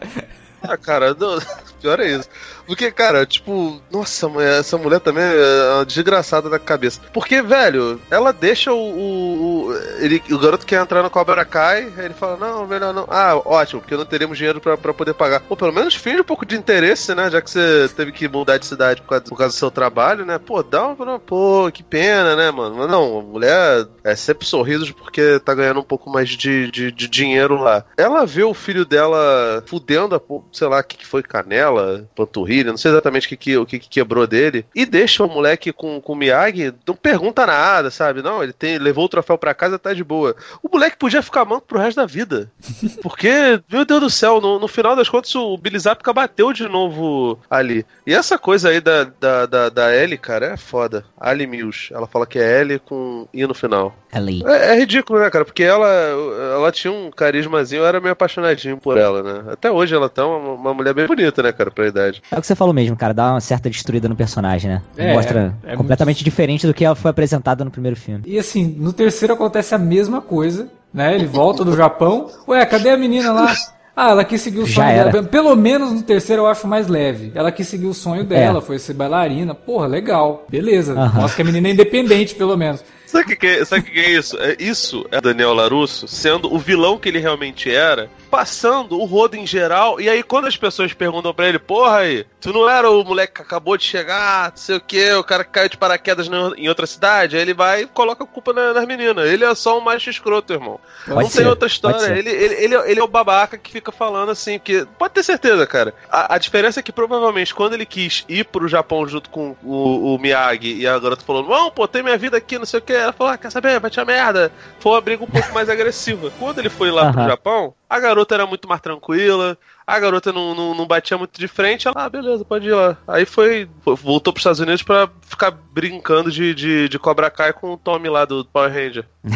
Ah, 0.61 0.77
cara, 0.77 1.13
não- 1.13 1.39
pior 1.81 1.99
é 1.99 2.07
isso. 2.11 2.29
Porque, 2.65 2.91
cara, 2.91 3.25
tipo, 3.25 3.81
nossa, 3.91 4.27
essa 4.59 4.77
mulher 4.77 4.99
também 4.99 5.23
é 5.23 5.73
uma 5.75 5.85
desgraçada 5.85 6.49
da 6.49 6.59
cabeça. 6.59 7.01
Porque, 7.13 7.41
velho, 7.41 7.99
ela 8.09 8.31
deixa 8.31 8.71
o. 8.71 8.77
o, 8.77 9.65
o- 9.67 9.73
ele, 9.99 10.21
o 10.31 10.37
garoto 10.39 10.65
quer 10.65 10.81
entrar 10.81 11.03
no 11.03 11.09
Cobra 11.09 11.43
Kai, 11.45 11.91
ele 11.97 12.13
fala: 12.13 12.37
Não, 12.37 12.67
melhor 12.67 12.93
não. 12.93 13.05
Ah, 13.09 13.35
ótimo, 13.43 13.81
porque 13.81 13.97
não 13.97 14.05
teremos 14.05 14.37
dinheiro 14.37 14.61
pra, 14.61 14.77
pra 14.77 14.93
poder 14.93 15.13
pagar. 15.13 15.41
Pô, 15.41 15.55
pelo 15.57 15.73
menos 15.73 15.95
finge 15.95 16.21
um 16.21 16.25
pouco 16.25 16.45
de 16.45 16.55
interesse, 16.55 17.13
né? 17.15 17.29
Já 17.29 17.41
que 17.41 17.49
você 17.49 17.89
teve 17.95 18.11
que 18.11 18.27
mudar 18.27 18.57
de 18.57 18.65
cidade 18.65 19.01
por 19.01 19.09
causa, 19.09 19.23
por 19.25 19.37
causa 19.37 19.55
do 19.55 19.57
seu 19.59 19.71
trabalho, 19.71 20.25
né? 20.25 20.37
Pô, 20.37 20.61
dá 20.63 20.87
uma. 20.87 21.19
Pô, 21.19 21.69
que 21.73 21.83
pena, 21.83 22.35
né, 22.35 22.51
mano? 22.51 22.75
Mas 22.77 22.89
não, 22.89 23.19
a 23.19 23.21
mulher 23.21 23.87
é 24.03 24.15
sempre 24.15 24.45
sorrisos 24.47 24.91
porque 24.91 25.39
tá 25.39 25.53
ganhando 25.53 25.79
um 25.79 25.83
pouco 25.83 26.09
mais 26.09 26.29
de, 26.29 26.69
de, 26.71 26.91
de 26.91 27.07
dinheiro 27.07 27.55
lá. 27.61 27.83
Ela 27.97 28.25
vê 28.25 28.43
o 28.43 28.53
filho 28.53 28.85
dela 28.85 29.63
fudendo 29.65 30.15
a, 30.15 30.21
sei 30.51 30.67
lá, 30.67 30.81
que, 30.83 30.97
que 30.97 31.05
foi, 31.05 31.21
canela, 31.23 31.70
panturrilha, 32.15 32.71
não 32.71 32.77
sei 32.77 32.91
exatamente 32.91 33.27
o 33.27 33.29
que, 33.29 33.37
que, 33.37 33.57
o 33.57 33.65
que, 33.65 33.79
que 33.79 33.89
quebrou 33.89 34.27
dele. 34.27 34.65
E 34.75 34.85
deixa 34.85 35.23
o 35.23 35.29
moleque 35.29 35.71
com, 35.71 36.01
com 36.01 36.13
o 36.13 36.15
Miyagi, 36.15 36.73
não 36.87 36.95
pergunta 36.95 37.45
nada, 37.45 37.89
sabe? 37.91 38.21
Não, 38.21 38.43
ele 38.43 38.53
tem, 38.53 38.77
levou 38.77 39.05
o 39.05 39.09
troféu 39.09 39.37
pra 39.37 39.53
casa, 39.53 39.79
tá 39.79 39.93
de 39.93 40.03
boa. 40.03 40.35
O 40.61 40.69
moleque 40.71 40.97
podia 40.97 41.21
ficar 41.21 41.45
manco 41.45 41.65
pro 41.67 41.79
resto 41.79 41.97
da 41.97 42.05
vida. 42.05 42.51
Porque, 43.01 43.61
meu 43.71 43.85
Deus 43.85 44.01
do 44.01 44.09
céu, 44.09 44.41
no, 44.41 44.59
no 44.59 44.67
final 44.67 44.95
das 44.95 45.09
contas 45.09 45.33
o 45.35 45.57
Billy 45.57 45.79
Zapka 45.79 46.13
bateu 46.13 46.53
de 46.53 46.67
novo 46.67 47.39
ali. 47.49 47.85
E 48.05 48.13
essa 48.13 48.37
coisa 48.37 48.69
aí 48.69 48.81
da, 48.81 49.03
da, 49.03 49.45
da, 49.45 49.69
da 49.69 49.95
Ellie, 49.95 50.17
cara, 50.17 50.47
é 50.47 50.57
foda. 50.57 51.05
Ali 51.19 51.45
Mills. 51.45 51.93
Ela 51.93 52.07
fala 52.07 52.25
que 52.25 52.39
é 52.39 52.61
Ellie 52.61 52.79
com 52.79 53.27
I 53.33 53.45
no 53.45 53.53
final. 53.53 53.95
Ali. 54.11 54.43
É, 54.45 54.73
é 54.73 54.79
ridículo, 54.79 55.19
né, 55.19 55.29
cara? 55.29 55.45
Porque 55.45 55.63
ela, 55.63 55.87
ela 55.87 56.71
tinha 56.71 56.91
um 56.91 57.11
carismazinho, 57.11 57.81
eu 57.81 57.85
era 57.85 58.01
meio 58.01 58.13
apaixonadinho 58.13 58.77
por 58.77 58.97
ela, 58.97 59.23
né? 59.23 59.53
Até 59.53 59.71
hoje 59.71 59.95
ela 59.95 60.09
tá 60.09 60.25
uma, 60.25 60.53
uma 60.53 60.73
mulher 60.73 60.93
bem 60.93 61.07
bonita, 61.07 61.41
né, 61.41 61.51
cara, 61.51 61.60
pra 61.69 61.87
idade. 61.87 62.23
É 62.31 62.37
o 62.37 62.41
que 62.41 62.47
você 62.47 62.55
falou 62.55 62.73
mesmo, 62.73 62.95
cara. 62.95 63.13
Dá 63.13 63.31
uma 63.33 63.41
certa 63.41 63.69
destruída 63.69 64.09
no 64.09 64.15
personagem, 64.15 64.71
né? 64.71 64.81
É, 64.97 65.13
Mostra 65.13 65.53
é 65.63 65.75
completamente 65.75 66.23
diferente 66.23 66.65
do 66.65 66.73
que 66.73 66.83
ela 66.85 66.95
foi 66.95 67.11
apresentada 67.11 67.63
no 67.65 67.69
primeiro 67.69 67.95
filme. 67.97 68.23
E 68.25 68.39
assim, 68.39 68.73
no 68.79 68.93
terceiro 68.93 69.33
acontece 69.33 69.75
a 69.75 69.77
mesma 69.77 70.21
coisa, 70.21 70.69
né? 70.93 71.13
Ele 71.13 71.27
volta 71.27 71.63
do 71.65 71.75
Japão. 71.75 72.29
Ué, 72.47 72.65
cadê 72.65 72.89
a 72.89 72.97
menina 72.97 73.31
lá? 73.33 73.53
Ah, 73.93 74.11
ela 74.11 74.23
quis 74.23 74.41
seguir 74.41 74.59
o 74.59 74.65
Já 74.65 74.75
sonho 74.83 74.87
era. 74.87 75.11
dela. 75.11 75.27
Pelo 75.27 75.53
menos 75.55 75.91
no 75.91 76.01
terceiro 76.01 76.43
eu 76.43 76.47
acho 76.47 76.65
mais 76.65 76.87
leve. 76.87 77.31
Ela 77.35 77.51
quis 77.51 77.67
seguir 77.67 77.87
o 77.87 77.93
sonho 77.93 78.23
dela, 78.23 78.61
foi 78.61 78.79
ser 78.79 78.93
bailarina. 78.93 79.53
Porra, 79.53 79.85
legal. 79.85 80.45
Beleza. 80.49 80.93
Aham. 80.93 81.21
Mostra 81.21 81.35
que 81.35 81.41
a 81.41 81.45
menina 81.45 81.67
é 81.67 81.71
independente, 81.71 82.33
pelo 82.33 82.55
menos. 82.57 82.81
Sabe 83.05 83.25
o 83.25 83.27
que, 83.27 83.35
que, 83.35 83.47
é- 83.47 83.65
sabe 83.65 83.81
que 83.81 83.91
que 83.91 83.99
é 83.99 84.11
isso? 84.11 84.37
É, 84.39 84.55
isso 84.57 85.05
é 85.11 85.19
Daniel 85.19 85.53
Larusso 85.53 86.07
sendo 86.07 86.51
o 86.51 86.57
vilão 86.57 86.97
que 86.97 87.09
ele 87.09 87.19
realmente 87.19 87.69
era, 87.69 88.09
passando 88.31 88.97
o 88.97 89.03
rodo 89.05 89.35
em 89.35 89.45
geral, 89.45 89.99
e 89.99 90.09
aí 90.09 90.23
quando 90.23 90.47
as 90.47 90.55
pessoas 90.55 90.93
perguntam 90.93 91.33
pra 91.33 91.47
ele, 91.47 91.59
porra 91.59 91.97
aí, 91.97 92.25
tu 92.39 92.53
não 92.53 92.67
era 92.67 92.89
o 92.89 93.03
moleque 93.03 93.33
que 93.33 93.41
acabou 93.41 93.75
de 93.77 93.83
chegar, 93.83 94.49
não 94.51 94.57
sei 94.57 94.77
o 94.77 94.81
que, 94.81 95.11
o 95.13 95.23
cara 95.23 95.43
que 95.43 95.51
caiu 95.51 95.67
de 95.69 95.77
paraquedas 95.77 96.27
em 96.57 96.69
outra 96.69 96.87
cidade, 96.87 97.35
aí 97.35 97.41
ele 97.41 97.53
vai 97.53 97.81
e 97.81 97.87
coloca 97.87 98.23
a 98.23 98.27
culpa 98.27 98.53
na- 98.53 98.73
nas 98.73 98.85
meninas. 98.87 99.29
Ele 99.29 99.43
é 99.43 99.53
só 99.53 99.77
um 99.77 99.81
macho 99.81 100.09
escroto, 100.09 100.53
irmão. 100.53 100.79
Pode 101.05 101.19
não 101.23 101.29
ser, 101.29 101.39
tem 101.39 101.47
outra 101.47 101.67
história. 101.67 102.17
Ele, 102.17 102.29
ele, 102.29 102.53
ele, 102.55 102.75
é- 102.75 102.91
ele 102.91 102.99
é 102.99 103.03
o 103.03 103.07
babaca 103.07 103.57
que 103.57 103.69
fica 103.71 103.91
falando 103.91 104.31
assim, 104.31 104.57
que. 104.57 104.85
Pode 104.97 105.13
ter 105.13 105.23
certeza, 105.23 105.67
cara. 105.67 105.93
A, 106.09 106.35
a 106.35 106.37
diferença 106.37 106.79
é 106.79 106.83
que 106.83 106.91
provavelmente 106.91 107.53
quando 107.53 107.73
ele 107.73 107.85
quis 107.85 108.23
ir 108.29 108.45
pro 108.45 108.67
Japão 108.67 109.05
junto 109.07 109.29
com 109.29 109.55
o, 109.63 110.15
o 110.15 110.17
Miyagi 110.19 110.73
e 110.75 110.87
a 110.87 110.97
garota 110.97 111.25
falou: 111.25 111.43
Não, 111.47 111.69
pô, 111.69 111.87
tem 111.87 112.01
minha 112.01 112.17
vida 112.17 112.37
aqui, 112.37 112.57
não 112.57 112.65
sei 112.65 112.79
o 112.79 112.83
que. 112.83 112.93
Ela 112.93 113.11
falou: 113.13 113.33
ah, 113.33 113.37
quer 113.37 113.51
saber? 113.51 113.79
Vai 113.79 113.91
te 113.91 113.99
a 113.99 114.05
merda. 114.05 114.51
Foi 114.79 114.93
uma 114.93 115.01
briga 115.01 115.23
um 115.23 115.27
pouco 115.27 115.53
mais 115.53 115.69
agressiva. 115.69 116.31
Quando 116.39 116.59
ele 116.59 116.69
foi 116.69 116.91
lá 116.91 117.11
pro 117.11 117.19
Aham. 117.21 117.29
Japão, 117.29 117.73
a 117.89 117.99
garota 117.99 118.20
era 118.29 118.45
muito 118.45 118.67
mais 118.67 118.81
tranquila. 118.81 119.57
A 119.85 119.99
garota 119.99 120.31
não, 120.31 120.53
não, 120.55 120.75
não 120.75 120.87
batia 120.87 121.17
muito 121.17 121.39
de 121.39 121.47
frente, 121.47 121.87
ela, 121.87 122.05
ah, 122.05 122.09
beleza, 122.09 122.45
pode 122.45 122.67
ir 122.67 122.73
lá. 122.73 122.97
Aí 123.07 123.25
foi, 123.25 123.67
voltou 123.83 124.31
pros 124.31 124.41
Estados 124.41 124.59
Unidos 124.59 124.83
pra 124.83 125.09
ficar 125.21 125.51
brincando 125.51 126.31
de, 126.31 126.53
de, 126.53 126.89
de 126.89 126.99
Cobra 126.99 127.29
Kai 127.29 127.53
com 127.53 127.73
o 127.73 127.77
Tommy 127.77 128.09
lá 128.09 128.25
do 128.25 128.45
Power 128.45 128.71
Ranger. 128.71 129.05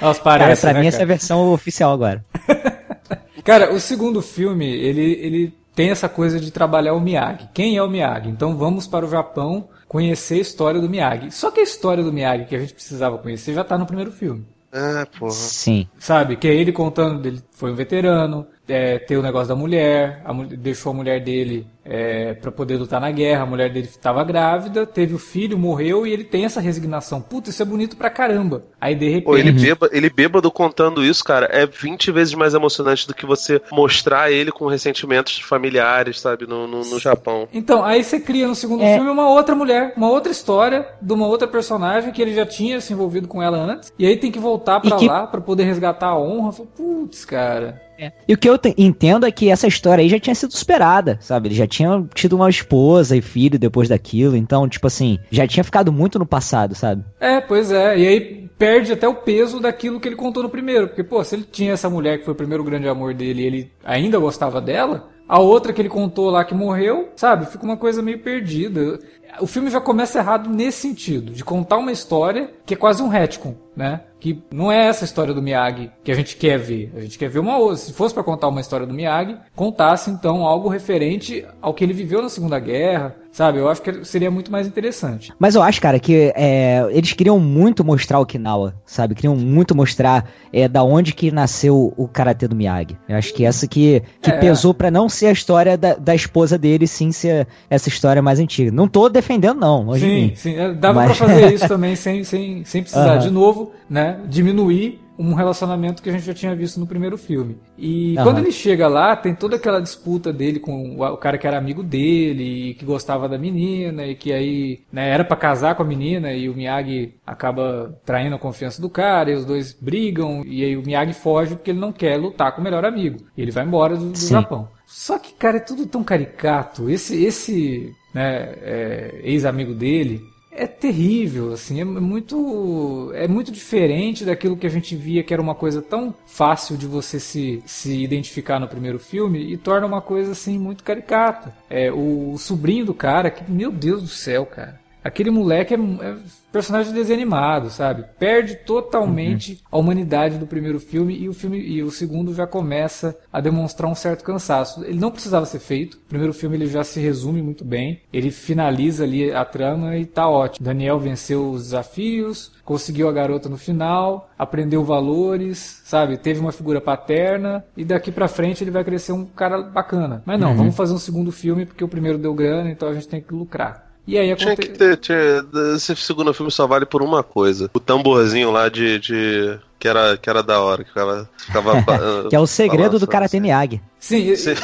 Elas 0.00 0.18
Cara, 0.18 0.44
parecem, 0.44 0.70
pra 0.70 0.74
né, 0.74 0.80
mim 0.80 0.86
essa 0.88 0.96
é 0.96 0.98
a 0.98 1.06
cara? 1.06 1.08
versão 1.08 1.52
oficial 1.52 1.92
agora. 1.92 2.24
Cara, 3.44 3.72
o 3.72 3.80
segundo 3.80 4.20
filme, 4.20 4.66
ele, 4.66 5.12
ele 5.22 5.54
tem 5.74 5.90
essa 5.90 6.08
coisa 6.08 6.38
de 6.38 6.50
trabalhar 6.50 6.92
o 6.92 7.00
Miyagi. 7.00 7.48
Quem 7.54 7.76
é 7.76 7.82
o 7.82 7.88
Miyagi? 7.88 8.28
Então 8.28 8.56
vamos 8.56 8.86
para 8.86 9.06
o 9.06 9.08
Japão 9.08 9.68
conhecer 9.86 10.34
a 10.34 10.42
história 10.42 10.80
do 10.80 10.88
Miyagi. 10.90 11.30
Só 11.30 11.50
que 11.50 11.60
a 11.60 11.62
história 11.62 12.02
do 12.04 12.12
Miyagi 12.12 12.44
que 12.44 12.54
a 12.56 12.58
gente 12.58 12.74
precisava 12.74 13.16
conhecer 13.16 13.54
já 13.54 13.64
tá 13.64 13.78
no 13.78 13.86
primeiro 13.86 14.12
filme. 14.12 14.44
Ah, 14.72 15.06
porra. 15.18 15.32
Sim. 15.32 15.88
Sabe? 15.98 16.36
Que 16.36 16.48
é 16.48 16.54
ele 16.54 16.72
contando, 16.72 17.24
ele 17.26 17.42
foi 17.52 17.72
um 17.72 17.74
veterano, 17.74 18.46
é, 18.68 18.98
ter 18.98 19.16
o 19.16 19.22
negócio 19.22 19.48
da 19.48 19.56
mulher, 19.56 20.22
a, 20.24 20.32
deixou 20.32 20.92
a 20.92 20.94
mulher 20.94 21.22
dele 21.22 21.66
é, 21.84 22.34
para 22.34 22.52
poder 22.52 22.76
lutar 22.76 23.00
na 23.00 23.10
guerra, 23.10 23.44
a 23.44 23.46
mulher 23.46 23.72
dele 23.72 23.86
estava 23.86 24.22
grávida, 24.22 24.84
teve 24.84 25.14
o 25.14 25.18
filho, 25.18 25.58
morreu 25.58 26.06
e 26.06 26.12
ele 26.12 26.24
tem 26.24 26.44
essa 26.44 26.60
resignação. 26.60 27.20
Puta, 27.20 27.48
isso 27.48 27.62
é 27.62 27.64
bonito 27.64 27.96
pra 27.96 28.10
caramba. 28.10 28.64
Aí 28.78 28.94
de 28.94 29.08
repente. 29.08 29.24
Pô, 29.24 29.38
ele, 29.38 29.52
bêbado, 29.52 29.96
ele 29.96 30.10
bêbado 30.10 30.50
contando 30.50 31.02
isso, 31.02 31.24
cara, 31.24 31.48
é 31.50 31.66
20 31.66 32.12
vezes 32.12 32.34
mais 32.34 32.52
emocionante 32.52 33.06
do 33.06 33.14
que 33.14 33.24
você 33.24 33.60
mostrar 33.72 34.30
ele 34.30 34.52
com 34.52 34.66
ressentimentos 34.66 35.38
familiares, 35.38 36.20
sabe, 36.20 36.46
no, 36.46 36.66
no, 36.66 36.84
no 36.84 37.00
Japão. 37.00 37.48
Então, 37.52 37.82
aí 37.82 38.04
você 38.04 38.20
cria 38.20 38.46
no 38.46 38.54
segundo 38.54 38.82
é... 38.82 38.94
filme 38.94 39.10
uma 39.10 39.30
outra 39.30 39.54
mulher, 39.54 39.94
uma 39.96 40.10
outra 40.10 40.30
história 40.30 40.86
de 41.00 41.12
uma 41.12 41.26
outra 41.26 41.48
personagem 41.48 42.12
que 42.12 42.20
ele 42.20 42.34
já 42.34 42.44
tinha 42.44 42.80
se 42.80 42.92
envolvido 42.92 43.26
com 43.26 43.42
ela 43.42 43.56
antes, 43.56 43.92
e 43.98 44.06
aí 44.06 44.16
tem 44.16 44.30
que 44.30 44.38
voltar 44.38 44.80
para 44.80 44.96
que... 44.96 45.06
lá 45.06 45.26
para 45.26 45.40
poder 45.40 45.64
resgatar 45.64 46.08
a 46.08 46.18
honra. 46.18 46.52
Putz, 46.76 47.24
cara. 47.24 47.87
É. 47.98 48.12
E 48.28 48.32
o 48.32 48.38
que 48.38 48.48
eu 48.48 48.58
entendo 48.76 49.26
é 49.26 49.32
que 49.32 49.50
essa 49.50 49.66
história 49.66 50.02
aí 50.02 50.08
já 50.08 50.20
tinha 50.20 50.34
sido 50.34 50.56
superada, 50.56 51.18
sabe? 51.20 51.48
Ele 51.48 51.54
já 51.56 51.66
tinha 51.66 52.06
tido 52.14 52.36
uma 52.36 52.48
esposa 52.48 53.16
e 53.16 53.20
filho 53.20 53.58
depois 53.58 53.88
daquilo, 53.88 54.36
então, 54.36 54.68
tipo 54.68 54.86
assim, 54.86 55.18
já 55.30 55.46
tinha 55.46 55.64
ficado 55.64 55.92
muito 55.92 56.18
no 56.18 56.26
passado, 56.26 56.74
sabe? 56.74 57.04
É, 57.18 57.40
pois 57.40 57.72
é. 57.72 57.98
E 57.98 58.06
aí 58.06 58.48
perde 58.56 58.92
até 58.92 59.08
o 59.08 59.14
peso 59.14 59.60
daquilo 59.60 59.98
que 59.98 60.08
ele 60.08 60.16
contou 60.16 60.42
no 60.42 60.48
primeiro. 60.48 60.88
Porque, 60.88 61.02
pô, 61.02 61.22
se 61.24 61.34
ele 61.34 61.46
tinha 61.50 61.72
essa 61.72 61.90
mulher 61.90 62.18
que 62.18 62.24
foi 62.24 62.32
o 62.34 62.36
primeiro 62.36 62.62
grande 62.62 62.88
amor 62.88 63.14
dele 63.14 63.42
e 63.42 63.46
ele 63.46 63.72
ainda 63.84 64.18
gostava 64.18 64.60
dela, 64.60 65.08
a 65.28 65.38
outra 65.38 65.72
que 65.72 65.82
ele 65.82 65.88
contou 65.88 66.30
lá 66.30 66.44
que 66.44 66.54
morreu, 66.54 67.10
sabe? 67.14 67.46
Fica 67.46 67.64
uma 67.64 67.76
coisa 67.76 68.00
meio 68.00 68.18
perdida. 68.18 68.98
O 69.40 69.46
filme 69.46 69.70
já 69.70 69.80
começa 69.80 70.18
errado 70.18 70.48
nesse 70.48 70.78
sentido, 70.78 71.32
de 71.32 71.44
contar 71.44 71.76
uma 71.76 71.92
história 71.92 72.50
que 72.64 72.74
é 72.74 72.76
quase 72.76 73.02
um 73.02 73.08
retcon, 73.08 73.54
né? 73.78 74.00
que 74.20 74.42
não 74.52 74.70
é 74.70 74.86
essa 74.86 75.04
história 75.04 75.32
do 75.32 75.40
Miyagi 75.40 75.90
que 76.02 76.10
a 76.10 76.14
gente 76.14 76.36
quer 76.36 76.58
ver. 76.58 76.92
A 76.96 77.00
gente 77.00 77.18
quer 77.18 77.28
ver 77.28 77.38
uma 77.38 77.56
outra. 77.56 77.76
Se 77.76 77.92
fosse 77.92 78.12
para 78.12 78.22
contar 78.22 78.48
uma 78.48 78.60
história 78.60 78.86
do 78.86 78.94
Miyagi, 78.94 79.36
contasse 79.54 80.10
então 80.10 80.44
algo 80.44 80.68
referente 80.68 81.44
ao 81.62 81.72
que 81.72 81.84
ele 81.84 81.92
viveu 81.92 82.20
na 82.20 82.28
Segunda 82.28 82.58
Guerra, 82.58 83.14
sabe? 83.30 83.58
Eu 83.58 83.68
acho 83.68 83.80
que 83.80 84.04
seria 84.04 84.30
muito 84.30 84.50
mais 84.50 84.66
interessante. 84.66 85.32
Mas 85.38 85.54
eu 85.54 85.62
acho, 85.62 85.80
cara, 85.80 86.00
que 86.00 86.32
é, 86.34 86.86
eles 86.90 87.12
queriam 87.12 87.38
muito 87.38 87.84
mostrar 87.84 88.18
Okinawa, 88.18 88.74
sabe? 88.84 89.14
Queriam 89.14 89.36
muito 89.36 89.74
mostrar 89.74 90.28
é, 90.52 90.66
da 90.66 90.82
onde 90.82 91.12
que 91.12 91.30
nasceu 91.30 91.94
o 91.96 92.08
karatê 92.08 92.48
do 92.48 92.56
Miyagi. 92.56 92.96
Eu 93.08 93.16
acho 93.16 93.32
que 93.32 93.44
essa 93.44 93.66
que, 93.68 94.02
que 94.20 94.30
é. 94.30 94.38
pesou 94.38 94.74
para 94.74 94.90
não 94.90 95.08
ser 95.08 95.26
a 95.26 95.32
história 95.32 95.78
da, 95.78 95.94
da, 95.94 96.14
esposa 96.14 96.58
dele, 96.58 96.86
sim 96.86 97.12
ser 97.12 97.46
essa 97.70 97.88
história 97.88 98.20
mais 98.20 98.40
antiga. 98.40 98.72
Não 98.72 98.88
tô 98.88 99.08
defendendo, 99.08 99.60
não. 99.60 99.94
sim, 99.94 100.32
sim. 100.34 100.56
É, 100.56 100.72
dava 100.72 101.06
Mas... 101.06 101.16
pra 101.16 101.28
fazer 101.28 101.52
isso 101.54 101.68
também 101.68 101.94
sem, 101.94 102.24
sem, 102.24 102.64
sem 102.64 102.82
precisar 102.82 103.14
uhum. 103.14 103.20
de 103.20 103.30
novo, 103.30 103.67
né? 103.88 104.20
Diminuir 104.26 105.00
um 105.18 105.34
relacionamento 105.34 106.00
que 106.00 106.08
a 106.08 106.12
gente 106.12 106.24
já 106.24 106.32
tinha 106.32 106.54
visto 106.54 106.78
no 106.78 106.86
primeiro 106.86 107.18
filme. 107.18 107.58
E 107.76 108.16
uhum. 108.16 108.22
quando 108.22 108.38
ele 108.38 108.52
chega 108.52 108.86
lá, 108.86 109.16
tem 109.16 109.34
toda 109.34 109.56
aquela 109.56 109.82
disputa 109.82 110.32
dele 110.32 110.60
com 110.60 110.96
o 110.96 111.16
cara 111.16 111.36
que 111.36 111.46
era 111.46 111.58
amigo 111.58 111.82
dele, 111.82 112.70
e 112.70 112.74
que 112.74 112.84
gostava 112.84 113.28
da 113.28 113.36
menina, 113.36 114.06
e 114.06 114.14
que 114.14 114.32
aí 114.32 114.80
né, 114.92 115.10
era 115.10 115.24
para 115.24 115.36
casar 115.36 115.74
com 115.74 115.82
a 115.82 115.86
menina, 115.86 116.32
e 116.32 116.48
o 116.48 116.54
Miyagi 116.54 117.14
acaba 117.26 117.98
traindo 118.06 118.36
a 118.36 118.38
confiança 118.38 118.80
do 118.80 118.88
cara, 118.88 119.32
e 119.32 119.34
os 119.34 119.44
dois 119.44 119.72
brigam, 119.72 120.44
e 120.46 120.64
aí 120.64 120.76
o 120.76 120.82
Miyagi 120.82 121.14
foge 121.14 121.56
porque 121.56 121.72
ele 121.72 121.80
não 121.80 121.92
quer 121.92 122.16
lutar 122.16 122.54
com 122.54 122.60
o 122.60 122.64
melhor 122.64 122.84
amigo. 122.84 123.18
E 123.36 123.42
ele 123.42 123.50
vai 123.50 123.64
embora 123.64 123.96
do, 123.96 124.10
do 124.10 124.18
Japão. 124.18 124.68
Só 124.86 125.18
que, 125.18 125.34
cara, 125.34 125.56
é 125.56 125.60
tudo 125.60 125.84
tão 125.84 126.02
caricato. 126.02 126.88
Esse, 126.88 127.22
esse 127.22 127.92
né, 128.14 128.54
é, 128.62 129.20
ex-amigo 129.22 129.74
dele, 129.74 130.22
é 130.58 130.66
terrível, 130.66 131.52
assim, 131.52 131.80
é 131.80 131.84
muito 131.84 133.10
é 133.14 133.28
muito 133.28 133.52
diferente 133.52 134.24
daquilo 134.24 134.56
que 134.56 134.66
a 134.66 134.70
gente 134.70 134.96
via 134.96 135.22
que 135.22 135.32
era 135.32 135.40
uma 135.40 135.54
coisa 135.54 135.80
tão 135.80 136.14
fácil 136.26 136.76
de 136.76 136.86
você 136.86 137.20
se, 137.20 137.62
se 137.64 138.02
identificar 138.02 138.58
no 138.58 138.68
primeiro 138.68 138.98
filme 138.98 139.52
e 139.52 139.56
torna 139.56 139.86
uma 139.86 140.00
coisa 140.00 140.32
assim 140.32 140.58
muito 140.58 140.82
caricata. 140.82 141.54
É 141.70 141.92
o, 141.92 142.36
sobrinho 142.38 142.86
do 142.86 142.94
cara, 142.94 143.30
que 143.30 143.50
meu 143.50 143.70
Deus 143.70 144.02
do 144.02 144.08
céu, 144.08 144.44
cara. 144.46 144.80
Aquele 145.02 145.30
moleque 145.30 145.74
é, 145.74 145.76
é 145.76 146.16
personagem 146.52 146.92
desanimado, 146.92 147.70
sabe? 147.70 148.04
Perde 148.18 148.56
totalmente 148.56 149.52
uhum. 149.52 149.58
a 149.70 149.78
humanidade 149.78 150.38
do 150.38 150.46
primeiro 150.46 150.80
filme 150.80 151.16
e 151.16 151.28
o 151.28 151.34
filme 151.34 151.58
e 151.58 151.82
o 151.82 151.90
segundo 151.90 152.34
já 152.34 152.46
começa 152.46 153.16
a 153.32 153.40
demonstrar 153.40 153.90
um 153.90 153.94
certo 153.94 154.24
cansaço. 154.24 154.84
Ele 154.84 154.98
não 154.98 155.10
precisava 155.10 155.46
ser 155.46 155.58
feito. 155.58 155.94
O 155.94 156.08
primeiro 156.08 156.32
filme 156.32 156.56
ele 156.56 156.66
já 156.66 156.82
se 156.84 157.00
resume 157.00 157.42
muito 157.42 157.64
bem. 157.64 158.00
Ele 158.12 158.30
finaliza 158.30 159.04
ali 159.04 159.32
a 159.32 159.44
trama 159.44 159.96
e 159.96 160.06
tá 160.06 160.28
ótimo. 160.28 160.64
Daniel 160.64 160.98
venceu 160.98 161.50
os 161.50 161.64
desafios, 161.64 162.52
conseguiu 162.64 163.08
a 163.08 163.12
garota 163.12 163.48
no 163.48 163.56
final, 163.56 164.28
aprendeu 164.38 164.84
valores, 164.84 165.80
sabe? 165.84 166.16
Teve 166.16 166.40
uma 166.40 166.52
figura 166.52 166.80
paterna 166.80 167.64
e 167.76 167.84
daqui 167.84 168.10
para 168.10 168.28
frente 168.28 168.64
ele 168.64 168.70
vai 168.70 168.84
crescer 168.84 169.12
um 169.12 169.24
cara 169.24 169.62
bacana. 169.62 170.22
Mas 170.24 170.40
não, 170.40 170.50
uhum. 170.50 170.56
vamos 170.56 170.76
fazer 170.76 170.94
um 170.94 170.98
segundo 170.98 171.32
filme 171.32 171.66
porque 171.66 171.84
o 171.84 171.88
primeiro 171.88 172.18
deu 172.18 172.34
grana, 172.34 172.70
então 172.70 172.88
a 172.88 172.94
gente 172.94 173.08
tem 173.08 173.20
que 173.20 173.34
lucrar. 173.34 173.87
E 174.08 174.16
aí 174.16 174.32
aconte... 174.32 174.44
Tinha 174.44 174.56
que 174.56 174.68
ter. 174.68 174.96
Tinha, 174.96 175.44
esse 175.76 175.94
segundo 175.96 176.32
filme 176.32 176.50
só 176.50 176.66
vale 176.66 176.86
por 176.86 177.02
uma 177.02 177.22
coisa. 177.22 177.70
O 177.74 177.78
tamborzinho 177.78 178.50
lá 178.50 178.70
de. 178.70 178.98
de 178.98 179.58
que, 179.78 179.86
era, 179.86 180.16
que 180.16 180.30
era 180.30 180.42
da 180.42 180.60
hora, 180.62 180.82
que 180.82 180.88
ficava. 180.88 181.28
ficava 181.36 182.28
que 182.30 182.34
é 182.34 182.40
o 182.40 182.46
segredo 182.46 182.98
do 182.98 183.06
Karate. 183.06 183.38
Miyagi. 183.38 183.82
Sim, 184.00 184.34
Sim. 184.34 184.54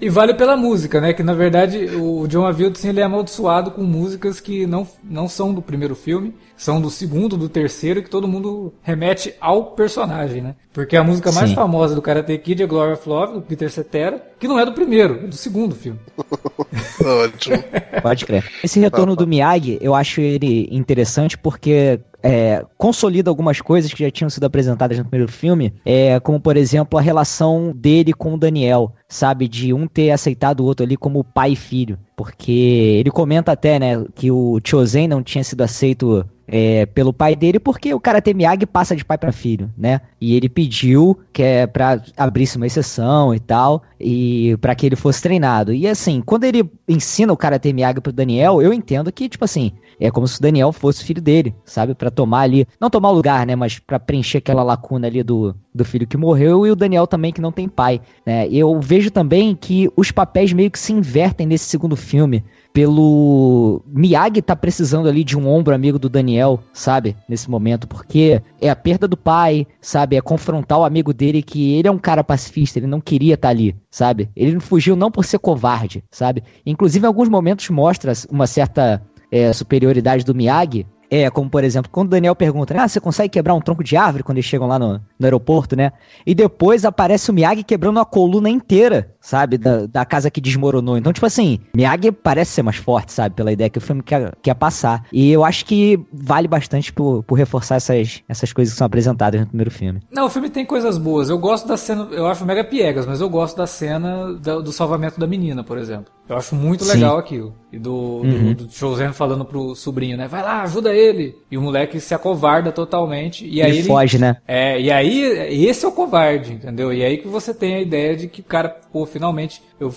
E 0.00 0.08
vale 0.08 0.32
pela 0.32 0.56
música, 0.56 0.98
né? 0.98 1.12
Que 1.12 1.22
na 1.22 1.34
verdade 1.34 1.90
o 1.94 2.26
John 2.26 2.46
Avildsen 2.46 2.88
ele 2.88 3.00
é 3.00 3.02
amaldiçoado 3.02 3.70
com 3.70 3.82
músicas 3.82 4.40
que 4.40 4.66
não, 4.66 4.88
não 5.04 5.28
são 5.28 5.52
do 5.52 5.60
primeiro 5.60 5.94
filme, 5.94 6.34
são 6.56 6.80
do 6.80 6.90
segundo, 6.90 7.36
do 7.36 7.48
terceiro, 7.48 8.02
que 8.02 8.10
todo 8.10 8.28
mundo 8.28 8.72
remete 8.82 9.34
ao 9.40 9.72
personagem, 9.72 10.42
né? 10.42 10.54
Porque 10.72 10.96
a 10.96 11.04
música 11.04 11.32
mais 11.32 11.50
Sim. 11.50 11.54
famosa 11.56 11.94
do 11.94 12.02
Karate 12.02 12.36
Kid 12.38 12.62
é 12.62 12.66
Glory 12.66 12.92
of 12.92 13.08
Love, 13.08 13.34
do 13.34 13.42
Peter 13.42 13.70
Cetera, 13.70 14.22
que 14.38 14.48
não 14.48 14.58
é 14.58 14.64
do 14.64 14.72
primeiro, 14.72 15.20
é 15.24 15.26
do 15.26 15.36
segundo 15.36 15.74
filme. 15.74 15.98
Ótimo. 17.04 17.62
Pode 18.02 18.24
crer. 18.24 18.50
Esse 18.62 18.80
retorno 18.80 19.14
do 19.16 19.26
Miyagi, 19.26 19.78
eu 19.80 19.94
acho 19.94 20.20
ele 20.20 20.68
interessante 20.70 21.36
porque 21.36 22.00
é, 22.24 22.64
consolida 22.78 23.30
algumas 23.30 23.60
coisas 23.60 23.92
que 23.92 24.02
já 24.02 24.10
tinham 24.10 24.30
sido 24.30 24.44
apresentadas 24.44 24.96
no 24.96 25.04
primeiro 25.04 25.30
filme, 25.30 25.74
é, 25.84 26.18
como 26.20 26.40
por 26.40 26.56
exemplo 26.56 26.98
a 26.98 27.02
relação 27.02 27.70
dele 27.76 28.14
com 28.14 28.32
o 28.32 28.38
Daniel, 28.38 28.94
sabe, 29.06 29.46
de 29.46 29.74
um 29.74 29.86
ter 29.86 30.10
aceitado 30.10 30.60
o 30.60 30.64
outro 30.64 30.86
ali 30.86 30.96
como 30.96 31.22
pai 31.22 31.52
e 31.52 31.56
filho, 31.56 31.98
porque 32.16 32.50
ele 32.98 33.10
comenta 33.10 33.52
até, 33.52 33.78
né, 33.78 34.02
que 34.14 34.30
o 34.30 34.58
Chozen 34.64 35.06
não 35.06 35.22
tinha 35.22 35.44
sido 35.44 35.60
aceito 35.60 36.24
é, 36.46 36.86
pelo 36.86 37.12
pai 37.12 37.34
dele, 37.34 37.58
porque 37.58 37.92
o 37.94 38.00
Karate 38.00 38.34
Miyagi 38.34 38.66
passa 38.66 38.94
de 38.94 39.04
pai 39.04 39.16
para 39.16 39.32
filho, 39.32 39.70
né? 39.76 40.00
E 40.20 40.34
ele 40.34 40.48
pediu 40.48 41.18
que 41.32 41.42
é 41.42 41.66
para 41.66 42.02
abrisse 42.16 42.56
uma 42.56 42.66
exceção 42.66 43.34
e 43.34 43.40
tal, 43.40 43.82
e 43.98 44.56
para 44.60 44.74
que 44.74 44.86
ele 44.86 44.96
fosse 44.96 45.22
treinado. 45.22 45.72
E 45.72 45.86
assim, 45.88 46.22
quando 46.24 46.44
ele 46.44 46.70
ensina 46.88 47.32
o 47.32 47.36
Karate 47.36 47.72
Miyagi 47.72 48.00
pro 48.00 48.12
Daniel, 48.12 48.60
eu 48.60 48.72
entendo 48.72 49.12
que 49.12 49.28
tipo 49.28 49.44
assim, 49.44 49.72
é 49.98 50.10
como 50.10 50.26
se 50.28 50.38
o 50.38 50.42
Daniel 50.42 50.72
fosse 50.72 51.04
filho 51.04 51.22
dele, 51.22 51.54
sabe? 51.64 51.94
Para 51.94 52.10
tomar 52.14 52.40
ali, 52.40 52.66
não 52.80 52.88
tomar 52.88 53.10
o 53.10 53.14
lugar, 53.14 53.46
né? 53.46 53.54
Mas 53.54 53.78
para 53.78 54.00
preencher 54.00 54.38
aquela 54.38 54.62
lacuna 54.62 55.06
ali 55.06 55.22
do, 55.22 55.54
do 55.74 55.84
filho 55.84 56.06
que 56.06 56.16
morreu 56.16 56.66
e 56.66 56.70
o 56.70 56.76
Daniel 56.76 57.06
também 57.06 57.32
que 57.32 57.40
não 57.40 57.52
tem 57.52 57.68
pai, 57.68 58.00
né? 58.24 58.48
Eu 58.48 58.80
vejo 58.80 59.10
também 59.10 59.54
que 59.54 59.90
os 59.96 60.10
papéis 60.10 60.52
meio 60.52 60.70
que 60.70 60.78
se 60.78 60.92
invertem 60.92 61.46
nesse 61.46 61.66
segundo 61.66 61.96
filme 61.96 62.42
pelo 62.74 63.82
Miyagi 63.86 64.42
tá 64.42 64.56
precisando 64.56 65.08
ali 65.08 65.22
de 65.22 65.38
um 65.38 65.48
ombro 65.48 65.72
amigo 65.72 65.96
do 65.96 66.08
Daniel, 66.08 66.58
sabe? 66.72 67.16
Nesse 67.28 67.48
momento, 67.48 67.86
porque 67.86 68.42
é 68.60 68.68
a 68.68 68.74
perda 68.74 69.06
do 69.06 69.16
pai, 69.16 69.64
sabe? 69.80 70.16
É 70.16 70.20
confrontar 70.20 70.80
o 70.80 70.84
amigo 70.84 71.14
dele 71.14 71.40
que 71.40 71.74
ele 71.74 71.86
é 71.86 71.90
um 71.90 71.98
cara 71.98 72.24
pacifista, 72.24 72.80
ele 72.80 72.88
não 72.88 73.00
queria 73.00 73.34
estar 73.34 73.48
tá 73.48 73.52
ali, 73.52 73.76
sabe? 73.88 74.28
Ele 74.34 74.58
fugiu 74.58 74.96
não 74.96 75.08
por 75.08 75.24
ser 75.24 75.38
covarde, 75.38 76.02
sabe? 76.10 76.42
Inclusive 76.66 77.04
em 77.04 77.06
alguns 77.06 77.28
momentos 77.28 77.70
mostra 77.70 78.12
uma 78.28 78.46
certa 78.46 79.00
é, 79.30 79.52
superioridade 79.52 80.24
do 80.24 80.34
Miyagi, 80.34 80.86
é, 81.10 81.28
como 81.30 81.48
por 81.48 81.64
exemplo, 81.64 81.90
quando 81.90 82.08
o 82.08 82.10
Daniel 82.10 82.34
pergunta, 82.34 82.74
ah, 82.80 82.88
você 82.88 83.00
consegue 83.00 83.28
quebrar 83.28 83.54
um 83.54 83.60
tronco 83.60 83.84
de 83.84 83.96
árvore 83.96 84.22
quando 84.22 84.38
eles 84.38 84.46
chegam 84.46 84.66
lá 84.66 84.78
no, 84.78 85.00
no 85.18 85.26
aeroporto, 85.26 85.76
né? 85.76 85.92
E 86.26 86.34
depois 86.34 86.84
aparece 86.84 87.30
o 87.30 87.34
Miyagi 87.34 87.62
quebrando 87.62 88.00
a 88.00 88.04
coluna 88.04 88.50
inteira, 88.50 89.13
sabe? 89.24 89.56
Da, 89.56 89.86
da 89.86 90.04
casa 90.04 90.30
que 90.30 90.40
desmoronou. 90.40 90.98
Então, 90.98 91.12
tipo 91.12 91.24
assim, 91.24 91.58
Miyagi 91.74 92.12
parece 92.12 92.52
ser 92.52 92.62
mais 92.62 92.76
forte, 92.76 93.10
sabe? 93.12 93.34
Pela 93.34 93.50
ideia 93.50 93.70
que 93.70 93.78
o 93.78 93.80
filme 93.80 94.02
quer, 94.02 94.32
quer 94.42 94.54
passar. 94.54 95.04
E 95.10 95.32
eu 95.32 95.42
acho 95.42 95.64
que 95.64 95.98
vale 96.12 96.46
bastante 96.46 96.92
por, 96.92 97.22
por 97.22 97.34
reforçar 97.36 97.76
essas, 97.76 98.22
essas 98.28 98.52
coisas 98.52 98.74
que 98.74 98.78
são 98.78 98.86
apresentadas 98.86 99.40
no 99.40 99.46
primeiro 99.46 99.70
filme. 99.70 100.00
Não, 100.12 100.26
o 100.26 100.30
filme 100.30 100.50
tem 100.50 100.66
coisas 100.66 100.98
boas. 100.98 101.30
Eu 101.30 101.38
gosto 101.38 101.66
da 101.66 101.76
cena, 101.76 102.06
eu 102.12 102.26
acho 102.26 102.44
mega 102.44 102.62
piegas, 102.62 103.06
mas 103.06 103.20
eu 103.20 103.30
gosto 103.30 103.56
da 103.56 103.66
cena 103.66 104.34
do, 104.34 104.62
do 104.62 104.72
salvamento 104.72 105.18
da 105.18 105.26
menina, 105.26 105.64
por 105.64 105.78
exemplo. 105.78 106.12
Eu 106.28 106.36
acho 106.36 106.54
muito 106.54 106.84
Sim. 106.84 106.94
legal 106.94 107.18
aquilo. 107.18 107.54
E 107.72 107.78
do, 107.78 107.92
Uhum. 107.94 108.54
do, 108.54 108.64
do 108.66 108.72
Chosen 108.72 109.12
falando 109.12 109.44
pro 109.44 109.74
sobrinho, 109.74 110.16
né? 110.16 110.26
Vai 110.26 110.42
lá, 110.42 110.62
ajuda 110.62 110.92
ele. 110.94 111.36
E 111.50 111.58
o 111.58 111.62
moleque 111.62 112.00
se 112.00 112.14
acovarda 112.14 112.72
totalmente. 112.72 113.46
E 113.46 113.60
aí 113.60 113.70
ele 113.70 113.78
ele, 113.78 113.88
foge, 113.88 114.18
né? 114.18 114.36
É, 114.46 114.80
e 114.80 114.90
aí, 114.90 115.66
esse 115.66 115.84
é 115.84 115.88
o 115.88 115.92
covarde, 115.92 116.52
entendeu? 116.54 116.92
E 116.92 117.04
aí 117.04 117.18
que 117.18 117.28
você 117.28 117.52
tem 117.52 117.74
a 117.74 117.80
ideia 117.80 118.16
de 118.16 118.28
que, 118.28 118.42
cara, 118.42 118.68
pô, 118.90 119.04
finalmente, 119.14 119.62
eu 119.78 119.92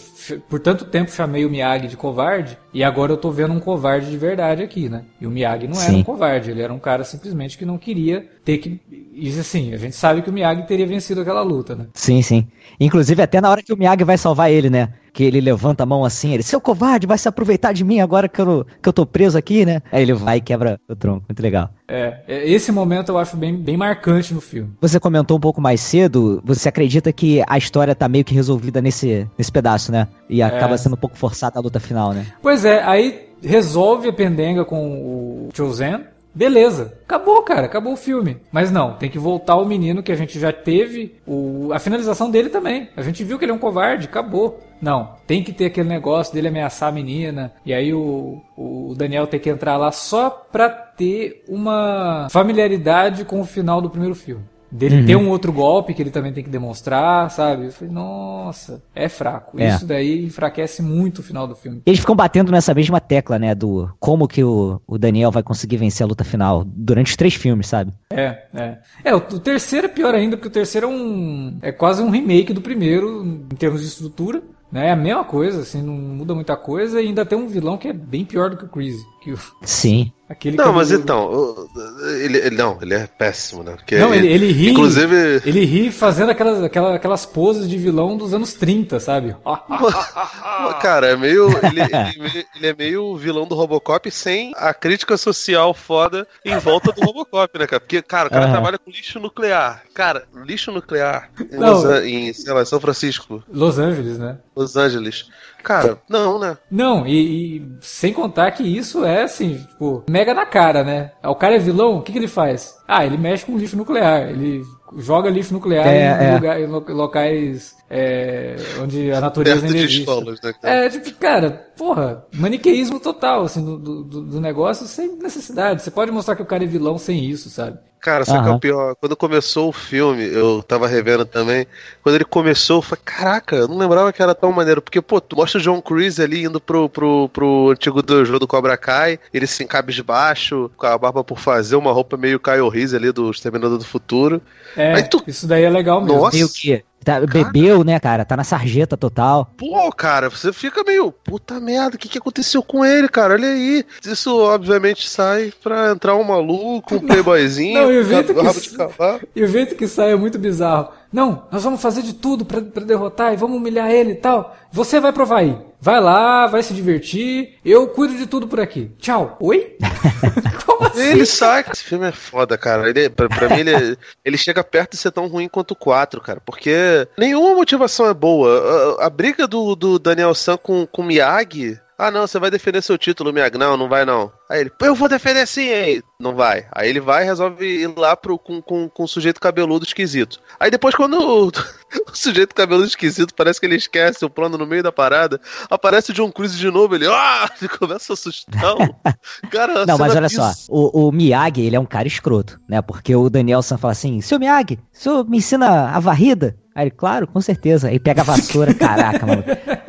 por 0.50 0.60
tanto 0.60 0.86
tempo 0.86 1.12
chamei 1.12 1.46
o 1.46 1.50
Miyagi 1.50 1.88
de 1.88 1.98
covarde, 1.98 2.58
e 2.74 2.84
agora 2.84 3.12
eu 3.12 3.18
tô 3.18 3.32
vendo 3.32 3.54
um 3.54 3.60
covarde 3.60 4.10
de 4.10 4.18
verdade 4.18 4.64
aqui, 4.64 4.90
né? 4.90 5.04
E 5.20 5.28
o 5.28 5.32
Miyagi 5.32 5.68
não 5.68 5.80
era 5.80 5.92
Sim. 5.92 6.00
um 6.00 6.04
covarde, 6.04 6.52
ele 6.52 6.62
era 6.62 6.74
um 6.74 6.80
cara 6.80 7.04
simplesmente 7.04 7.58
que 7.58 7.66
não 7.66 7.78
queria 7.78 8.28
ter 8.44 8.58
que. 8.58 8.80
E 9.14 9.30
assim, 9.30 9.74
a 9.74 9.78
gente 9.78 9.96
sabe 9.96 10.22
que 10.22 10.30
o 10.30 10.34
Miyagi 10.34 10.66
teria 10.68 10.86
vencido 10.86 11.22
aquela 11.22 11.42
luta, 11.42 11.76
né? 11.76 11.88
Sim, 11.94 12.22
sim. 12.22 12.48
Inclusive, 12.80 13.22
até 13.22 13.42
na 13.42 13.50
hora 13.50 13.64
que 13.64 13.74
o 13.74 13.78
Miyagi 13.78 14.04
vai 14.04 14.18
salvar 14.18 14.52
ele, 14.52 14.70
né? 14.70 14.94
Que 15.12 15.24
ele 15.24 15.42
levanta 15.42 15.84
a 15.84 15.86
mão 15.86 16.06
assim, 16.06 16.34
ele, 16.34 16.44
seu 16.44 16.62
covarde, 16.62 17.08
vai 17.08 17.18
se 17.18 17.28
aproveitar 17.28 17.74
de 17.74 17.84
mim 17.84 18.00
agora 18.00 18.30
que 18.30 18.40
eu, 18.40 18.66
que 18.82 18.88
eu 18.88 18.94
tô 18.94 19.06
preso 19.06 19.38
aqui, 19.38 19.66
né? 19.66 19.82
Aí 19.92 20.04
ele 20.04 20.14
vai 20.14 20.38
e 20.38 20.42
quebra 20.42 20.80
o 20.88 20.96
tronco. 20.96 21.26
Muito 21.28 21.42
legal. 21.42 21.72
É, 21.88 22.20
é, 22.28 22.50
esse 22.50 22.72
momento 22.72 23.10
eu 23.10 23.18
acho 23.18 23.36
bem, 23.36 23.56
bem 23.56 23.76
marcante 23.76 24.34
no 24.34 24.42
filme. 24.42 24.72
Você 24.80 25.00
comentou 25.00 25.38
um 25.38 25.40
pouco 25.40 25.60
mais 25.60 25.82
cedo, 25.82 26.42
você 26.46 26.70
acredita 26.70 27.12
que 27.12 27.42
a 27.48 27.58
história 27.58 27.96
tá 27.96 28.08
meio 28.08 28.24
que 28.24 28.36
resolvida 28.36 28.82
nesse, 28.82 29.28
nesse 29.38 29.52
pedaço, 29.52 29.67
né? 29.92 30.08
E 30.30 30.42
acaba 30.42 30.78
sendo 30.78 30.94
um 30.94 31.00
pouco 31.00 31.18
forçada 31.18 31.60
a 31.60 31.62
luta 31.62 31.80
final, 31.80 32.14
né? 32.14 32.26
Pois 32.42 32.66
é, 32.66 32.84
aí 32.84 33.28
resolve 33.42 34.10
a 34.10 34.14
pendenga 34.14 34.66
com 34.66 35.48
o 35.48 35.50
Chosen. 35.54 36.06
Beleza, 36.38 36.94
acabou, 37.04 37.42
cara, 37.42 37.66
acabou 37.66 37.94
o 37.94 37.98
filme. 37.98 38.38
Mas 38.52 38.70
não, 38.70 38.94
tem 38.94 39.10
que 39.10 39.18
voltar 39.18 39.56
o 39.56 39.66
menino 39.66 40.04
que 40.04 40.12
a 40.12 40.16
gente 40.16 40.40
já 40.40 40.54
teve 40.54 41.16
o, 41.26 41.70
a 41.74 41.80
finalização 41.80 42.30
dele 42.30 42.50
também. 42.50 42.90
A 42.96 43.02
gente 43.02 43.24
viu 43.24 43.40
que 43.40 43.46
ele 43.46 43.52
é 43.52 43.56
um 43.56 43.60
covarde, 43.60 44.06
acabou. 44.06 44.60
Não, 44.80 45.16
tem 45.26 45.44
que 45.44 45.52
ter 45.52 45.66
aquele 45.66 45.90
negócio 45.90 46.32
dele 46.32 46.50
ameaçar 46.50 46.90
a 46.90 46.92
menina. 46.92 47.52
E 47.66 47.74
aí 47.74 47.92
o, 47.92 48.40
o 48.56 48.94
Daniel 48.96 49.26
tem 49.26 49.40
que 49.40 49.50
entrar 49.50 49.78
lá 49.78 49.92
só 49.92 50.30
pra 50.30 50.70
ter 50.70 51.44
uma 51.50 52.28
familiaridade 52.30 53.26
com 53.26 53.42
o 53.42 53.46
final 53.46 53.82
do 53.82 53.90
primeiro 53.90 54.14
filme. 54.14 54.44
Dele 54.70 55.06
ter 55.06 55.16
um 55.16 55.30
outro 55.30 55.54
golpe 55.54 55.94
que 55.94 56.02
ele 56.02 56.10
também 56.12 56.34
tem 56.34 56.44
que 56.44 56.50
demonstrar, 56.50 57.32
sabe? 57.32 57.66
Eu 57.68 57.72
falei, 57.72 57.94
nossa, 57.94 58.82
é 58.94 59.08
fraco. 59.08 59.60
É. 59.60 59.70
Isso 59.70 59.86
daí 59.86 60.26
enfraquece 60.26 60.82
muito 60.82 61.20
o 61.20 61.24
final 61.24 61.48
do 61.48 61.56
filme. 61.56 61.82
Eles 61.86 62.00
ficam 62.00 62.16
batendo 62.16 62.52
nessa 62.52 62.74
mesma 62.74 63.00
tecla, 63.00 63.40
né? 63.40 63.56
Do 63.56 63.90
como 64.00 64.28
que 64.28 64.44
o, 64.44 64.82
o 64.86 64.98
Daniel 64.98 65.32
vai 65.32 65.42
conseguir 65.44 65.78
vencer 65.78 66.04
a 66.04 66.08
luta 66.08 66.24
final 66.24 66.64
durante 66.66 67.12
os 67.12 67.16
três 67.16 67.34
filmes, 67.34 67.68
sabe? 67.68 67.94
É, 68.12 68.44
é. 68.54 68.78
É, 69.06 69.14
o, 69.16 69.18
o 69.20 69.40
terceiro 69.40 69.86
é 69.88 69.90
pior 69.90 70.14
ainda, 70.14 70.36
porque 70.36 70.50
o 70.50 70.52
terceiro 70.52 70.88
é 70.88 70.90
um. 70.90 71.58
É 71.62 71.72
quase 71.72 72.02
um 72.02 72.10
remake 72.10 72.52
do 72.54 72.62
primeiro, 72.62 73.24
em 73.26 73.56
termos 73.56 73.82
de 73.82 73.88
estrutura. 73.88 74.42
Né? 74.70 74.88
É 74.88 74.92
a 74.92 74.96
mesma 74.98 75.24
coisa, 75.24 75.62
assim, 75.62 75.82
não 75.82 75.94
muda 75.94 76.36
muita 76.36 76.58
coisa, 76.58 77.02
e 77.02 77.08
ainda 77.08 77.26
tem 77.26 77.38
um 77.38 77.48
vilão 77.48 77.78
que 77.78 77.88
é 77.88 77.94
bem 77.94 78.26
pior 78.26 78.50
do 78.50 78.58
que 78.58 78.66
o 78.66 78.68
Chris. 78.68 78.98
Que 79.24 79.32
o- 79.32 79.40
Sim. 79.64 80.12
Aquele 80.30 80.58
Não, 80.58 80.74
mas 80.74 80.90
cabeludo. 80.92 81.70
então, 81.74 82.10
ele, 82.20 82.38
ele- 82.38 82.56
não, 82.58 82.78
ele 82.82 82.94
é 82.94 83.08
péssimo, 83.08 83.64
né? 83.64 83.74
Porque 83.76 83.98
Não, 83.98 84.14
ele, 84.14 84.28
ele 84.28 84.52
ri. 84.52 84.70
Inclusive, 84.72 85.42
Ele 85.46 85.66
ri 85.66 85.92
fazendo 85.92 86.30
aquelas, 86.32 86.64
aquelas, 86.64 86.96
aquelas 86.96 87.26
poses 87.26 87.68
de 87.70 87.78
vilão 87.78 88.18
dos 88.18 88.34
anos 88.34 88.54
30, 88.54 89.00
sabe? 89.00 89.36
cara, 90.82 91.08
é 91.08 91.16
meio 91.16 91.48
ele, 91.66 91.82
ele 91.82 91.94
é 91.94 92.14
meio- 92.18 92.46
ele 92.56 92.68
é 92.68 92.74
meio 92.76 93.16
vilão 93.18 93.46
do 93.48 93.56
Robocop 93.56 94.10
sem 94.12 94.52
a 94.56 94.74
crítica 94.74 95.18
social 95.18 95.74
foda 95.74 96.28
em 96.44 96.58
volta 96.58 96.92
do 96.92 97.02
Robocop, 97.02 97.58
né, 97.58 97.68
cara? 97.68 97.80
Porque, 97.80 98.02
cara, 98.02 98.28
o 98.28 98.32
cara 98.32 98.46
Aham. 98.46 98.54
trabalha 98.54 98.78
com 98.78 98.92
lixo 98.92 99.20
nuclear. 99.20 99.84
Cara, 99.94 100.24
lixo 100.46 100.72
nuclear 100.72 101.30
em, 101.52 101.58
Não. 101.58 101.74
Los 101.82 102.04
em 102.04 102.34
sei 102.34 102.54
lá, 102.54 102.66
São 102.66 102.80
Francisco, 102.80 103.44
Los 103.52 103.80
Angeles, 103.80 104.18
né? 104.18 104.38
Los 104.56 104.76
Angeles. 104.76 105.26
Cara, 105.68 105.98
não, 106.08 106.40
né? 106.40 106.58
Não, 106.72 107.06
e, 107.06 107.58
e 107.58 107.72
sem 107.82 108.14
contar 108.14 108.52
que 108.52 108.64
isso 108.64 109.04
é 109.04 109.24
assim, 109.24 109.56
tipo, 109.56 110.04
mega 110.10 110.34
na 110.34 110.46
cara, 110.46 110.82
né? 110.82 111.12
O 111.24 111.36
cara 111.36 111.56
é 111.56 111.60
vilão, 111.60 111.98
o 111.98 112.02
que, 112.02 112.14
que 112.14 112.18
ele 112.18 112.28
faz? 112.28 112.78
Ah, 112.88 113.06
ele 113.06 113.18
mexe 113.18 113.46
com 113.46 113.58
lixo 113.58 113.76
nuclear, 113.76 114.30
ele 114.30 114.64
joga 114.98 115.30
lixo 115.30 115.54
nuclear 115.54 115.88
É, 115.88 115.98
em, 116.24 116.28
é. 116.30 116.34
lugar- 116.36 116.60
em 116.62 116.68
lo- 116.68 116.86
locais 116.94 117.76
é, 117.90 118.56
onde 118.82 119.12
a 119.12 119.20
natureza 119.22 119.62
Perto 119.62 119.66
ainda 119.66 119.78
de 119.78 119.84
existe. 119.86 120.00
escolas, 120.02 120.42
né? 120.42 120.54
cara? 120.62 120.74
É, 120.86 120.90
tipo, 120.90 121.12
cara, 121.20 121.50
porra, 121.78 122.26
maniqueísmo 122.34 123.00
total, 123.00 123.44
assim, 123.44 123.64
do, 123.64 123.78
do, 123.78 124.22
do 124.22 124.42
negócio 124.42 124.86
sem 124.86 125.16
necessidade. 125.18 125.82
Você 125.82 125.92
pode 125.92 126.12
mostrar 126.12 126.36
que 126.36 126.42
o 126.42 126.46
cara 126.46 126.64
é 126.64 126.68
vilão 126.68 126.98
sem 126.98 127.24
isso, 127.24 127.50
sabe? 127.50 127.80
Cara, 128.00 128.24
só 128.24 128.42
que 128.42 128.48
é 128.48 128.52
o 128.52 128.60
pior. 128.60 128.96
Quando 128.96 129.18
começou 129.18 129.70
o 129.70 129.74
filme, 129.74 130.24
eu 130.32 130.62
tava 130.64 130.88
revendo 130.88 131.26
também. 131.26 131.66
Quando 132.04 132.14
ele 132.16 132.24
começou, 132.24 132.78
eu 132.78 132.82
falei, 132.82 133.02
caraca, 133.04 133.56
eu 133.56 133.68
não 133.68 133.76
lembrava 133.78 134.14
que 134.14 134.22
era 134.22 134.36
tão 134.36 134.52
maneiro. 134.52 134.82
Porque, 134.84 135.02
pô, 135.02 135.20
tu 135.20 135.36
mostra 135.36 135.60
o 135.60 135.64
John 135.64 135.82
Cruise 135.82 136.22
ali 136.22 136.44
indo 136.46 136.62
pro, 136.62 136.88
pro, 136.88 137.28
pro 137.30 137.72
antigo 137.72 138.02
dojo 138.04 138.38
do 138.38 138.48
Cobra 138.48 138.78
Kai, 138.78 139.20
ele 139.34 139.48
se 139.48 139.66
cabisbaixo, 139.66 140.70
com 140.78 140.86
a 140.86 140.98
barba 140.98 141.24
por 141.24 141.40
fazer, 141.40 141.76
uma 141.76 141.92
roupa 141.92 142.16
meio 142.16 142.40
Kyle 142.40 142.70
Reese 142.70 142.96
ali 142.96 143.12
do 143.12 143.32
Exterminador 143.32 143.78
do 143.80 143.84
Futuro. 143.84 144.42
É, 144.78 144.94
Aí 144.94 145.04
tu- 145.04 145.24
isso 145.28 145.48
daí 145.48 145.64
é 145.64 145.70
legal 145.70 146.00
mesmo. 146.02 146.22
Nossa. 146.22 146.36
Meio 146.36 146.48
que. 146.50 146.84
Tá, 147.04 147.22
bebeu, 147.22 147.86
né, 147.86 147.98
cara? 148.02 148.26
Tá 148.26 148.36
na 148.36 148.44
sarjeta 148.44 148.98
total. 148.98 149.50
Pô, 149.58 149.90
cara, 149.94 150.30
você 150.30 150.52
fica 150.52 150.84
meio, 150.84 151.10
puta 151.10 151.58
merda, 151.58 151.96
o 151.96 151.98
que, 151.98 152.10
que 152.10 152.18
aconteceu 152.18 152.62
com 152.62 152.84
ele, 152.84 153.08
cara? 153.08 153.36
Olha 153.36 153.48
aí. 153.48 153.86
Isso, 154.06 154.38
obviamente, 154.38 155.08
sai 155.10 155.54
pra 155.64 155.92
entrar 155.92 156.16
um 156.18 156.24
maluco, 156.26 156.96
um 156.96 157.00
playboyzinho, 157.00 157.82
Não, 157.82 157.92
e 157.94 158.00
o 158.00 158.04
com 158.04 158.10
jeito 158.10 158.34
que 158.34 158.60
de 158.62 158.70
cavalo. 158.78 159.22
E 159.34 159.42
o 159.44 159.48
jeito 159.48 159.76
que 159.76 159.88
sai 159.88 160.12
é 160.12 160.16
muito 160.18 160.38
bizarro. 160.38 160.90
Não, 161.12 161.46
nós 161.50 161.64
vamos 161.64 161.82
fazer 161.82 162.02
de 162.02 162.12
tudo 162.14 162.44
pra, 162.44 162.60
pra 162.62 162.84
derrotar 162.84 163.34
e 163.34 163.38
vamos 163.38 163.56
humilhar 163.58 163.90
ele 163.90 164.12
e 164.12 164.16
tal. 164.16 164.54
Você 164.70 165.00
vai 165.00 165.14
provar 165.14 165.38
aí. 165.40 165.58
Vai 165.80 166.02
lá, 166.02 166.48
vai 166.48 166.64
se 166.64 166.74
divertir. 166.74 167.56
Eu 167.64 167.88
cuido 167.88 168.18
de 168.18 168.26
tudo 168.26 168.48
por 168.48 168.60
aqui. 168.60 168.92
Tchau. 169.00 169.38
Oi? 169.40 169.78
Como 170.66 170.88
assim? 170.88 171.02
Ele 171.02 171.26
sai. 171.26 171.64
Esse 171.72 171.84
filme 171.84 172.08
é 172.08 172.12
foda, 172.12 172.58
cara. 172.58 172.90
Ele, 172.90 173.10
pra, 173.10 173.30
pra 173.30 173.50
mim, 173.50 173.60
ele, 173.60 173.98
ele 174.26 174.38
chega 174.38 174.64
perto 174.64 174.92
de 174.92 174.98
ser 174.98 175.12
tão 175.12 175.28
ruim 175.28 175.48
quanto 175.48 175.72
o 175.72 175.76
4, 175.76 176.20
cara. 176.20 176.42
Porque 176.44 177.08
nenhuma 177.18 177.56
motivação 177.56 178.08
é 178.08 178.14
boa. 178.14 178.98
A, 179.00 179.06
a 179.06 179.10
briga 179.10 179.48
do, 179.48 179.76
do 179.76 180.00
Daniel 180.00 180.34
San 180.34 180.58
com, 180.58 180.88
com 180.88 181.02
o 181.04 181.06
Miyagi. 181.06 181.80
Ah, 182.00 182.12
não, 182.12 182.28
você 182.28 182.38
vai 182.38 182.52
defender 182.52 182.82
seu 182.84 182.96
título, 182.98 183.34
Miyagi. 183.34 183.58
Não, 183.58 183.76
não 183.76 183.90
vai 183.90 184.06
não. 184.06 184.32
Aí 184.48 184.62
ele, 184.62 184.72
eu 184.82 184.94
vou 184.94 185.10
defender 185.10 185.48
sim, 185.48 185.68
aí. 185.70 186.04
Não 186.20 186.36
vai. 186.36 186.68
Aí 186.72 186.90
ele 186.90 187.00
vai 187.00 187.24
e 187.24 187.26
resolve 187.26 187.66
ir 187.66 187.88
lá 187.98 188.16
pro, 188.16 188.38
com, 188.38 188.62
com, 188.62 188.88
com 188.88 189.04
um 189.04 189.08
sujeito 189.08 189.40
cabeludo 189.42 189.84
esquisito. 189.84 190.40
Aí 190.60 190.70
depois, 190.70 190.94
quando 190.94 191.20
o, 191.20 191.48
o 192.12 192.16
sujeito 192.16 192.54
cabeludo 192.54 192.88
esquisito 192.88 193.34
parece 193.34 193.60
que 193.60 193.66
ele 193.66 193.76
esquece 193.76 194.24
o 194.24 194.30
plano 194.30 194.60
no 194.60 194.68
meio 194.68 194.84
da 194.84 194.92
parada, 194.92 195.42
aparece 195.72 196.12
o 196.12 196.14
John 196.14 196.32
Cruise 196.32 196.56
de 196.58 196.70
novo. 196.70 196.94
Ele, 196.94 197.08
ah, 197.08 197.50
ele 197.60 197.68
começa 197.70 198.14
a 198.14 198.16
assustar. 198.16 198.76
o- 198.76 198.96
Cara, 199.50 199.84
Não, 199.86 199.98
mas 199.98 200.16
olha 200.16 200.30
só, 200.30 200.52
o, 200.70 201.08
o 201.08 201.12
Miyagi, 201.12 201.62
ele 201.62 201.76
é 201.76 201.80
um 201.80 201.86
cara 201.86 202.08
escroto, 202.08 202.60
né? 202.70 202.80
Porque 202.80 203.16
o 203.16 203.28
Danielson 203.28 203.78
fala 203.78 203.94
assim, 203.94 204.22
seu 204.22 204.40
Miyagi, 204.40 204.76
o 204.94 204.98
senhor 204.98 205.28
me 205.28 205.38
ensina 205.38 205.90
a 205.90 206.00
varrida? 206.00 206.56
Aí 206.78 206.84
ele, 206.84 206.92
claro, 206.92 207.26
com 207.26 207.42
certeza. 207.42 207.88
Aí 207.88 207.98
pega 207.98 208.22
a 208.22 208.24
vassoura, 208.24 208.72
caraca, 208.78 209.26
mano. 209.26 209.44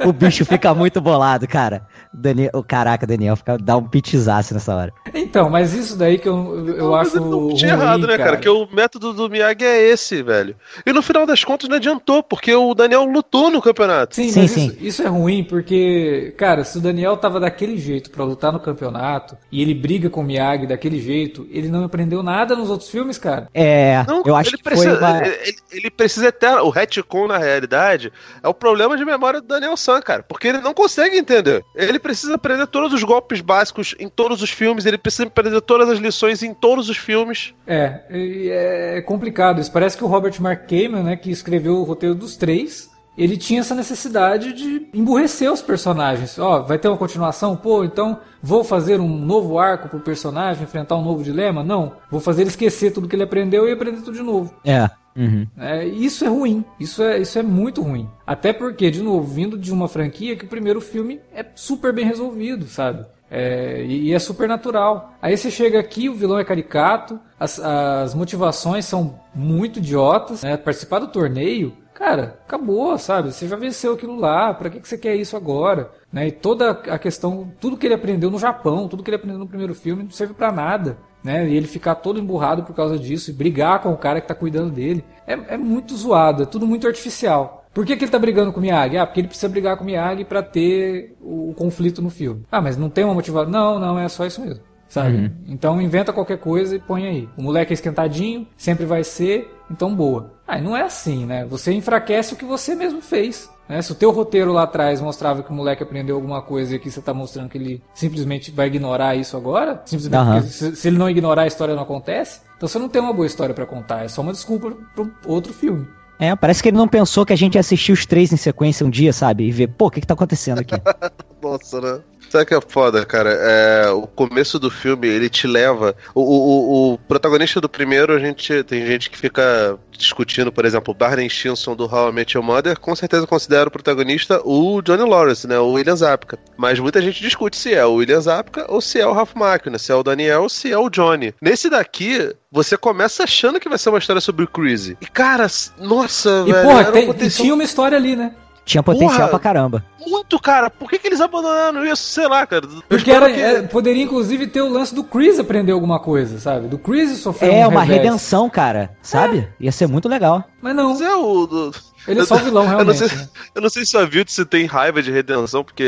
O 0.06 0.10
bicho 0.10 0.42
fica 0.46 0.72
muito 0.72 1.02
bolado, 1.02 1.46
cara. 1.46 1.86
Daniel, 2.14 2.50
o 2.54 2.62
caraca, 2.62 3.06
Daniel 3.06 3.36
fica, 3.36 3.58
dá 3.58 3.76
um 3.76 3.86
pitizaço 3.86 4.54
nessa 4.54 4.74
hora. 4.74 4.92
Então, 5.12 5.50
mas 5.50 5.74
isso 5.74 5.98
daí 5.98 6.16
que 6.16 6.26
eu, 6.26 6.66
eu 6.66 6.84
Não, 6.86 6.94
acho. 6.94 7.20
não 7.20 7.40
ruim, 7.40 7.54
tinha 7.56 7.72
errado, 7.72 8.06
né, 8.06 8.16
cara? 8.16 8.38
Que 8.38 8.48
o 8.48 8.66
método 8.72 9.12
do 9.12 9.28
Miyagi 9.28 9.66
é 9.66 9.82
esse, 9.90 10.22
velho. 10.22 10.56
E 10.86 10.90
no 10.90 11.02
final 11.02 11.26
das 11.26 11.44
contas 11.44 11.68
não 11.68 11.76
adiantou, 11.76 12.22
porque 12.22 12.54
o 12.54 12.72
Daniel 12.72 13.04
lutou 13.04 13.50
no 13.50 13.60
campeonato. 13.60 14.16
Sim, 14.16 14.30
Sim, 14.30 14.40
mas 14.40 14.50
sim. 14.52 14.66
Isso, 14.68 14.76
isso 14.80 15.02
é 15.02 15.08
ruim 15.08 15.44
porque, 15.44 16.34
cara, 16.38 16.64
se 16.64 16.78
o 16.78 16.80
Daniel 16.80 17.18
tava 17.18 17.38
daquele 17.38 17.76
jeito 17.76 18.10
pra 18.10 18.24
lutar 18.24 18.50
no 18.50 18.60
campeonato 18.60 19.36
e 19.52 19.60
ele 19.60 19.74
briga 19.74 20.08
com 20.08 20.22
o 20.22 20.24
Miyagi 20.24 20.66
daquele 20.66 20.98
jeito, 20.98 21.46
ele 21.50 21.68
não 21.68 21.84
aprendeu 21.84 22.22
nada 22.22 22.56
nos 22.56 22.70
outros 22.70 22.88
filmes, 22.88 23.18
cara. 23.18 23.46
É, 23.52 24.02
Não, 24.08 24.22
eu 24.24 24.34
acho 24.34 24.48
ele 24.50 24.56
que 24.56 24.62
precisa, 24.62 24.96
foi 24.96 25.06
uma... 25.06 25.26
ele, 25.26 25.56
ele 25.70 25.90
precisa 25.90 26.28
eterno. 26.28 26.62
Retcon, 26.78 27.26
na 27.26 27.38
realidade, 27.38 28.12
é 28.42 28.48
o 28.48 28.54
problema 28.54 28.96
de 28.96 29.04
memória 29.04 29.40
do 29.40 29.46
Daniel 29.46 29.76
San, 29.76 30.00
cara. 30.00 30.22
Porque 30.22 30.48
ele 30.48 30.58
não 30.58 30.74
consegue 30.74 31.16
entender. 31.16 31.64
Ele 31.74 31.98
precisa 31.98 32.34
aprender 32.34 32.66
todos 32.66 32.92
os 32.92 33.02
golpes 33.02 33.40
básicos 33.40 33.94
em 33.98 34.08
todos 34.08 34.42
os 34.42 34.50
filmes, 34.50 34.86
ele 34.86 34.98
precisa 34.98 35.24
aprender 35.24 35.60
todas 35.60 35.88
as 35.88 35.98
lições 35.98 36.42
em 36.42 36.54
todos 36.54 36.88
os 36.88 36.96
filmes. 36.96 37.54
É, 37.66 38.02
é 38.10 39.02
complicado. 39.02 39.60
Isso 39.60 39.72
parece 39.72 39.96
que 39.96 40.04
o 40.04 40.06
Robert 40.06 40.34
Mark 40.40 40.68
Kamen, 40.68 41.02
né, 41.02 41.16
que 41.16 41.30
escreveu 41.30 41.76
o 41.76 41.84
roteiro 41.84 42.14
dos 42.14 42.36
três, 42.36 42.90
ele 43.18 43.36
tinha 43.36 43.60
essa 43.60 43.74
necessidade 43.74 44.52
de 44.52 44.86
emburrecer 44.94 45.52
os 45.52 45.60
personagens. 45.60 46.38
Ó, 46.38 46.62
vai 46.62 46.78
ter 46.78 46.86
uma 46.86 46.96
continuação? 46.96 47.56
Pô, 47.56 47.82
então 47.84 48.20
vou 48.40 48.62
fazer 48.62 49.00
um 49.00 49.08
novo 49.08 49.58
arco 49.58 49.88
pro 49.88 49.98
personagem 49.98 50.62
enfrentar 50.62 50.96
um 50.96 51.02
novo 51.02 51.24
dilema? 51.24 51.64
Não. 51.64 51.92
Vou 52.10 52.20
fazer 52.20 52.42
ele 52.42 52.50
esquecer 52.50 52.92
tudo 52.92 53.08
que 53.08 53.16
ele 53.16 53.24
aprendeu 53.24 53.68
e 53.68 53.72
aprender 53.72 53.98
tudo 54.02 54.16
de 54.16 54.22
novo. 54.22 54.54
É, 54.64 54.88
uhum. 55.16 55.46
É, 55.58 55.84
isso 55.84 56.24
é 56.24 56.28
ruim. 56.28 56.64
Isso 56.78 57.02
é, 57.02 57.18
isso 57.18 57.36
é 57.38 57.42
muito 57.42 57.82
ruim. 57.82 58.08
Até 58.24 58.52
porque, 58.52 58.88
de 58.88 59.02
novo, 59.02 59.26
vindo 59.26 59.58
de 59.58 59.72
uma 59.72 59.88
franquia 59.88 60.36
que 60.36 60.44
o 60.44 60.48
primeiro 60.48 60.80
filme 60.80 61.20
é 61.34 61.44
super 61.56 61.92
bem 61.92 62.04
resolvido, 62.04 62.66
sabe? 62.66 63.04
É, 63.30 63.84
e, 63.84 64.08
e 64.08 64.14
é 64.14 64.18
super 64.18 64.48
natural. 64.48 65.12
Aí 65.20 65.36
você 65.36 65.50
chega 65.50 65.78
aqui, 65.78 66.08
o 66.08 66.14
vilão 66.14 66.38
é 66.38 66.44
caricato, 66.44 67.20
as, 67.38 67.58
as 67.58 68.14
motivações 68.14 68.84
são 68.84 69.18
muito 69.34 69.80
idiotas. 69.80 70.42
Né? 70.42 70.56
Participar 70.56 71.00
do 71.00 71.08
torneio, 71.08 71.74
cara, 71.98 72.38
acabou, 72.46 72.96
sabe? 72.96 73.32
Você 73.32 73.48
já 73.48 73.56
venceu 73.56 73.94
aquilo 73.94 74.16
lá, 74.16 74.54
pra 74.54 74.70
que, 74.70 74.78
que 74.78 74.88
você 74.88 74.96
quer 74.96 75.16
isso 75.16 75.36
agora? 75.36 75.90
Né? 76.12 76.28
E 76.28 76.32
toda 76.32 76.70
a 76.70 76.98
questão, 76.98 77.52
tudo 77.60 77.76
que 77.76 77.86
ele 77.86 77.94
aprendeu 77.94 78.30
no 78.30 78.38
Japão, 78.38 78.86
tudo 78.86 79.02
que 79.02 79.10
ele 79.10 79.16
aprendeu 79.16 79.38
no 79.38 79.48
primeiro 79.48 79.74
filme 79.74 80.04
não 80.04 80.10
serve 80.10 80.32
para 80.32 80.52
nada. 80.52 80.96
Né? 81.24 81.48
E 81.48 81.56
ele 81.56 81.66
ficar 81.66 81.96
todo 81.96 82.20
emburrado 82.20 82.62
por 82.62 82.74
causa 82.74 82.96
disso 82.96 83.30
e 83.30 83.34
brigar 83.34 83.82
com 83.82 83.92
o 83.92 83.96
cara 83.96 84.20
que 84.20 84.28
tá 84.28 84.34
cuidando 84.34 84.70
dele. 84.70 85.04
É, 85.26 85.32
é 85.54 85.56
muito 85.56 85.96
zoado, 85.96 86.44
é 86.44 86.46
tudo 86.46 86.66
muito 86.66 86.86
artificial. 86.86 87.66
Por 87.74 87.84
que, 87.84 87.96
que 87.96 88.04
ele 88.04 88.10
tá 88.10 88.18
brigando 88.18 88.52
com 88.52 88.58
o 88.58 88.62
Miyagi? 88.62 88.96
Ah, 88.96 89.04
porque 89.04 89.20
ele 89.20 89.28
precisa 89.28 89.48
brigar 89.48 89.76
com 89.76 89.82
o 89.82 89.86
Miyagi 89.86 90.24
para 90.24 90.42
ter 90.42 91.16
o 91.20 91.52
conflito 91.56 92.00
no 92.00 92.10
filme. 92.10 92.44
Ah, 92.50 92.60
mas 92.60 92.76
não 92.76 92.88
tem 92.88 93.04
uma 93.04 93.14
motivação. 93.14 93.50
Não, 93.50 93.78
não, 93.78 93.98
é 93.98 94.08
só 94.08 94.24
isso 94.24 94.40
mesmo. 94.40 94.62
Sabe? 94.88 95.16
Uhum. 95.16 95.30
Então 95.46 95.80
inventa 95.80 96.12
qualquer 96.12 96.38
coisa 96.38 96.76
e 96.76 96.78
põe 96.78 97.06
aí. 97.06 97.28
O 97.36 97.42
moleque 97.42 97.72
é 97.72 97.74
esquentadinho, 97.74 98.46
sempre 98.56 98.86
vai 98.86 99.04
ser, 99.04 99.54
então 99.70 99.94
boa. 99.94 100.32
Ah, 100.46 100.58
não 100.58 100.76
é 100.76 100.82
assim, 100.82 101.26
né? 101.26 101.44
Você 101.44 101.72
enfraquece 101.72 102.32
o 102.32 102.36
que 102.36 102.44
você 102.44 102.74
mesmo 102.74 103.02
fez. 103.02 103.50
Né? 103.68 103.82
Se 103.82 103.92
o 103.92 103.94
teu 103.94 104.10
roteiro 104.10 104.52
lá 104.52 104.62
atrás 104.62 105.00
mostrava 105.00 105.42
que 105.42 105.50
o 105.50 105.54
moleque 105.54 105.82
aprendeu 105.82 106.16
alguma 106.16 106.40
coisa 106.40 106.72
e 106.72 106.76
aqui 106.76 106.90
você 106.90 107.00
está 107.00 107.12
mostrando 107.12 107.50
que 107.50 107.58
ele 107.58 107.82
simplesmente 107.92 108.50
vai 108.50 108.68
ignorar 108.68 109.14
isso 109.14 109.36
agora, 109.36 109.82
simplesmente 109.84 110.16
uhum. 110.16 110.42
se, 110.42 110.76
se, 110.76 110.88
ele 110.88 110.96
não 110.96 111.10
ignorar 111.10 111.42
a 111.42 111.46
história 111.46 111.74
não 111.74 111.82
acontece, 111.82 112.40
então 112.56 112.66
você 112.66 112.78
não 112.78 112.88
tem 112.88 113.02
uma 113.02 113.12
boa 113.12 113.26
história 113.26 113.54
para 113.54 113.66
contar, 113.66 114.04
é 114.04 114.08
só 114.08 114.22
uma 114.22 114.32
desculpa 114.32 114.72
para 114.94 115.06
outro 115.26 115.52
filme. 115.52 115.86
É, 116.18 116.34
parece 116.34 116.62
que 116.62 116.70
ele 116.70 116.76
não 116.76 116.88
pensou 116.88 117.24
que 117.24 117.32
a 117.32 117.36
gente 117.36 117.54
ia 117.54 117.60
assistir 117.60 117.92
os 117.92 118.04
três 118.04 118.32
em 118.32 118.36
sequência 118.36 118.84
um 118.84 118.90
dia, 118.90 119.12
sabe? 119.12 119.44
E 119.44 119.52
ver, 119.52 119.68
pô, 119.68 119.86
o 119.86 119.90
que, 119.90 120.00
que 120.00 120.06
tá 120.06 120.14
acontecendo 120.14 120.58
aqui? 120.58 120.74
Nossa, 121.40 121.80
né? 121.80 122.00
Sabe 122.28 122.44
que 122.44 122.54
é 122.54 122.60
foda, 122.60 123.04
cara? 123.04 123.30
É, 123.30 123.90
o 123.90 124.06
começo 124.06 124.58
do 124.58 124.70
filme, 124.70 125.08
ele 125.08 125.28
te 125.28 125.46
leva. 125.46 125.96
O, 126.14 126.22
o, 126.22 126.92
o, 126.94 126.98
protagonista 126.98 127.60
do 127.60 127.68
primeiro, 127.68 128.14
a 128.14 128.18
gente 128.18 128.62
tem 128.64 128.86
gente 128.86 129.08
que 129.08 129.16
fica 129.16 129.78
discutindo, 129.90 130.52
por 130.52 130.64
exemplo, 130.64 130.92
o 130.92 130.96
Barney 130.96 131.28
Stinson 131.28 131.74
do 131.74 131.84
How 131.84 132.10
I 132.10 132.12
Met 132.12 132.36
Your 132.36 132.44
Mother, 132.44 132.78
com 132.78 132.94
certeza 132.94 133.26
considera 133.26 133.68
o 133.68 133.70
protagonista 133.70 134.40
o 134.44 134.80
Johnny 134.82 135.08
Lawrence, 135.08 135.46
né? 135.46 135.58
O 135.58 135.72
William 135.72 135.96
Zapka. 135.96 136.38
Mas 136.56 136.78
muita 136.78 137.02
gente 137.02 137.20
discute 137.20 137.56
se 137.56 137.74
é 137.74 137.84
o 137.84 137.94
William 137.94 138.20
Zapka 138.20 138.66
ou 138.68 138.80
se 138.80 139.00
é 139.00 139.06
o 139.06 139.12
Ralph 139.12 139.34
Macchina, 139.34 139.78
se 139.78 139.90
é 139.90 139.94
o 139.94 140.02
Daniel 140.02 140.42
ou 140.42 140.48
se 140.48 140.70
é 140.70 140.78
o 140.78 140.90
Johnny. 140.90 141.34
Nesse 141.40 141.68
daqui, 141.68 142.34
você 142.50 142.76
começa 142.76 143.24
achando 143.24 143.58
que 143.58 143.68
vai 143.68 143.78
ser 143.78 143.88
uma 143.88 143.98
história 143.98 144.20
sobre 144.20 144.44
o 144.44 144.48
Crazy. 144.48 144.96
E, 145.00 145.06
cara, 145.06 145.46
nossa, 145.78 146.44
e, 146.46 146.52
velho. 146.52 146.68
Porra, 146.68 146.92
tem, 146.92 147.06
potencial... 147.06 147.42
tinha 147.42 147.54
uma 147.54 147.64
história 147.64 147.96
ali, 147.96 148.14
né? 148.14 148.32
Tinha 148.68 148.82
potencial 148.82 149.16
Porra, 149.16 149.28
pra 149.30 149.38
caramba. 149.38 149.84
Muito, 150.06 150.38
cara. 150.38 150.68
Por 150.68 150.90
que, 150.90 150.98
que 150.98 151.06
eles 151.06 151.22
abandonaram 151.22 151.86
isso? 151.86 152.02
Sei 152.02 152.28
lá, 152.28 152.46
cara. 152.46 152.68
Porque 152.86 153.10
era, 153.10 153.32
que... 153.32 153.40
é, 153.40 153.62
poderia, 153.62 154.02
inclusive, 154.02 154.46
ter 154.46 154.60
o 154.60 154.68
lance 154.68 154.94
do 154.94 155.02
Chris 155.02 155.38
aprender 155.38 155.72
alguma 155.72 155.98
coisa, 155.98 156.38
sabe? 156.38 156.68
Do 156.68 156.76
Chris 156.76 157.16
sofrer 157.18 157.50
É, 157.50 157.66
um 157.66 157.70
uma 157.70 157.82
redenção, 157.82 158.50
cara. 158.50 158.90
Sabe? 159.00 159.38
É. 159.38 159.64
Ia 159.64 159.72
ser 159.72 159.86
muito 159.86 160.06
legal. 160.06 160.44
Mas 160.60 160.76
não. 160.76 160.90
Mas 160.90 161.00
é 161.00 161.16
o... 161.16 161.72
Ele 162.08 162.20
é 162.20 162.24
só 162.24 162.36
vilão, 162.36 162.66
realmente. 162.66 163.02
Eu 163.02 163.08
não 163.08 163.08
sei, 163.08 163.18
né? 163.18 163.28
eu 163.54 163.62
não 163.62 163.70
sei 163.70 163.84
se 163.84 163.96
a 163.96 164.04
Vilde 164.04 164.32
se 164.32 164.44
tem 164.44 164.64
raiva 164.66 165.02
de 165.02 165.10
redenção, 165.10 165.62
porque 165.62 165.84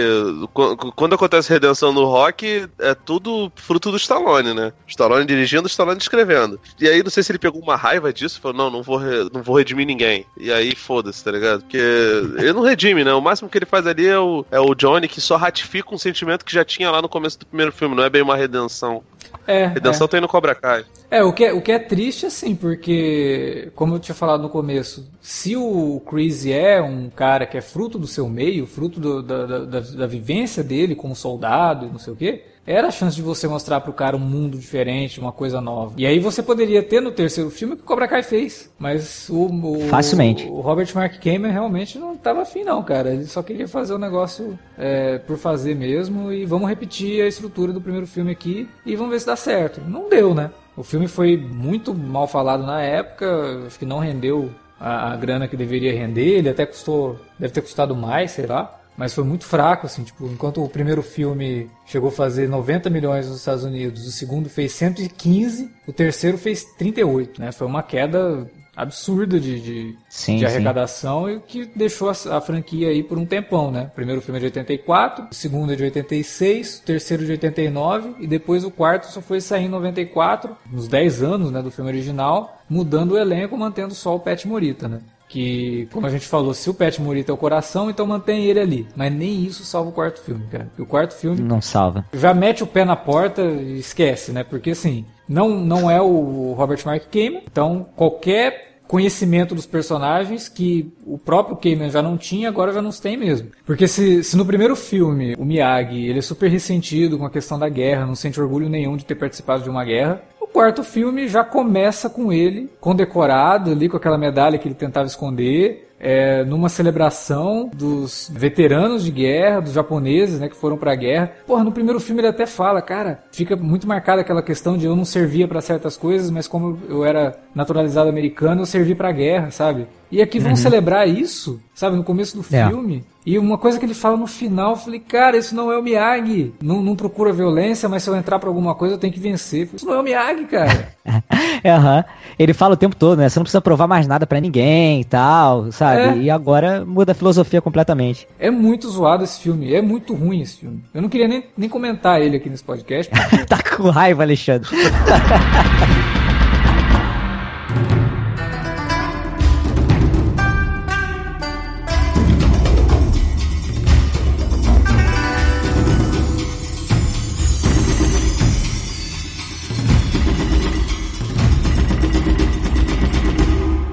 quando 0.95 1.14
acontece 1.14 1.49
redenção 1.49 1.93
no 1.93 2.05
rock, 2.05 2.68
é 2.79 2.95
tudo 2.95 3.51
fruto 3.57 3.91
do 3.91 3.97
Stallone, 3.97 4.53
né? 4.53 4.73
Stallone 4.87 5.25
dirigindo, 5.25 5.66
Stallone 5.66 5.99
escrevendo. 5.99 6.61
E 6.79 6.89
aí, 6.89 7.03
não 7.03 7.11
sei 7.11 7.23
se 7.23 7.33
ele 7.33 7.39
pegou 7.39 7.61
uma 7.61 7.77
raiva 7.77 8.12
disso 8.12 8.39
e 8.39 8.41
falou: 8.43 8.57
não, 8.57 8.71
não 8.71 8.83
vou, 8.83 8.97
re, 8.97 9.29
não 9.33 9.43
vou 9.43 9.57
redimir 9.57 9.87
ninguém. 9.87 10.27
E 10.37 10.53
aí, 10.53 10.75
foda-se, 10.75 11.25
tá 11.25 11.31
ligado? 11.31 11.62
Porque 11.62 11.79
ele 11.79 12.53
não 12.53 12.62
redime, 12.62 13.03
né? 13.03 13.12
O 13.14 13.21
máximo 13.21 13.49
que 13.49 13.57
ele 13.59 13.66
faz 13.66 13.87
ali 13.87 14.07
é 14.07 14.18
o, 14.18 14.45
é 14.51 14.61
o 14.61 14.75
Johnny 14.75 15.09
que 15.09 15.21
só 15.21 15.37
ratifica 15.37 15.95
um 15.95 15.99
sentimento 15.99 16.45
que 16.45 16.53
já 16.53 16.64
tinha 16.64 16.91
lá 16.91 17.01
no 17.01 17.09
começo 17.09 17.39
do 17.39 17.47
primeiro 17.47 17.73
filme, 17.73 17.95
não 17.95 18.05
é 18.05 18.11
bem 18.11 18.23
uma 18.23 18.37
redenção. 18.37 19.03
É, 19.47 19.66
redenção 19.66 20.07
é. 20.07 20.09
tem 20.09 20.21
no 20.21 20.29
Cobra 20.29 20.55
Kai. 20.55 20.85
É, 21.11 21.23
o 21.25 21.33
que 21.33 21.45
é, 21.45 21.53
o 21.53 21.61
que 21.61 21.73
é 21.73 21.79
triste, 21.79 22.27
assim, 22.27 22.55
porque, 22.55 23.71
como 23.75 23.95
eu 23.95 23.99
tinha 23.99 24.14
falado 24.14 24.43
no 24.43 24.49
começo, 24.49 25.11
se 25.21 25.57
o 25.57 26.01
Chris 26.09 26.47
é 26.47 26.81
um 26.81 27.11
cara 27.11 27.47
que 27.47 27.59
é 27.59 27.61
fruto 27.61 27.99
do 27.99 28.07
seu 28.07 28.29
meio, 28.29 28.66
fruto 28.66 29.01
do, 29.01 29.23
da, 29.23 29.47
da, 29.47 29.81
da, 29.81 30.07
vivência 30.07 30.62
dele 30.62 30.95
como 30.95 31.16
soldado 31.16 31.87
e 31.87 31.91
não 31.91 31.99
sei 31.99 32.12
o 32.12 32.16
quê, 32.16 32.45
era 32.67 32.89
a 32.89 32.91
chance 32.91 33.17
de 33.17 33.23
você 33.23 33.49
mostrar 33.49 33.81
pro 33.81 33.93
cara 33.93 34.17
um 34.17 34.21
mundo 34.21 34.59
diferente, 34.59 35.19
uma 35.19 35.33
coisa 35.33 35.61
nova. 35.61 35.95
E 35.97 36.07
aí 36.07 36.19
você 36.19 36.43
poderia 36.43 36.83
ter 36.83 37.01
no 37.01 37.11
terceiro 37.11 37.51
filme 37.51 37.75
o 37.75 37.77
que 37.77 37.83
o 37.83 37.87
Cobra 37.87 38.07
Kai 38.07 38.23
fez. 38.23 38.71
Mas 38.79 39.29
o, 39.29 39.47
o, 39.47 39.81
Facilmente. 39.89 40.47
o 40.47 40.61
Robert 40.61 40.89
Mark 40.95 41.15
Kamen 41.19 41.51
realmente 41.51 41.99
não 41.99 42.17
tava 42.17 42.43
afim, 42.43 42.63
não, 42.63 42.83
cara. 42.83 43.13
Ele 43.13 43.27
só 43.27 43.43
queria 43.43 43.67
fazer 43.67 43.95
o 43.95 43.99
negócio 43.99 44.59
é, 44.79 45.19
por 45.19 45.37
fazer 45.37 45.75
mesmo. 45.75 46.33
E 46.33 46.45
vamos 46.45 46.69
repetir 46.69 47.23
a 47.23 47.27
estrutura 47.27 47.73
do 47.73 47.81
primeiro 47.81 48.07
filme 48.07 48.31
aqui 48.31 48.69
e 48.85 48.95
vamos 48.95 49.13
ver 49.13 49.21
se 49.21 49.27
dá 49.27 49.37
certo. 49.37 49.81
Não 49.87 50.09
deu, 50.09 50.35
né? 50.35 50.51
O 50.77 50.83
filme 50.83 51.09
foi 51.09 51.37
muito 51.37 51.95
mal 51.95 52.27
falado 52.29 52.65
na 52.65 52.81
época, 52.81 53.65
acho 53.67 53.79
que 53.79 53.85
não 53.85 53.99
rendeu 53.99 54.51
a, 54.79 55.13
a, 55.13 55.17
grana 55.17 55.47
que 55.47 55.57
deveria 55.57 55.93
render, 55.93 56.39
ele 56.39 56.49
até 56.49 56.65
custou, 56.65 57.21
deve 57.39 57.53
ter 57.53 57.61
custado 57.61 57.95
mais, 57.95 58.31
sei 58.31 58.47
lá. 58.47 58.80
Mas 59.01 59.14
foi 59.14 59.24
muito 59.24 59.46
fraco, 59.46 59.86
assim, 59.86 60.05
tipo, 60.05 60.26
enquanto 60.26 60.62
o 60.62 60.68
primeiro 60.68 61.03
filme 61.03 61.70
chegou 61.86 62.11
a 62.11 62.12
fazer 62.12 62.46
90 62.46 62.90
milhões 62.90 63.26
nos 63.26 63.38
Estados 63.38 63.64
Unidos, 63.64 64.07
o 64.07 64.12
segundo 64.12 64.51
fez 64.51 64.72
115, 64.72 65.70
o 65.86 65.92
terceiro 65.92 66.36
fez 66.36 66.64
38, 66.76 67.40
né? 67.40 67.51
Foi 67.51 67.66
uma 67.66 67.82
queda 67.82 68.46
absurda 68.76 69.40
de, 69.40 69.59
de, 69.59 69.98
sim, 70.07 70.36
de 70.36 70.44
arrecadação 70.44 71.24
sim. 71.24 71.36
e 71.36 71.40
que 71.40 71.70
deixou 71.74 72.11
a, 72.11 72.36
a, 72.36 72.42
franquia 72.42 72.90
aí 72.90 73.03
por 73.03 73.16
um 73.16 73.24
tempão, 73.24 73.70
né? 73.70 73.88
O 73.90 73.94
primeiro 73.94 74.20
filme 74.20 74.36
é 74.36 74.40
de 74.40 74.46
84, 74.48 75.28
o 75.30 75.34
segundo 75.34 75.72
é 75.72 75.76
de 75.76 75.84
86, 75.84 76.80
o 76.80 76.82
terceiro 76.82 77.24
de 77.24 77.32
89 77.32 78.16
e 78.20 78.26
depois 78.26 78.64
o 78.64 78.70
quarto 78.70 79.05
só 79.05 79.22
foi 79.22 79.40
sair 79.40 79.64
em 79.64 79.68
94, 79.70 80.55
nos 80.70 80.88
10 80.88 81.22
anos 81.22 81.51
né, 81.51 81.62
do 81.62 81.70
filme 81.70 81.90
original, 81.90 82.61
mudando 82.68 83.12
o 83.12 83.18
elenco, 83.18 83.57
mantendo 83.57 83.94
só 83.94 84.14
o 84.14 84.20
Pet 84.20 84.46
Morita, 84.46 84.86
né? 84.88 85.01
Que, 85.31 85.89
como 85.93 86.07
a 86.07 86.11
gente 86.11 86.26
falou, 86.26 86.53
se 86.53 86.68
o 86.68 86.74
Pet 86.74 87.01
Morita 87.01 87.31
é 87.31 87.35
o 87.35 87.39
coração, 87.39 87.89
então 87.89 88.05
mantém 88.05 88.47
ele 88.47 88.59
ali. 88.59 88.89
Mas 88.97 89.12
nem 89.12 89.45
isso 89.45 89.64
salva 89.64 89.89
o 89.89 89.93
quarto 89.93 90.20
filme, 90.20 90.45
cara. 90.51 90.68
O 90.76 90.85
quarto 90.85 91.14
filme. 91.14 91.41
Não 91.41 91.62
salva. 91.62 92.05
Já 92.12 92.35
mete 92.35 92.64
o 92.64 92.66
pé 92.66 92.85
na 92.85 92.97
porta 92.97 93.41
e 93.41 93.78
esquece, 93.78 94.33
né? 94.33 94.43
Porque 94.43 94.70
assim, 94.70 95.07
não, 95.28 95.51
não 95.51 95.89
é 95.89 96.03
o 96.03 96.53
Robert 96.53 96.81
Mark 96.85 97.05
Kamen, 97.05 97.45
então 97.51 97.87
qualquer 97.95 98.70
conhecimento 98.89 99.55
dos 99.55 99.66
personagens 99.66 100.49
que 100.49 100.93
o 101.07 101.16
próprio 101.16 101.57
Kamen 101.57 101.91
já 101.91 102.03
não 102.03 102.18
tinha, 102.18 102.49
agora 102.49 102.72
já 102.72 102.83
não 102.83 102.91
tem 102.91 103.16
mesmo. 103.16 103.51
Porque 103.64 103.87
se, 103.87 104.24
se 104.24 104.37
no 104.37 104.45
primeiro 104.45 104.74
filme 104.74 105.37
o 105.39 105.45
Miyagi 105.45 106.09
ele 106.09 106.18
é 106.18 106.22
super 106.22 106.51
ressentido 106.51 107.16
com 107.16 107.24
a 107.24 107.31
questão 107.31 107.57
da 107.57 107.68
guerra, 107.68 108.05
não 108.05 108.16
sente 108.16 108.41
orgulho 108.41 108.68
nenhum 108.68 108.97
de 108.97 109.05
ter 109.05 109.14
participado 109.14 109.62
de 109.62 109.70
uma 109.70 109.85
guerra, 109.85 110.20
quarto 110.53 110.82
filme 110.82 111.28
já 111.28 111.44
começa 111.44 112.11
com 112.11 112.32
ele 112.32 112.70
condecorado 112.80 113.70
ali 113.70 113.88
com 113.88 113.96
aquela 113.96 114.18
medalha 114.18 114.59
que 114.59 114.68
ele 114.68 114.74
tentava 114.74 115.07
esconder, 115.07 115.90
é, 116.01 116.44
numa 116.44 116.70
celebração 116.70 117.70
dos 117.74 118.30
veteranos 118.32 119.05
de 119.05 119.11
guerra, 119.11 119.61
dos 119.61 119.74
japoneses, 119.74 120.40
né, 120.40 120.48
que 120.48 120.57
foram 120.57 120.78
pra 120.78 120.94
guerra. 120.94 121.32
Porra, 121.46 121.62
no 121.62 121.70
primeiro 121.70 122.01
filme 122.01 122.22
ele 122.22 122.28
até 122.28 122.46
fala, 122.46 122.80
cara, 122.80 123.22
fica 123.30 123.55
muito 123.55 123.86
marcada 123.86 124.22
aquela 124.22 124.42
questão 124.42 124.78
de 124.78 124.86
eu 124.86 124.96
não 124.96 125.05
servia 125.05 125.46
para 125.46 125.61
certas 125.61 125.96
coisas, 125.96 126.30
mas 126.30 126.48
como 126.48 126.78
eu 126.88 127.05
era 127.05 127.38
naturalizado 127.55 128.09
americano, 128.09 128.62
eu 128.62 128.66
servi 128.66 128.94
pra 128.94 129.12
guerra, 129.12 129.51
sabe? 129.51 129.86
E 130.11 130.21
aqui 130.21 130.39
vão 130.39 130.51
uhum. 130.51 130.57
celebrar 130.57 131.09
isso, 131.09 131.61
sabe, 131.75 131.97
no 131.97 132.03
começo 132.03 132.37
do 132.37 132.45
é. 132.55 132.67
filme. 132.67 133.05
E 133.25 133.39
uma 133.39 133.59
coisa 133.59 133.79
que 133.79 133.85
ele 133.85 133.95
fala 133.95 134.17
no 134.17 134.27
final, 134.27 134.71
eu 134.71 134.77
falei, 134.77 134.99
cara, 134.99 135.37
isso 135.37 135.55
não 135.55 135.71
é 135.71 135.79
o 135.79 135.83
Miyagi. 135.83 136.55
Não, 136.61 136.83
não 136.83 136.97
procura 136.97 137.33
violência, 137.33 137.89
mas 137.89 138.03
se 138.03 138.09
eu 138.09 138.17
entrar 138.17 138.39
pra 138.39 138.49
alguma 138.49 138.75
coisa, 138.75 138.95
eu 138.95 138.99
tenho 138.99 139.13
que 139.13 139.21
vencer. 139.21 139.67
Falei, 139.67 139.77
isso 139.77 139.87
não 139.87 139.95
é 139.95 140.01
o 140.01 140.03
Miyagi, 140.03 140.45
cara. 140.47 140.89
uhum. 141.07 142.05
Ele 142.39 142.55
fala 142.55 142.75
o 142.75 142.77
tempo 142.79 142.97
todo, 142.97 143.19
né? 143.19 143.29
Você 143.29 143.39
não 143.39 143.45
precisa 143.45 143.61
provar 143.61 143.87
mais 143.87 144.07
nada 144.09 144.27
para 144.27 144.41
ninguém 144.41 145.03
e 145.03 145.05
tal, 145.05 145.71
sabe? 145.71 146.01
É. 146.01 146.23
E 146.23 146.31
agora 146.31 146.85
muda 146.85 147.13
a 147.13 147.15
filosofia 147.15 147.61
completamente. 147.61 148.27
É 148.39 148.51
muito 148.51 148.89
zoado 148.89 149.23
esse 149.23 149.39
filme, 149.39 149.75
é 149.75 149.83
muito 149.83 150.15
ruim 150.15 150.41
esse 150.41 150.57
filme. 150.57 150.83
Eu 150.95 151.03
não 151.03 151.09
queria 151.09 151.29
nem, 151.29 151.45
nem 151.57 151.69
comentar 151.69 152.21
ele 152.21 152.37
aqui 152.37 152.49
nesse 152.49 152.65
podcast. 152.65 153.13
Porque... 153.13 153.45
tá 153.47 153.59
com 153.63 153.91
raiva, 153.91 154.23
Alexandre. 154.23 154.69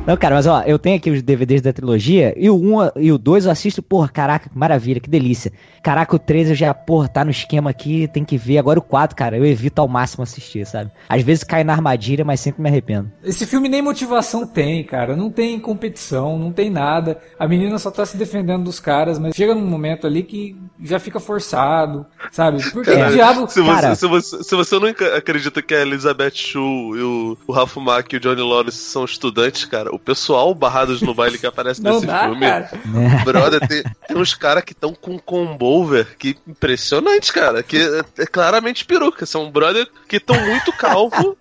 Não, 0.07 0.15
cara, 0.15 0.35
mas 0.35 0.47
ó, 0.47 0.61
eu 0.61 0.79
tenho 0.79 0.95
aqui 0.95 1.11
os 1.11 1.21
DVDs 1.21 1.61
da 1.61 1.73
trilogia 1.73 2.33
e 2.37 2.49
o 2.49 2.55
1 2.55 2.91
e 2.95 3.11
o 3.11 3.17
2 3.17 3.43
eu 3.43 3.51
assisto, 3.51 3.83
porra, 3.83 4.07
caraca, 4.07 4.47
que 4.47 4.57
maravilha, 4.57 5.01
que 5.01 5.09
delícia. 5.09 5.51
Caraca, 5.83 6.15
o 6.15 6.19
3 6.19 6.51
eu 6.51 6.55
já, 6.55 6.73
porra, 6.73 7.09
tá 7.09 7.25
no 7.25 7.31
esquema 7.31 7.69
aqui, 7.69 8.07
tem 8.07 8.23
que 8.23 8.37
ver. 8.37 8.57
Agora 8.57 8.79
o 8.79 8.81
4, 8.81 9.13
cara, 9.17 9.37
eu 9.37 9.45
evito 9.45 9.81
ao 9.81 9.87
máximo 9.87 10.23
assistir, 10.23 10.65
sabe? 10.65 10.91
Às 11.09 11.23
vezes 11.23 11.43
cai 11.43 11.65
na 11.65 11.73
armadilha, 11.73 12.23
mas 12.23 12.39
sempre 12.39 12.61
me 12.61 12.69
arrependo. 12.69 13.11
Esse 13.21 13.45
filme 13.45 13.67
nem 13.67 13.81
motivação 13.81 14.47
tem, 14.47 14.81
cara. 14.81 15.13
Não 15.13 15.29
tem 15.29 15.59
competição, 15.59 16.39
não 16.39 16.53
tem 16.53 16.69
nada. 16.69 17.19
A 17.37 17.45
menina 17.45 17.77
só 17.77 17.91
tá 17.91 18.05
se 18.05 18.15
defendendo 18.15 18.63
dos 18.63 18.79
caras, 18.79 19.19
mas 19.19 19.35
chega 19.35 19.53
num 19.53 19.67
momento 19.67 20.07
ali 20.07 20.23
que 20.23 20.55
já 20.81 20.99
fica 20.99 21.19
forçado, 21.19 22.05
sabe? 22.31 22.63
Porque 22.71 22.93
cara, 22.93 23.09
o 23.09 23.11
diabo. 23.11 23.49
Se 23.49 23.61
você, 23.61 23.81
cara... 23.81 23.95
se, 23.95 24.07
você, 24.07 24.43
se 24.43 24.55
você 24.55 24.79
não 24.79 24.87
acredita 25.17 25.61
que 25.61 25.75
a 25.75 25.81
Elizabeth 25.81 26.35
Shue 26.35 26.97
e 26.97 27.01
o, 27.01 27.37
o 27.45 27.51
Ralph 27.51 27.75
Mack 27.75 28.13
e 28.13 28.17
o 28.17 28.19
Johnny 28.21 28.41
Lawrence 28.41 28.77
são 28.77 29.03
estudantes, 29.03 29.65
cara, 29.65 29.96
o 29.97 29.99
pessoal 29.99 30.53
barrados 30.55 31.01
no 31.01 31.13
baile 31.13 31.37
que 31.37 31.45
aparece 31.45 31.81
Não 31.83 31.95
nesse 31.95 32.05
dá, 32.07 32.23
filme. 32.23 32.39
cara. 32.39 32.69
Brother, 33.25 33.67
tem, 33.67 33.83
tem 34.07 34.17
uns 34.17 34.33
caras 34.33 34.63
que 34.63 34.71
estão 34.71 34.93
com 34.93 35.19
combover 35.19 36.15
que 36.17 36.37
impressionante, 36.47 37.33
cara. 37.33 37.61
Que 37.61 37.77
é, 37.77 38.23
é 38.23 38.25
claramente 38.25 38.85
peruca. 38.85 39.25
São 39.25 39.51
brother 39.51 39.87
que 40.07 40.17
estão 40.17 40.39
muito 40.45 40.71
calvo. 40.73 41.37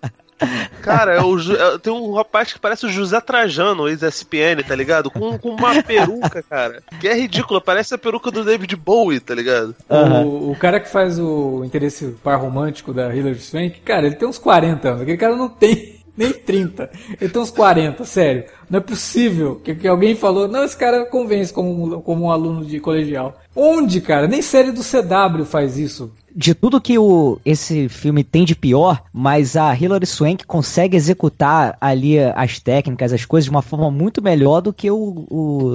Cara, 0.83 1.13
é 1.15 1.21
o, 1.21 1.35
é- 1.39 1.79
tem 1.79 1.91
um 1.91 2.13
rapaz 2.13 2.53
que 2.53 2.59
parece 2.59 2.85
o 2.85 2.89
José 2.91 3.19
Trajano, 3.19 3.87
ex-SPN, 3.87 4.61
tá 4.67 4.75
ligado? 4.75 5.09
Com, 5.09 5.35
com 5.39 5.49
uma 5.49 5.81
peruca, 5.81 6.43
cara. 6.43 6.83
Que 6.99 7.07
é 7.07 7.13
ridícula, 7.15 7.59
parece 7.59 7.95
a 7.95 7.97
peruca 7.97 8.29
do 8.29 8.43
David 8.43 8.75
Bowie, 8.75 9.19
tá 9.19 9.33
ligado? 9.33 9.75
Aham. 9.89 10.21
O, 10.25 10.51
o 10.51 10.55
cara 10.55 10.79
que 10.79 10.89
faz 10.89 11.17
o 11.19 11.63
interesse 11.65 12.15
par 12.23 12.39
romântico 12.39 12.93
da 12.93 13.13
Hilary 13.15 13.39
Swank, 13.39 13.79
cara, 13.79 14.05
ele 14.05 14.15
tem 14.15 14.27
uns 14.27 14.37
40 14.37 14.87
anos. 14.87 15.01
Aquele 15.01 15.17
cara 15.17 15.35
não 15.35 15.49
tem 15.49 15.96
nem 16.17 16.33
30. 16.33 16.89
Ele 17.21 17.29
tem 17.29 17.41
uns 17.41 17.51
40, 17.51 18.03
sério. 18.03 18.45
Não 18.69 18.79
é 18.79 18.81
possível 18.81 19.61
que, 19.63 19.73
que 19.75 19.87
alguém 19.87 20.15
falou, 20.15 20.47
não, 20.47 20.63
esse 20.63 20.75
cara 20.77 21.05
convence 21.05 21.53
como, 21.53 21.97
um- 21.97 22.01
como 22.01 22.25
um 22.25 22.31
aluno 22.31 22.65
de 22.65 22.79
colegial. 22.79 23.39
Onde, 23.55 24.01
cara? 24.01 24.27
Nem 24.27 24.41
série 24.41 24.71
do 24.71 24.81
CW 24.83 25.43
faz 25.45 25.77
isso. 25.79 26.11
de 26.35 26.53
tudo 26.53 26.79
que 26.79 26.99
o, 26.99 27.39
esse 27.43 27.89
filme 27.89 28.23
tem 28.23 28.45
de 28.45 28.55
pior, 28.55 29.01
mas 29.11 29.55
a 29.57 29.73
Hilary 29.75 30.05
Swank 30.05 30.45
consegue 30.45 30.95
executar 30.95 31.75
ali 31.81 32.19
as 32.19 32.59
técnicas, 32.59 33.11
as 33.11 33.25
coisas 33.25 33.45
de 33.45 33.49
uma 33.49 33.63
forma 33.63 33.89
muito 33.89 34.21
melhor 34.21 34.61
do 34.61 34.71
que 34.71 34.91
o, 34.91 35.25
o, 35.31 35.73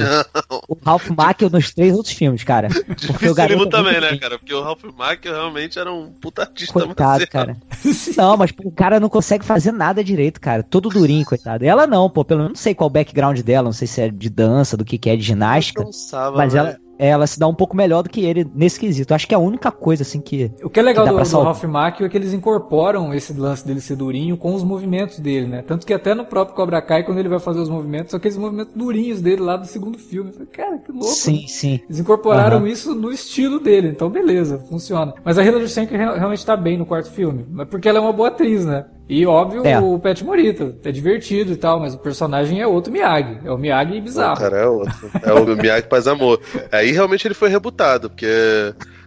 o 0.69 0.79
Ralph 0.85 1.09
Macchio 1.11 1.51
nos 1.51 1.75
três 1.75 1.93
outros 1.93 2.15
filmes, 2.15 2.45
cara. 2.45 2.69
Porque 3.09 3.29
o 3.29 3.35
garoto 3.35 3.65
é 3.67 3.71
também, 3.71 4.01
né, 4.01 4.11
bem. 4.11 4.19
cara? 4.21 4.39
Porque 4.39 4.55
o 4.55 4.63
Ralph 4.63 4.85
Macchio 4.97 5.33
realmente 5.33 5.77
era 5.81 5.93
um 5.93 6.13
puta 6.13 6.43
artista 6.43 6.73
Coitado, 6.73 7.27
cara. 7.27 7.57
Não, 8.17 8.37
mas 8.37 8.53
pô, 8.53 8.69
o 8.69 8.73
cara 8.73 9.01
não 9.01 9.09
consegue 9.09 9.45
fazer 9.45 9.73
nada 9.73 10.05
direito, 10.05 10.41
cara. 10.41 10.63
Todo 10.63 10.89
durinho, 10.89 11.25
coitado. 11.25 11.65
Ela 11.65 11.87
não, 11.89 12.09
pô. 12.09 12.25
Pelo 12.25 12.39
menos 12.43 12.53
não 12.53 12.63
sei 12.63 12.75
qual 12.83 12.89
o 12.89 12.93
background 12.93 13.41
dela, 13.41 13.67
não 13.67 13.73
sei 13.73 13.87
se 13.87 14.01
é 14.01 14.09
de 14.09 14.29
dança, 14.29 14.77
do 14.77 14.85
que, 14.85 14.99
que 14.99 15.09
é 15.09 15.17
de 15.17 15.23
ginástica. 15.23 15.85
Cansava, 15.85 16.37
Mas 16.37 16.53
velho. 16.53 16.67
ela, 16.67 16.79
ela 16.99 17.27
se 17.27 17.39
dá 17.39 17.47
um 17.47 17.55
pouco 17.55 17.77
melhor 17.77 18.03
do 18.03 18.11
que 18.11 18.25
ele 18.25 18.45
nesse 18.55 18.79
quesito. 18.81 19.15
Acho 19.15 19.27
que 19.27 19.35
é 19.35 19.37
a 19.37 19.41
única 19.41 19.71
coisa, 19.71 20.03
assim, 20.03 20.21
que. 20.21 20.51
O 20.63 20.69
que 20.71 20.81
é 20.81 20.83
legal 20.83 21.05
Que 21.07 21.13
do, 21.13 21.23
do. 21.23 21.41
Ralph 21.43 21.63
Macchio 21.65 22.07
é 22.07 22.09
que 22.09 22.17
eles 22.17 22.33
incorporam 22.33 23.15
esse 23.15 23.33
lance 23.33 23.65
dele 23.67 23.81
ser 23.81 23.97
durinho 23.97 24.37
com 24.37 24.53
os 24.55 24.65
movimentos 24.65 25.19
dele, 25.21 25.47
né? 25.47 25.63
Tanto 25.63 25.87
que 25.87 25.95
até 25.95 26.15
no 26.15 26.25
próprio 26.25 26.57
Cobra 26.57 26.83
Kai, 26.83 27.05
quando 27.05 27.19
ele 27.19 27.29
vai 27.29 27.39
fazer 27.39 27.61
os 27.61 27.69
movimentos, 27.69 28.11
são 28.11 28.19
aqueles 28.19 28.37
movimentos 28.37 28.75
durinhos 28.75 29.21
dele 29.21 29.43
lá 29.43 29.57
do 29.57 29.67
segundo 29.67 29.99
filme. 29.99 30.31
Eu 30.31 30.35
falei, 30.35 30.49
cara, 30.49 30.79
que 30.79 30.91
louco. 30.91 31.07
Sim, 31.07 31.43
né? 31.43 31.47
sim. 31.49 31.81
Eles 31.87 32.01
incorporaram 32.01 32.59
Aham. 32.59 32.69
isso 32.69 32.95
no 32.95 33.13
estilo 33.13 33.61
dele, 33.61 33.89
então 33.89 34.11
beleza, 34.11 34.59
funciona. 34.69 35.15
Mas 35.25 35.39
a 35.39 35.45
Hilary 35.45 35.69
Swank 35.69 35.95
real- 35.97 36.17
realmente 36.17 36.45
tá 36.45 36.57
bem 36.57 36.77
no 36.79 36.87
quarto 36.87 37.11
filme, 37.11 37.47
mas 37.51 37.69
porque 37.69 37.89
ela 37.89 37.99
é 37.99 38.01
uma 38.01 38.13
boa 38.13 38.29
atriz, 38.29 38.65
né? 38.65 38.87
E 39.09 39.27
óbvio, 39.27 39.67
É. 39.67 39.79
o 39.79 39.99
Pet 39.99 40.25
Morita, 40.25 40.75
é 40.85 40.91
divertido 40.93 41.53
e 41.53 41.57
tal, 41.57 41.79
mas 41.81 41.93
o 41.95 41.99
personagem 41.99 42.61
é 42.61 42.67
outro 42.67 42.91
Miyagi, 42.93 43.39
é 43.45 43.51
o 43.51 43.59
Miyagi 43.59 44.01
bizarro. 44.01 44.39
cara, 44.39 44.57
é 44.59 44.67
outro. 44.67 45.11
É 45.23 45.33
o 45.33 45.57
Miyagi 45.57 45.87
Paz 45.89 46.07
Amor. 46.07 46.41
Aí 46.71 46.93
realmente 46.93 47.27
ele 47.27 47.35
foi 47.35 47.49
rebutado, 47.51 48.09
porque. 48.09 48.27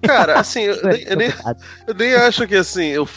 Cara, 0.05 0.39
assim, 0.39 0.61
eu, 0.61 0.81
nem, 0.83 1.03
eu 1.07 1.15
nem- 1.17 1.33
eu 1.87 1.93
nem 1.93 2.13
acho 2.15 2.47
que 2.47 2.55
assim, 2.55 2.87
eu 2.87 3.07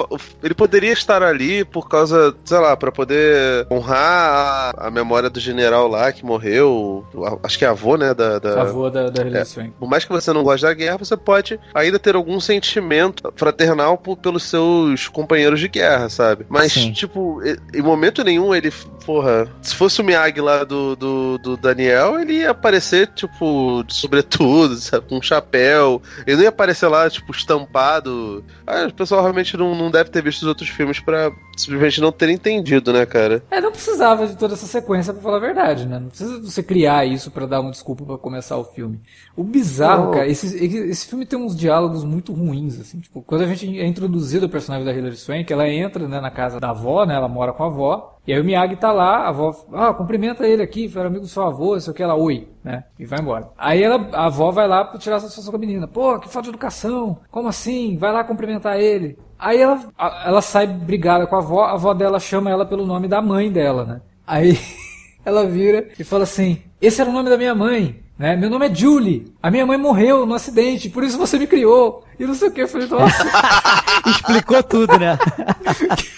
ele 0.43 0.55
poderia 0.55 0.93
estar 0.93 1.23
ali 1.23 1.65
por 1.65 1.89
causa, 1.89 2.35
sei 2.45 2.59
lá, 2.59 2.77
pra 2.77 2.91
poder 2.93 3.67
honrar 3.71 4.75
a, 4.79 4.87
a 4.87 4.91
memória 4.91 5.29
do 5.31 5.41
general 5.41 5.89
lá 5.89 6.13
que 6.13 6.25
morreu. 6.25 7.05
Acho 7.43 7.59
que 7.59 7.65
é 7.65 7.69
avô, 7.69 7.97
né? 7.97 8.15
Da, 8.15 8.39
da- 8.39 8.59
A 8.59 8.63
avó 8.63 8.89
da, 8.91 9.09
da 9.11 9.23
Hilary 9.23 9.61
É. 9.61 9.71
Por 9.79 9.89
mais 9.89 10.05
que 10.05 10.13
você 10.13 10.33
não 10.33 10.43
goste 10.43 10.63
da 10.67 10.75
guerra, 10.75 10.99
você 10.99 11.17
pode 11.17 11.59
ainda 11.75 11.99
ter 11.99 12.15
algum 12.15 12.39
sentimento 12.41 13.33
fraternal 13.37 13.97
por- 13.99 14.17
pelos 14.17 14.43
seus 14.45 15.09
companheiros 15.09 15.61
de 15.61 15.69
guerra, 15.69 16.09
sabe? 16.09 16.47
Mas, 16.49 16.73
Sim. 16.73 16.93
tipo, 16.93 17.41
em 17.75 17.83
momento 17.83 18.23
nenhum 18.25 18.55
ele, 18.55 18.73
porra, 19.05 19.49
se 19.63 19.75
fosse 19.75 20.01
o 20.01 20.05
Miyagi 20.05 20.41
lá 20.41 20.65
do, 20.65 20.95
do, 20.97 21.39
do 21.39 21.57
Daniel, 21.57 22.19
ele 22.21 22.35
ia 22.35 22.51
aparecer, 22.51 23.09
tipo, 23.09 23.83
de 23.87 23.95
sobretudo, 23.95 24.77
sabe? 24.77 25.07
Com 25.09 25.19
um 25.19 25.23
chapéu. 25.23 26.01
Ele 26.27 26.37
não 26.37 26.43
ia 26.45 26.49
aparecer 26.49 26.78
lá, 26.87 27.09
tipo, 27.11 27.33
estampado. 27.33 28.45
Ah, 28.67 28.87
o 28.87 28.93
pessoal 28.95 29.23
realmente 29.23 29.57
não, 29.57 29.75
não 29.75 29.91
deve 29.91 30.11
ter 30.11 30.23
visto 30.23 30.43
os 30.43 30.49
outros 30.49 30.69
filmes 30.69 31.01
pra 31.01 31.33
simplesmente 31.57 32.01
não 32.01 32.13
ter 32.13 32.31
entendido, 32.31 32.93
né, 32.93 33.05
cara? 33.05 33.43
É, 33.51 33.61
não 33.61 33.73
precisava 33.73 34.27
de 34.27 34.37
toda 34.37 34.55
essa 34.55 34.67
sequência 34.67 35.13
pra 35.13 35.23
falar 35.23 35.39
a 35.39 35.41
verdade, 35.41 35.87
né? 35.87 35.99
Não 35.99 36.09
precisa 36.09 36.41
você 36.41 36.63
criar 36.63 37.05
isso 37.05 37.31
pra 37.31 37.47
dar 37.47 37.61
uma 37.61 37.71
desculpa 37.71 38.05
pra 38.05 38.17
começar 38.19 38.57
o 38.57 38.65
filme. 38.65 39.01
O 39.37 39.43
bizarro, 39.43 40.05
Não. 40.07 40.11
cara, 40.13 40.29
esse, 40.29 40.57
esse 40.65 41.07
filme 41.09 41.27
tem 41.27 41.39
uns 41.39 41.57
diálogos 41.57 42.05
muito 42.05 42.33
ruins, 42.33 42.79
assim, 42.81 43.01
tipo, 43.01 43.23
quando 43.23 43.43
a 43.43 43.47
gente 43.47 43.79
é 43.79 43.87
introduzido 43.87 44.47
ao 44.47 44.51
personagem 44.51 44.87
da 44.87 44.93
Hilary 44.93 45.17
Swank, 45.17 45.53
ela 45.53 45.69
entra, 45.69 46.07
né, 46.07 46.21
na 46.21 46.31
casa 46.31 46.61
da 46.61 46.71
avó, 46.71 47.05
né, 47.05 47.15
ela 47.15 47.29
mora 47.29 47.53
com 47.53 47.65
a 47.65 47.67
avó, 47.67 48.18
e 48.27 48.33
aí 48.33 48.41
o 48.41 48.45
Miyagi 48.45 48.77
tá 48.77 48.93
lá, 48.93 49.25
a 49.25 49.29
avó, 49.29 49.67
ah, 49.73 49.95
cumprimenta 49.95 50.47
ele 50.47 50.63
aqui, 50.63 50.89
foi 50.89 51.03
amigo 51.03 51.23
do 51.23 51.29
seu 51.29 51.43
avô, 51.43 51.75
não 51.75 51.81
sei 51.81 51.93
o 51.93 51.95
que, 51.95 52.03
ela, 52.03 52.15
oi, 52.15 52.49
né, 52.63 52.85
e 52.99 53.05
vai 53.05 53.21
embora. 53.21 53.49
Aí 53.57 53.83
ela, 53.83 54.09
a 54.13 54.27
avó 54.27 54.51
vai 54.51 54.69
lá 54.69 54.85
pra 54.85 54.99
tirar 54.99 55.17
a 55.17 55.21
satisfação 55.21 55.51
com 55.51 55.57
a 55.57 55.61
menina, 55.61 55.87
pô, 55.87 56.19
que 56.19 56.29
falta 56.29 56.45
de 56.45 56.51
educação, 56.51 57.19
como 57.31 57.49
assim? 57.49 57.97
Vai 57.97 58.13
lá 58.13 58.25
cumprimentar 58.25 58.79
ele. 58.79 59.19
Aí 59.39 59.61
ela, 59.61 59.81
ela 60.25 60.43
sai 60.43 60.67
brigada 60.67 61.27
com 61.27 61.37
a 61.37 61.39
avó, 61.39 61.65
a 61.65 61.73
avó 61.73 61.95
dela 61.95 62.19
chama 62.19 62.51
ela 62.51 62.67
pelo 62.67 62.85
nome 62.85 63.07
da 63.07 63.23
mãe 63.23 63.51
dela, 63.51 63.85
né? 63.85 64.01
Aí 64.27 64.59
ela 65.25 65.47
vira 65.47 65.89
e 65.99 66.05
fala 66.05 66.25
assim: 66.25 66.61
Esse 66.81 67.01
era 67.01 67.09
o 67.09 67.13
nome 67.13 67.31
da 67.31 67.39
minha 67.39 67.55
mãe, 67.55 68.03
né? 68.19 68.37
Meu 68.37 68.51
nome 68.51 68.69
é 68.69 68.75
Julie. 68.75 69.33
A 69.41 69.51
minha 69.51 69.65
mãe 69.65 69.79
morreu 69.79 70.27
no 70.27 70.35
acidente, 70.35 70.91
por 70.91 71.05
isso 71.05 71.17
você 71.17 71.39
me 71.39 71.47
criou. 71.47 72.05
E 72.19 72.27
não 72.27 72.35
sei 72.35 72.49
o 72.49 72.51
que. 72.51 72.63
Eu 72.63 72.69
falei, 72.69 72.89
nossa, 72.89 73.25
Explicou 74.07 74.63
tudo, 74.63 74.99
né? 74.99 75.17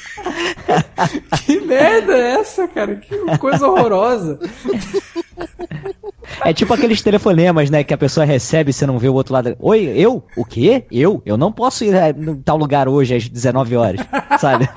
que 1.44 1.60
merda 1.60 2.16
é 2.16 2.32
essa, 2.40 2.68
cara? 2.68 2.96
Que 2.96 3.38
coisa 3.38 3.66
horrorosa. 3.66 4.38
É 6.44 6.52
tipo 6.52 6.72
aqueles 6.72 7.02
telefonemas, 7.02 7.70
né? 7.70 7.82
Que 7.84 7.94
a 7.94 7.98
pessoa 7.98 8.24
recebe 8.24 8.70
e 8.70 8.72
você 8.72 8.86
não 8.86 8.98
vê 8.98 9.08
o 9.08 9.14
outro 9.14 9.32
lado. 9.34 9.56
Oi, 9.58 9.84
eu? 9.96 10.24
O 10.36 10.44
quê? 10.44 10.84
Eu? 10.90 11.22
Eu 11.24 11.36
não 11.36 11.52
posso 11.52 11.84
ir 11.84 11.94
em 11.94 12.36
tal 12.36 12.56
lugar 12.56 12.88
hoje 12.88 13.14
às 13.14 13.28
19 13.28 13.76
horas, 13.76 14.00
sabe? 14.38 14.68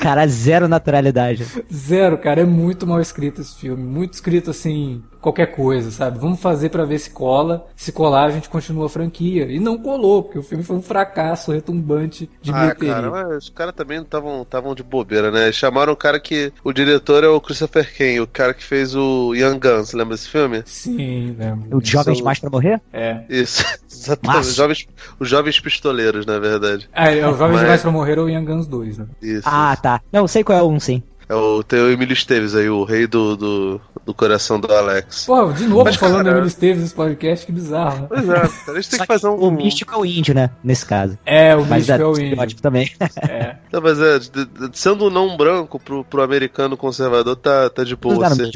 Cara, 0.00 0.26
zero 0.26 0.68
naturalidade. 0.68 1.46
Zero, 1.72 2.18
cara. 2.18 2.40
É 2.42 2.44
muito 2.44 2.86
mal 2.86 3.00
escrito 3.00 3.40
esse 3.40 3.56
filme. 3.56 3.82
Muito 3.82 4.14
escrito 4.14 4.50
assim, 4.50 5.02
qualquer 5.22 5.46
coisa, 5.46 5.90
sabe? 5.90 6.18
Vamos 6.18 6.40
fazer 6.40 6.68
pra 6.68 6.84
ver 6.84 6.98
se 6.98 7.08
cola. 7.10 7.66
Se 7.74 7.90
colar, 7.92 8.24
a 8.24 8.30
gente 8.30 8.50
continua 8.50 8.86
a 8.86 8.88
franquia. 8.90 9.44
E 9.50 9.58
não 9.58 9.78
colou, 9.78 10.22
porque 10.24 10.38
o 10.38 10.42
filme 10.42 10.62
foi 10.64 10.76
um 10.76 10.82
fracasso 10.82 11.52
retumbante 11.52 12.28
de 12.42 12.50
Ah, 12.50 12.60
bilheteria. 12.60 12.94
cara, 12.94 13.10
mas 13.10 13.36
os 13.44 13.48
caras 13.48 13.74
também 13.74 14.00
estavam 14.02 14.42
estavam 14.42 14.74
de 14.74 14.82
bobeira, 14.82 15.30
né? 15.30 15.50
Chamaram 15.52 15.92
o 15.92 15.96
cara 15.96 16.20
que. 16.20 16.52
O 16.64 16.72
diretor 16.72 17.24
é 17.24 17.28
o 17.28 17.40
Christopher 17.40 17.88
Kane, 17.96 18.20
o 18.20 18.26
cara 18.26 18.52
que 18.52 18.64
fez 18.64 18.94
o 18.94 19.32
Young 19.34 19.58
Guns, 19.58 19.92
lembra 19.92 20.14
desse 20.16 20.28
filme? 20.28 20.62
Sim, 20.66 21.34
lembro. 21.38 21.78
O 21.78 21.84
Jovem 21.84 22.04
São- 22.06 22.14
Demais 22.14 22.38
pra 22.40 22.50
Morrer? 22.50 22.80
É. 22.92 23.22
Isso, 23.30 23.64
exatamente. 23.90 24.40
Os 24.48 24.54
jovens, 24.54 24.86
os 25.20 25.28
jovens 25.28 25.60
pistoleiros, 25.60 26.26
na 26.26 26.38
verdade. 26.40 26.88
Ah, 26.92 27.10
é 27.10 27.26
o 27.26 27.30
Jovens 27.32 27.52
Mas- 27.52 27.60
Demais 27.60 27.82
pra 27.82 27.90
Morrer 27.92 28.18
ou 28.18 28.28
Young 28.28 28.44
Guns 28.44 28.66
2, 28.66 28.98
né? 28.98 29.06
Isso. 29.22 29.42
Ah, 29.46 29.76
tá. 29.76 30.00
Não, 30.12 30.26
sei 30.26 30.42
qual 30.42 30.58
é 30.58 30.62
um, 30.62 30.80
sim. 30.80 31.02
É 31.32 31.34
o, 31.34 31.62
tem 31.62 31.80
o 31.80 31.90
Emílio 31.90 32.12
Esteves 32.12 32.54
aí, 32.54 32.68
o 32.68 32.84
rei 32.84 33.06
do, 33.06 33.34
do, 33.38 33.80
do 34.04 34.12
coração 34.12 34.60
do 34.60 34.70
Alex. 34.70 35.24
Porra, 35.24 35.54
de 35.54 35.64
novo 35.64 35.84
Mas, 35.84 35.96
falando 35.96 36.16
cara- 36.16 36.24
do 36.24 36.30
Emílio 36.32 36.46
Esteves 36.48 36.82
nesse 36.82 36.94
podcast, 36.94 37.46
que 37.46 37.52
bizarro, 37.52 38.02
né? 38.02 38.06
Pois 38.08 38.28
é, 38.28 38.36
a 38.70 38.74
gente 38.74 38.90
tem 38.90 39.00
que 39.00 39.06
fazer 39.06 39.28
um. 39.28 39.36
O 39.36 39.50
místico 39.50 39.94
é 39.94 39.96
o 39.96 40.04
índio, 40.04 40.34
né? 40.34 40.50
Nesse 40.62 40.84
caso. 40.84 41.18
É, 41.24 41.56
o 41.56 41.60
Mas 41.64 41.88
místico 41.88 42.02
é 42.02 42.06
o 42.06 42.18
é 42.18 42.22
índio. 42.22 42.38
ótimo 42.40 42.60
também. 42.60 42.92
É. 43.26 43.56
Não, 43.72 43.80
mas 43.80 43.98
é, 43.98 44.18
de- 44.18 44.28
de- 44.44 44.78
sendo 44.78 45.06
um 45.06 45.10
não 45.10 45.34
branco 45.34 45.80
pro, 45.80 46.04
pro 46.04 46.20
americano 46.22 46.76
conservador, 46.76 47.34
tá, 47.36 47.70
tá 47.70 47.82
de 47.82 47.96
boa 47.96 48.28
ser? 48.28 48.50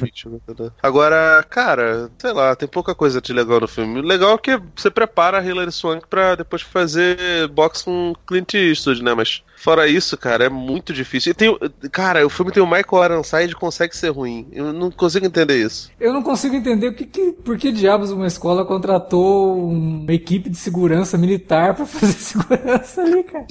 Agora, 0.83 1.43
cara, 1.49 2.11
sei 2.19 2.33
lá, 2.35 2.55
tem 2.55 2.69
pouca 2.69 2.95
coisa 2.95 3.19
de 3.23 3.33
legal 3.33 3.59
no 3.61 3.67
filme. 3.69 4.01
O 4.01 4.03
legal 4.03 4.35
é 4.35 4.39
que 4.39 4.61
você 4.77 4.91
prepara 4.91 5.39
a 5.39 5.43
Hilary 5.43 5.73
Swank 5.73 6.07
pra 6.09 6.35
depois 6.35 6.61
fazer 6.61 7.49
boxe 7.49 7.85
com 7.87 8.13
Clint 8.27 8.53
Eastwood, 8.53 9.03
né? 9.03 9.15
Mas 9.15 9.43
fora 9.57 9.89
isso, 9.89 10.17
cara, 10.17 10.45
é 10.45 10.49
muito 10.49 10.93
difícil. 10.93 11.33
E 11.33 11.35
tem, 11.35 11.59
cara, 11.91 12.25
o 12.27 12.31
filme 12.31 12.53
tem 12.53 12.63
o 12.63 12.67
Michael 12.67 13.05
Ironside 13.05 13.53
e 13.53 13.57
consegue 13.57 13.97
ser 13.97 14.11
ruim. 14.11 14.47
Eu 14.53 14.73
não 14.73 14.91
consigo 14.91 15.27
entender 15.27 15.57
isso. 15.65 15.91
Eu 15.99 16.13
não 16.13 16.23
consigo 16.23 16.55
entender 16.55 16.89
o 16.89 16.95
que, 16.95 17.05
que- 17.07 17.33
por 17.33 17.57
que 17.59 17.73
diabos 17.73 18.11
uma 18.11 18.27
escola 18.27 18.65
contratou 18.65 19.59
uma 19.69 20.13
equipe 20.13 20.49
de 20.51 20.57
segurança 20.57 21.17
militar 21.19 21.75
pra 21.75 21.85
fazer 21.87 22.13
segurança 22.13 23.03
ali, 23.03 23.23
cara. 23.25 23.47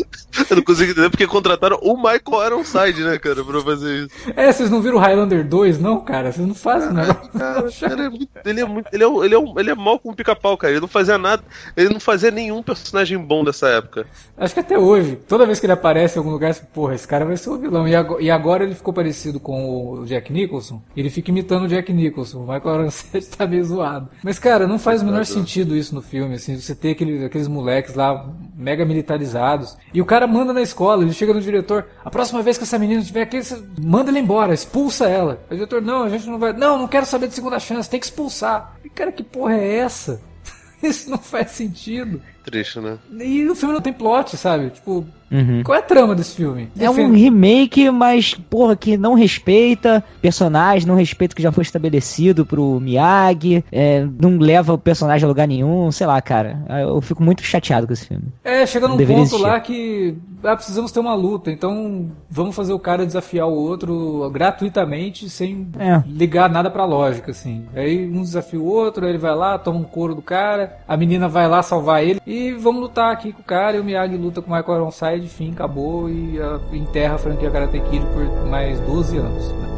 Eu 0.49 0.56
não 0.58 0.64
consigo 0.64 0.91
entender 0.91 1.10
porque 1.10 1.28
contrataram 1.28 1.78
o 1.82 1.95
Michael 1.95 2.45
Ironside, 2.45 3.03
né, 3.03 3.18
cara, 3.18 3.43
pra 3.43 3.62
fazer 3.62 4.06
isso. 4.06 4.10
É, 4.36 4.51
vocês 4.51 4.70
não 4.70 4.82
viram 4.82 4.97
Highlander 4.99 5.47
2, 5.47 5.80
não, 5.80 5.99
cara? 6.01 6.32
Vocês 6.32 6.47
não 6.47 6.56
fazem 6.56 6.93
nada. 6.93 7.14
Cara, 7.16 7.70
cara, 7.72 8.03
é 8.06 8.10
muito- 8.10 8.30
ele 8.45 8.62
é 8.62 8.66
muito. 8.66 8.88
Ele 8.93 9.03
é, 9.03 9.08
ele, 9.26 9.36
é 9.36 9.39
um- 9.39 9.60
ele 9.60 9.72
é 9.72 9.76
mal 9.76 9.97
com 9.99 10.14
pica-pau, 10.14 10.58
cara. 10.58 10.74
Ele 10.74 10.82
não 10.82 10.88
fazia 10.88 11.18
nada. 11.18 11.43
Ele 11.76 11.89
não 11.89 11.99
fazia 11.99 12.30
nenhum 12.32 12.62
personagem 12.62 13.18
bom 13.18 13.43
dessa 13.43 13.68
época. 13.70 14.06
Acho 14.38 14.53
que 14.53 14.60
até 14.60 14.78
hoje, 14.78 15.18
toda 15.28 15.45
vez 15.45 15.60
que 15.60 15.66
ele 15.66 15.74
aparece 15.74 15.94
aparece 15.95 16.17
em 16.17 16.19
algum 16.19 16.31
lugar, 16.31 16.51
assim, 16.51 16.65
porra, 16.73 16.93
esse 16.93 17.07
cara 17.07 17.23
vai 17.23 17.37
ser 17.37 17.49
o 17.49 17.57
vilão. 17.57 17.87
E 17.87 17.95
agora, 17.95 18.21
e 18.21 18.29
agora 18.29 18.63
ele 18.65 18.75
ficou 18.75 18.93
parecido 18.93 19.39
com 19.39 19.93
o 19.93 20.05
Jack 20.05 20.31
Nicholson. 20.31 20.81
Ele 20.95 21.09
fica 21.09 21.31
imitando 21.31 21.63
o 21.63 21.67
Jack 21.69 21.91
Nicholson. 21.93 22.39
O 22.39 22.41
Michael 22.41 22.75
Arancete 22.75 23.29
tá 23.35 23.47
meio 23.47 23.63
zoado. 23.63 24.09
Mas, 24.21 24.37
cara, 24.37 24.67
não 24.67 24.77
faz 24.77 25.01
o 25.01 25.05
menor 25.05 25.25
sentido 25.25 25.75
isso 25.75 25.95
no 25.95 26.01
filme, 26.01 26.35
assim. 26.35 26.59
Você 26.59 26.75
ter 26.75 26.91
aquele, 26.91 27.23
aqueles 27.23 27.47
moleques 27.47 27.95
lá, 27.95 28.29
mega 28.55 28.83
militarizados. 28.83 29.77
E 29.93 30.01
o 30.01 30.05
cara 30.05 30.27
manda 30.27 30.51
na 30.51 30.61
escola, 30.61 31.01
ele 31.01 31.13
chega 31.13 31.33
no 31.33 31.41
diretor, 31.41 31.85
a 32.03 32.09
próxima 32.09 32.41
vez 32.41 32.57
que 32.57 32.63
essa 32.63 32.77
menina 32.77 32.99
estiver 32.99 33.21
aqui, 33.21 33.41
você 33.41 33.61
manda 33.81 34.11
ela 34.11 34.19
embora, 34.19 34.53
expulsa 34.53 35.07
ela. 35.07 35.41
O 35.49 35.53
diretor, 35.53 35.81
não, 35.81 36.03
a 36.03 36.09
gente 36.09 36.27
não 36.27 36.37
vai. 36.37 36.51
Não, 36.51 36.77
não 36.77 36.87
quero 36.87 37.05
saber 37.05 37.29
de 37.29 37.35
segunda 37.35 37.59
chance, 37.59 37.89
tem 37.89 37.99
que 37.99 38.05
expulsar. 38.05 38.75
E, 38.83 38.89
cara, 38.89 39.11
que 39.11 39.23
porra 39.23 39.53
é 39.53 39.77
essa? 39.77 40.21
Isso 40.83 41.09
não 41.09 41.17
faz 41.17 41.51
sentido. 41.51 42.21
Triste, 42.45 42.79
né? 42.79 42.97
E 43.19 43.47
o 43.49 43.55
filme 43.55 43.73
não 43.73 43.81
tem 43.81 43.91
plot, 43.91 44.37
sabe? 44.37 44.69
Tipo, 44.69 45.03
Uhum. 45.31 45.63
qual 45.63 45.75
é 45.75 45.79
a 45.79 45.83
trama 45.83 46.13
desse 46.13 46.35
filme? 46.35 46.69
É 46.79 46.87
um 46.87 47.11
remake, 47.11 47.89
mas, 47.89 48.35
porra, 48.35 48.75
que 48.75 48.95
não 48.95 49.15
respeita 49.15 50.03
personagem, 50.21 50.87
não 50.87 50.95
respeita 50.95 51.33
o 51.33 51.35
que 51.35 51.41
já 51.41 51.51
foi 51.51 51.63
estabelecido 51.63 52.45
pro 52.45 52.79
Miyagi, 52.79 53.65
é, 53.71 54.05
não 54.21 54.37
leva 54.37 54.73
o 54.73 54.77
personagem 54.77 55.25
a 55.25 55.27
lugar 55.27 55.47
nenhum, 55.47 55.91
sei 55.91 56.05
lá, 56.05 56.21
cara. 56.21 56.63
Eu 56.69 57.01
fico 57.01 57.23
muito 57.23 57.41
chateado 57.41 57.87
com 57.87 57.93
esse 57.93 58.05
filme. 58.05 58.25
É, 58.43 58.65
chega 58.67 58.87
num 58.87 58.95
ponto 58.97 59.11
existir. 59.11 59.41
lá 59.41 59.59
que 59.59 60.15
ah, 60.43 60.55
precisamos 60.55 60.91
ter 60.91 60.99
uma 60.99 61.15
luta, 61.15 61.51
então 61.51 62.11
vamos 62.29 62.55
fazer 62.55 62.73
o 62.73 62.79
cara 62.79 63.03
desafiar 63.05 63.47
o 63.47 63.53
outro 63.55 64.29
gratuitamente, 64.31 65.27
sem 65.29 65.67
É. 65.79 66.03
ligar 66.07 66.49
nada 66.49 66.69
pra 66.69 66.85
lógica, 66.85 67.31
assim. 67.31 67.65
Aí 67.75 68.07
um 68.07 68.21
desafia 68.21 68.59
o 68.59 68.65
outro, 68.65 69.05
aí 69.05 69.11
ele 69.11 69.17
vai 69.17 69.35
lá, 69.35 69.57
toma 69.57 69.79
um 69.79 69.83
couro 69.83 70.13
do 70.13 70.21
cara, 70.21 70.77
a 70.87 70.95
menina 70.95 71.27
vai 71.27 71.47
lá 71.47 71.63
salvar 71.63 72.03
ele, 72.03 72.21
e 72.27 72.34
vamos 72.57 72.81
lutar 72.81 73.11
aqui 73.11 73.31
com 73.31 73.41
o 73.41 73.45
cara, 73.45 73.77
e 73.77 73.79
o 73.79 73.83
Miyagi 73.83 74.17
luta 74.17 74.41
com 74.41 74.51
o 74.51 74.55
Michael 74.55 74.77
Ironside, 74.77 75.25
enfim, 75.25 75.51
acabou, 75.51 76.09
e 76.09 76.38
enterra 76.73 77.15
a 77.15 77.19
franquia 77.19 77.51
Karate 77.51 77.79
Kid 77.79 78.05
por 78.07 78.47
mais 78.47 78.79
12 78.81 79.17
anos. 79.17 79.51
né? 79.51 79.74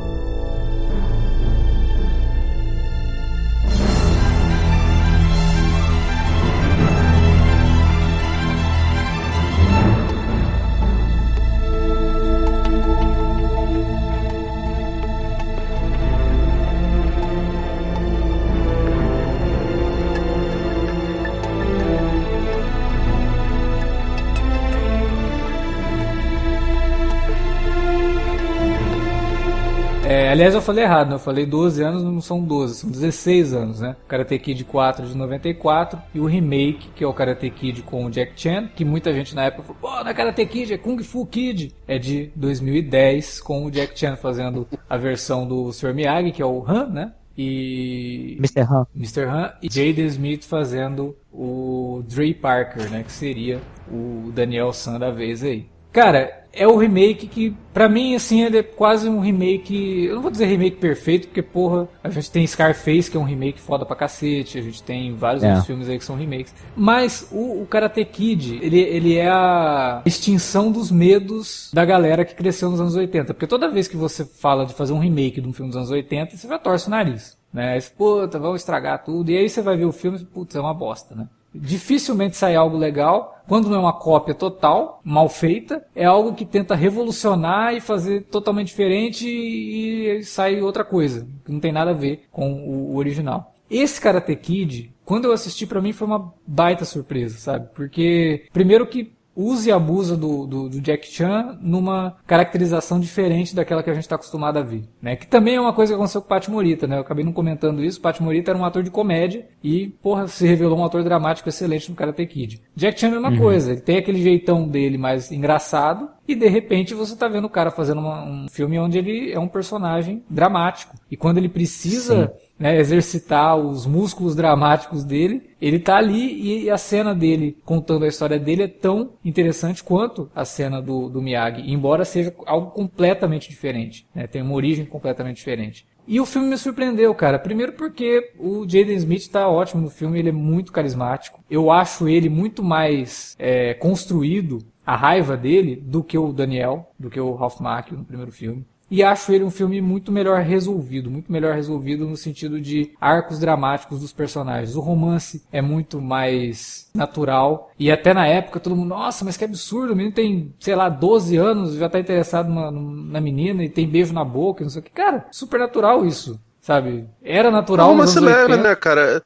Aliás, 30.37 30.53
eu 30.53 30.61
falei 30.61 30.83
errado, 30.83 31.09
né? 31.09 31.15
Eu 31.15 31.19
falei 31.19 31.45
12 31.45 31.83
anos, 31.83 32.03
não 32.03 32.21
são 32.21 32.41
12, 32.41 32.75
são 32.75 32.89
16 32.89 33.53
anos, 33.53 33.81
né? 33.81 33.95
Karate 34.07 34.37
Kid 34.37 34.63
4 34.63 35.07
de 35.07 35.17
94 35.17 35.99
e 36.13 36.19
o 36.19 36.25
remake, 36.25 36.89
que 36.95 37.03
é 37.03 37.07
o 37.07 37.13
Karate 37.13 37.49
Kid 37.49 37.81
com 37.81 38.05
o 38.05 38.11
Jack 38.11 38.33
Chan, 38.39 38.69
que 38.75 38.85
muita 38.85 39.11
gente 39.13 39.35
na 39.35 39.45
época 39.45 39.63
falou, 39.63 39.81
pô, 39.81 40.03
não 40.03 40.11
é 40.11 40.13
Karate 40.13 40.45
Kid, 40.45 40.73
é 40.73 40.77
Kung 40.77 41.01
Fu 41.03 41.25
Kid. 41.25 41.73
É 41.87 41.97
de 41.97 42.31
2010, 42.35 43.41
com 43.41 43.65
o 43.65 43.71
Jack 43.71 43.97
Chan 43.97 44.15
fazendo 44.15 44.67
a 44.87 44.97
versão 44.97 45.47
do 45.47 45.73
Sr. 45.73 45.93
Miyagi, 45.93 46.31
que 46.31 46.41
é 46.41 46.45
o 46.45 46.63
Han, 46.67 46.87
né? 46.87 47.11
E 47.37 48.35
Mr. 48.39 48.61
Han. 48.61 48.87
Mr. 48.95 49.25
Han 49.25 49.53
e 49.61 49.67
Jaden 49.69 50.05
Smith 50.07 50.43
fazendo 50.43 51.15
o 51.31 52.03
Dre 52.07 52.33
Parker, 52.33 52.89
né? 52.89 53.03
Que 53.03 53.11
seria 53.11 53.59
o 53.91 54.31
Daniel 54.33 54.73
San 54.73 54.99
da 54.99 55.11
vez 55.11 55.43
aí. 55.43 55.67
Cara, 55.91 56.45
é 56.57 56.67
o 56.67 56.75
remake 56.77 57.27
que, 57.27 57.55
pra 57.73 57.87
mim, 57.87 58.15
assim, 58.15 58.43
ele 58.43 58.57
é 58.57 58.63
quase 58.63 59.07
um 59.07 59.19
remake. 59.19 60.05
Eu 60.05 60.15
não 60.15 60.21
vou 60.21 60.31
dizer 60.31 60.45
remake 60.45 60.77
perfeito, 60.77 61.27
porque, 61.27 61.41
porra, 61.41 61.87
a 62.03 62.09
gente 62.09 62.29
tem 62.31 62.45
Scarface, 62.45 63.09
que 63.09 63.15
é 63.17 63.19
um 63.19 63.23
remake 63.23 63.59
foda 63.59 63.85
pra 63.85 63.95
cacete, 63.95 64.57
a 64.57 64.61
gente 64.61 64.81
tem 64.83 65.13
vários 65.13 65.43
É. 65.43 65.47
outros 65.47 65.65
filmes 65.67 65.87
aí 65.89 65.97
que 65.97 66.03
são 66.05 66.15
remakes. 66.15 66.53
Mas 66.75 67.27
o, 67.31 67.61
o 67.61 67.67
Karate 67.69 68.03
Kid, 68.05 68.59
ele, 68.61 68.79
ele 68.79 69.15
é 69.15 69.29
a 69.29 70.01
extinção 70.05 70.71
dos 70.71 70.89
medos 70.91 71.69
da 71.73 71.85
galera 71.85 72.25
que 72.25 72.35
cresceu 72.35 72.69
nos 72.69 72.81
anos 72.81 72.95
80. 72.95 73.33
Porque 73.33 73.47
toda 73.47 73.69
vez 73.69 73.87
que 73.87 73.95
você 73.97 74.25
fala 74.25 74.65
de 74.65 74.73
fazer 74.73 74.93
um 74.93 74.99
remake 74.99 75.39
de 75.41 75.47
um 75.47 75.53
filme 75.53 75.69
dos 75.69 75.77
anos 75.77 75.91
80, 75.91 76.35
você 76.35 76.47
já 76.47 76.57
torce 76.59 76.87
o 76.87 76.91
nariz. 76.91 77.37
Né? 77.53 77.79
Puta, 77.97 78.37
vão 78.37 78.55
estragar 78.55 79.03
tudo. 79.03 79.31
E 79.31 79.37
aí 79.37 79.49
você 79.49 79.61
vai 79.61 79.77
ver 79.77 79.85
o 79.85 79.91
filme 79.91 80.17
e, 80.19 80.25
putz, 80.25 80.55
é 80.55 80.59
uma 80.59 80.73
bosta, 80.73 81.15
né? 81.15 81.27
Dificilmente 81.61 82.37
sai 82.37 82.55
algo 82.55 82.77
legal. 82.77 83.35
Quando 83.47 83.69
não 83.69 83.77
é 83.77 83.79
uma 83.79 83.93
cópia 83.93 84.35
total, 84.35 84.99
mal 85.03 85.29
feita, 85.29 85.85
é 85.95 86.03
algo 86.03 86.33
que 86.33 86.45
tenta 86.45 86.75
revolucionar 86.75 87.73
e 87.73 87.79
fazer 87.79 88.23
totalmente 88.23 88.67
diferente 88.67 89.25
e, 89.25 90.21
sai 90.23 90.61
outra 90.61 90.83
coisa, 90.83 91.25
que 91.45 91.51
não 91.51 91.59
tem 91.59 91.71
nada 91.71 91.91
a 91.91 91.93
ver 91.93 92.23
com 92.29 92.51
o, 92.51 92.97
original. 92.97 93.53
Esse 93.69 94.01
Karate 94.01 94.35
Kid, 94.35 94.93
quando 95.05 95.25
eu 95.25 95.31
assisti, 95.31 95.65
pra 95.65 95.81
mim 95.81 95.93
foi 95.93 96.07
uma 96.07 96.33
baita 96.45 96.83
surpresa, 96.83 97.37
sabe? 97.37 97.69
Porque, 97.73 98.45
primeiro 98.51 98.85
que 98.85 99.13
use 99.37 99.69
e 99.69 99.71
abusa 99.71 100.17
do, 100.17 100.47
do, 100.47 100.69
do 100.69 100.81
Jack 100.81 101.07
Chan 101.07 101.57
numa 101.61 102.15
caracterização 102.25 102.99
diferente 102.99 103.55
daquela 103.55 103.83
que 103.83 103.89
a 103.89 103.93
gente 103.93 104.03
está 104.03 104.15
acostumado 104.15 104.57
a 104.57 104.63
ver. 104.63 104.83
Né? 105.01 105.15
Que 105.15 105.27
também 105.27 105.55
é 105.55 105.61
uma 105.61 105.73
coisa 105.73 105.91
que 105.91 105.95
aconteceu 105.95 106.21
com 106.21 106.25
o 106.25 106.29
Pat 106.29 106.47
Morita, 106.49 106.87
né? 106.87 106.97
Eu 106.97 107.01
acabei 107.01 107.23
não 107.23 107.31
comentando 107.31 107.83
isso. 107.83 107.99
O 107.99 108.01
Pat 108.01 108.19
Morita 108.19 108.51
era 108.51 108.57
um 108.59 108.65
ator 108.65 108.81
de 108.83 108.89
comédia 108.89 109.47
e, 109.63 109.89
porra, 110.01 110.27
se 110.27 110.45
revelou 110.47 110.77
um 110.79 110.83
ator 110.85 111.03
dramático 111.03 111.47
excelente 111.49 111.89
no 111.89 111.95
Karate 111.95 112.25
Kid. 112.25 112.61
Jack 112.75 112.99
Chan 112.99 113.07
é 113.07 113.09
a 113.09 113.13
mesma 113.13 113.29
coisa. 113.37 113.71
Ele 113.73 113.81
tem 113.81 113.97
aquele 113.97 114.21
jeitão 114.21 114.67
dele 114.67 114.97
mais 114.97 115.31
engraçado 115.31 116.09
e, 116.27 116.35
de 116.35 116.47
repente, 116.47 116.93
você 116.93 117.15
tá 117.15 117.27
vendo 117.27 117.45
o 117.45 117.49
cara 117.49 117.71
fazendo 117.71 118.01
uma- 118.01 118.23
um 118.23 118.47
filme 118.49 118.77
onde 118.79 118.97
ele 118.97 119.31
é 119.31 119.39
um 119.39 119.47
personagem 119.47 120.23
dramático. 120.29 120.95
E 121.09 121.15
quando 121.15 121.37
ele 121.37 121.47
precisa 121.49 122.33
né, 122.59 122.77
exercitar 122.79 123.55
os 123.57 123.85
músculos 123.85 124.35
dramáticos 124.35 125.03
dele, 125.03 125.49
ele 125.61 125.79
tá 125.79 125.97
ali 125.97 126.63
e 126.63 126.69
a 126.69 126.77
cena 126.77 127.13
dele 127.13 127.57
contando 127.63 128.05
a 128.05 128.07
história 128.07 128.39
dele 128.39 128.63
é 128.63 128.67
tão 128.67 129.11
interessante 129.23 129.83
quanto 129.83 130.29
a 130.35 130.43
cena 130.45 130.81
do, 130.81 131.09
do 131.09 131.21
Miyagi, 131.21 131.71
embora 131.71 132.05
seja 132.05 132.33
algo 132.45 132.71
completamente 132.71 133.49
diferente, 133.49 134.07
né, 134.13 134.27
tem 134.27 134.41
uma 134.41 134.53
origem 134.53 134.85
completamente 134.85 135.37
diferente. 135.37 135.85
E 136.07 136.21
o 136.21 136.25
filme 136.25 136.47
me 136.47 136.57
surpreendeu, 136.57 137.13
cara. 137.13 137.37
Primeiro 137.37 137.73
porque 137.73 138.31
o 138.39 138.61
Jaden 138.61 138.95
Smith 138.95 139.27
tá 139.27 139.49
ótimo 139.49 139.81
no 139.81 139.89
filme, 139.89 140.17
ele 140.17 140.29
é 140.29 140.31
muito 140.31 140.71
carismático. 140.71 141.43
Eu 141.51 141.69
acho 141.69 142.07
ele 142.07 142.29
muito 142.29 142.63
mais 142.63 143.35
é, 143.37 143.73
construído, 143.73 144.59
a 144.85 144.95
raiva 144.95 145.35
dele, 145.35 145.75
do 145.75 146.01
que 146.01 146.17
o 146.17 146.31
Daniel, 146.31 146.89
do 146.97 147.09
que 147.09 147.19
o 147.19 147.35
Ralph 147.35 147.59
Macchio 147.59 147.97
no 147.97 148.05
primeiro 148.05 148.31
filme. 148.31 148.65
E 148.89 149.03
acho 149.03 149.31
ele 149.31 149.43
um 149.43 149.51
filme 149.51 149.81
muito 149.81 150.11
melhor 150.11 150.41
resolvido, 150.41 151.11
muito 151.11 151.31
melhor 151.31 151.55
resolvido 151.55 152.05
no 152.05 152.15
sentido 152.15 152.59
de 152.59 152.91
arcos 152.99 153.39
dramáticos 153.39 153.99
dos 153.99 154.13
personagens. 154.13 154.75
O 154.75 154.81
romance 154.81 155.43
é 155.51 155.61
muito 155.61 156.01
mais 156.01 156.89
natural. 156.95 157.71
E 157.77 157.91
até 157.91 158.13
na 158.13 158.25
época 158.25 158.59
todo 158.59 158.75
mundo, 158.75 158.89
nossa, 158.89 159.25
mas 159.25 159.37
que 159.37 159.45
absurdo, 159.45 159.93
o 159.93 159.95
menino 159.95 160.15
tem, 160.15 160.53
sei 160.59 160.75
lá, 160.75 160.89
12 160.89 161.35
anos, 161.35 161.75
já 161.75 161.89
tá 161.89 161.99
interessado 161.99 162.49
na, 162.49 162.71
na 162.71 163.21
menina 163.21 163.63
e 163.63 163.69
tem 163.69 163.87
beijo 163.87 164.13
na 164.13 164.23
boca, 164.23 164.61
e 164.61 164.65
não 164.65 164.69
sei 164.69 164.81
o 164.81 164.83
que. 164.83 164.91
Cara, 164.91 165.27
super 165.31 165.59
natural 165.59 166.05
isso. 166.05 166.39
Sabe? 166.59 167.07
Era 167.23 167.49
natural 167.49 167.87
Não, 167.87 167.95
mas 167.95 168.17
anos 168.17 168.29
leve, 168.29 168.51
80. 168.51 168.57
né, 168.67 168.75
cara? 168.75 169.23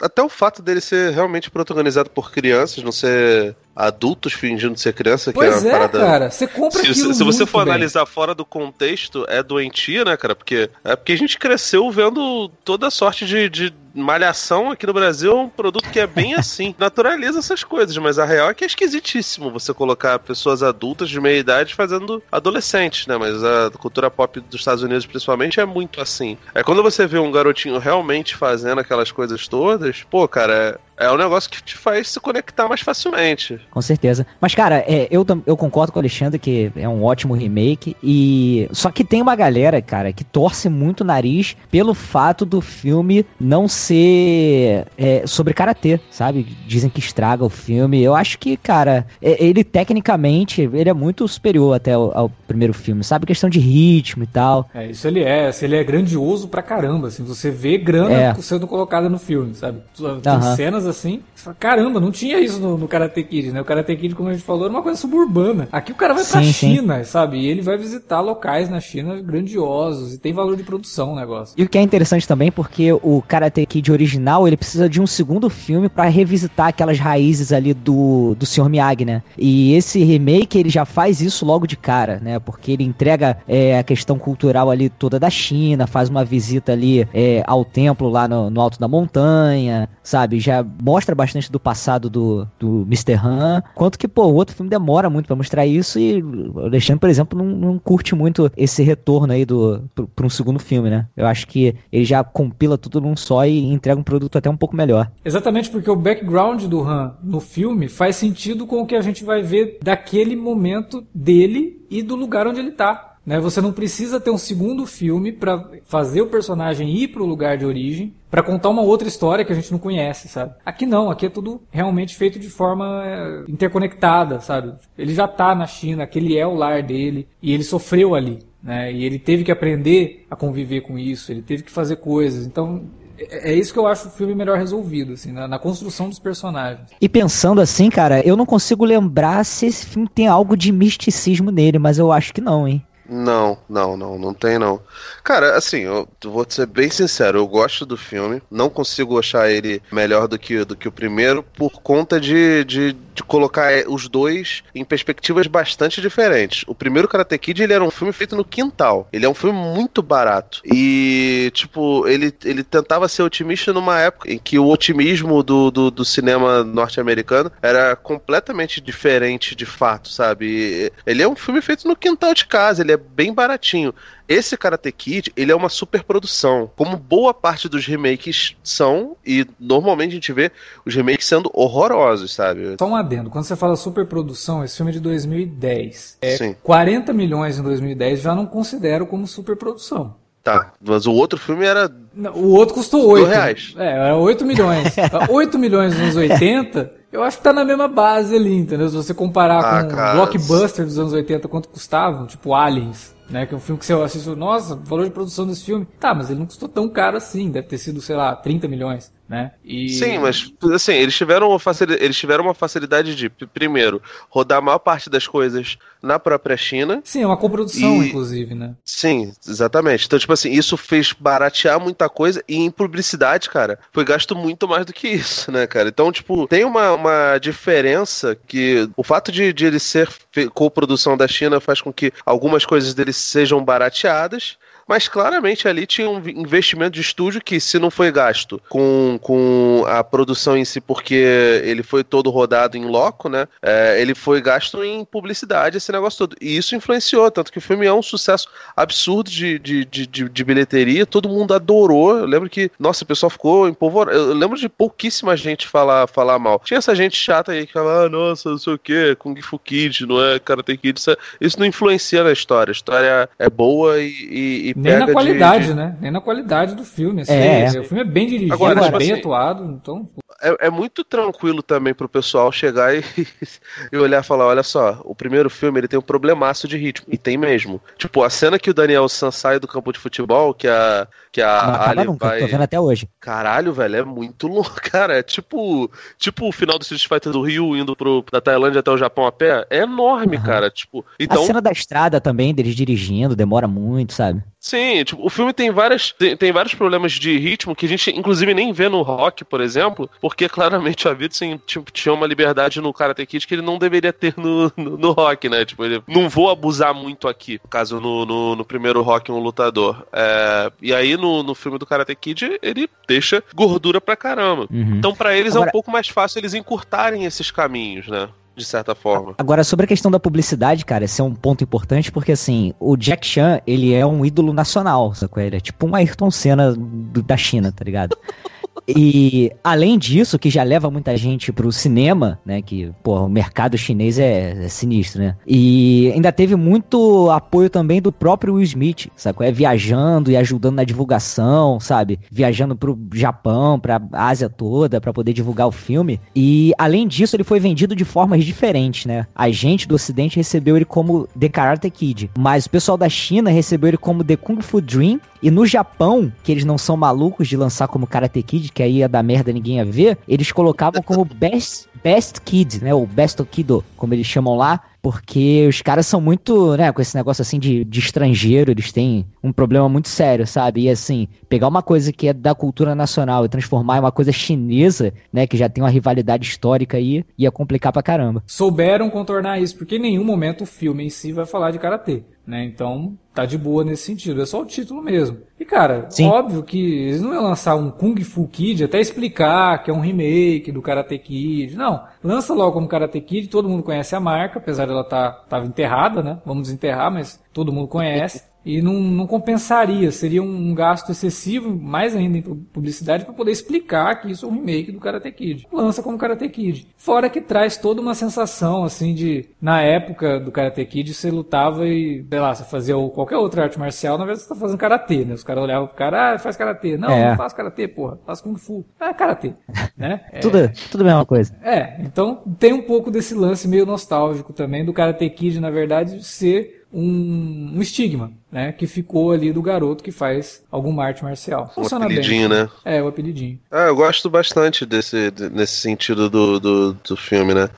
Até 0.00 0.22
o 0.22 0.28
fato 0.30 0.62
dele 0.62 0.80
ser 0.80 1.12
realmente 1.12 1.50
protagonizado 1.50 2.08
por 2.08 2.32
crianças, 2.32 2.82
não 2.82 2.90
ser 2.90 3.54
adultos 3.78 4.32
fingindo 4.32 4.76
ser 4.76 4.92
criança, 4.92 5.32
que 5.32 5.38
é 5.38 5.48
Pois 5.48 5.62
uma 5.62 5.68
é, 5.68 5.72
parada. 5.72 5.98
cara. 6.00 6.30
Você 6.30 6.46
compra 6.48 6.80
Se, 6.82 6.94
se- 6.94 7.14
se 7.14 7.22
você 7.24 7.46
for 7.46 7.64
bem. 7.64 7.72
analisar 7.74 8.04
fora 8.06 8.34
do 8.34 8.44
contexto, 8.44 9.24
é 9.28 9.40
doentia, 9.42 10.04
né, 10.04 10.16
cara? 10.16 10.34
Porque 10.34 10.68
é 10.84 10.96
porque 10.96 11.12
a 11.12 11.16
gente 11.16 11.38
cresceu 11.38 11.88
vendo 11.90 12.48
toda 12.64 12.90
sorte 12.90 13.24
de, 13.24 13.48
de 13.48 13.72
malhação 13.94 14.70
aqui 14.70 14.86
no 14.86 14.92
Brasil, 14.92 15.30
é 15.32 15.34
um 15.34 15.48
produto 15.48 15.90
que 15.90 16.00
é 16.00 16.06
bem 16.06 16.34
assim. 16.38 16.74
Naturaliza 16.78 17.38
essas 17.38 17.62
coisas, 17.62 17.96
mas 17.98 18.18
a 18.18 18.24
real 18.24 18.50
é 18.50 18.54
que 18.54 18.64
é 18.64 18.66
esquisitíssimo 18.66 19.50
você 19.50 19.72
colocar 19.72 20.18
pessoas 20.18 20.62
adultas 20.62 21.08
de 21.08 21.20
meia 21.20 21.38
idade 21.38 21.74
fazendo 21.74 22.22
adolescentes, 22.32 23.06
né? 23.06 23.16
Mas 23.16 23.42
a 23.44 23.70
cultura 23.78 24.10
pop 24.10 24.40
dos 24.40 24.60
Estados 24.60 24.82
Unidos, 24.82 25.06
principalmente, 25.06 25.60
é 25.60 25.64
muito 25.64 26.00
assim. 26.00 26.36
É 26.54 26.62
quando 26.64 26.82
você 26.82 27.06
vê 27.06 27.18
um 27.18 27.30
garotinho 27.30 27.78
realmente 27.78 28.34
fazendo 28.36 28.80
aquelas 28.80 29.12
coisas 29.12 29.46
todas, 29.46 30.02
pô, 30.10 30.26
cara, 30.26 30.78
é, 30.98 31.10
um 31.10 31.16
negócio 31.16 31.50
que 31.50 31.62
te 31.62 31.76
faz 31.76 32.08
se 32.08 32.20
conectar 32.20 32.68
mais 32.68 32.80
facilmente. 32.80 33.58
Com 33.70 33.80
certeza. 33.80 34.26
Mas, 34.40 34.54
cara, 34.54 34.84
é, 34.86 35.06
eu, 35.10 35.24
eu 35.46 35.56
concordo 35.56 35.92
com 35.92 35.98
o 35.98 36.02
Alexandre 36.02 36.38
que 36.38 36.72
é 36.76 36.88
um 36.88 37.04
ótimo 37.04 37.34
remake. 37.34 37.96
E. 38.02 38.68
Só 38.72 38.90
que 38.90 39.04
tem 39.04 39.22
uma 39.22 39.34
galera, 39.36 39.80
cara, 39.80 40.12
que 40.12 40.24
torce 40.24 40.68
muito 40.68 41.00
o 41.02 41.04
nariz 41.04 41.56
pelo 41.70 41.94
fato 41.94 42.44
do 42.44 42.60
filme 42.60 43.24
não 43.40 43.68
ser 43.68 44.86
é, 44.96 45.26
sobre 45.26 45.54
karatê, 45.54 46.00
sabe? 46.10 46.44
Dizem 46.66 46.90
que 46.90 47.00
estraga 47.00 47.44
o 47.44 47.48
filme. 47.48 48.02
Eu 48.02 48.14
acho 48.14 48.38
que, 48.38 48.56
cara, 48.56 49.06
é- 49.22 49.42
ele 49.44 49.62
tecnicamente 49.64 50.62
ele 50.72 50.88
é 50.88 50.94
muito 50.94 51.26
superior 51.28 51.74
até 51.74 51.92
ao, 51.92 52.16
ao 52.16 52.28
primeiro 52.46 52.72
filme, 52.74 53.02
sabe? 53.04 53.26
Questão 53.26 53.48
de 53.50 53.58
ritmo 53.58 54.24
e 54.24 54.26
tal. 54.26 54.68
É, 54.74 54.86
isso 54.90 55.06
ele 55.06 55.22
é. 55.22 55.48
assim, 55.48 55.66
Ele 55.66 55.76
é 55.76 55.84
grandioso 55.84 56.48
pra 56.48 56.62
caramba. 56.62 57.08
Assim, 57.08 57.24
você 57.24 57.50
vê 57.50 57.76
grana 57.78 58.12
É. 58.14 58.34
sendo 58.36 58.66
colocada 58.66 59.08
no 59.08 59.18
filme, 59.18 59.54
sabe? 59.54 59.80
Tem 59.96 60.32
Aham. 60.32 60.56
cenas 60.56 60.86
assim. 60.88 61.22
Você 61.34 61.44
fala, 61.44 61.56
caramba, 61.58 62.00
não 62.00 62.10
tinha 62.10 62.40
isso 62.40 62.58
no, 62.60 62.76
no 62.76 62.88
Karate 62.88 63.22
Kid, 63.22 63.52
né? 63.52 63.60
O 63.60 63.64
Karate 63.64 63.94
Kid, 63.96 64.14
como 64.14 64.28
a 64.28 64.32
gente 64.32 64.44
falou, 64.44 64.64
era 64.64 64.72
uma 64.72 64.82
coisa 64.82 64.98
suburbana. 64.98 65.68
Aqui 65.70 65.92
o 65.92 65.94
cara 65.94 66.14
vai 66.14 66.24
pra 66.24 66.42
Sim, 66.42 66.52
sim. 66.52 66.76
China, 66.76 67.04
sabe? 67.04 67.38
E 67.38 67.46
ele 67.46 67.62
vai 67.62 67.76
visitar 67.76 68.20
locais 68.20 68.68
na 68.68 68.80
China 68.80 69.20
grandiosos 69.20 70.14
e 70.14 70.18
tem 70.18 70.32
valor 70.32 70.56
de 70.56 70.62
produção 70.62 71.12
o 71.12 71.16
negócio. 71.16 71.54
E 71.56 71.62
o 71.62 71.68
que 71.68 71.78
é 71.78 71.82
interessante 71.82 72.26
também, 72.26 72.50
porque 72.50 72.92
o 72.92 73.22
Karate 73.26 73.64
Kid 73.66 73.90
original, 73.92 74.46
ele 74.46 74.56
precisa 74.56 74.88
de 74.88 75.00
um 75.00 75.06
segundo 75.06 75.48
filme 75.48 75.88
pra 75.88 76.04
revisitar 76.04 76.68
aquelas 76.68 76.98
raízes 76.98 77.52
ali 77.52 77.74
do, 77.74 78.34
do 78.34 78.46
Sr. 78.46 78.68
Miyagi, 78.68 79.04
né? 79.04 79.22
E 79.36 79.74
esse 79.74 80.02
remake, 80.02 80.58
ele 80.58 80.68
já 80.68 80.84
faz 80.84 81.20
isso 81.20 81.44
logo 81.44 81.66
de 81.66 81.76
cara, 81.76 82.18
né? 82.20 82.38
Porque 82.38 82.72
ele 82.72 82.84
entrega 82.84 83.38
é, 83.46 83.78
a 83.78 83.82
questão 83.82 84.18
cultural 84.18 84.70
ali 84.70 84.88
toda 84.88 85.18
da 85.18 85.30
China, 85.30 85.86
faz 85.86 86.08
uma 86.08 86.24
visita 86.24 86.72
ali 86.72 87.06
é, 87.12 87.42
ao 87.46 87.64
templo 87.64 88.08
lá 88.08 88.26
no, 88.28 88.50
no 88.50 88.60
alto 88.60 88.78
da 88.78 88.88
montanha, 88.88 89.88
sabe? 90.02 90.40
Já 90.40 90.62
mostra 90.80 91.14
bastante 91.14 91.50
do 91.50 91.60
passado 91.60 92.08
do, 92.08 92.46
do 92.58 92.82
Mr. 92.82 93.14
Han. 93.14 93.62
Quanto 93.74 93.98
que, 93.98 94.08
pô, 94.08 94.26
o 94.26 94.34
outro 94.34 94.54
filme 94.54 94.70
demora 94.70 95.10
muito 95.10 95.26
pra 95.26 95.36
mostrar 95.36 95.66
isso 95.66 95.98
e 95.98 96.22
o 96.22 96.60
Alexandre, 96.60 97.00
por 97.00 97.10
exemplo, 97.10 97.38
não, 97.38 97.46
não 97.46 97.78
curte 97.78 98.14
muito 98.14 98.50
esse 98.56 98.82
retorno 98.82 99.32
aí 99.32 99.44
do, 99.44 99.82
pro, 99.94 100.08
pra 100.08 100.26
um 100.26 100.30
segundo 100.30 100.58
filme, 100.58 100.90
né? 100.90 101.06
Eu 101.16 101.26
acho 101.26 101.46
que 101.46 101.74
ele 101.92 102.04
já 102.04 102.22
compila 102.22 102.78
tudo 102.78 103.00
num 103.00 103.16
só 103.16 103.46
e 103.46 103.72
entrega 103.72 104.00
um 104.00 104.04
produto 104.04 104.38
até 104.38 104.48
um 104.48 104.56
pouco 104.56 104.76
melhor. 104.76 105.10
Exatamente 105.24 105.70
porque 105.70 105.90
o 105.90 105.96
background 105.96 106.64
do 106.64 106.82
Han 106.82 107.16
no 107.22 107.40
filme 107.40 107.88
faz 107.88 108.16
sentido 108.16 108.66
com 108.66 108.82
o 108.82 108.86
que 108.86 108.94
a 108.94 109.00
gente 109.00 109.24
vai 109.24 109.42
ver 109.42 109.78
daquele 109.82 110.36
momento 110.36 111.06
dele 111.14 111.86
e 111.90 112.02
do 112.02 112.14
lugar 112.14 112.46
onde 112.46 112.60
ele 112.60 112.72
tá. 112.72 113.07
Né? 113.28 113.38
Você 113.40 113.60
não 113.60 113.72
precisa 113.72 114.18
ter 114.18 114.30
um 114.30 114.38
segundo 114.38 114.86
filme 114.86 115.30
pra 115.30 115.62
fazer 115.84 116.22
o 116.22 116.28
personagem 116.28 116.96
ir 116.96 117.08
pro 117.08 117.26
lugar 117.26 117.58
de 117.58 117.66
origem, 117.66 118.14
pra 118.30 118.42
contar 118.42 118.70
uma 118.70 118.80
outra 118.80 119.06
história 119.06 119.44
que 119.44 119.52
a 119.52 119.54
gente 119.54 119.70
não 119.70 119.78
conhece, 119.78 120.28
sabe? 120.28 120.54
Aqui 120.64 120.86
não, 120.86 121.10
aqui 121.10 121.26
é 121.26 121.28
tudo 121.28 121.60
realmente 121.70 122.16
feito 122.16 122.38
de 122.38 122.48
forma 122.48 123.02
é, 123.04 123.44
interconectada, 123.46 124.40
sabe? 124.40 124.72
Ele 124.96 125.12
já 125.12 125.28
tá 125.28 125.54
na 125.54 125.66
China, 125.66 126.04
aquele 126.04 126.38
é 126.38 126.46
o 126.46 126.54
lar 126.54 126.82
dele 126.82 127.28
e 127.42 127.52
ele 127.52 127.64
sofreu 127.64 128.14
ali. 128.14 128.38
Né? 128.62 128.94
E 128.94 129.04
ele 129.04 129.18
teve 129.18 129.44
que 129.44 129.52
aprender 129.52 130.24
a 130.30 130.34
conviver 130.34 130.80
com 130.80 130.98
isso, 130.98 131.30
ele 131.30 131.42
teve 131.42 131.62
que 131.62 131.70
fazer 131.70 131.96
coisas. 131.96 132.46
Então, 132.46 132.86
é 133.18 133.52
é 133.52 133.54
isso 133.54 133.74
que 133.74 133.78
eu 133.78 133.86
acho 133.86 134.08
o 134.08 134.10
filme 134.10 134.34
melhor 134.34 134.56
resolvido, 134.56 135.12
assim, 135.12 135.32
na, 135.32 135.46
na 135.46 135.58
construção 135.58 136.08
dos 136.08 136.18
personagens. 136.18 136.88
E 136.98 137.08
pensando 137.10 137.60
assim, 137.60 137.90
cara, 137.90 138.26
eu 138.26 138.38
não 138.38 138.46
consigo 138.46 138.86
lembrar 138.86 139.44
se 139.44 139.66
esse 139.66 139.84
filme 139.84 140.08
tem 140.08 140.26
algo 140.26 140.56
de 140.56 140.72
misticismo 140.72 141.50
nele, 141.50 141.78
mas 141.78 141.98
eu 141.98 142.10
acho 142.10 142.32
que 142.32 142.40
não, 142.40 142.66
hein? 142.66 142.82
Não, 143.08 143.56
não, 143.68 143.96
não, 143.96 144.18
não 144.18 144.34
tem 144.34 144.58
não. 144.58 144.80
Cara, 145.24 145.56
assim, 145.56 145.78
eu 145.78 146.06
vou 146.24 146.44
ser 146.46 146.66
bem 146.66 146.90
sincero, 146.90 147.38
eu 147.38 147.46
gosto 147.46 147.86
do 147.86 147.96
filme, 147.96 148.42
não 148.50 148.68
consigo 148.68 149.18
achar 149.18 149.50
ele 149.50 149.80
melhor 149.90 150.28
do 150.28 150.38
que, 150.38 150.62
do 150.62 150.76
que 150.76 150.86
o 150.86 150.92
primeiro 150.92 151.42
por 151.42 151.80
conta 151.80 152.20
de, 152.20 152.64
de, 152.64 152.92
de 153.18 153.22
colocar 153.24 153.72
os 153.88 154.08
dois 154.08 154.62
em 154.74 154.84
perspectivas 154.84 155.46
bastante 155.46 156.00
diferentes. 156.00 156.64
O 156.66 156.74
primeiro 156.74 157.08
Karate 157.08 157.36
Kid, 157.36 157.62
ele 157.62 157.72
era 157.72 157.82
um 157.82 157.90
filme 157.90 158.12
feito 158.12 158.36
no 158.36 158.44
quintal, 158.44 159.08
ele 159.12 159.26
é 159.26 159.28
um 159.28 159.34
filme 159.34 159.58
muito 159.58 160.02
barato 160.02 160.60
e, 160.64 161.50
tipo, 161.52 162.06
ele, 162.06 162.32
ele 162.44 162.62
tentava 162.62 163.08
ser 163.08 163.22
otimista 163.22 163.72
numa 163.72 163.98
época 163.98 164.30
em 164.30 164.38
que 164.38 164.58
o 164.58 164.68
otimismo 164.68 165.42
do, 165.42 165.70
do, 165.70 165.90
do 165.90 166.04
cinema 166.04 166.62
norte-americano 166.62 167.50
era 167.60 167.96
completamente 167.96 168.80
diferente 168.80 169.56
de 169.56 169.66
fato, 169.66 170.08
sabe? 170.08 170.92
Ele 171.04 171.22
é 171.22 171.28
um 171.28 171.36
filme 171.36 171.60
feito 171.60 171.88
no 171.88 171.96
quintal 171.96 172.32
de 172.32 172.46
casa, 172.46 172.82
ele 172.82 172.92
é 172.92 172.96
bem 172.96 173.34
baratinho. 173.34 173.92
Esse 174.28 174.56
Karate 174.56 174.92
Kid, 174.92 175.32
ele 175.34 175.50
é 175.50 175.56
uma 175.56 175.70
superprodução, 175.70 176.70
como 176.76 176.96
boa 176.96 177.32
parte 177.32 177.68
dos 177.68 177.86
remakes 177.86 178.54
são, 178.62 179.16
e 179.26 179.46
normalmente 179.58 180.10
a 180.10 180.14
gente 180.14 180.32
vê 180.32 180.52
os 180.84 180.94
remakes 180.94 181.26
sendo 181.26 181.50
horrorosos, 181.54 182.34
sabe? 182.34 182.76
Só 182.78 182.86
um 182.86 182.94
adendo, 182.94 183.30
quando 183.30 183.44
você 183.44 183.56
fala 183.56 183.74
superprodução, 183.74 184.62
esse 184.62 184.76
filme 184.76 184.92
é 184.92 184.94
de 184.94 185.00
2010. 185.00 186.18
É 186.20 186.36
Sim. 186.36 186.56
40 186.62 187.12
milhões 187.14 187.58
em 187.58 187.62
2010 187.62 188.20
já 188.20 188.34
não 188.34 188.44
considero 188.44 189.06
como 189.06 189.26
superprodução. 189.26 190.14
Tá, 190.48 190.72
mas 190.84 191.06
o 191.06 191.12
outro 191.12 191.38
filme 191.38 191.64
era. 191.64 191.90
O 192.34 192.52
outro 192.54 192.74
custou 192.74 193.06
8. 193.06 193.26
reais. 193.28 193.74
É, 193.76 193.92
era 193.92 194.16
8 194.16 194.44
milhões. 194.44 194.94
8 195.28 195.58
milhões 195.58 195.92
nos 195.94 196.02
anos 196.02 196.16
80, 196.16 196.90
eu 197.12 197.22
acho 197.22 197.36
que 197.38 197.42
tá 197.44 197.52
na 197.52 197.64
mesma 197.64 197.86
base 197.88 198.34
ali, 198.34 198.54
entendeu? 198.56 198.88
Se 198.88 198.96
você 198.96 199.14
comparar 199.14 199.60
Ah, 199.60 199.84
com 199.84 199.90
cara. 199.90 200.12
o 200.12 200.16
blockbuster 200.16 200.84
dos 200.84 200.98
anos 200.98 201.12
80, 201.12 201.46
quanto 201.48 201.68
custavam, 201.68 202.26
tipo 202.26 202.54
Aliens, 202.54 203.14
né? 203.30 203.46
Que 203.46 203.54
é 203.54 203.56
um 203.56 203.60
filme 203.60 203.78
que 203.78 203.86
você 203.86 203.92
assiste, 203.92 204.28
nossa, 204.30 204.74
o 204.74 204.78
valor 204.84 205.04
de 205.04 205.10
produção 205.10 205.46
desse 205.46 205.64
filme. 205.64 205.86
Tá, 206.00 206.14
mas 206.14 206.30
ele 206.30 206.38
não 206.40 206.46
custou 206.46 206.68
tão 206.68 206.88
caro 206.88 207.16
assim, 207.16 207.50
deve 207.50 207.66
ter 207.68 207.78
sido, 207.78 208.00
sei 208.00 208.16
lá, 208.16 208.34
30 208.34 208.66
milhões, 208.68 209.12
né? 209.28 209.52
E... 209.62 209.90
Sim, 209.90 210.18
mas 210.18 210.50
assim, 210.72 210.92
eles 210.94 211.14
tiveram, 211.14 211.50
uma 211.50 211.58
facilidade, 211.58 212.02
eles 212.02 212.16
tiveram 212.16 212.44
uma 212.44 212.54
facilidade 212.54 213.14
de, 213.14 213.28
primeiro, 213.28 214.00
rodar 214.30 214.58
a 214.58 214.62
maior 214.62 214.78
parte 214.78 215.10
das 215.10 215.26
coisas 215.26 215.76
na 216.02 216.18
própria 216.18 216.56
China. 216.56 217.00
Sim, 217.04 217.22
é 217.22 217.26
uma 217.26 217.36
coprodução, 217.36 218.02
E- 218.02 218.08
inclusive, 218.08 218.54
né? 218.54 218.74
Sim, 218.84 219.32
exatamente. 219.46 220.06
Então, 220.06 220.18
tipo 220.18 220.32
assim, 220.32 220.50
isso 220.50 220.76
fez 220.76 221.12
baratear 221.12 221.78
muita 221.78 222.08
coisa 222.08 222.42
e 222.48 222.56
em 222.56 222.70
publicidade, 222.70 223.50
cara, 223.50 223.78
foi 223.92 224.04
gasto 224.04 224.34
muito 224.34 224.66
mais 224.66 224.86
do 224.86 224.92
que 224.92 225.08
isso, 225.08 225.52
né, 225.52 225.66
cara? 225.66 225.88
Então, 225.88 226.10
tipo, 226.10 226.46
tem 226.46 226.64
uma, 226.64 226.92
uma 226.92 227.38
diferença 227.38 228.34
que 228.46 228.88
o 228.96 229.02
fato 229.02 229.30
de, 229.30 229.52
de 229.52 229.66
ele 229.66 229.78
ser 229.78 230.08
coprodução 230.54 231.16
da 231.16 231.28
China 231.28 231.60
faz 231.60 231.82
com 231.82 231.92
que 231.92 232.12
algumas 232.24 232.64
coisas 232.64 232.94
dele 232.94 233.12
sejam 233.12 233.62
barateadas. 233.62 234.56
Mas 234.88 235.06
claramente 235.06 235.68
ali 235.68 235.86
tinha 235.86 236.08
um 236.08 236.18
investimento 236.28 236.92
de 236.92 237.00
estúdio 237.02 237.40
que, 237.42 237.60
se 237.60 237.78
não 237.78 237.90
foi 237.90 238.10
gasto 238.10 238.60
com, 238.68 239.18
com 239.22 239.84
a 239.86 240.02
produção 240.02 240.56
em 240.56 240.64
si, 240.64 240.80
porque 240.80 241.14
ele 241.62 241.82
foi 241.82 242.02
todo 242.02 242.30
rodado 242.30 242.76
em 242.76 242.86
loco, 242.86 243.28
né? 243.28 243.46
É, 243.62 244.00
ele 244.00 244.14
foi 244.14 244.40
gasto 244.40 244.82
em 244.82 245.04
publicidade, 245.04 245.76
esse 245.76 245.92
negócio 245.92 246.18
todo. 246.26 246.36
E 246.40 246.56
isso 246.56 246.74
influenciou, 246.74 247.30
tanto 247.30 247.52
que 247.52 247.58
o 247.58 247.60
filme 247.60 247.86
é 247.86 247.92
um 247.92 248.02
sucesso 248.02 248.48
absurdo 248.76 249.30
de, 249.30 249.58
de, 249.58 249.84
de, 249.84 250.06
de- 250.06 250.28
de 250.28 250.44
bilheteria, 250.44 251.04
todo 251.04 251.28
mundo 251.28 251.52
adorou. 251.54 252.16
Eu 252.18 252.26
lembro 252.26 252.48
que, 252.48 252.70
nossa, 252.78 253.04
o 253.04 253.06
pessoal 253.06 253.28
ficou 253.30 253.68
empolvorado. 253.68 254.16
Eu 254.16 254.34
lembro 254.34 254.56
de 254.58 254.68
pouquíssima 254.68 255.36
gente 255.36 255.66
falar, 255.66 256.06
falar 256.06 256.38
mal. 256.38 256.60
Tinha 256.64 256.78
essa 256.78 256.94
gente 256.94 257.16
chata 257.16 257.52
aí 257.52 257.66
que 257.66 257.72
falava, 257.72 258.06
ah, 258.06 258.08
nossa, 258.08 258.50
não 258.50 258.58
sei 258.58 258.72
o 258.72 258.78
que, 258.78 259.14
Kung 259.16 259.40
Fu 259.42 259.58
Kid, 259.58 260.06
não 260.06 260.24
é 260.24 260.38
Karate 260.38 260.76
Kid. 260.76 260.98
Isso, 260.98 261.16
isso 261.40 261.58
não 261.58 261.66
influencia 261.66 262.24
na 262.24 262.32
história. 262.32 262.70
A 262.70 262.72
história 262.72 263.28
é 263.38 263.50
boa 263.50 263.98
e, 264.00 264.08
e, 264.08 264.68
e 264.70 264.74
Nem 264.78 264.92
pega 264.92 264.98
na 265.00 265.06
de- 265.06 265.12
qualidade, 265.12 265.66
de- 265.66 265.74
né? 265.74 265.96
Nem 266.00 266.10
na 266.10 266.20
qualidade 266.20 266.74
do 266.74 266.84
filme. 266.84 267.22
Assim, 267.22 267.32
É, 267.32 267.80
O 267.80 267.84
filme 267.84 268.00
é 268.02 268.04
bem 268.04 268.26
dirigido, 268.26 268.54
Agora, 268.54 268.80
é 268.80 268.84
tipo 268.84 268.98
bem 268.98 269.10
assim, 269.12 269.20
atuado, 269.20 269.64
então. 269.64 270.08
é, 270.42 270.66
é 270.66 270.70
muito 270.70 271.02
tranquilo 271.04 271.62
também 271.62 271.92
pro 271.92 272.08
pessoal 272.08 272.50
chegar 272.52 272.94
e, 272.94 273.02
e 273.92 273.96
olhar 273.96 274.20
e 274.20 274.26
falar, 274.26 274.46
olha 274.46 274.62
só, 274.62 275.00
o 275.04 275.14
primeiro 275.14 275.50
filme 275.50 275.80
ele 275.80 275.88
tem 275.88 275.98
um 275.98 276.02
problemaço 276.02 276.68
de 276.68 276.76
ritmo, 276.76 277.06
e 277.10 277.18
tem 277.18 277.36
mesmo. 277.36 277.80
Tipo, 277.96 278.22
a 278.22 278.30
cena 278.30 278.58
que 278.58 278.70
o 278.70 278.74
Daniel 278.74 279.08
San 279.08 279.30
sai 279.30 279.58
do 279.58 279.66
campo 279.68 279.92
de 279.92 279.98
futebol, 279.98 280.54
que 280.54 280.68
a 280.68 281.06
que 281.30 281.42
a 281.42 281.62
não 281.66 281.74
acaba 281.74 281.90
Ali 281.90 282.04
nunca, 282.04 282.26
vai 282.26 282.40
tô 282.40 282.46
vendo 282.46 282.62
até 282.62 282.80
hoje. 282.80 283.06
Caralho, 283.20 283.72
velho, 283.72 283.96
é 283.96 284.02
muito 284.04 284.46
louco, 284.48 284.80
cara. 284.90 285.18
É 285.18 285.22
tipo, 285.22 285.90
tipo 286.18 286.48
o 286.48 286.52
final 286.52 286.78
do 286.78 286.82
Street 286.82 287.06
Fighter 287.06 287.32
do 287.32 287.42
Rio 287.42 287.76
indo 287.76 287.94
pro, 287.94 288.24
da 288.32 288.40
Tailândia 288.40 288.80
até 288.80 288.90
o 288.90 288.96
Japão 288.96 289.26
a 289.26 289.32
pé. 289.32 289.66
É 289.68 289.78
enorme, 289.82 290.36
Aham. 290.38 290.46
cara. 290.46 290.70
Tipo, 290.70 291.00
A 291.00 291.22
então, 291.22 291.44
cena 291.44 291.60
da 291.60 291.70
estrada 291.70 292.18
também, 292.20 292.54
deles 292.54 292.74
dirigindo, 292.74 293.36
demora 293.36 293.68
muito, 293.68 294.14
sabe? 294.14 294.42
Sim, 294.60 295.04
tipo, 295.04 295.24
o 295.24 295.30
filme 295.30 295.52
tem 295.52 295.70
várias 295.70 296.10
tem, 296.10 296.36
tem 296.36 296.50
vários 296.50 296.74
problemas 296.74 297.12
de 297.12 297.38
ritmo 297.38 297.76
que 297.76 297.86
a 297.86 297.88
gente 297.88 298.10
inclusive 298.10 298.52
nem 298.52 298.72
vê 298.72 298.88
no 298.88 299.02
rock, 299.02 299.44
por 299.44 299.60
exemplo, 299.60 300.10
porque 300.20 300.48
claramente 300.50 301.06
o 301.06 301.10
Avidson 301.10 301.58
tipo, 301.64 301.92
tinha 301.92 302.12
uma 302.12 302.26
liberdade 302.26 302.80
no 302.80 302.92
Karate 302.92 303.24
Kid 303.24 303.46
que 303.46 303.54
ele 303.54 303.62
não 303.62 303.78
deveria 303.78 304.12
ter 304.12 304.34
no, 304.36 304.72
no, 304.76 304.96
no 304.98 305.12
rock, 305.12 305.48
né? 305.48 305.64
Tipo, 305.64 305.84
ele 305.84 306.02
não 306.08 306.28
vou 306.28 306.50
abusar 306.50 306.92
muito 306.92 307.28
aqui, 307.28 307.60
caso 307.70 308.00
no, 308.00 308.26
no, 308.26 308.56
no 308.56 308.64
primeiro 308.64 309.00
rock 309.00 309.30
um 309.30 309.38
lutador. 309.38 310.04
É, 310.12 310.72
e 310.82 310.92
aí 310.92 311.16
no, 311.16 311.42
no 311.44 311.54
filme 311.54 311.78
do 311.78 311.86
Karate 311.86 312.14
Kid 312.16 312.58
ele 312.60 312.90
deixa 313.06 313.42
gordura 313.54 314.00
pra 314.00 314.16
caramba. 314.16 314.66
Uhum. 314.70 314.96
Então 314.96 315.14
pra 315.14 315.36
eles 315.36 315.54
é 315.54 315.56
Agora- 315.58 315.68
um 315.68 315.72
pouco 315.72 315.90
mais 315.90 316.08
fácil 316.08 316.40
eles 316.40 316.52
encurtarem 316.54 317.24
esses 317.24 317.50
caminhos, 317.52 318.08
né? 318.08 318.28
De 318.58 318.64
certa 318.64 318.94
forma. 318.94 319.34
Agora, 319.38 319.62
sobre 319.62 319.84
a 319.84 319.86
questão 319.86 320.10
da 320.10 320.18
publicidade, 320.18 320.84
cara, 320.84 321.04
esse 321.04 321.20
é 321.20 321.24
um 321.24 321.32
ponto 321.34 321.62
importante, 321.62 322.10
porque 322.10 322.32
assim, 322.32 322.74
o 322.80 322.96
Jack 322.96 323.24
Chan, 323.24 323.60
ele 323.66 323.94
é 323.94 324.04
um 324.04 324.24
ídolo 324.24 324.52
nacional, 324.52 325.14
sacou? 325.14 325.40
Ele 325.42 325.56
é 325.56 325.60
tipo 325.60 325.86
um 325.86 325.94
Ayrton 325.94 326.30
Senna 326.30 326.72
do- 326.74 327.22
da 327.22 327.36
China, 327.36 327.70
tá 327.72 327.84
ligado? 327.84 328.16
E 328.86 329.50
além 329.62 329.98
disso, 329.98 330.38
que 330.38 330.50
já 330.50 330.62
leva 330.62 330.90
muita 330.90 331.16
gente 331.16 331.52
pro 331.52 331.72
cinema, 331.72 332.38
né? 332.44 332.62
Que, 332.62 332.92
pô, 333.02 333.20
o 333.20 333.28
mercado 333.28 333.76
chinês 333.76 334.18
é, 334.18 334.64
é 334.64 334.68
sinistro, 334.68 335.20
né? 335.20 335.36
E 335.46 336.12
ainda 336.14 336.32
teve 336.32 336.56
muito 336.56 337.30
apoio 337.30 337.70
também 337.70 338.00
do 338.00 338.12
próprio 338.12 338.54
Will 338.54 338.62
Smith, 338.62 339.08
sacou? 339.16 339.46
É 339.46 339.52
viajando 339.52 340.30
e 340.30 340.36
ajudando 340.36 340.76
na 340.76 340.84
divulgação, 340.84 341.80
sabe? 341.80 342.18
Viajando 342.30 342.76
pro 342.76 342.98
Japão, 343.14 343.78
pra 343.78 344.00
Ásia 344.12 344.48
toda, 344.48 345.00
pra 345.00 345.12
poder 345.12 345.32
divulgar 345.32 345.66
o 345.66 345.72
filme. 345.72 346.20
E 346.34 346.72
além 346.78 347.06
disso, 347.06 347.36
ele 347.36 347.44
foi 347.44 347.60
vendido 347.60 347.96
de 347.96 348.04
formas 348.04 348.44
diferentes, 348.44 349.06
né? 349.06 349.26
A 349.34 349.50
gente 349.50 349.88
do 349.88 349.94
Ocidente 349.94 350.36
recebeu 350.36 350.76
ele 350.76 350.84
como 350.84 351.26
The 351.38 351.48
Karate 351.48 351.90
Kid, 351.90 352.30
mas 352.38 352.66
o 352.66 352.70
pessoal 352.70 352.96
da 352.96 353.08
China 353.08 353.50
recebeu 353.50 353.88
ele 353.88 353.96
como 353.96 354.24
The 354.24 354.36
Kung 354.36 354.60
Fu 354.60 354.80
Dream. 354.80 355.20
E 355.40 355.52
no 355.52 355.64
Japão, 355.64 356.32
que 356.42 356.50
eles 356.50 356.64
não 356.64 356.76
são 356.76 356.96
malucos 356.96 357.46
de 357.46 357.56
lançar 357.56 357.86
como 357.86 358.08
Karate 358.08 358.42
Kid, 358.42 358.67
Kid, 358.68 358.72
que 358.72 358.82
aí 358.82 358.96
ia 358.98 359.08
dar 359.08 359.22
merda 359.22 359.52
ninguém 359.52 359.76
ia 359.76 359.84
ver, 359.84 360.18
eles 360.28 360.52
colocavam 360.52 361.02
como 361.02 361.24
Best, 361.38 361.88
best 362.02 362.40
Kid, 362.42 362.82
né? 362.82 362.94
O 362.94 363.06
Best 363.06 363.42
Kido, 363.44 363.84
como 363.96 364.14
eles 364.14 364.26
chamam 364.26 364.56
lá, 364.56 364.80
porque 365.00 365.66
os 365.68 365.80
caras 365.80 366.06
são 366.06 366.20
muito, 366.20 366.76
né, 366.76 366.92
com 366.92 367.00
esse 367.00 367.16
negócio 367.16 367.42
assim 367.42 367.58
de, 367.58 367.84
de 367.84 368.00
estrangeiro, 368.00 368.70
eles 368.70 368.92
têm 368.92 369.24
um 369.42 369.52
problema 369.52 369.88
muito 369.88 370.08
sério, 370.08 370.46
sabe? 370.46 370.82
E 370.82 370.90
assim, 370.90 371.28
pegar 371.48 371.68
uma 371.68 371.82
coisa 371.82 372.12
que 372.12 372.28
é 372.28 372.32
da 372.32 372.54
cultura 372.54 372.94
nacional 372.94 373.44
e 373.44 373.48
transformar 373.48 373.96
em 373.96 374.00
uma 374.00 374.12
coisa 374.12 374.32
chinesa, 374.32 375.12
né, 375.32 375.46
que 375.46 375.56
já 375.56 375.68
tem 375.68 375.82
uma 375.82 375.90
rivalidade 375.90 376.46
histórica 376.46 376.96
aí, 376.96 377.24
ia 377.36 377.50
complicar 377.50 377.92
pra 377.92 378.02
caramba. 378.02 378.42
Souberam 378.46 379.08
contornar 379.08 379.60
isso, 379.60 379.76
porque 379.76 379.96
em 379.96 380.00
nenhum 380.00 380.24
momento 380.24 380.62
o 380.62 380.66
filme 380.66 381.04
em 381.04 381.10
si 381.10 381.32
vai 381.32 381.46
falar 381.46 381.70
de 381.70 381.78
karatê. 381.78 382.24
Né? 382.48 382.64
Então 382.64 383.12
tá 383.34 383.44
de 383.44 383.58
boa 383.58 383.84
nesse 383.84 384.04
sentido, 384.04 384.40
é 384.40 384.46
só 384.46 384.62
o 384.62 384.64
título 384.64 385.02
mesmo. 385.02 385.36
E 385.60 385.66
cara, 385.66 386.06
Sim. 386.08 386.28
óbvio 386.28 386.62
que 386.62 386.80
eles 386.80 387.20
não 387.20 387.34
iam 387.34 387.42
lançar 387.42 387.76
um 387.76 387.90
Kung 387.90 388.18
Fu 388.24 388.48
Kid 388.48 388.84
até 388.84 388.98
explicar 388.98 389.82
que 389.82 389.90
é 389.90 389.94
um 389.94 390.00
remake 390.00 390.72
do 390.72 390.80
Karate 390.80 391.18
Kid. 391.18 391.76
Não, 391.76 392.02
lança 392.24 392.54
logo 392.54 392.72
como 392.72 392.88
Karate 392.88 393.20
Kid, 393.20 393.48
todo 393.48 393.68
mundo 393.68 393.82
conhece 393.82 394.16
a 394.16 394.20
marca, 394.20 394.58
apesar 394.58 394.86
dela 394.86 395.02
estar 395.02 395.30
tá, 395.30 395.44
tava 395.46 395.66
enterrada, 395.66 396.22
né? 396.22 396.38
Vamos 396.46 396.62
desenterrar, 396.62 397.12
mas 397.12 397.38
todo 397.52 397.70
mundo 397.70 397.86
conhece. 397.86 398.42
E 398.64 398.82
não, 398.82 398.94
não 398.94 399.26
compensaria, 399.26 400.10
seria 400.12 400.42
um 400.42 400.74
gasto 400.74 401.10
excessivo, 401.10 401.74
mais 401.74 402.14
ainda 402.14 402.38
em 402.38 402.42
publicidade, 402.42 403.24
para 403.24 403.32
poder 403.32 403.50
explicar 403.52 404.20
que 404.20 404.30
isso 404.30 404.44
é 404.44 404.48
um 404.48 404.52
remake 404.52 404.92
do 404.92 405.00
Karate 405.00 405.30
Kid. 405.32 405.66
Lança 405.72 406.02
como 406.02 406.18
Karate 406.18 406.48
Kid. 406.48 406.86
Fora 406.96 407.30
que 407.30 407.40
traz 407.40 407.76
toda 407.78 408.00
uma 408.00 408.14
sensação, 408.14 408.84
assim, 408.84 409.14
de. 409.14 409.46
Na 409.60 409.80
época 409.80 410.38
do 410.38 410.52
Karate 410.52 410.84
Kid, 410.84 411.14
você 411.14 411.30
lutava 411.30 411.86
e, 411.86 412.24
sei 412.28 412.40
lá, 412.40 412.54
você 412.54 412.64
fazia 412.64 412.94
qualquer 413.14 413.36
outra 413.38 413.62
arte 413.62 413.78
marcial, 413.78 414.18
na 414.18 414.24
verdade 414.24 414.42
você 414.44 414.48
tá 414.52 414.54
fazendo 414.60 414.78
karatê, 414.78 415.24
né? 415.24 415.34
Os 415.34 415.44
caras 415.44 415.62
olhavam 415.64 415.86
pro 415.86 415.96
cara, 415.96 416.34
ah, 416.34 416.38
faz 416.38 416.56
karatê. 416.56 416.96
Não, 416.98 417.10
É. 417.10 417.30
não 417.30 417.36
faz 417.36 417.52
karatê, 417.52 417.88
porra, 417.88 418.18
faz 418.26 418.40
kung 418.40 418.54
fu. 418.56 418.84
Ah, 419.00 419.14
karatê. 419.14 419.52
né? 419.96 420.20
É, 420.32 420.40
Tudo, 420.40 420.70
tudo 420.90 421.00
a 421.00 421.04
mesma 421.04 421.24
coisa. 421.24 421.54
é, 421.62 421.96
então 422.02 422.42
tem 422.58 422.72
um 422.72 422.82
pouco 422.82 423.10
desse 423.10 423.34
lance 423.34 423.66
meio 423.66 423.86
nostálgico 423.86 424.52
também 424.52 424.84
do 424.84 424.92
Karate 424.92 425.28
Kid, 425.30 425.58
na 425.60 425.70
verdade, 425.70 426.22
ser 426.24 426.84
um, 426.92 427.72
um 427.76 427.80
estigma, 427.82 428.32
né? 428.50 428.72
Que 428.72 428.86
ficou 428.86 429.32
ali 429.32 429.52
do 429.52 429.60
garoto 429.62 430.02
que 430.02 430.10
faz 430.10 430.62
alguma 430.70 431.04
arte 431.04 431.22
marcial. 431.22 431.70
Um 431.76 431.82
Funciona 431.82 432.06
bem. 432.06 432.16
apelidinho, 432.18 432.48
né? 432.48 432.68
É, 432.84 433.02
o 433.02 433.08
apelidinho. 433.08 433.58
Ah, 433.70 433.86
eu 433.86 433.96
gosto 433.96 434.28
bastante 434.30 434.86
desse, 434.86 435.30
de- 435.30 435.50
nesse 435.50 435.76
sentido 435.76 436.30
do, 436.30 436.58
do, 436.58 436.92
do 436.94 437.16
filme, 437.16 437.52
né? 437.54 437.68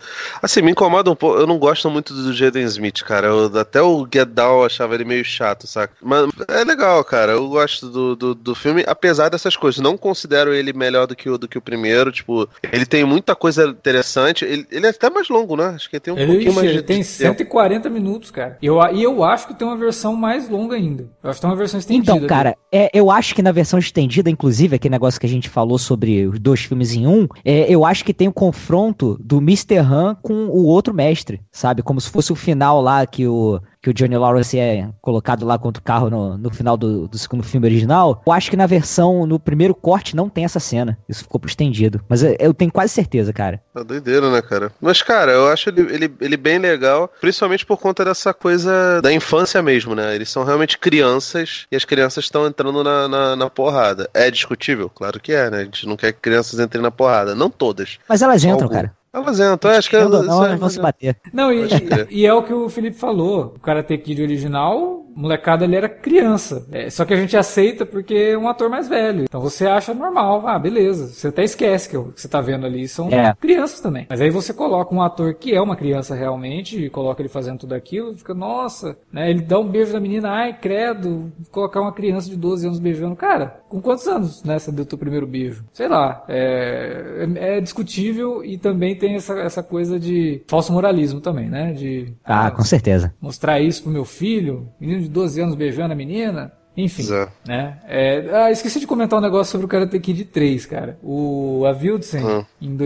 Assim, 0.43 0.63
me 0.63 0.71
incomoda 0.71 1.11
um 1.11 1.17
pouco. 1.17 1.39
Eu 1.41 1.47
não 1.47 1.59
gosto 1.59 1.91
muito 1.91 2.15
do 2.15 2.33
Jaden 2.33 2.65
Smith, 2.65 3.03
cara. 3.03 3.27
Eu- 3.29 3.59
até 3.59 3.83
o 3.83 4.07
Get 4.13 4.29
Down 4.29 4.61
eu 4.61 4.65
achava 4.67 4.95
ele 4.95 5.05
meio 5.05 5.25
chato, 5.25 5.67
saca? 5.67 5.93
Mas 6.01 6.29
é 6.49 6.65
legal, 6.65 7.03
cara. 7.05 7.33
Eu 7.33 7.49
gosto 7.49 7.89
do, 7.89 8.15
do, 8.17 8.35
do 8.35 8.55
filme, 8.55 8.85
apesar 8.87 9.29
dessas 9.29 9.57
coisas. 9.57 9.81
Não 9.81 9.97
considero 9.97 10.53
ele 10.55 10.73
melhor 10.73 11.07
do 11.07 11.17
que 11.17 11.29
o, 11.29 11.37
do 11.37 11.49
que 11.49 11.59
o 11.59 11.63
primeiro. 11.63 12.13
Tipo, 12.13 12.49
ele 12.73 12.87
tem 12.87 13.05
muita 13.05 13.35
coisa 13.35 13.65
interessante. 13.67 14.45
Ele, 14.45 14.67
ele 14.71 14.87
é 14.87 14.91
até 14.91 15.11
mais 15.11 15.29
longo, 15.29 15.57
né? 15.57 15.73
Acho 15.75 15.89
que 15.91 15.97
ele 15.97 16.01
tem 16.01 16.15
um 16.15 16.19
Ele, 16.19 16.27
pouquinho 16.33 16.55
mais 16.55 16.69
ele 16.69 16.77
de 16.79 16.83
tem 16.85 16.97
tempo. 16.99 17.09
140 17.11 17.91
minutos, 17.91 18.31
cara. 18.31 18.57
Eu, 18.63 18.79
e 18.93 19.03
eu 19.03 19.25
acho 19.25 19.47
que 19.49 19.55
tem 19.55 19.67
uma 19.67 19.77
versão 19.77 20.15
mais 20.15 20.49
longa 20.49 20.60
ainda. 20.71 21.11
Eu 21.23 21.31
acho 21.31 21.39
que 21.39 21.43
tem 21.43 21.51
uma 21.51 21.57
versão 21.57 21.79
estendida. 21.79 22.13
Então, 22.17 22.27
cara, 22.27 22.57
é, 22.73 22.91
eu 22.93 23.11
acho 23.11 23.35
que 23.35 23.43
na 23.43 23.53
versão 23.53 23.79
estendida, 23.79 24.29
inclusive, 24.29 24.77
aquele 24.77 24.93
negócio 24.93 25.21
que 25.21 25.27
a 25.27 25.29
gente 25.29 25.49
falou 25.49 25.79
sobre 25.79 26.27
os 26.27 26.39
dois 26.39 26.61
filmes 26.61 26.93
em 26.95 27.07
um, 27.07 27.29
é, 27.45 27.73
eu 27.73 27.85
acho 27.85 28.05
que 28.05 28.15
tem 28.15 28.29
o 28.29 28.33
confronto 28.33 29.17
do 29.23 29.39
Mr. 29.39 29.79
Han 29.79 30.17
com 30.23 30.47
o 30.47 30.65
outro 30.65 30.93
mestre, 30.93 31.41
sabe? 31.53 31.83
Como 31.83 32.01
se 32.01 32.11
fosse 32.11 32.33
o 32.33 32.37
final 32.37 32.81
lá 32.81 33.07
que 33.07 33.27
o, 33.27 33.61
que 33.83 33.91
o 33.91 33.95
Johnny 33.95 34.17
Lawrence 34.17 34.59
é 34.59 34.89
colocado 35.01 35.47
lá 35.47 35.59
contra 35.59 35.81
o 35.81 35.85
carro 35.85 36.11
no, 36.11 36.37
no 36.37 36.51
final 36.51 36.77
do, 36.77 37.09
do 37.09 37.19
segundo 37.19 37.43
filme 37.43 37.67
original. 37.67 38.23
Eu 38.27 38.33
acho 38.33 38.51
que 38.51 38.57
na 38.57 38.67
versão, 38.67 39.27
no 39.27 39.39
primeiro 39.39 39.75
corte, 39.75 40.15
não 40.15 40.29
tem 40.29 40.45
essa 40.45 40.61
cena. 40.61 40.99
Isso 41.09 41.23
ficou 41.23 41.41
estendido. 41.45 42.01
Mas 42.09 42.23
eu, 42.23 42.37
eu 42.39 42.55
tenho 42.55 42.71
quase 42.71 42.93
certeza, 42.93 43.33
cara. 43.33 43.63
Tá 43.73 43.83
doideira, 43.83 44.31
né, 44.31 44.43
cara? 44.43 44.73
Mas, 44.81 45.03
cara, 45.03 45.33
eu 45.33 45.49
acho 45.49 45.71
ele, 45.71 45.81
ele, 45.95 46.15
ele 46.21 46.37
bem 46.37 46.59
legal, 46.59 47.11
principalmente 47.21 47.65
por 47.65 47.79
conta 47.79 48.05
dessa 48.05 48.35
coisa 48.35 49.01
da 49.01 49.13
infância 49.13 49.63
mesmo, 49.63 49.95
né? 49.95 50.15
Eles 50.15 50.29
são 50.29 50.45
realmente 50.45 50.79
crianças 50.79 51.67
e 51.71 51.77
as 51.77 51.85
crianças 51.85 52.25
estão 52.25 52.47
entrando 52.47 52.85
na, 52.85 53.09
na, 53.09 53.37
na 53.37 53.51
porrada. 53.51 54.11
É 54.13 54.31
discutível? 54.31 54.91
Claro 54.91 55.19
que 55.19 55.33
é, 55.33 55.51
né? 55.51 55.59
A 55.59 55.65
gente 55.65 55.87
não 55.87 55.97
quer 55.97 56.13
que 56.13 56.21
crianças 56.21 56.61
entrem 56.61 56.83
na 56.83 56.91
porrada. 56.91 57.35
Não 57.35 57.49
todas. 57.49 57.99
Mas 58.09 58.21
elas 58.21 58.45
entram, 58.45 58.65
Algum. 58.65 58.75
cara. 58.75 59.00
Elas 59.13 59.41
entram, 59.41 59.73
eu 59.73 59.79
acho 59.79 59.91
que 59.91 59.97
isso 59.99 60.09
não, 60.09 60.45
é- 60.45 60.49
elas 60.49 60.61
vão 60.61 60.69
se 60.69 60.81
bater. 60.81 61.17
Não, 61.33 61.53
e, 61.53 61.67
e 62.11 62.25
é 62.27 62.33
o 62.33 62.43
que 62.45 62.53
o 62.53 62.69
Felipe 62.69 62.97
falou. 62.97 63.55
O 63.57 63.61
Karate 63.61 63.99
Kid 63.99 64.23
original, 64.23 64.79
o 64.81 65.10
molecada 65.15 65.65
ele 65.65 65.77
era 65.77 65.89
criança. 65.89 66.67
É, 66.71 66.89
só 66.91 67.05
que 67.05 67.15
a 67.15 67.17
gente 67.17 67.37
aceita 67.37 67.85
porque 67.87 68.15
é 68.15 68.39
um 68.39 68.49
ator 68.49 68.69
mais 68.69 68.89
velho. 68.89 69.25
Então 69.25 69.41
você 69.41 69.67
acha 69.67 69.93
normal. 69.95 70.47
Ah, 70.47 70.59
beleza. 70.59 71.09
Você 71.09 71.29
até 71.29 71.45
esquece 71.45 71.89
que 71.89 71.97
o 71.97 72.13
que 72.13 72.21
você 72.21 72.29
tá 72.29 72.41
vendo 72.41 72.67
ali 72.67 72.87
são 72.89 73.09
É. 73.11 73.35
crianças 73.41 73.81
também. 73.81 74.07
Mas 74.09 74.21
aí 74.21 74.31
você 74.31 74.53
coloca 74.53 74.95
um 74.95 75.03
ator 75.03 75.35
que 75.35 75.55
é 75.55 75.61
uma 75.61 75.77
criança 75.77 76.15
realmente, 76.15 76.85
e 76.85 76.91
coloca 76.91 77.21
ele 77.23 77.29
fazendo 77.29 77.59
tudo 77.61 77.75
aquilo, 77.75 78.15
fica, 78.15 78.35
nossa, 78.35 78.97
né? 79.13 79.31
Ele 79.31 79.41
dá 79.43 79.59
um 79.59 79.67
beijo 79.69 79.93
na 79.93 80.01
menina, 80.01 80.31
ai, 80.31 80.53
credo, 80.59 81.33
colocar 81.51 81.81
uma 81.81 81.93
criança 81.93 82.29
de 82.29 82.37
12 82.37 82.67
anos 82.67 82.79
beijando. 82.79 83.17
Cara, 83.17 83.61
com 83.69 83.81
quantos 83.81 84.07
anos, 84.07 84.43
né, 84.45 84.59
você 84.59 84.73
deu 84.73 84.85
teu 84.87 84.99
primeiro 84.99 85.27
beijo? 85.27 85.65
Sei 85.73 85.89
lá, 85.89 86.25
é, 86.29 87.27
é, 87.37 87.57
é 87.57 87.61
discutível 87.61 88.45
e 88.45 88.59
também 88.59 88.97
tem 88.97 89.15
essa, 89.17 89.35
essa 89.41 89.63
coisa 89.63 89.99
de 89.99 90.43
falso 90.49 90.73
moralismo 90.73 91.21
também, 91.21 91.49
né? 91.49 91.73
De 91.73 92.13
Ah, 92.25 92.51
com 92.51 92.63
certeza. 92.63 93.13
mostrar 93.21 93.61
isso 93.61 93.83
pro 93.83 93.93
meu 93.93 94.05
filho, 94.05 94.69
menino 94.81 95.00
de 95.01 95.09
12 95.09 95.41
anos 95.41 95.55
beijando 95.55 95.93
a 95.93 95.97
menina. 95.97 96.53
Enfim, 96.77 97.03
Zé. 97.03 97.29
né? 97.47 97.79
É, 97.89 98.31
ah, 98.33 98.51
esqueci 98.51 98.79
de 98.79 98.87
comentar 98.87 99.19
um 99.19 99.23
negócio 99.23 99.51
sobre 99.51 99.67
o 99.67 99.69
Karate 99.69 99.99
Kid 99.99 100.25
3, 100.27 100.67
cara. 100.67 100.99
O 101.03 101.65
Avildsen, 101.67 102.25
Hum. 102.25 102.45
em 102.63 102.77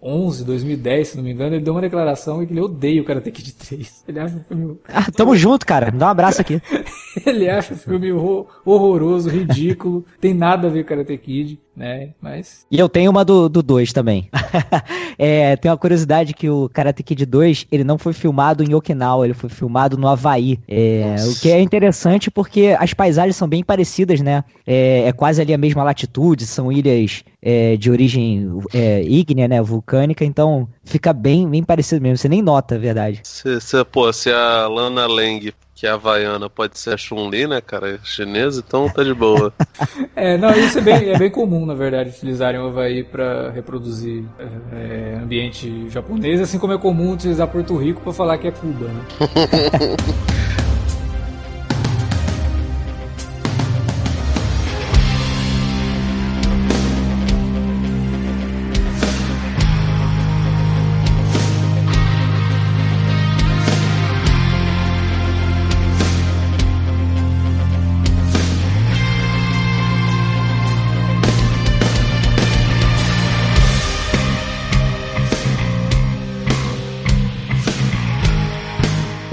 2011, 0.00 0.44
2010, 0.44 1.08
se 1.08 1.16
não 1.16 1.24
me 1.24 1.32
engano, 1.32 1.56
ele 1.56 1.64
deu 1.64 1.74
uma 1.74 1.80
declaração 1.80 2.44
que 2.46 2.52
ele 2.52 2.60
odeia 2.60 3.02
o 3.02 3.04
Karate 3.04 3.30
Kid 3.30 3.52
3. 3.54 4.04
Ele 4.08 4.20
acha 4.20 4.36
o 4.36 4.40
filme, 4.40 4.76
Ah, 4.88 5.10
tamo 5.10 5.36
junto, 5.36 5.66
cara. 5.66 5.90
Me 5.90 5.98
dá 5.98 6.06
um 6.06 6.10
abraço 6.10 6.40
aqui. 6.40 6.62
ele 7.26 7.48
acha 7.48 7.74
o 7.74 7.76
filme 7.76 8.10
horror- 8.12 8.46
horroroso, 8.64 9.28
ridículo, 9.28 10.04
tem 10.20 10.32
nada 10.32 10.68
a 10.68 10.70
ver 10.70 10.84
com 10.84 10.90
Karate 10.90 11.16
Kid, 11.18 11.58
né? 11.76 12.10
Mas 12.20 12.64
E 12.70 12.78
eu 12.78 12.88
tenho 12.88 13.10
uma 13.10 13.24
do 13.24 13.48
2 13.48 13.92
também. 13.92 14.28
É, 15.20 15.56
tem 15.56 15.68
uma 15.68 15.76
curiosidade 15.76 16.32
que 16.32 16.48
o 16.48 16.68
Karate 16.72 17.02
Kid 17.02 17.26
2, 17.26 17.66
ele 17.72 17.82
não 17.82 17.98
foi 17.98 18.12
filmado 18.12 18.62
em 18.62 18.72
Okinawa, 18.72 19.24
ele 19.26 19.34
foi 19.34 19.50
filmado 19.50 19.96
no 19.96 20.06
Havaí. 20.06 20.60
É, 20.68 21.16
o 21.28 21.34
que 21.40 21.50
é 21.50 21.60
interessante 21.60 22.30
porque 22.30 22.76
as 22.78 22.94
paisagens 22.94 23.34
são 23.34 23.48
bem 23.48 23.64
parecidas, 23.64 24.20
né? 24.20 24.44
É, 24.64 25.08
é 25.08 25.12
quase 25.12 25.42
ali 25.42 25.52
a 25.52 25.58
mesma 25.58 25.82
latitude, 25.82 26.46
são 26.46 26.70
ilhas 26.70 27.24
é, 27.40 27.76
de 27.76 27.90
origem 27.90 28.60
é, 28.74 29.02
ígnea, 29.02 29.48
né? 29.48 29.62
Vulcânica, 29.62 30.24
então 30.24 30.68
fica 30.84 31.12
bem, 31.12 31.48
bem 31.48 31.62
parecido 31.62 32.02
mesmo. 32.02 32.16
Você 32.16 32.28
nem 32.28 32.42
nota, 32.42 32.74
a 32.74 32.78
verdade. 32.78 33.20
Se, 33.22 33.60
se, 33.60 33.84
pô, 33.84 34.12
se 34.12 34.30
a 34.30 34.66
Lana 34.66 35.06
Lang, 35.06 35.52
que 35.74 35.86
é 35.86 35.90
havaiana, 35.90 36.50
pode 36.50 36.78
ser 36.78 36.94
a 36.94 36.96
Chun-Li, 36.96 37.46
né, 37.46 37.60
cara? 37.60 37.94
É 37.94 37.98
chinesa, 38.02 38.62
então 38.66 38.88
tá 38.88 39.02
de 39.02 39.14
boa. 39.14 39.52
É, 40.16 40.36
não, 40.36 40.50
isso 40.50 40.78
é 40.78 40.80
bem, 40.80 41.10
é 41.10 41.16
bem 41.16 41.30
comum, 41.30 41.64
na 41.64 41.74
verdade, 41.74 42.10
utilizarem 42.10 42.60
o 42.60 42.66
Havaí 42.66 43.04
para 43.04 43.50
reproduzir 43.52 44.24
é, 44.36 45.14
é, 45.14 45.18
ambiente 45.22 45.88
japonês, 45.90 46.40
assim 46.40 46.58
como 46.58 46.72
é 46.72 46.78
comum 46.78 47.12
utilizar 47.12 47.46
Porto 47.46 47.76
Rico 47.76 48.00
para 48.00 48.12
falar 48.12 48.36
que 48.36 48.48
é 48.48 48.50
Cuba, 48.50 48.86
né? 48.86 49.04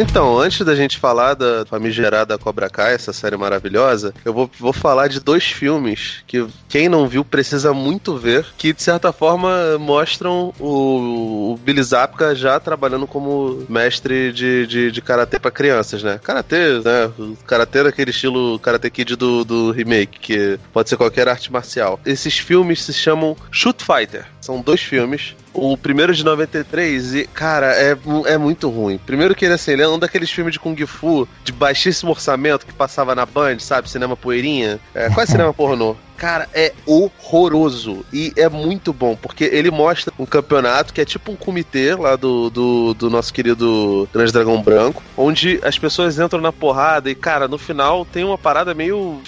Então, 0.07 0.39
antes 0.39 0.65
da 0.65 0.75
gente 0.75 0.97
falar 0.97 1.33
da 1.33 1.65
famigerada 1.65 2.37
Cobra 2.37 2.69
Kai, 2.69 2.93
essa 2.93 3.11
série 3.11 3.35
maravilhosa, 3.35 4.13
eu 4.23 4.33
vou, 4.33 4.49
vou 4.57 4.71
falar 4.71 5.07
de 5.07 5.19
dois 5.19 5.43
filmes 5.43 6.23
que 6.25 6.45
quem 6.69 6.87
não 6.87 7.07
viu 7.07 7.25
precisa 7.25 7.73
muito 7.73 8.15
ver, 8.15 8.45
que 8.57 8.71
de 8.71 8.81
certa 8.81 9.11
forma 9.11 9.77
mostram 9.77 10.53
o, 10.59 11.53
o 11.53 11.57
Billy 11.57 11.83
Zapka 11.83 12.33
já 12.33 12.59
trabalhando 12.59 13.07
como 13.07 13.65
mestre 13.67 14.31
de, 14.31 14.65
de, 14.67 14.91
de 14.91 15.01
karatê 15.01 15.37
pra 15.37 15.51
crianças, 15.51 16.01
né? 16.01 16.19
Karatê, 16.23 16.79
né? 16.79 17.11
Karatê 17.45 17.83
daquele 17.83 18.11
estilo 18.11 18.57
Karate 18.59 18.89
Kid 18.89 19.15
do, 19.15 19.43
do 19.43 19.71
remake, 19.71 20.19
que 20.19 20.59
pode 20.71 20.87
ser 20.87 20.97
qualquer 20.97 21.27
arte 21.27 21.51
marcial. 21.51 21.99
Esses 22.05 22.37
filmes 22.37 22.83
se 22.83 22.93
chamam 22.93 23.35
Shoot 23.51 23.83
Fighter. 23.83 24.25
São 24.39 24.61
dois 24.61 24.81
filmes. 24.81 25.35
O 25.55 25.77
primeiro 25.77 26.13
de 26.13 26.23
93, 26.23 27.15
e, 27.15 27.27
cara, 27.27 27.73
é, 27.73 27.97
é 28.25 28.37
muito 28.37 28.69
ruim. 28.69 28.97
Primeiro 28.97 29.33
que 29.33 29.45
ele, 29.45 29.53
assim, 29.53 29.71
ele 29.71 29.83
é 29.83 29.87
um 29.87 29.97
daqueles 29.97 30.29
filmes 30.29 30.53
de 30.53 30.59
Kung 30.59 30.75
Fu 30.85 31.27
de 31.45 31.53
baixíssimo 31.53 32.11
orçamento 32.11 32.65
que 32.65 32.73
passava 32.73 33.15
na 33.15 33.25
Band, 33.25 33.59
sabe? 33.59 33.89
Cinema 33.89 34.17
poeirinha. 34.17 34.79
É, 34.93 35.09
quase 35.09 35.31
cinema 35.31 35.53
pornô. 35.53 35.95
Cara, 36.17 36.47
é 36.53 36.73
horroroso. 36.85 38.05
E 38.11 38.31
é 38.37 38.47
muito 38.49 38.93
bom, 38.93 39.15
porque 39.15 39.43
ele 39.45 39.69
mostra 39.71 40.13
um 40.17 40.25
campeonato 40.25 40.93
que 40.93 41.01
é 41.01 41.05
tipo 41.05 41.31
um 41.31 41.35
comitê 41.35 41.93
lá 41.95 42.15
do, 42.15 42.49
do, 42.49 42.93
do 42.93 43.09
nosso 43.09 43.33
querido 43.33 44.07
Grande 44.13 44.31
Dragão 44.31 44.61
Branco, 44.61 45.03
onde 45.17 45.59
as 45.63 45.77
pessoas 45.77 46.17
entram 46.17 46.39
na 46.41 46.51
porrada 46.51 47.09
e, 47.09 47.15
cara, 47.15 47.47
no 47.47 47.57
final 47.57 48.05
tem 48.05 48.23
uma 48.23 48.37
parada 48.37 48.73
meio, 48.73 49.21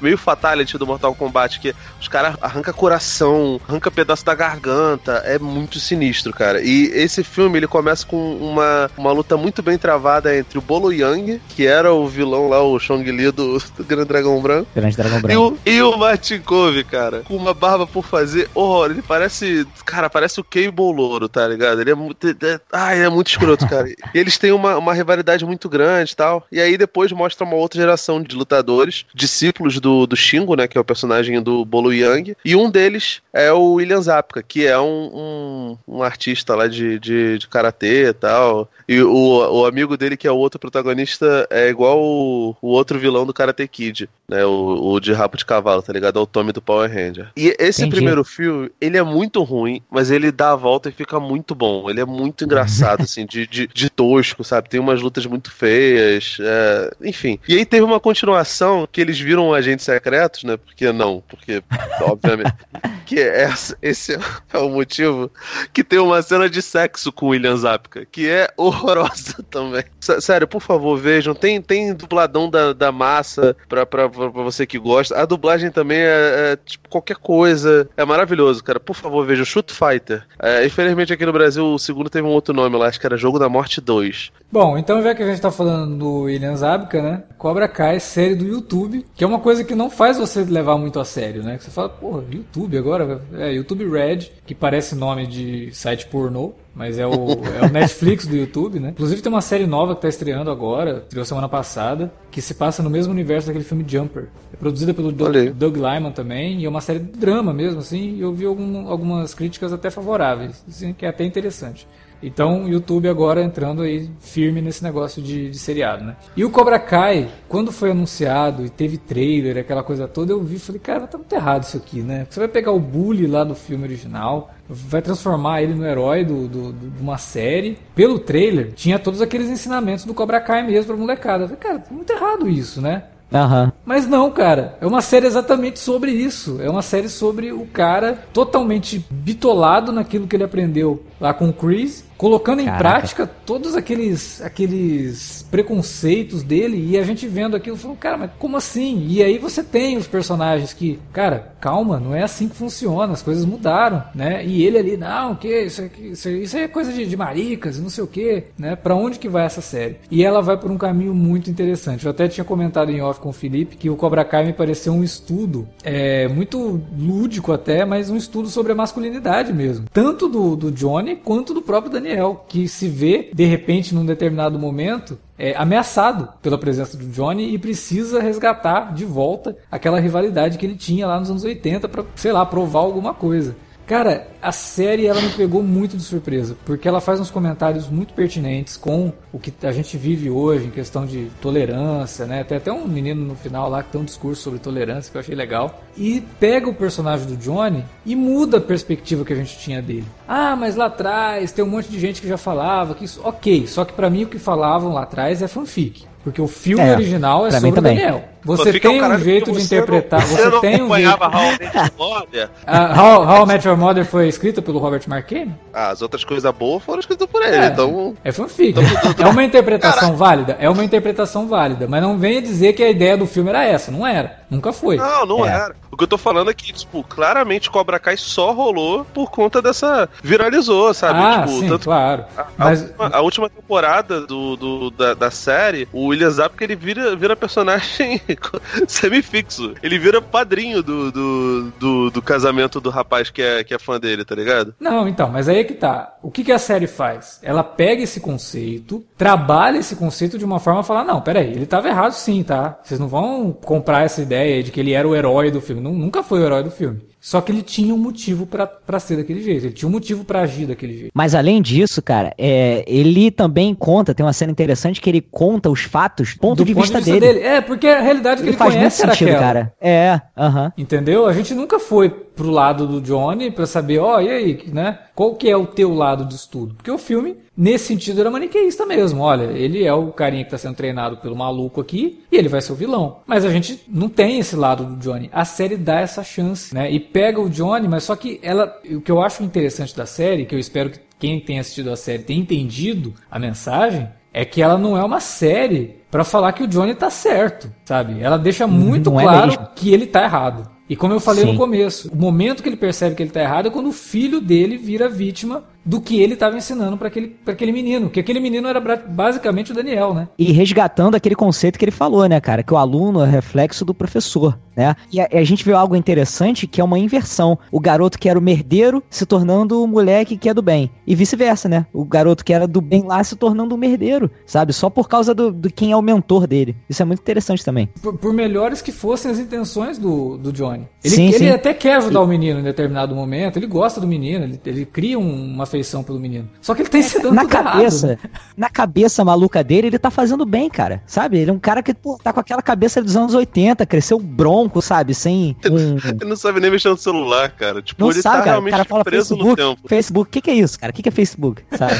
meio 0.00 0.16
fatality 0.16 0.78
do 0.78 0.86
Mortal 0.86 1.14
Kombat, 1.14 1.60
que 1.60 1.74
os 2.00 2.08
caras 2.08 2.36
arrancam 2.40 2.72
coração, 2.72 3.60
arranca 3.68 3.90
pedaço 3.90 4.24
da 4.24 4.34
garganta. 4.34 5.22
É 5.24 5.38
muito 5.38 5.78
sinistro, 5.78 6.32
cara. 6.32 6.60
E 6.62 6.84
esse 6.94 7.22
filme, 7.22 7.58
ele 7.58 7.66
começa 7.66 8.06
com 8.06 8.36
uma, 8.36 8.90
uma 8.96 9.12
luta 9.12 9.36
muito 9.36 9.62
bem 9.62 9.76
travada 9.76 10.36
entre 10.36 10.58
o 10.58 10.62
Bolo 10.62 10.92
Yang, 10.92 11.40
que 11.48 11.66
era 11.66 11.92
o 11.92 12.06
vilão 12.08 12.48
lá, 12.48 12.62
o 12.62 12.78
Chong 12.78 13.10
Li 13.10 13.30
do, 13.30 13.58
do 13.58 13.84
Grande 13.84 14.08
Dragão 14.08 14.40
Branco. 14.40 14.68
Grande 14.74 14.96
Dragão 14.96 15.18
E 15.18 15.22
Branco. 15.22 15.58
o, 15.64 15.68
e 15.70 15.82
o 15.82 15.96
Martin 15.96 16.29
Cove, 16.38 16.84
cara, 16.84 17.22
com 17.22 17.36
uma 17.36 17.52
barba 17.52 17.86
por 17.86 18.04
fazer 18.04 18.48
horror. 18.54 18.90
Ele 18.90 19.02
parece. 19.02 19.66
Cara, 19.84 20.08
parece 20.08 20.40
o 20.40 20.44
Cable 20.44 20.92
Louro, 20.92 21.28
tá 21.28 21.46
ligado? 21.46 21.80
Ele 21.80 21.90
é 21.90 21.94
muito. 21.94 22.28
É, 22.28 22.60
ai, 22.72 22.96
ele 22.98 23.06
é 23.06 23.10
muito 23.10 23.28
escroto, 23.28 23.66
cara. 23.68 23.88
E 23.88 23.96
eles 24.14 24.38
têm 24.38 24.52
uma, 24.52 24.76
uma 24.76 24.94
rivalidade 24.94 25.44
muito 25.44 25.68
grande 25.68 26.12
e 26.12 26.16
tal. 26.16 26.46
E 26.50 26.60
aí 26.60 26.76
depois 26.76 27.12
mostra 27.12 27.44
uma 27.44 27.56
outra 27.56 27.80
geração 27.80 28.22
de 28.22 28.36
lutadores, 28.36 29.04
discípulos 29.14 29.80
do, 29.80 30.06
do 30.06 30.16
Shingo, 30.16 30.54
né? 30.54 30.68
Que 30.68 30.78
é 30.78 30.80
o 30.80 30.84
personagem 30.84 31.42
do 31.42 31.64
Bolo 31.64 31.92
Yang. 31.92 32.36
E 32.44 32.54
um 32.54 32.70
deles 32.70 33.20
é 33.32 33.52
o 33.52 33.74
William 33.74 34.00
Zapka, 34.00 34.42
que 34.42 34.66
é 34.66 34.78
um, 34.78 35.76
um, 35.86 35.96
um 35.96 36.02
artista 36.02 36.54
lá 36.54 36.66
de, 36.66 36.98
de, 36.98 37.38
de 37.38 37.48
karatê 37.48 38.08
e 38.08 38.12
tal. 38.12 38.68
E 38.88 39.00
o, 39.02 39.60
o 39.60 39.66
amigo 39.66 39.96
dele, 39.96 40.16
que 40.16 40.26
é 40.26 40.32
o 40.32 40.36
outro 40.36 40.58
protagonista, 40.58 41.46
é 41.50 41.68
igual 41.68 42.00
o, 42.00 42.56
o 42.60 42.68
outro 42.68 42.98
vilão 42.98 43.24
do 43.24 43.32
Karate 43.32 43.66
Kid, 43.66 44.08
né? 44.28 44.44
O, 44.44 44.92
o 44.92 45.00
de 45.00 45.12
rabo 45.12 45.36
de 45.36 45.44
cavalo, 45.44 45.82
tá 45.82 45.92
ligado? 45.92 46.19
O 46.20 46.26
Tommy 46.26 46.52
do 46.52 46.62
Power 46.62 46.90
Ranger. 46.90 47.30
E 47.36 47.54
esse 47.58 47.82
Entendi. 47.82 47.96
primeiro 47.96 48.24
filme, 48.24 48.70
ele 48.80 48.96
é 48.96 49.02
muito 49.02 49.42
ruim, 49.42 49.82
mas 49.90 50.10
ele 50.10 50.30
dá 50.30 50.52
a 50.52 50.56
volta 50.56 50.88
e 50.88 50.92
fica 50.92 51.18
muito 51.18 51.54
bom. 51.54 51.88
Ele 51.88 52.00
é 52.00 52.04
muito 52.04 52.44
engraçado, 52.44 53.02
assim, 53.04 53.26
de, 53.26 53.46
de, 53.46 53.66
de 53.66 53.90
tosco, 53.90 54.44
sabe? 54.44 54.68
Tem 54.68 54.80
umas 54.80 55.00
lutas 55.00 55.26
muito 55.26 55.50
feias, 55.50 56.36
é, 56.40 56.90
enfim. 57.02 57.38
E 57.48 57.56
aí 57.56 57.64
teve 57.64 57.82
uma 57.82 58.00
continuação 58.00 58.88
que 58.90 59.00
eles 59.00 59.18
viram 59.18 59.52
agentes 59.52 59.84
secretos, 59.84 60.44
né? 60.44 60.56
Porque 60.56 60.92
não, 60.92 61.22
porque, 61.28 61.62
obviamente. 62.02 62.52
que 63.10 63.18
é 63.18 63.42
essa, 63.42 63.76
esse 63.82 64.16
é 64.52 64.58
o 64.58 64.68
motivo 64.68 65.28
que 65.72 65.82
tem 65.82 65.98
uma 65.98 66.22
cena 66.22 66.48
de 66.48 66.62
sexo 66.62 67.10
com 67.10 67.26
o 67.26 67.28
William 67.30 67.56
Zapka, 67.56 68.04
que 68.06 68.28
é 68.28 68.48
horrorosa 68.56 69.42
também. 69.50 69.82
S- 70.00 70.20
Sério, 70.20 70.46
por 70.46 70.60
favor, 70.60 70.96
vejam. 70.96 71.34
Tem, 71.34 71.60
tem 71.60 71.92
dubladão 71.92 72.48
da, 72.48 72.72
da 72.72 72.92
massa 72.92 73.56
pra, 73.68 73.84
pra, 73.84 74.08
pra 74.08 74.30
pra 74.30 74.42
você 74.44 74.64
que 74.64 74.78
gosta. 74.78 75.20
A 75.20 75.24
dublagem 75.26 75.72
também 75.72 75.98
é, 75.98 76.52
é, 76.52 76.56
tipo 76.64 76.88
qualquer 76.88 77.16
coisa. 77.16 77.88
É 77.96 78.04
maravilhoso, 78.04 78.62
cara. 78.62 78.78
Por 78.78 78.94
favor, 78.94 79.26
vejam. 79.26 79.44
Shoot 79.44 79.72
Fighter. 79.74 80.24
É, 80.40 80.64
infelizmente 80.64 81.12
aqui 81.12 81.26
no 81.26 81.32
Brasil 81.32 81.64
o 81.66 81.78
segundo 81.80 82.08
teve 82.08 82.28
um 82.28 82.30
outro 82.30 82.54
nome 82.54 82.76
lá, 82.76 82.86
acho 82.86 83.00
que 83.00 83.06
era 83.06 83.16
Jogo 83.16 83.40
da 83.40 83.48
Morte 83.48 83.80
2. 83.80 84.30
Bom, 84.52 84.78
então 84.78 85.02
já 85.02 85.16
que 85.16 85.22
a 85.24 85.26
gente 85.26 85.40
tá 85.40 85.50
falando 85.50 85.96
do 85.96 86.20
William 86.22 86.54
Zabka, 86.54 87.02
né? 87.02 87.24
Cobra 87.36 87.66
Kai, 87.66 87.98
série 87.98 88.36
do 88.36 88.44
YouTube, 88.44 89.04
que 89.16 89.24
é 89.24 89.26
uma 89.26 89.40
coisa 89.40 89.64
que 89.64 89.74
não 89.74 89.90
faz 89.90 90.16
você 90.16 90.44
levar 90.44 90.78
muito 90.78 91.00
a 91.00 91.04
sério, 91.04 91.42
né? 91.42 91.56
Que 91.58 91.64
você 91.64 91.70
fala, 91.72 91.88
porra, 91.88 92.22
YouTube 92.30 92.78
agora? 92.78 92.99
É, 93.34 93.52
YouTube 93.52 93.88
Red, 93.88 94.28
que 94.46 94.54
parece 94.54 94.94
nome 94.94 95.26
de 95.26 95.70
site 95.72 96.06
pornô, 96.06 96.52
mas 96.74 96.98
é 96.98 97.06
o, 97.06 97.12
é 97.60 97.66
o 97.66 97.70
Netflix 97.70 98.26
do 98.26 98.36
YouTube, 98.36 98.78
né? 98.80 98.90
Inclusive 98.90 99.20
tem 99.22 99.30
uma 99.32 99.40
série 99.40 99.66
nova 99.66 99.94
que 99.94 100.02
tá 100.02 100.08
estreando 100.08 100.50
agora, 100.50 100.98
estreou 101.04 101.24
semana 101.24 101.48
passada, 101.48 102.12
que 102.30 102.40
se 102.40 102.54
passa 102.54 102.82
no 102.82 102.88
mesmo 102.90 103.12
universo 103.12 103.48
daquele 103.48 103.64
filme 103.64 103.84
Jumper. 103.86 104.28
É 104.52 104.56
produzida 104.56 104.94
pelo 104.94 105.10
Doug. 105.12 105.34
Doug 105.50 105.76
Lyman 105.76 106.12
também, 106.12 106.60
e 106.60 106.64
é 106.64 106.68
uma 106.68 106.80
série 106.80 106.98
de 107.00 107.12
drama 107.18 107.52
mesmo, 107.52 107.80
assim, 107.80 108.16
e 108.16 108.20
eu 108.20 108.32
vi 108.32 108.44
algum- 108.46 108.88
algumas 108.88 109.34
críticas 109.34 109.72
até 109.72 109.90
favoráveis, 109.90 110.64
assim, 110.68 110.92
que 110.92 111.04
é 111.04 111.08
até 111.08 111.24
interessante. 111.24 111.86
Então, 112.22 112.64
o 112.64 112.68
YouTube 112.68 113.08
agora 113.08 113.42
entrando 113.42 113.82
aí 113.82 114.10
firme 114.20 114.60
nesse 114.60 114.82
negócio 114.82 115.22
de, 115.22 115.50
de 115.50 115.58
seriado, 115.58 116.04
né? 116.04 116.16
E 116.36 116.44
o 116.44 116.50
Cobra 116.50 116.78
Kai, 116.78 117.28
quando 117.48 117.72
foi 117.72 117.90
anunciado 117.92 118.64
e 118.64 118.68
teve 118.68 118.98
trailer, 118.98 119.56
aquela 119.58 119.82
coisa 119.82 120.06
toda, 120.06 120.32
eu 120.32 120.42
vi 120.42 120.56
e 120.56 120.58
falei, 120.58 120.80
cara, 120.80 121.06
tá 121.06 121.16
muito 121.16 121.32
errado 121.34 121.62
isso 121.62 121.76
aqui, 121.76 122.00
né? 122.02 122.26
Você 122.28 122.38
vai 122.40 122.48
pegar 122.48 122.72
o 122.72 122.78
Bully 122.80 123.26
lá 123.26 123.42
do 123.42 123.54
filme 123.54 123.84
original, 123.84 124.50
vai 124.68 125.00
transformar 125.00 125.62
ele 125.62 125.74
no 125.74 125.86
herói 125.86 126.24
do, 126.24 126.46
do- 126.46 126.72
do- 126.72 126.90
de 126.90 127.02
uma 127.02 127.16
série. 127.18 127.78
Pelo 127.94 128.18
trailer, 128.18 128.72
tinha 128.72 128.98
todos 128.98 129.22
aqueles 129.22 129.48
ensinamentos 129.48 130.04
do 130.04 130.12
Cobra 130.14 130.40
Kai 130.40 130.62
mesmo 130.66 130.88
pra 130.88 130.96
molecada. 130.96 131.44
Eu 131.44 131.48
falei, 131.48 131.62
cara, 131.62 131.78
tá 131.78 131.94
muito 131.94 132.12
errado 132.12 132.48
isso, 132.48 132.80
né? 132.82 133.04
Aham. 133.32 133.72
Mas 133.86 134.08
não, 134.08 134.28
cara. 134.30 134.76
É 134.80 134.86
uma 134.86 135.00
série 135.00 135.24
exatamente 135.26 135.78
sobre 135.78 136.10
isso. 136.10 136.58
É 136.60 136.68
uma 136.68 136.82
série 136.82 137.08
sobre 137.08 137.52
o 137.52 137.64
cara 137.64 138.24
totalmente 138.32 139.06
bitolado 139.08 139.92
naquilo 139.92 140.26
que 140.26 140.34
ele 140.34 140.42
aprendeu 140.44 141.02
lá 141.20 141.32
com 141.32 141.48
o 141.48 141.52
Chris, 141.52 142.04
colocando 142.20 142.60
em 142.60 142.66
Caraca. 142.66 142.84
prática 142.84 143.26
todos 143.26 143.74
aqueles 143.74 144.42
aqueles 144.42 145.42
preconceitos 145.50 146.42
dele 146.42 146.90
e 146.90 146.98
a 146.98 147.02
gente 147.02 147.26
vendo 147.26 147.56
aquilo 147.56 147.78
falando, 147.78 147.96
cara, 147.96 148.18
mas 148.18 148.30
como 148.38 148.58
assim? 148.58 149.06
E 149.08 149.22
aí 149.22 149.38
você 149.38 149.64
tem 149.64 149.96
os 149.96 150.06
personagens 150.06 150.74
que, 150.74 151.00
cara, 151.14 151.54
calma, 151.58 151.98
não 151.98 152.14
é 152.14 152.22
assim 152.22 152.46
que 152.46 152.54
funciona, 152.54 153.14
as 153.14 153.22
coisas 153.22 153.46
mudaram, 153.46 154.04
né? 154.14 154.44
E 154.44 154.62
ele 154.62 154.76
ali, 154.76 154.96
não, 154.98 155.32
o 155.32 155.36
que? 155.36 155.62
Isso, 155.62 155.90
isso, 155.98 156.28
isso 156.28 156.58
é 156.58 156.68
coisa 156.68 156.92
de, 156.92 157.06
de 157.06 157.16
maricas, 157.16 157.80
não 157.80 157.88
sei 157.88 158.04
o 158.04 158.06
que, 158.06 158.44
né? 158.58 158.76
Pra 158.76 158.94
onde 158.94 159.18
que 159.18 159.26
vai 159.28 159.46
essa 159.46 159.62
série? 159.62 159.96
E 160.10 160.22
ela 160.22 160.42
vai 160.42 160.58
por 160.58 160.70
um 160.70 160.76
caminho 160.76 161.14
muito 161.14 161.50
interessante. 161.50 162.04
Eu 162.04 162.10
até 162.10 162.28
tinha 162.28 162.44
comentado 162.44 162.90
em 162.90 163.00
off 163.00 163.18
com 163.18 163.30
o 163.30 163.32
Felipe 163.32 163.76
que 163.76 163.88
o 163.88 163.96
Cobra 163.96 164.26
Kai 164.26 164.44
me 164.44 164.52
pareceu 164.52 164.92
um 164.92 165.02
estudo 165.02 165.66
é, 165.82 166.28
muito 166.28 166.82
lúdico 166.98 167.50
até, 167.50 167.86
mas 167.86 168.10
um 168.10 168.16
estudo 168.16 168.50
sobre 168.50 168.72
a 168.72 168.74
masculinidade 168.74 169.54
mesmo. 169.54 169.86
Tanto 169.90 170.28
do, 170.28 170.54
do 170.54 170.70
Johnny 170.70 171.16
quanto 171.16 171.54
do 171.54 171.62
próprio 171.62 171.90
Daniel, 171.90 172.09
que 172.48 172.68
se 172.68 172.88
vê, 172.88 173.30
de 173.32 173.44
repente, 173.44 173.94
num 173.94 174.04
determinado 174.04 174.58
momento, 174.58 175.18
é, 175.38 175.54
ameaçado 175.56 176.28
pela 176.42 176.58
presença 176.58 176.96
do 176.96 177.06
Johnny 177.08 177.54
e 177.54 177.58
precisa 177.58 178.20
resgatar 178.20 178.92
de 178.94 179.04
volta 179.04 179.56
aquela 179.70 179.98
rivalidade 179.98 180.58
que 180.58 180.66
ele 180.66 180.76
tinha 180.76 181.06
lá 181.06 181.18
nos 181.18 181.30
anos 181.30 181.44
80 181.44 181.88
pra, 181.88 182.04
sei 182.14 182.32
lá, 182.32 182.44
provar 182.44 182.80
alguma 182.80 183.14
coisa. 183.14 183.56
Cara, 183.90 184.28
a 184.40 184.52
série 184.52 185.04
ela 185.04 185.20
me 185.20 185.30
pegou 185.30 185.64
muito 185.64 185.96
de 185.96 186.04
surpresa, 186.04 186.56
porque 186.64 186.86
ela 186.86 187.00
faz 187.00 187.18
uns 187.18 187.28
comentários 187.28 187.88
muito 187.88 188.14
pertinentes 188.14 188.76
com 188.76 189.12
o 189.32 189.38
que 189.40 189.52
a 189.66 189.72
gente 189.72 189.98
vive 189.98 190.30
hoje 190.30 190.66
em 190.66 190.70
questão 190.70 191.04
de 191.04 191.28
tolerância, 191.42 192.24
né? 192.24 192.44
Tem 192.44 192.56
até 192.56 192.70
um 192.70 192.86
menino 192.86 193.24
no 193.24 193.34
final 193.34 193.68
lá 193.68 193.82
que 193.82 193.90
tem 193.90 194.00
um 194.00 194.04
discurso 194.04 194.42
sobre 194.42 194.60
tolerância 194.60 195.10
que 195.10 195.16
eu 195.16 195.20
achei 195.20 195.34
legal. 195.34 195.82
E 195.96 196.22
pega 196.38 196.68
o 196.68 196.74
personagem 196.74 197.26
do 197.26 197.36
Johnny 197.36 197.84
e 198.06 198.14
muda 198.14 198.58
a 198.58 198.60
perspectiva 198.60 199.24
que 199.24 199.32
a 199.32 199.36
gente 199.36 199.58
tinha 199.58 199.82
dele. 199.82 200.06
Ah, 200.28 200.54
mas 200.54 200.76
lá 200.76 200.86
atrás 200.86 201.50
tem 201.50 201.64
um 201.64 201.68
monte 201.68 201.88
de 201.90 201.98
gente 201.98 202.22
que 202.22 202.28
já 202.28 202.38
falava 202.38 202.94
que 202.94 203.04
isso. 203.04 203.20
Ok, 203.24 203.66
só 203.66 203.84
que 203.84 203.92
pra 203.92 204.08
mim 204.08 204.22
o 204.22 204.28
que 204.28 204.38
falavam 204.38 204.92
lá 204.92 205.02
atrás 205.02 205.42
é 205.42 205.48
fanfic. 205.48 206.04
Porque 206.22 206.40
o 206.40 206.46
filme 206.46 206.84
É, 206.84 206.92
original 206.92 207.46
é 207.46 207.50
sobre 207.50 207.70
o 207.70 207.74
também. 207.74 207.98
Você 208.44 208.78
tem 208.80 209.02
um 209.02 209.18
jeito 209.18 209.52
de 209.52 209.62
interpretar. 209.62 210.20
Não, 210.20 210.26
Você 210.28 210.44
não 210.48 210.60
tem 210.60 210.82
um 210.82 210.94
jeito. 210.94 211.08
acompanhava 211.10 211.26
How? 211.26 212.20
Ah, 212.66 213.02
How, 213.02 213.22
How 213.28 213.44
I 213.44 213.46
Met 213.46 213.66
Your 213.66 213.76
Mother 213.76 214.04
foi 214.04 214.28
escrita 214.28 214.62
pelo 214.62 214.78
Robert 214.78 215.02
Marquette? 215.06 215.50
Ah, 215.72 215.90
as 215.90 216.00
outras 216.02 216.24
coisas 216.24 216.50
boas 216.54 216.82
foram 216.82 217.00
escritas 217.00 217.26
por 217.28 217.42
ele, 217.42 217.56
É. 217.56 217.66
então. 217.66 218.16
É 218.24 218.32
fanfic. 218.32 218.78
É 219.18 219.26
uma 219.26 219.42
interpretação 219.44 220.16
válida? 220.16 220.56
É 220.60 220.68
uma 220.68 220.84
interpretação 220.84 221.46
válida. 221.48 221.86
Mas 221.88 222.02
não 222.02 222.16
venha 222.18 222.40
dizer 222.40 222.72
que 222.72 222.82
a 222.82 222.90
ideia 222.90 223.16
do 223.16 223.26
filme 223.26 223.50
era 223.50 223.64
essa. 223.64 223.90
Não 223.90 224.06
era. 224.06 224.40
Nunca 224.50 224.72
foi. 224.72 224.96
Não, 224.96 225.26
não 225.26 225.46
É. 225.46 225.50
era. 225.50 225.76
O 225.92 225.96
que 225.96 226.04
eu 226.04 226.08
tô 226.08 226.18
falando 226.18 226.50
é 226.50 226.54
que, 226.54 226.72
tipo, 226.72 227.02
claramente 227.04 227.70
Cobra 227.70 227.98
Kai 227.98 228.16
só 228.16 228.52
rolou 228.52 229.04
por 229.04 229.30
conta 229.30 229.60
dessa. 229.60 230.08
Viralizou, 230.22 230.92
sabe? 230.94 231.18
ah, 231.20 231.42
tipo, 231.46 231.60
sim, 231.60 231.68
tanto 231.68 231.84
claro. 231.84 232.24
A, 232.36 232.40
a 232.42 232.46
Mas 232.56 232.80
última, 232.82 233.08
a 233.12 233.20
última 233.20 233.50
temporada 233.50 234.20
do, 234.22 234.56
do- 234.56 234.90
da, 234.90 235.14
da 235.14 235.30
série, 235.30 235.88
o 235.92 236.06
William 236.06 236.30
Zapka 236.30 236.64
ele 236.64 236.74
vira, 236.76 237.14
vira 237.16 237.36
personagem 237.36 238.20
semifixo. 238.86 239.74
Ele 239.82 239.98
vira 239.98 240.20
padrinho 240.20 240.82
do, 240.82 241.10
do, 241.10 241.72
do, 241.78 242.10
do 242.10 242.22
casamento 242.22 242.80
do 242.80 242.90
rapaz 242.90 243.30
que 243.30 243.42
é, 243.42 243.64
que 243.64 243.74
é 243.74 243.78
fã 243.78 243.98
dele, 243.98 244.24
tá 244.24 244.34
ligado? 244.34 244.74
Não, 244.80 245.08
então, 245.08 245.28
mas 245.28 245.48
aí 245.48 245.58
é 245.58 245.64
que 245.64 245.74
tá. 245.74 246.16
O 246.22 246.30
que, 246.30 246.44
que 246.44 246.52
a 246.52 246.58
série 246.58 246.86
faz? 246.86 247.38
Ela 247.42 247.62
pega 247.62 248.02
esse 248.02 248.20
conceito, 248.20 249.04
trabalha 249.16 249.78
esse 249.78 249.96
conceito 249.96 250.38
de 250.38 250.44
uma 250.44 250.60
forma 250.60 250.80
a 250.80 250.84
falar, 250.84 251.04
não, 251.04 251.20
peraí, 251.20 251.50
ele 251.50 251.66
tava 251.66 251.88
errado 251.88 252.12
sim, 252.12 252.42
tá? 252.42 252.78
Vocês 252.82 253.00
não 253.00 253.08
vão 253.08 253.52
comprar 253.52 254.04
essa 254.04 254.22
ideia 254.22 254.62
de 254.62 254.70
que 254.70 254.80
ele 254.80 254.92
era 254.92 255.06
o 255.06 255.14
herói 255.14 255.50
do 255.50 255.60
filme. 255.60 255.80
Nunca 255.80 256.22
foi 256.22 256.40
o 256.40 256.44
herói 256.44 256.62
do 256.62 256.70
filme. 256.70 257.09
Só 257.20 257.40
que 257.42 257.52
ele 257.52 257.62
tinha 257.62 257.94
um 257.94 257.98
motivo 257.98 258.46
pra 258.46 258.66
pra 258.66 258.98
ser 258.98 259.16
daquele 259.18 259.42
jeito. 259.42 259.66
Ele 259.66 259.74
tinha 259.74 259.88
um 259.88 259.92
motivo 259.92 260.24
pra 260.24 260.40
agir 260.40 260.66
daquele 260.66 260.94
jeito. 260.96 261.10
Mas 261.14 261.34
além 261.34 261.60
disso, 261.60 262.00
cara, 262.00 262.32
é, 262.38 262.82
ele 262.86 263.30
também 263.30 263.74
conta, 263.74 264.14
tem 264.14 264.24
uma 264.24 264.32
cena 264.32 264.50
interessante 264.50 265.00
que 265.00 265.10
ele 265.10 265.20
conta 265.20 265.68
os 265.68 265.82
fatos 265.82 266.34
do 266.34 266.40
ponto, 266.40 266.58
Do 266.58 266.64
de, 266.64 266.72
vista 266.72 267.00
dele. 267.00 267.40
É, 267.40 267.60
porque 267.60 267.86
a 267.86 268.00
realidade 268.00 268.36
que 268.40 268.44
Ele 268.44 268.50
ele, 268.50 268.56
faz 268.56 268.70
muito 268.70 268.80
conhece 268.80 269.02
era 269.02 269.12
sentido, 269.12 269.28
aquela. 269.28 269.42
cara. 269.42 269.72
É, 269.80 270.20
aham. 270.36 270.72
Entendeu? 270.78 271.26
A 271.26 271.32
gente 271.34 271.52
nunca 271.54 271.78
foi 271.78 272.08
pro 272.08 272.50
lado 272.50 272.86
do 272.86 273.00
Johnny 273.02 273.50
pra 273.50 273.66
saber, 273.66 273.98
ó, 273.98 274.18
e 274.18 274.30
aí, 274.30 274.62
né? 274.72 274.98
Qual 275.14 275.34
que 275.34 275.48
é 275.50 275.56
o 275.56 275.66
teu 275.66 275.92
lado 275.92 276.24
disso 276.24 276.48
tudo? 276.50 276.74
Porque 276.74 276.90
o 276.90 276.96
filme 276.96 277.36
nesse 277.60 277.84
sentido 277.88 278.20
era 278.20 278.30
maniqueísta 278.30 278.86
mesmo. 278.86 279.20
Olha, 279.20 279.44
ele 279.52 279.84
é 279.84 279.92
o 279.92 280.06
carinha 280.08 280.42
que 280.42 280.50
tá 280.50 280.56
sendo 280.56 280.74
treinado 280.74 281.18
pelo 281.18 281.36
maluco 281.36 281.78
aqui 281.78 282.20
e 282.32 282.36
ele 282.36 282.48
vai 282.48 282.62
ser 282.62 282.72
o 282.72 282.74
vilão. 282.74 283.18
Mas 283.26 283.44
a 283.44 283.50
gente 283.50 283.82
não 283.86 284.08
tem 284.08 284.38
esse 284.38 284.56
lado 284.56 284.84
do 284.84 284.96
Johnny. 284.96 285.28
A 285.30 285.44
série 285.44 285.76
dá 285.76 286.00
essa 286.00 286.24
chance, 286.24 286.74
né? 286.74 286.90
E 286.90 286.98
pega 286.98 287.38
o 287.38 287.50
Johnny, 287.50 287.86
mas 287.86 288.04
só 288.04 288.16
que 288.16 288.40
ela, 288.42 288.74
o 288.90 289.02
que 289.02 289.12
eu 289.12 289.20
acho 289.20 289.42
interessante 289.42 289.94
da 289.94 290.06
série, 290.06 290.46
que 290.46 290.54
eu 290.54 290.58
espero 290.58 290.88
que 290.88 291.00
quem 291.18 291.38
tem 291.38 291.58
assistido 291.58 291.90
a 291.90 291.96
série 291.96 292.22
tenha 292.22 292.40
entendido 292.40 293.12
a 293.30 293.38
mensagem, 293.38 294.08
é 294.32 294.42
que 294.44 294.62
ela 294.62 294.78
não 294.78 294.96
é 294.96 295.04
uma 295.04 295.20
série 295.20 295.96
para 296.10 296.24
falar 296.24 296.52
que 296.52 296.62
o 296.62 296.66
Johnny 296.66 296.94
tá 296.94 297.10
certo, 297.10 297.70
sabe? 297.84 298.20
Ela 298.20 298.38
deixa 298.38 298.66
muito 298.66 299.10
Não 299.10 299.20
é 299.20 299.24
claro 299.24 299.46
mesmo. 299.48 299.68
que 299.76 299.92
ele 299.92 300.06
tá 300.06 300.24
errado. 300.24 300.68
E 300.88 300.96
como 300.96 301.14
eu 301.14 301.20
falei 301.20 301.44
Sim. 301.44 301.52
no 301.52 301.58
começo, 301.58 302.10
o 302.12 302.16
momento 302.16 302.64
que 302.64 302.68
ele 302.68 302.76
percebe 302.76 303.14
que 303.14 303.22
ele 303.22 303.30
tá 303.30 303.40
errado 303.40 303.66
é 303.66 303.70
quando 303.70 303.88
o 303.88 303.92
filho 303.92 304.40
dele 304.40 304.76
vira 304.76 305.08
vítima 305.08 305.62
do 305.84 306.00
que 306.00 306.20
ele 306.20 306.34
estava 306.34 306.56
ensinando 306.56 306.96
para 306.96 307.08
aquele, 307.08 307.28
pra 307.28 307.52
aquele 307.54 307.72
menino. 307.72 308.10
Que 308.10 308.20
aquele 308.20 308.40
menino 308.40 308.68
era 308.68 308.80
basicamente 308.80 309.72
o 309.72 309.74
Daniel, 309.74 310.14
né? 310.14 310.28
E 310.38 310.52
resgatando 310.52 311.14
aquele 311.14 311.34
conceito 311.34 311.78
que 311.78 311.84
ele 311.84 311.90
falou, 311.92 312.26
né, 312.28 312.40
cara? 312.40 312.62
Que 312.62 312.72
o 312.74 312.76
aluno 312.76 313.22
é 313.22 313.26
reflexo 313.28 313.84
do 313.84 313.94
professor, 313.94 314.58
né? 314.76 314.94
E 315.12 315.20
a, 315.20 315.28
e 315.32 315.38
a 315.38 315.44
gente 315.44 315.64
viu 315.64 315.76
algo 315.76 315.96
interessante 315.96 316.66
que 316.66 316.80
é 316.80 316.84
uma 316.84 316.98
inversão. 316.98 317.58
O 317.72 317.80
garoto 317.80 318.18
que 318.18 318.28
era 318.28 318.38
o 318.38 318.42
merdeiro 318.42 319.02
se 319.10 319.24
tornando 319.26 319.82
o 319.82 319.86
moleque 319.86 320.36
que 320.36 320.48
é 320.48 320.54
do 320.54 320.62
bem. 320.62 320.90
E 321.06 321.14
vice-versa, 321.14 321.68
né? 321.68 321.86
O 321.92 322.04
garoto 322.04 322.44
que 322.44 322.52
era 322.52 322.66
do 322.66 322.80
bem 322.80 323.02
lá 323.04 323.22
se 323.24 323.36
tornando 323.36 323.74
o 323.74 323.78
merdeiro, 323.78 324.30
sabe? 324.46 324.72
Só 324.72 324.90
por 324.90 325.08
causa 325.08 325.34
do, 325.34 325.50
do 325.52 325.70
quem 325.72 325.92
é 325.92 325.96
o 325.96 326.02
mentor 326.02 326.46
dele. 326.46 326.76
Isso 326.88 327.02
é 327.02 327.04
muito 327.04 327.20
interessante 327.20 327.64
também. 327.64 327.88
Por, 328.02 328.16
por 328.18 328.32
melhores 328.32 328.82
que 328.82 328.92
fossem 328.92 329.30
as 329.30 329.38
intenções 329.38 329.98
do, 329.98 330.36
do 330.36 330.52
Johnny. 330.52 330.86
Ele, 331.04 331.14
Sim, 331.14 331.26
ele 331.28 331.38
sim. 331.38 331.50
até 331.50 331.72
quer 331.74 331.96
ajudar 331.96 332.20
o 332.20 332.26
menino 332.26 332.60
em 332.60 332.62
determinado 332.62 333.14
momento, 333.14 333.56
ele 333.58 333.66
gosta 333.66 334.00
do 334.00 334.06
menino, 334.06 334.44
ele, 334.44 334.60
ele 334.66 334.84
cria 334.84 335.18
um- 335.18 335.50
uma 335.54 335.66
afeição 335.70 336.02
pelo 336.02 336.18
menino. 336.18 336.48
Só 336.60 336.74
que 336.74 336.82
ele 336.82 336.88
tá 336.88 336.98
ensinando 336.98 337.32
na 337.32 337.42
tudo 337.42 337.50
cabeça, 337.52 338.06
errado, 338.08 338.20
né? 338.24 338.30
na 338.56 338.68
cabeça 338.68 339.24
maluca 339.24 339.62
dele, 339.62 339.86
ele 339.86 339.98
tá 339.98 340.10
fazendo 340.10 340.44
bem, 340.44 340.68
cara. 340.68 341.02
Sabe? 341.06 341.38
Ele 341.38 341.50
é 341.50 341.52
um 341.52 341.58
cara 341.58 341.82
que 341.82 341.94
pô, 341.94 342.18
tá 342.22 342.32
com 342.32 342.40
aquela 342.40 342.60
cabeça 342.62 343.00
dos 343.02 343.16
anos 343.16 343.34
80, 343.34 343.86
cresceu 343.86 344.18
bronco, 344.18 344.82
sabe? 344.82 345.14
Sem 345.14 345.56
um. 345.70 345.96
Ele 346.20 346.24
não 346.28 346.36
sabe 346.36 346.60
nem 346.60 346.70
mexer 346.70 346.88
no 346.88 346.96
celular, 346.96 347.50
cara. 347.50 347.80
Tipo, 347.80 348.02
Não 348.02 348.10
ele 348.10 348.20
sabe, 348.20 348.38
tá 348.38 348.42
cara. 348.44 348.50
O 348.50 348.52
realmente 348.54 348.72
cara 348.72 348.84
fala 348.84 349.04
preso 349.04 349.36
no 349.36 349.44
Facebook. 349.44 349.62
tempo. 349.76 349.88
Facebook, 349.88 350.28
o 350.28 350.32
que, 350.32 350.40
que 350.40 350.50
é 350.50 350.54
isso, 350.54 350.78
cara? 350.78 350.90
O 350.90 350.94
que, 350.94 351.02
que 351.02 351.08
é 351.08 351.12
Facebook? 351.12 351.62
Sabe? 351.76 351.94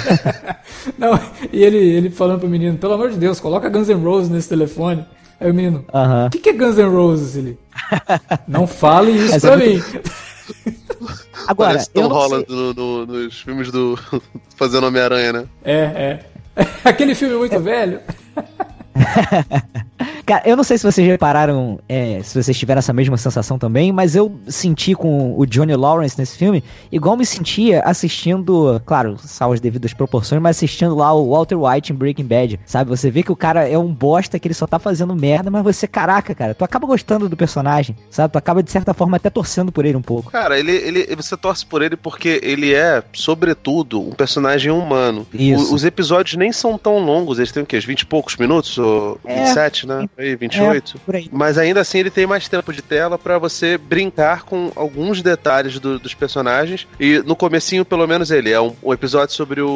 Não, 0.98 1.18
e 1.52 1.62
ele, 1.62 1.78
ele 1.78 2.10
falando 2.10 2.40
pro 2.40 2.48
menino, 2.48 2.76
pelo 2.78 2.94
amor 2.94 3.10
de 3.10 3.16
Deus, 3.16 3.38
coloca 3.40 3.68
Guns 3.68 3.88
N' 3.88 4.02
Roses 4.02 4.28
nesse 4.28 4.48
telefone. 4.48 5.04
Aí 5.40 5.50
o 5.50 5.54
menino, 5.54 5.84
Aham. 5.94 6.26
o 6.26 6.30
que, 6.30 6.38
que 6.38 6.50
é 6.50 6.52
Guns 6.52 6.76
N' 6.76 6.88
Roses, 6.90 7.36
ele? 7.36 7.58
Não 8.46 8.66
fale 8.66 9.12
isso 9.12 9.34
é 9.36 9.40
pra 9.40 9.56
muito- 9.56 9.86
mim. 9.94 10.00
Agora, 11.46 11.70
Parece 11.72 11.90
Tom 11.90 12.00
eu 12.02 12.08
não 12.08 12.16
Holland 12.16 12.46
sei. 12.46 12.56
no- 12.56 12.74
no- 12.74 13.06
nos 13.06 13.40
filmes 13.40 13.70
do 13.70 13.98
Fazendo 14.56 14.86
Homem-Aranha, 14.86 15.32
né? 15.32 15.44
É, 15.64 15.74
é. 15.76 16.20
Aquele 16.84 17.14
filme 17.14 17.36
muito 17.36 17.58
velho. 17.60 18.00
Cara, 20.26 20.42
eu 20.48 20.56
não 20.56 20.64
sei 20.64 20.78
se 20.78 20.84
vocês 20.84 21.06
repararam, 21.06 21.78
é, 21.88 22.20
se 22.22 22.40
vocês 22.42 22.56
tiveram 22.58 22.78
essa 22.78 22.92
mesma 22.92 23.16
sensação 23.16 23.58
também, 23.58 23.92
mas 23.92 24.14
eu 24.14 24.38
senti 24.46 24.94
com 24.94 25.38
o 25.38 25.44
Johnny 25.46 25.74
Lawrence 25.74 26.18
nesse 26.18 26.36
filme, 26.36 26.62
igual 26.92 27.16
me 27.16 27.26
sentia 27.26 27.80
assistindo, 27.82 28.80
claro, 28.84 29.16
salvo 29.18 29.54
as 29.54 29.60
devidas 29.60 29.92
proporções, 29.92 30.40
mas 30.40 30.56
assistindo 30.56 30.94
lá 30.94 31.12
o 31.12 31.30
Walter 31.30 31.56
White 31.56 31.92
em 31.92 31.96
Breaking 31.96 32.24
Bad, 32.26 32.60
sabe? 32.66 32.90
Você 32.90 33.10
vê 33.10 33.22
que 33.22 33.32
o 33.32 33.36
cara 33.36 33.68
é 33.68 33.78
um 33.78 33.92
bosta, 33.92 34.38
que 34.38 34.46
ele 34.46 34.54
só 34.54 34.66
tá 34.66 34.78
fazendo 34.78 35.14
merda, 35.14 35.50
mas 35.50 35.62
você, 35.62 35.86
caraca, 35.86 36.34
cara, 36.34 36.54
tu 36.54 36.64
acaba 36.64 36.86
gostando 36.86 37.28
do 37.28 37.36
personagem, 37.36 37.96
sabe? 38.10 38.32
Tu 38.32 38.38
acaba, 38.38 38.62
de 38.62 38.70
certa 38.70 38.92
forma, 38.94 39.16
até 39.16 39.30
torcendo 39.30 39.72
por 39.72 39.84
ele 39.84 39.96
um 39.96 40.02
pouco. 40.02 40.30
Cara, 40.30 40.58
ele, 40.58 40.72
ele, 40.72 41.16
você 41.16 41.36
torce 41.36 41.64
por 41.64 41.82
ele 41.82 41.96
porque 41.96 42.40
ele 42.42 42.74
é, 42.74 43.02
sobretudo, 43.12 44.00
um 44.00 44.12
personagem 44.12 44.70
humano. 44.70 45.26
Isso. 45.32 45.70
O- 45.72 45.74
os 45.74 45.84
episódios 45.84 46.36
nem 46.36 46.52
são 46.52 46.76
tão 46.76 46.98
longos, 46.98 47.38
eles 47.38 47.52
têm 47.52 47.62
o 47.62 47.66
quê? 47.66 47.78
Uns 47.78 47.84
20 47.84 48.00
e 48.02 48.06
poucos 48.06 48.36
minutos? 48.36 48.76
Ou 48.78 49.18
É. 49.24 49.40
27, 49.44 49.86
né? 49.86 50.08
Aí, 50.18 50.36
28. 50.36 50.98
Por 51.06 51.16
aí. 51.16 51.28
Mas 51.32 51.56
ainda 51.56 51.80
assim 51.80 51.98
ele 51.98 52.10
tem 52.10 52.26
mais 52.26 52.48
tempo 52.48 52.72
de 52.72 52.82
tela 52.82 53.18
pra 53.18 53.38
você 53.38 53.78
brincar 53.78 54.42
com 54.42 54.70
alguns 54.76 55.22
detalhes 55.22 55.78
do- 55.78 55.98
dos 55.98 56.12
personagens. 56.14 56.86
E 56.98 57.18
no 57.24 57.34
comecinho, 57.34 57.84
pelo 57.84 58.06
menos, 58.06 58.30
ele 58.30 58.50
é 58.50 58.60
um, 58.60 58.74
um 58.82 58.92
episódio 58.92 59.34
sobre 59.34 59.60
o, 59.62 59.68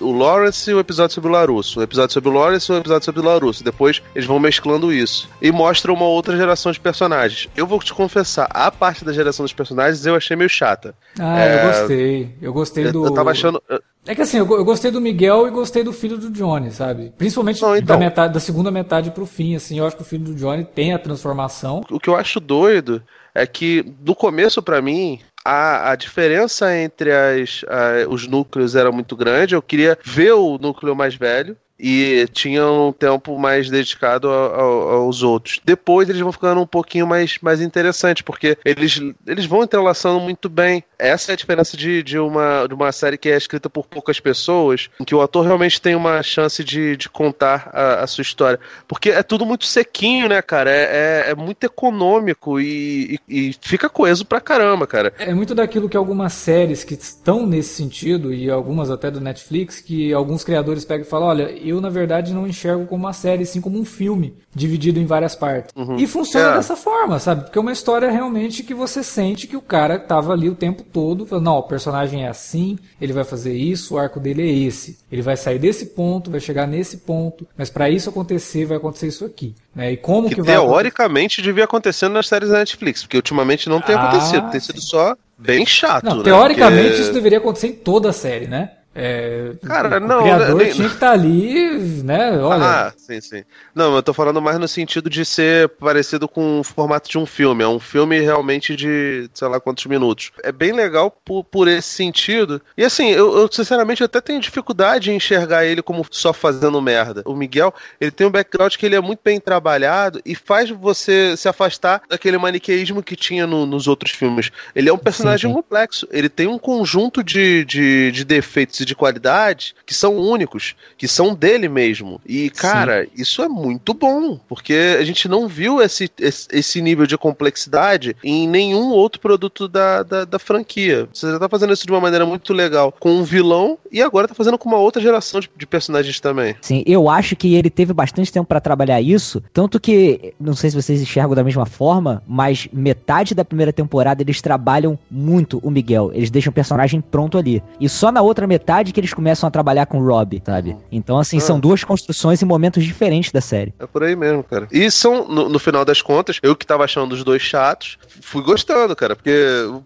o, 0.00 0.04
o 0.04 0.12
Lawrence 0.16 0.70
e 0.70 0.74
um 0.74 0.78
episódio 0.78 1.14
sobre 1.14 1.28
o 1.30 1.32
Larusso. 1.32 1.80
Um 1.80 1.82
episódio 1.82 2.12
sobre 2.12 2.28
o 2.30 2.32
Lawrence 2.32 2.70
e 2.70 2.74
um 2.74 2.78
episódio 2.78 3.04
sobre 3.04 3.20
o 3.20 3.24
Larusso. 3.24 3.64
Depois 3.64 4.00
eles 4.14 4.26
vão 4.28 4.38
mesclando 4.38 4.92
isso. 4.92 5.28
E 5.42 5.50
mostra 5.50 5.92
uma 5.92 6.04
outra 6.06 6.36
geração 6.36 6.70
de 6.70 6.78
personagens. 6.80 7.48
Eu 7.56 7.66
vou 7.66 7.80
te 7.80 7.92
confessar, 7.92 8.46
a 8.50 8.70
parte 8.70 9.04
da 9.04 9.12
geração 9.12 9.44
dos 9.44 9.52
personagens 9.52 10.04
eu 10.06 10.14
achei 10.14 10.36
meio 10.36 10.48
chata. 10.50 10.94
Ah, 11.18 11.40
É, 11.40 11.56
eu 11.64 11.66
gostei. 11.72 12.34
Eu 12.42 12.52
gostei 12.52 12.86
Eu, 12.86 12.92
do. 12.92 13.06
eu 13.06 13.14
tava 13.14 13.30
achando. 13.32 13.62
É 14.06 14.14
que 14.14 14.20
assim, 14.22 14.36
eu, 14.38 14.46
eu 14.50 14.64
gostei 14.64 14.90
do 14.90 15.00
Miguel 15.00 15.46
e 15.46 15.50
gostei 15.50 15.82
do 15.82 15.92
filho 15.92 16.18
do 16.18 16.30
Johnny, 16.30 16.70
sabe? 16.70 17.12
Principalmente 17.16 17.62
Não, 17.62 17.74
então. 17.76 17.96
da, 17.96 17.98
metade, 17.98 18.34
da 18.34 18.40
segunda 18.40 18.70
metade 18.70 19.10
pro 19.10 19.24
fim, 19.26 19.54
assim. 19.56 19.78
Eu 19.78 19.86
acho 19.86 19.96
que 19.96 20.02
o 20.02 20.06
filho 20.06 20.24
do 20.24 20.34
Johnny 20.34 20.64
tem 20.64 20.92
a 20.92 20.98
transformação. 20.98 21.80
O 21.90 21.98
que 21.98 22.08
eu 22.10 22.16
acho 22.16 22.38
doido 22.38 23.02
é 23.34 23.46
que, 23.46 23.84
no 24.04 24.14
começo, 24.14 24.62
pra 24.62 24.82
mim, 24.82 25.20
a, 25.44 25.90
a 25.92 25.96
diferença 25.96 26.76
entre 26.76 27.10
as, 27.12 27.64
a- 27.66 28.06
os 28.08 28.26
núcleos 28.26 28.76
era 28.76 28.92
muito 28.92 29.16
grande. 29.16 29.54
Eu 29.54 29.62
queria 29.62 29.98
ver 30.04 30.32
o 30.32 30.58
núcleo 30.58 30.94
mais 30.94 31.14
velho. 31.14 31.56
E 31.78 32.28
tinha 32.32 32.66
um 32.66 32.92
tempo 32.92 33.38
mais 33.38 33.68
dedicado 33.68 34.28
aos 34.28 35.22
outros. 35.22 35.60
Depois 35.64 36.08
eles 36.08 36.20
vão 36.20 36.30
ficando 36.32 36.60
um 36.60 36.66
pouquinho 36.66 37.06
mais, 37.06 37.38
mais 37.42 37.60
interessantes, 37.60 38.22
porque 38.22 38.56
eles, 38.64 39.00
eles 39.26 39.44
vão 39.44 39.64
entrelaçando 39.64 40.20
muito 40.20 40.48
bem. 40.48 40.84
Essa 40.98 41.32
é 41.32 41.34
a 41.34 41.36
diferença 41.36 41.76
de, 41.76 42.02
de, 42.02 42.18
uma, 42.18 42.66
de 42.66 42.74
uma 42.74 42.92
série 42.92 43.18
que 43.18 43.28
é 43.28 43.36
escrita 43.36 43.68
por 43.68 43.86
poucas 43.86 44.20
pessoas, 44.20 44.88
em 45.00 45.04
que 45.04 45.14
o 45.14 45.20
ator 45.20 45.44
realmente 45.44 45.80
tem 45.80 45.94
uma 45.94 46.22
chance 46.22 46.62
de, 46.62 46.96
de 46.96 47.08
contar 47.08 47.70
a, 47.72 48.04
a 48.04 48.06
sua 48.06 48.22
história. 48.22 48.60
Porque 48.86 49.10
é 49.10 49.22
tudo 49.22 49.44
muito 49.44 49.66
sequinho, 49.66 50.28
né, 50.28 50.40
cara? 50.40 50.70
É, 50.70 51.24
é, 51.26 51.30
é 51.30 51.34
muito 51.34 51.64
econômico 51.64 52.60
e, 52.60 53.18
e, 53.28 53.48
e 53.48 53.54
fica 53.60 53.88
coeso 53.88 54.24
pra 54.24 54.40
caramba, 54.40 54.86
cara. 54.86 55.12
É 55.18 55.34
muito 55.34 55.54
daquilo 55.54 55.88
que 55.88 55.96
algumas 55.96 56.32
séries 56.32 56.84
que 56.84 56.94
estão 56.94 57.46
nesse 57.46 57.74
sentido, 57.74 58.32
e 58.32 58.50
algumas 58.50 58.90
até 58.90 59.10
do 59.10 59.20
Netflix, 59.20 59.80
que 59.80 60.12
alguns 60.12 60.44
criadores 60.44 60.84
pegam 60.84 61.06
e 61.06 61.08
falam: 61.08 61.28
olha, 61.28 61.63
eu 61.68 61.80
na 61.80 61.88
verdade 61.88 62.32
não 62.34 62.46
enxergo 62.46 62.86
como 62.86 63.04
uma 63.04 63.12
série, 63.12 63.44
sim 63.46 63.60
como 63.60 63.78
um 63.78 63.84
filme, 63.84 64.34
dividido 64.54 64.98
em 65.00 65.06
várias 65.06 65.34
partes. 65.34 65.72
E 65.98 66.06
funciona 66.06 66.50
É. 66.50 66.54
dessa 66.54 66.76
forma, 66.76 67.18
sabe? 67.18 67.42
Porque 67.44 67.58
é 67.58 67.60
uma 67.60 67.72
história 67.72 68.10
realmente 68.10 68.62
que 68.62 68.74
você 68.74 69.02
sente 69.02 69.46
que 69.46 69.56
o 69.56 69.60
cara 69.62 69.98
tava 69.98 70.32
ali 70.32 70.48
o 70.48 70.54
tempo 70.54 70.82
todo, 70.82 71.26
falando: 71.26 71.44
não, 71.44 71.58
o 71.58 71.62
personagem 71.62 72.24
é 72.24 72.28
assim, 72.28 72.78
ele 73.00 73.12
vai 73.12 73.24
fazer 73.24 73.54
isso, 73.54 73.94
o 73.94 73.98
arco 73.98 74.18
dele 74.20 74.42
é 74.42 74.52
esse. 74.66 74.98
Ele 75.10 75.22
vai 75.22 75.36
sair 75.36 75.58
desse 75.58 75.86
ponto, 75.86 76.30
vai 76.30 76.40
chegar 76.40 76.66
nesse 76.66 76.98
ponto, 76.98 77.46
mas 77.56 77.70
para 77.70 77.88
isso 77.90 78.08
acontecer, 78.10 78.64
vai 78.64 78.76
acontecer 78.76 79.06
isso 79.08 79.24
aqui. 79.24 79.54
Né? 79.74 79.92
E 79.92 79.96
como 79.96 80.28
que, 80.28 80.36
Que 80.36 80.42
vai 80.42 80.54
teoricamente 80.54 81.42
devia 81.42 81.64
acontecer 81.64 82.08
nas 82.08 82.28
séries 82.28 82.48
da 82.50 82.58
Netflix, 82.58 83.02
porque 83.02 83.16
ultimamente 83.16 83.68
não 83.68 83.80
tem 83.80 83.94
Ah, 83.96 84.08
acontecido. 84.08 84.50
Tem 84.50 84.60
sido 84.60 84.80
só 84.80 85.16
bem 85.36 85.66
chato. 85.66 86.04
Não, 86.04 86.18
né? 86.18 86.22
teoricamente 86.22 86.88
Porque- 86.88 87.02
isso 87.02 87.12
deveria 87.12 87.38
acontecer 87.38 87.66
em 87.68 87.72
toda 87.72 88.10
a 88.10 88.12
série, 88.12 88.46
né? 88.46 88.70
É, 88.94 89.52
Cara, 89.66 89.96
o, 89.96 90.00
não, 90.00 90.18
o 90.20 90.22
criador 90.22 90.54
nem- 90.56 90.72
tinha 90.72 90.88
que 90.88 90.94
estar 90.94 91.10
ali, 91.10 92.02
né? 92.04 92.38
Olha, 92.38 92.64
Ah, 92.64 92.92
sim, 92.96 93.20
sim. 93.20 93.42
Não, 93.74 93.96
eu 93.96 94.02
tô 94.02 94.14
falando 94.14 94.40
mais 94.40 94.56
no 94.58 94.68
sentido 94.68 95.10
de 95.10 95.24
ser 95.24 95.68
parecido 95.70 96.28
com 96.28 96.60
o 96.60 96.64
formato 96.64 97.10
de 97.10 97.18
um 97.18 97.26
filme. 97.26 97.64
É 97.64 97.68
um 97.68 97.80
filme 97.80 98.20
realmente 98.20 98.76
de, 98.76 99.28
sei 99.34 99.48
lá 99.48 99.58
quantos 99.58 99.84
minutos. 99.86 100.30
É 100.44 100.52
bem 100.52 100.72
legal 100.72 101.10
por, 101.24 101.42
por 101.42 101.66
esse 101.66 101.88
sentido. 101.88 102.62
E 102.76 102.84
assim, 102.84 103.10
eu, 103.10 103.36
eu, 103.36 103.48
sinceramente 103.50 104.04
até 104.04 104.20
tenho 104.20 104.40
dificuldade 104.40 105.10
em 105.10 105.16
enxergar 105.16 105.64
ele 105.64 105.82
como 105.82 106.06
só 106.10 106.32
fazendo 106.32 106.80
merda. 106.80 107.22
O 107.24 107.34
Miguel, 107.34 107.74
ele 108.00 108.12
tem 108.12 108.26
um 108.26 108.30
background 108.30 108.76
que 108.76 108.86
ele 108.86 108.94
é 108.94 109.00
muito 109.00 109.20
bem 109.24 109.40
trabalhado 109.40 110.20
e 110.24 110.36
faz 110.36 110.70
você 110.70 111.36
se 111.36 111.48
afastar 111.48 112.02
daquele 112.08 112.38
maniqueísmo 112.38 113.02
que 113.02 113.16
tinha 113.16 113.44
no- 113.46 113.66
nos 113.66 113.88
outros 113.88 114.12
filmes. 114.12 114.52
Ele 114.74 114.88
é 114.88 114.92
um 114.92 114.98
personagem 114.98 115.50
sim. 115.50 115.54
complexo. 115.56 116.06
Ele 116.12 116.28
tem 116.28 116.46
um 116.46 116.58
conjunto 116.58 117.24
de, 117.24 117.64
de, 117.64 118.12
de 118.12 118.24
defeitos 118.24 118.83
e 118.84 118.86
de 118.86 118.94
qualidades 118.94 119.74
que 119.84 119.92
são 119.92 120.16
únicos, 120.16 120.74
que 120.96 121.08
são 121.08 121.34
dele 121.34 121.68
mesmo. 121.68 122.20
E, 122.24 122.50
cara, 122.50 123.06
isso 123.16 123.42
é 123.42 123.48
muito 123.48 123.92
bom, 123.92 124.38
porque 124.48 124.96
a 124.98 125.04
gente 125.04 125.28
não 125.28 125.48
viu 125.48 125.82
esse, 125.82 126.10
esse, 126.18 126.80
nível 126.80 127.06
de 127.06 127.16
complexidade 127.16 128.16
em 128.22 128.46
nenhum 128.46 128.90
outro 128.90 129.20
produto 129.20 129.66
da, 129.66 130.02
da, 130.02 130.24
da 130.24 130.38
franquia. 130.38 131.08
Você 131.12 131.30
já 131.30 131.38
tá 131.38 131.48
fazendo 131.48 131.72
isso 131.72 131.86
de 131.86 131.92
uma 131.92 132.00
maneira 132.00 132.26
muito 132.26 132.52
legal 132.52 132.92
com 132.92 133.12
um 133.12 133.24
vilão 133.24 133.78
e 133.90 134.02
agora 134.02 134.28
tá 134.28 134.34
fazendo 134.34 134.58
com 134.58 134.68
uma 134.68 134.78
outra 134.78 135.00
geração 135.00 135.40
de, 135.40 135.50
de 135.56 135.66
personagens 135.66 136.20
também. 136.20 136.54
Sim, 136.60 136.82
eu 136.86 137.08
acho 137.08 137.34
que 137.34 137.54
ele 137.54 137.70
teve 137.70 137.92
bastante 137.92 138.32
tempo 138.32 138.46
pra 138.46 138.60
trabalhar 138.60 139.00
isso, 139.00 139.42
tanto 139.52 139.80
que, 139.80 140.34
não 140.38 140.54
sei 140.54 140.70
se 140.70 140.76
vocês 140.76 141.00
enxergam 141.00 141.34
da 141.34 141.44
mesma 141.44 141.66
forma, 141.66 142.22
mas 142.26 142.68
metade 142.72 143.34
da 143.34 143.44
primeira 143.44 143.72
temporada 143.72 144.22
eles 144.22 144.42
trabalham 144.42 144.98
muito 145.10 145.58
o 145.62 145.70
Miguel, 145.70 146.10
eles 146.12 146.30
deixam 146.30 146.50
o 146.50 146.54
personagem 146.54 147.00
pronto 147.00 147.38
ali. 147.38 147.62
E 147.80 147.88
só 147.88 148.12
na 148.12 148.20
outra 148.20 148.46
metade 148.46 148.73
metade 148.74 148.92
que 148.92 149.00
eles 149.00 149.14
começam 149.14 149.46
a 149.46 149.50
trabalhar 149.50 149.86
com 149.86 149.98
o 149.98 150.06
Rob, 150.06 150.42
sabe? 150.44 150.76
Então, 150.90 151.18
assim, 151.18 151.38
Ah. 151.38 151.40
são 151.40 151.60
duas 151.60 151.84
construções 151.84 152.42
em 152.42 152.46
momentos 152.46 152.84
diferentes 152.84 153.30
da 153.30 153.40
série. 153.40 153.72
É 153.78 153.86
por 153.86 154.02
aí 154.02 154.16
mesmo, 154.16 154.42
cara. 154.42 154.66
E 154.72 154.90
são, 154.90 155.26
no, 155.28 155.48
no 155.48 155.58
final 155.58 155.84
das 155.84 156.02
contas, 156.02 156.38
eu 156.42 156.56
que 156.56 156.66
tava 156.66 156.84
achando 156.84 157.12
os 157.12 157.22
dois 157.22 157.42
chatos, 157.42 157.96
fui 158.20 158.42
gostando, 158.42 158.94
cara. 158.96 159.14
Porque, 159.14 159.32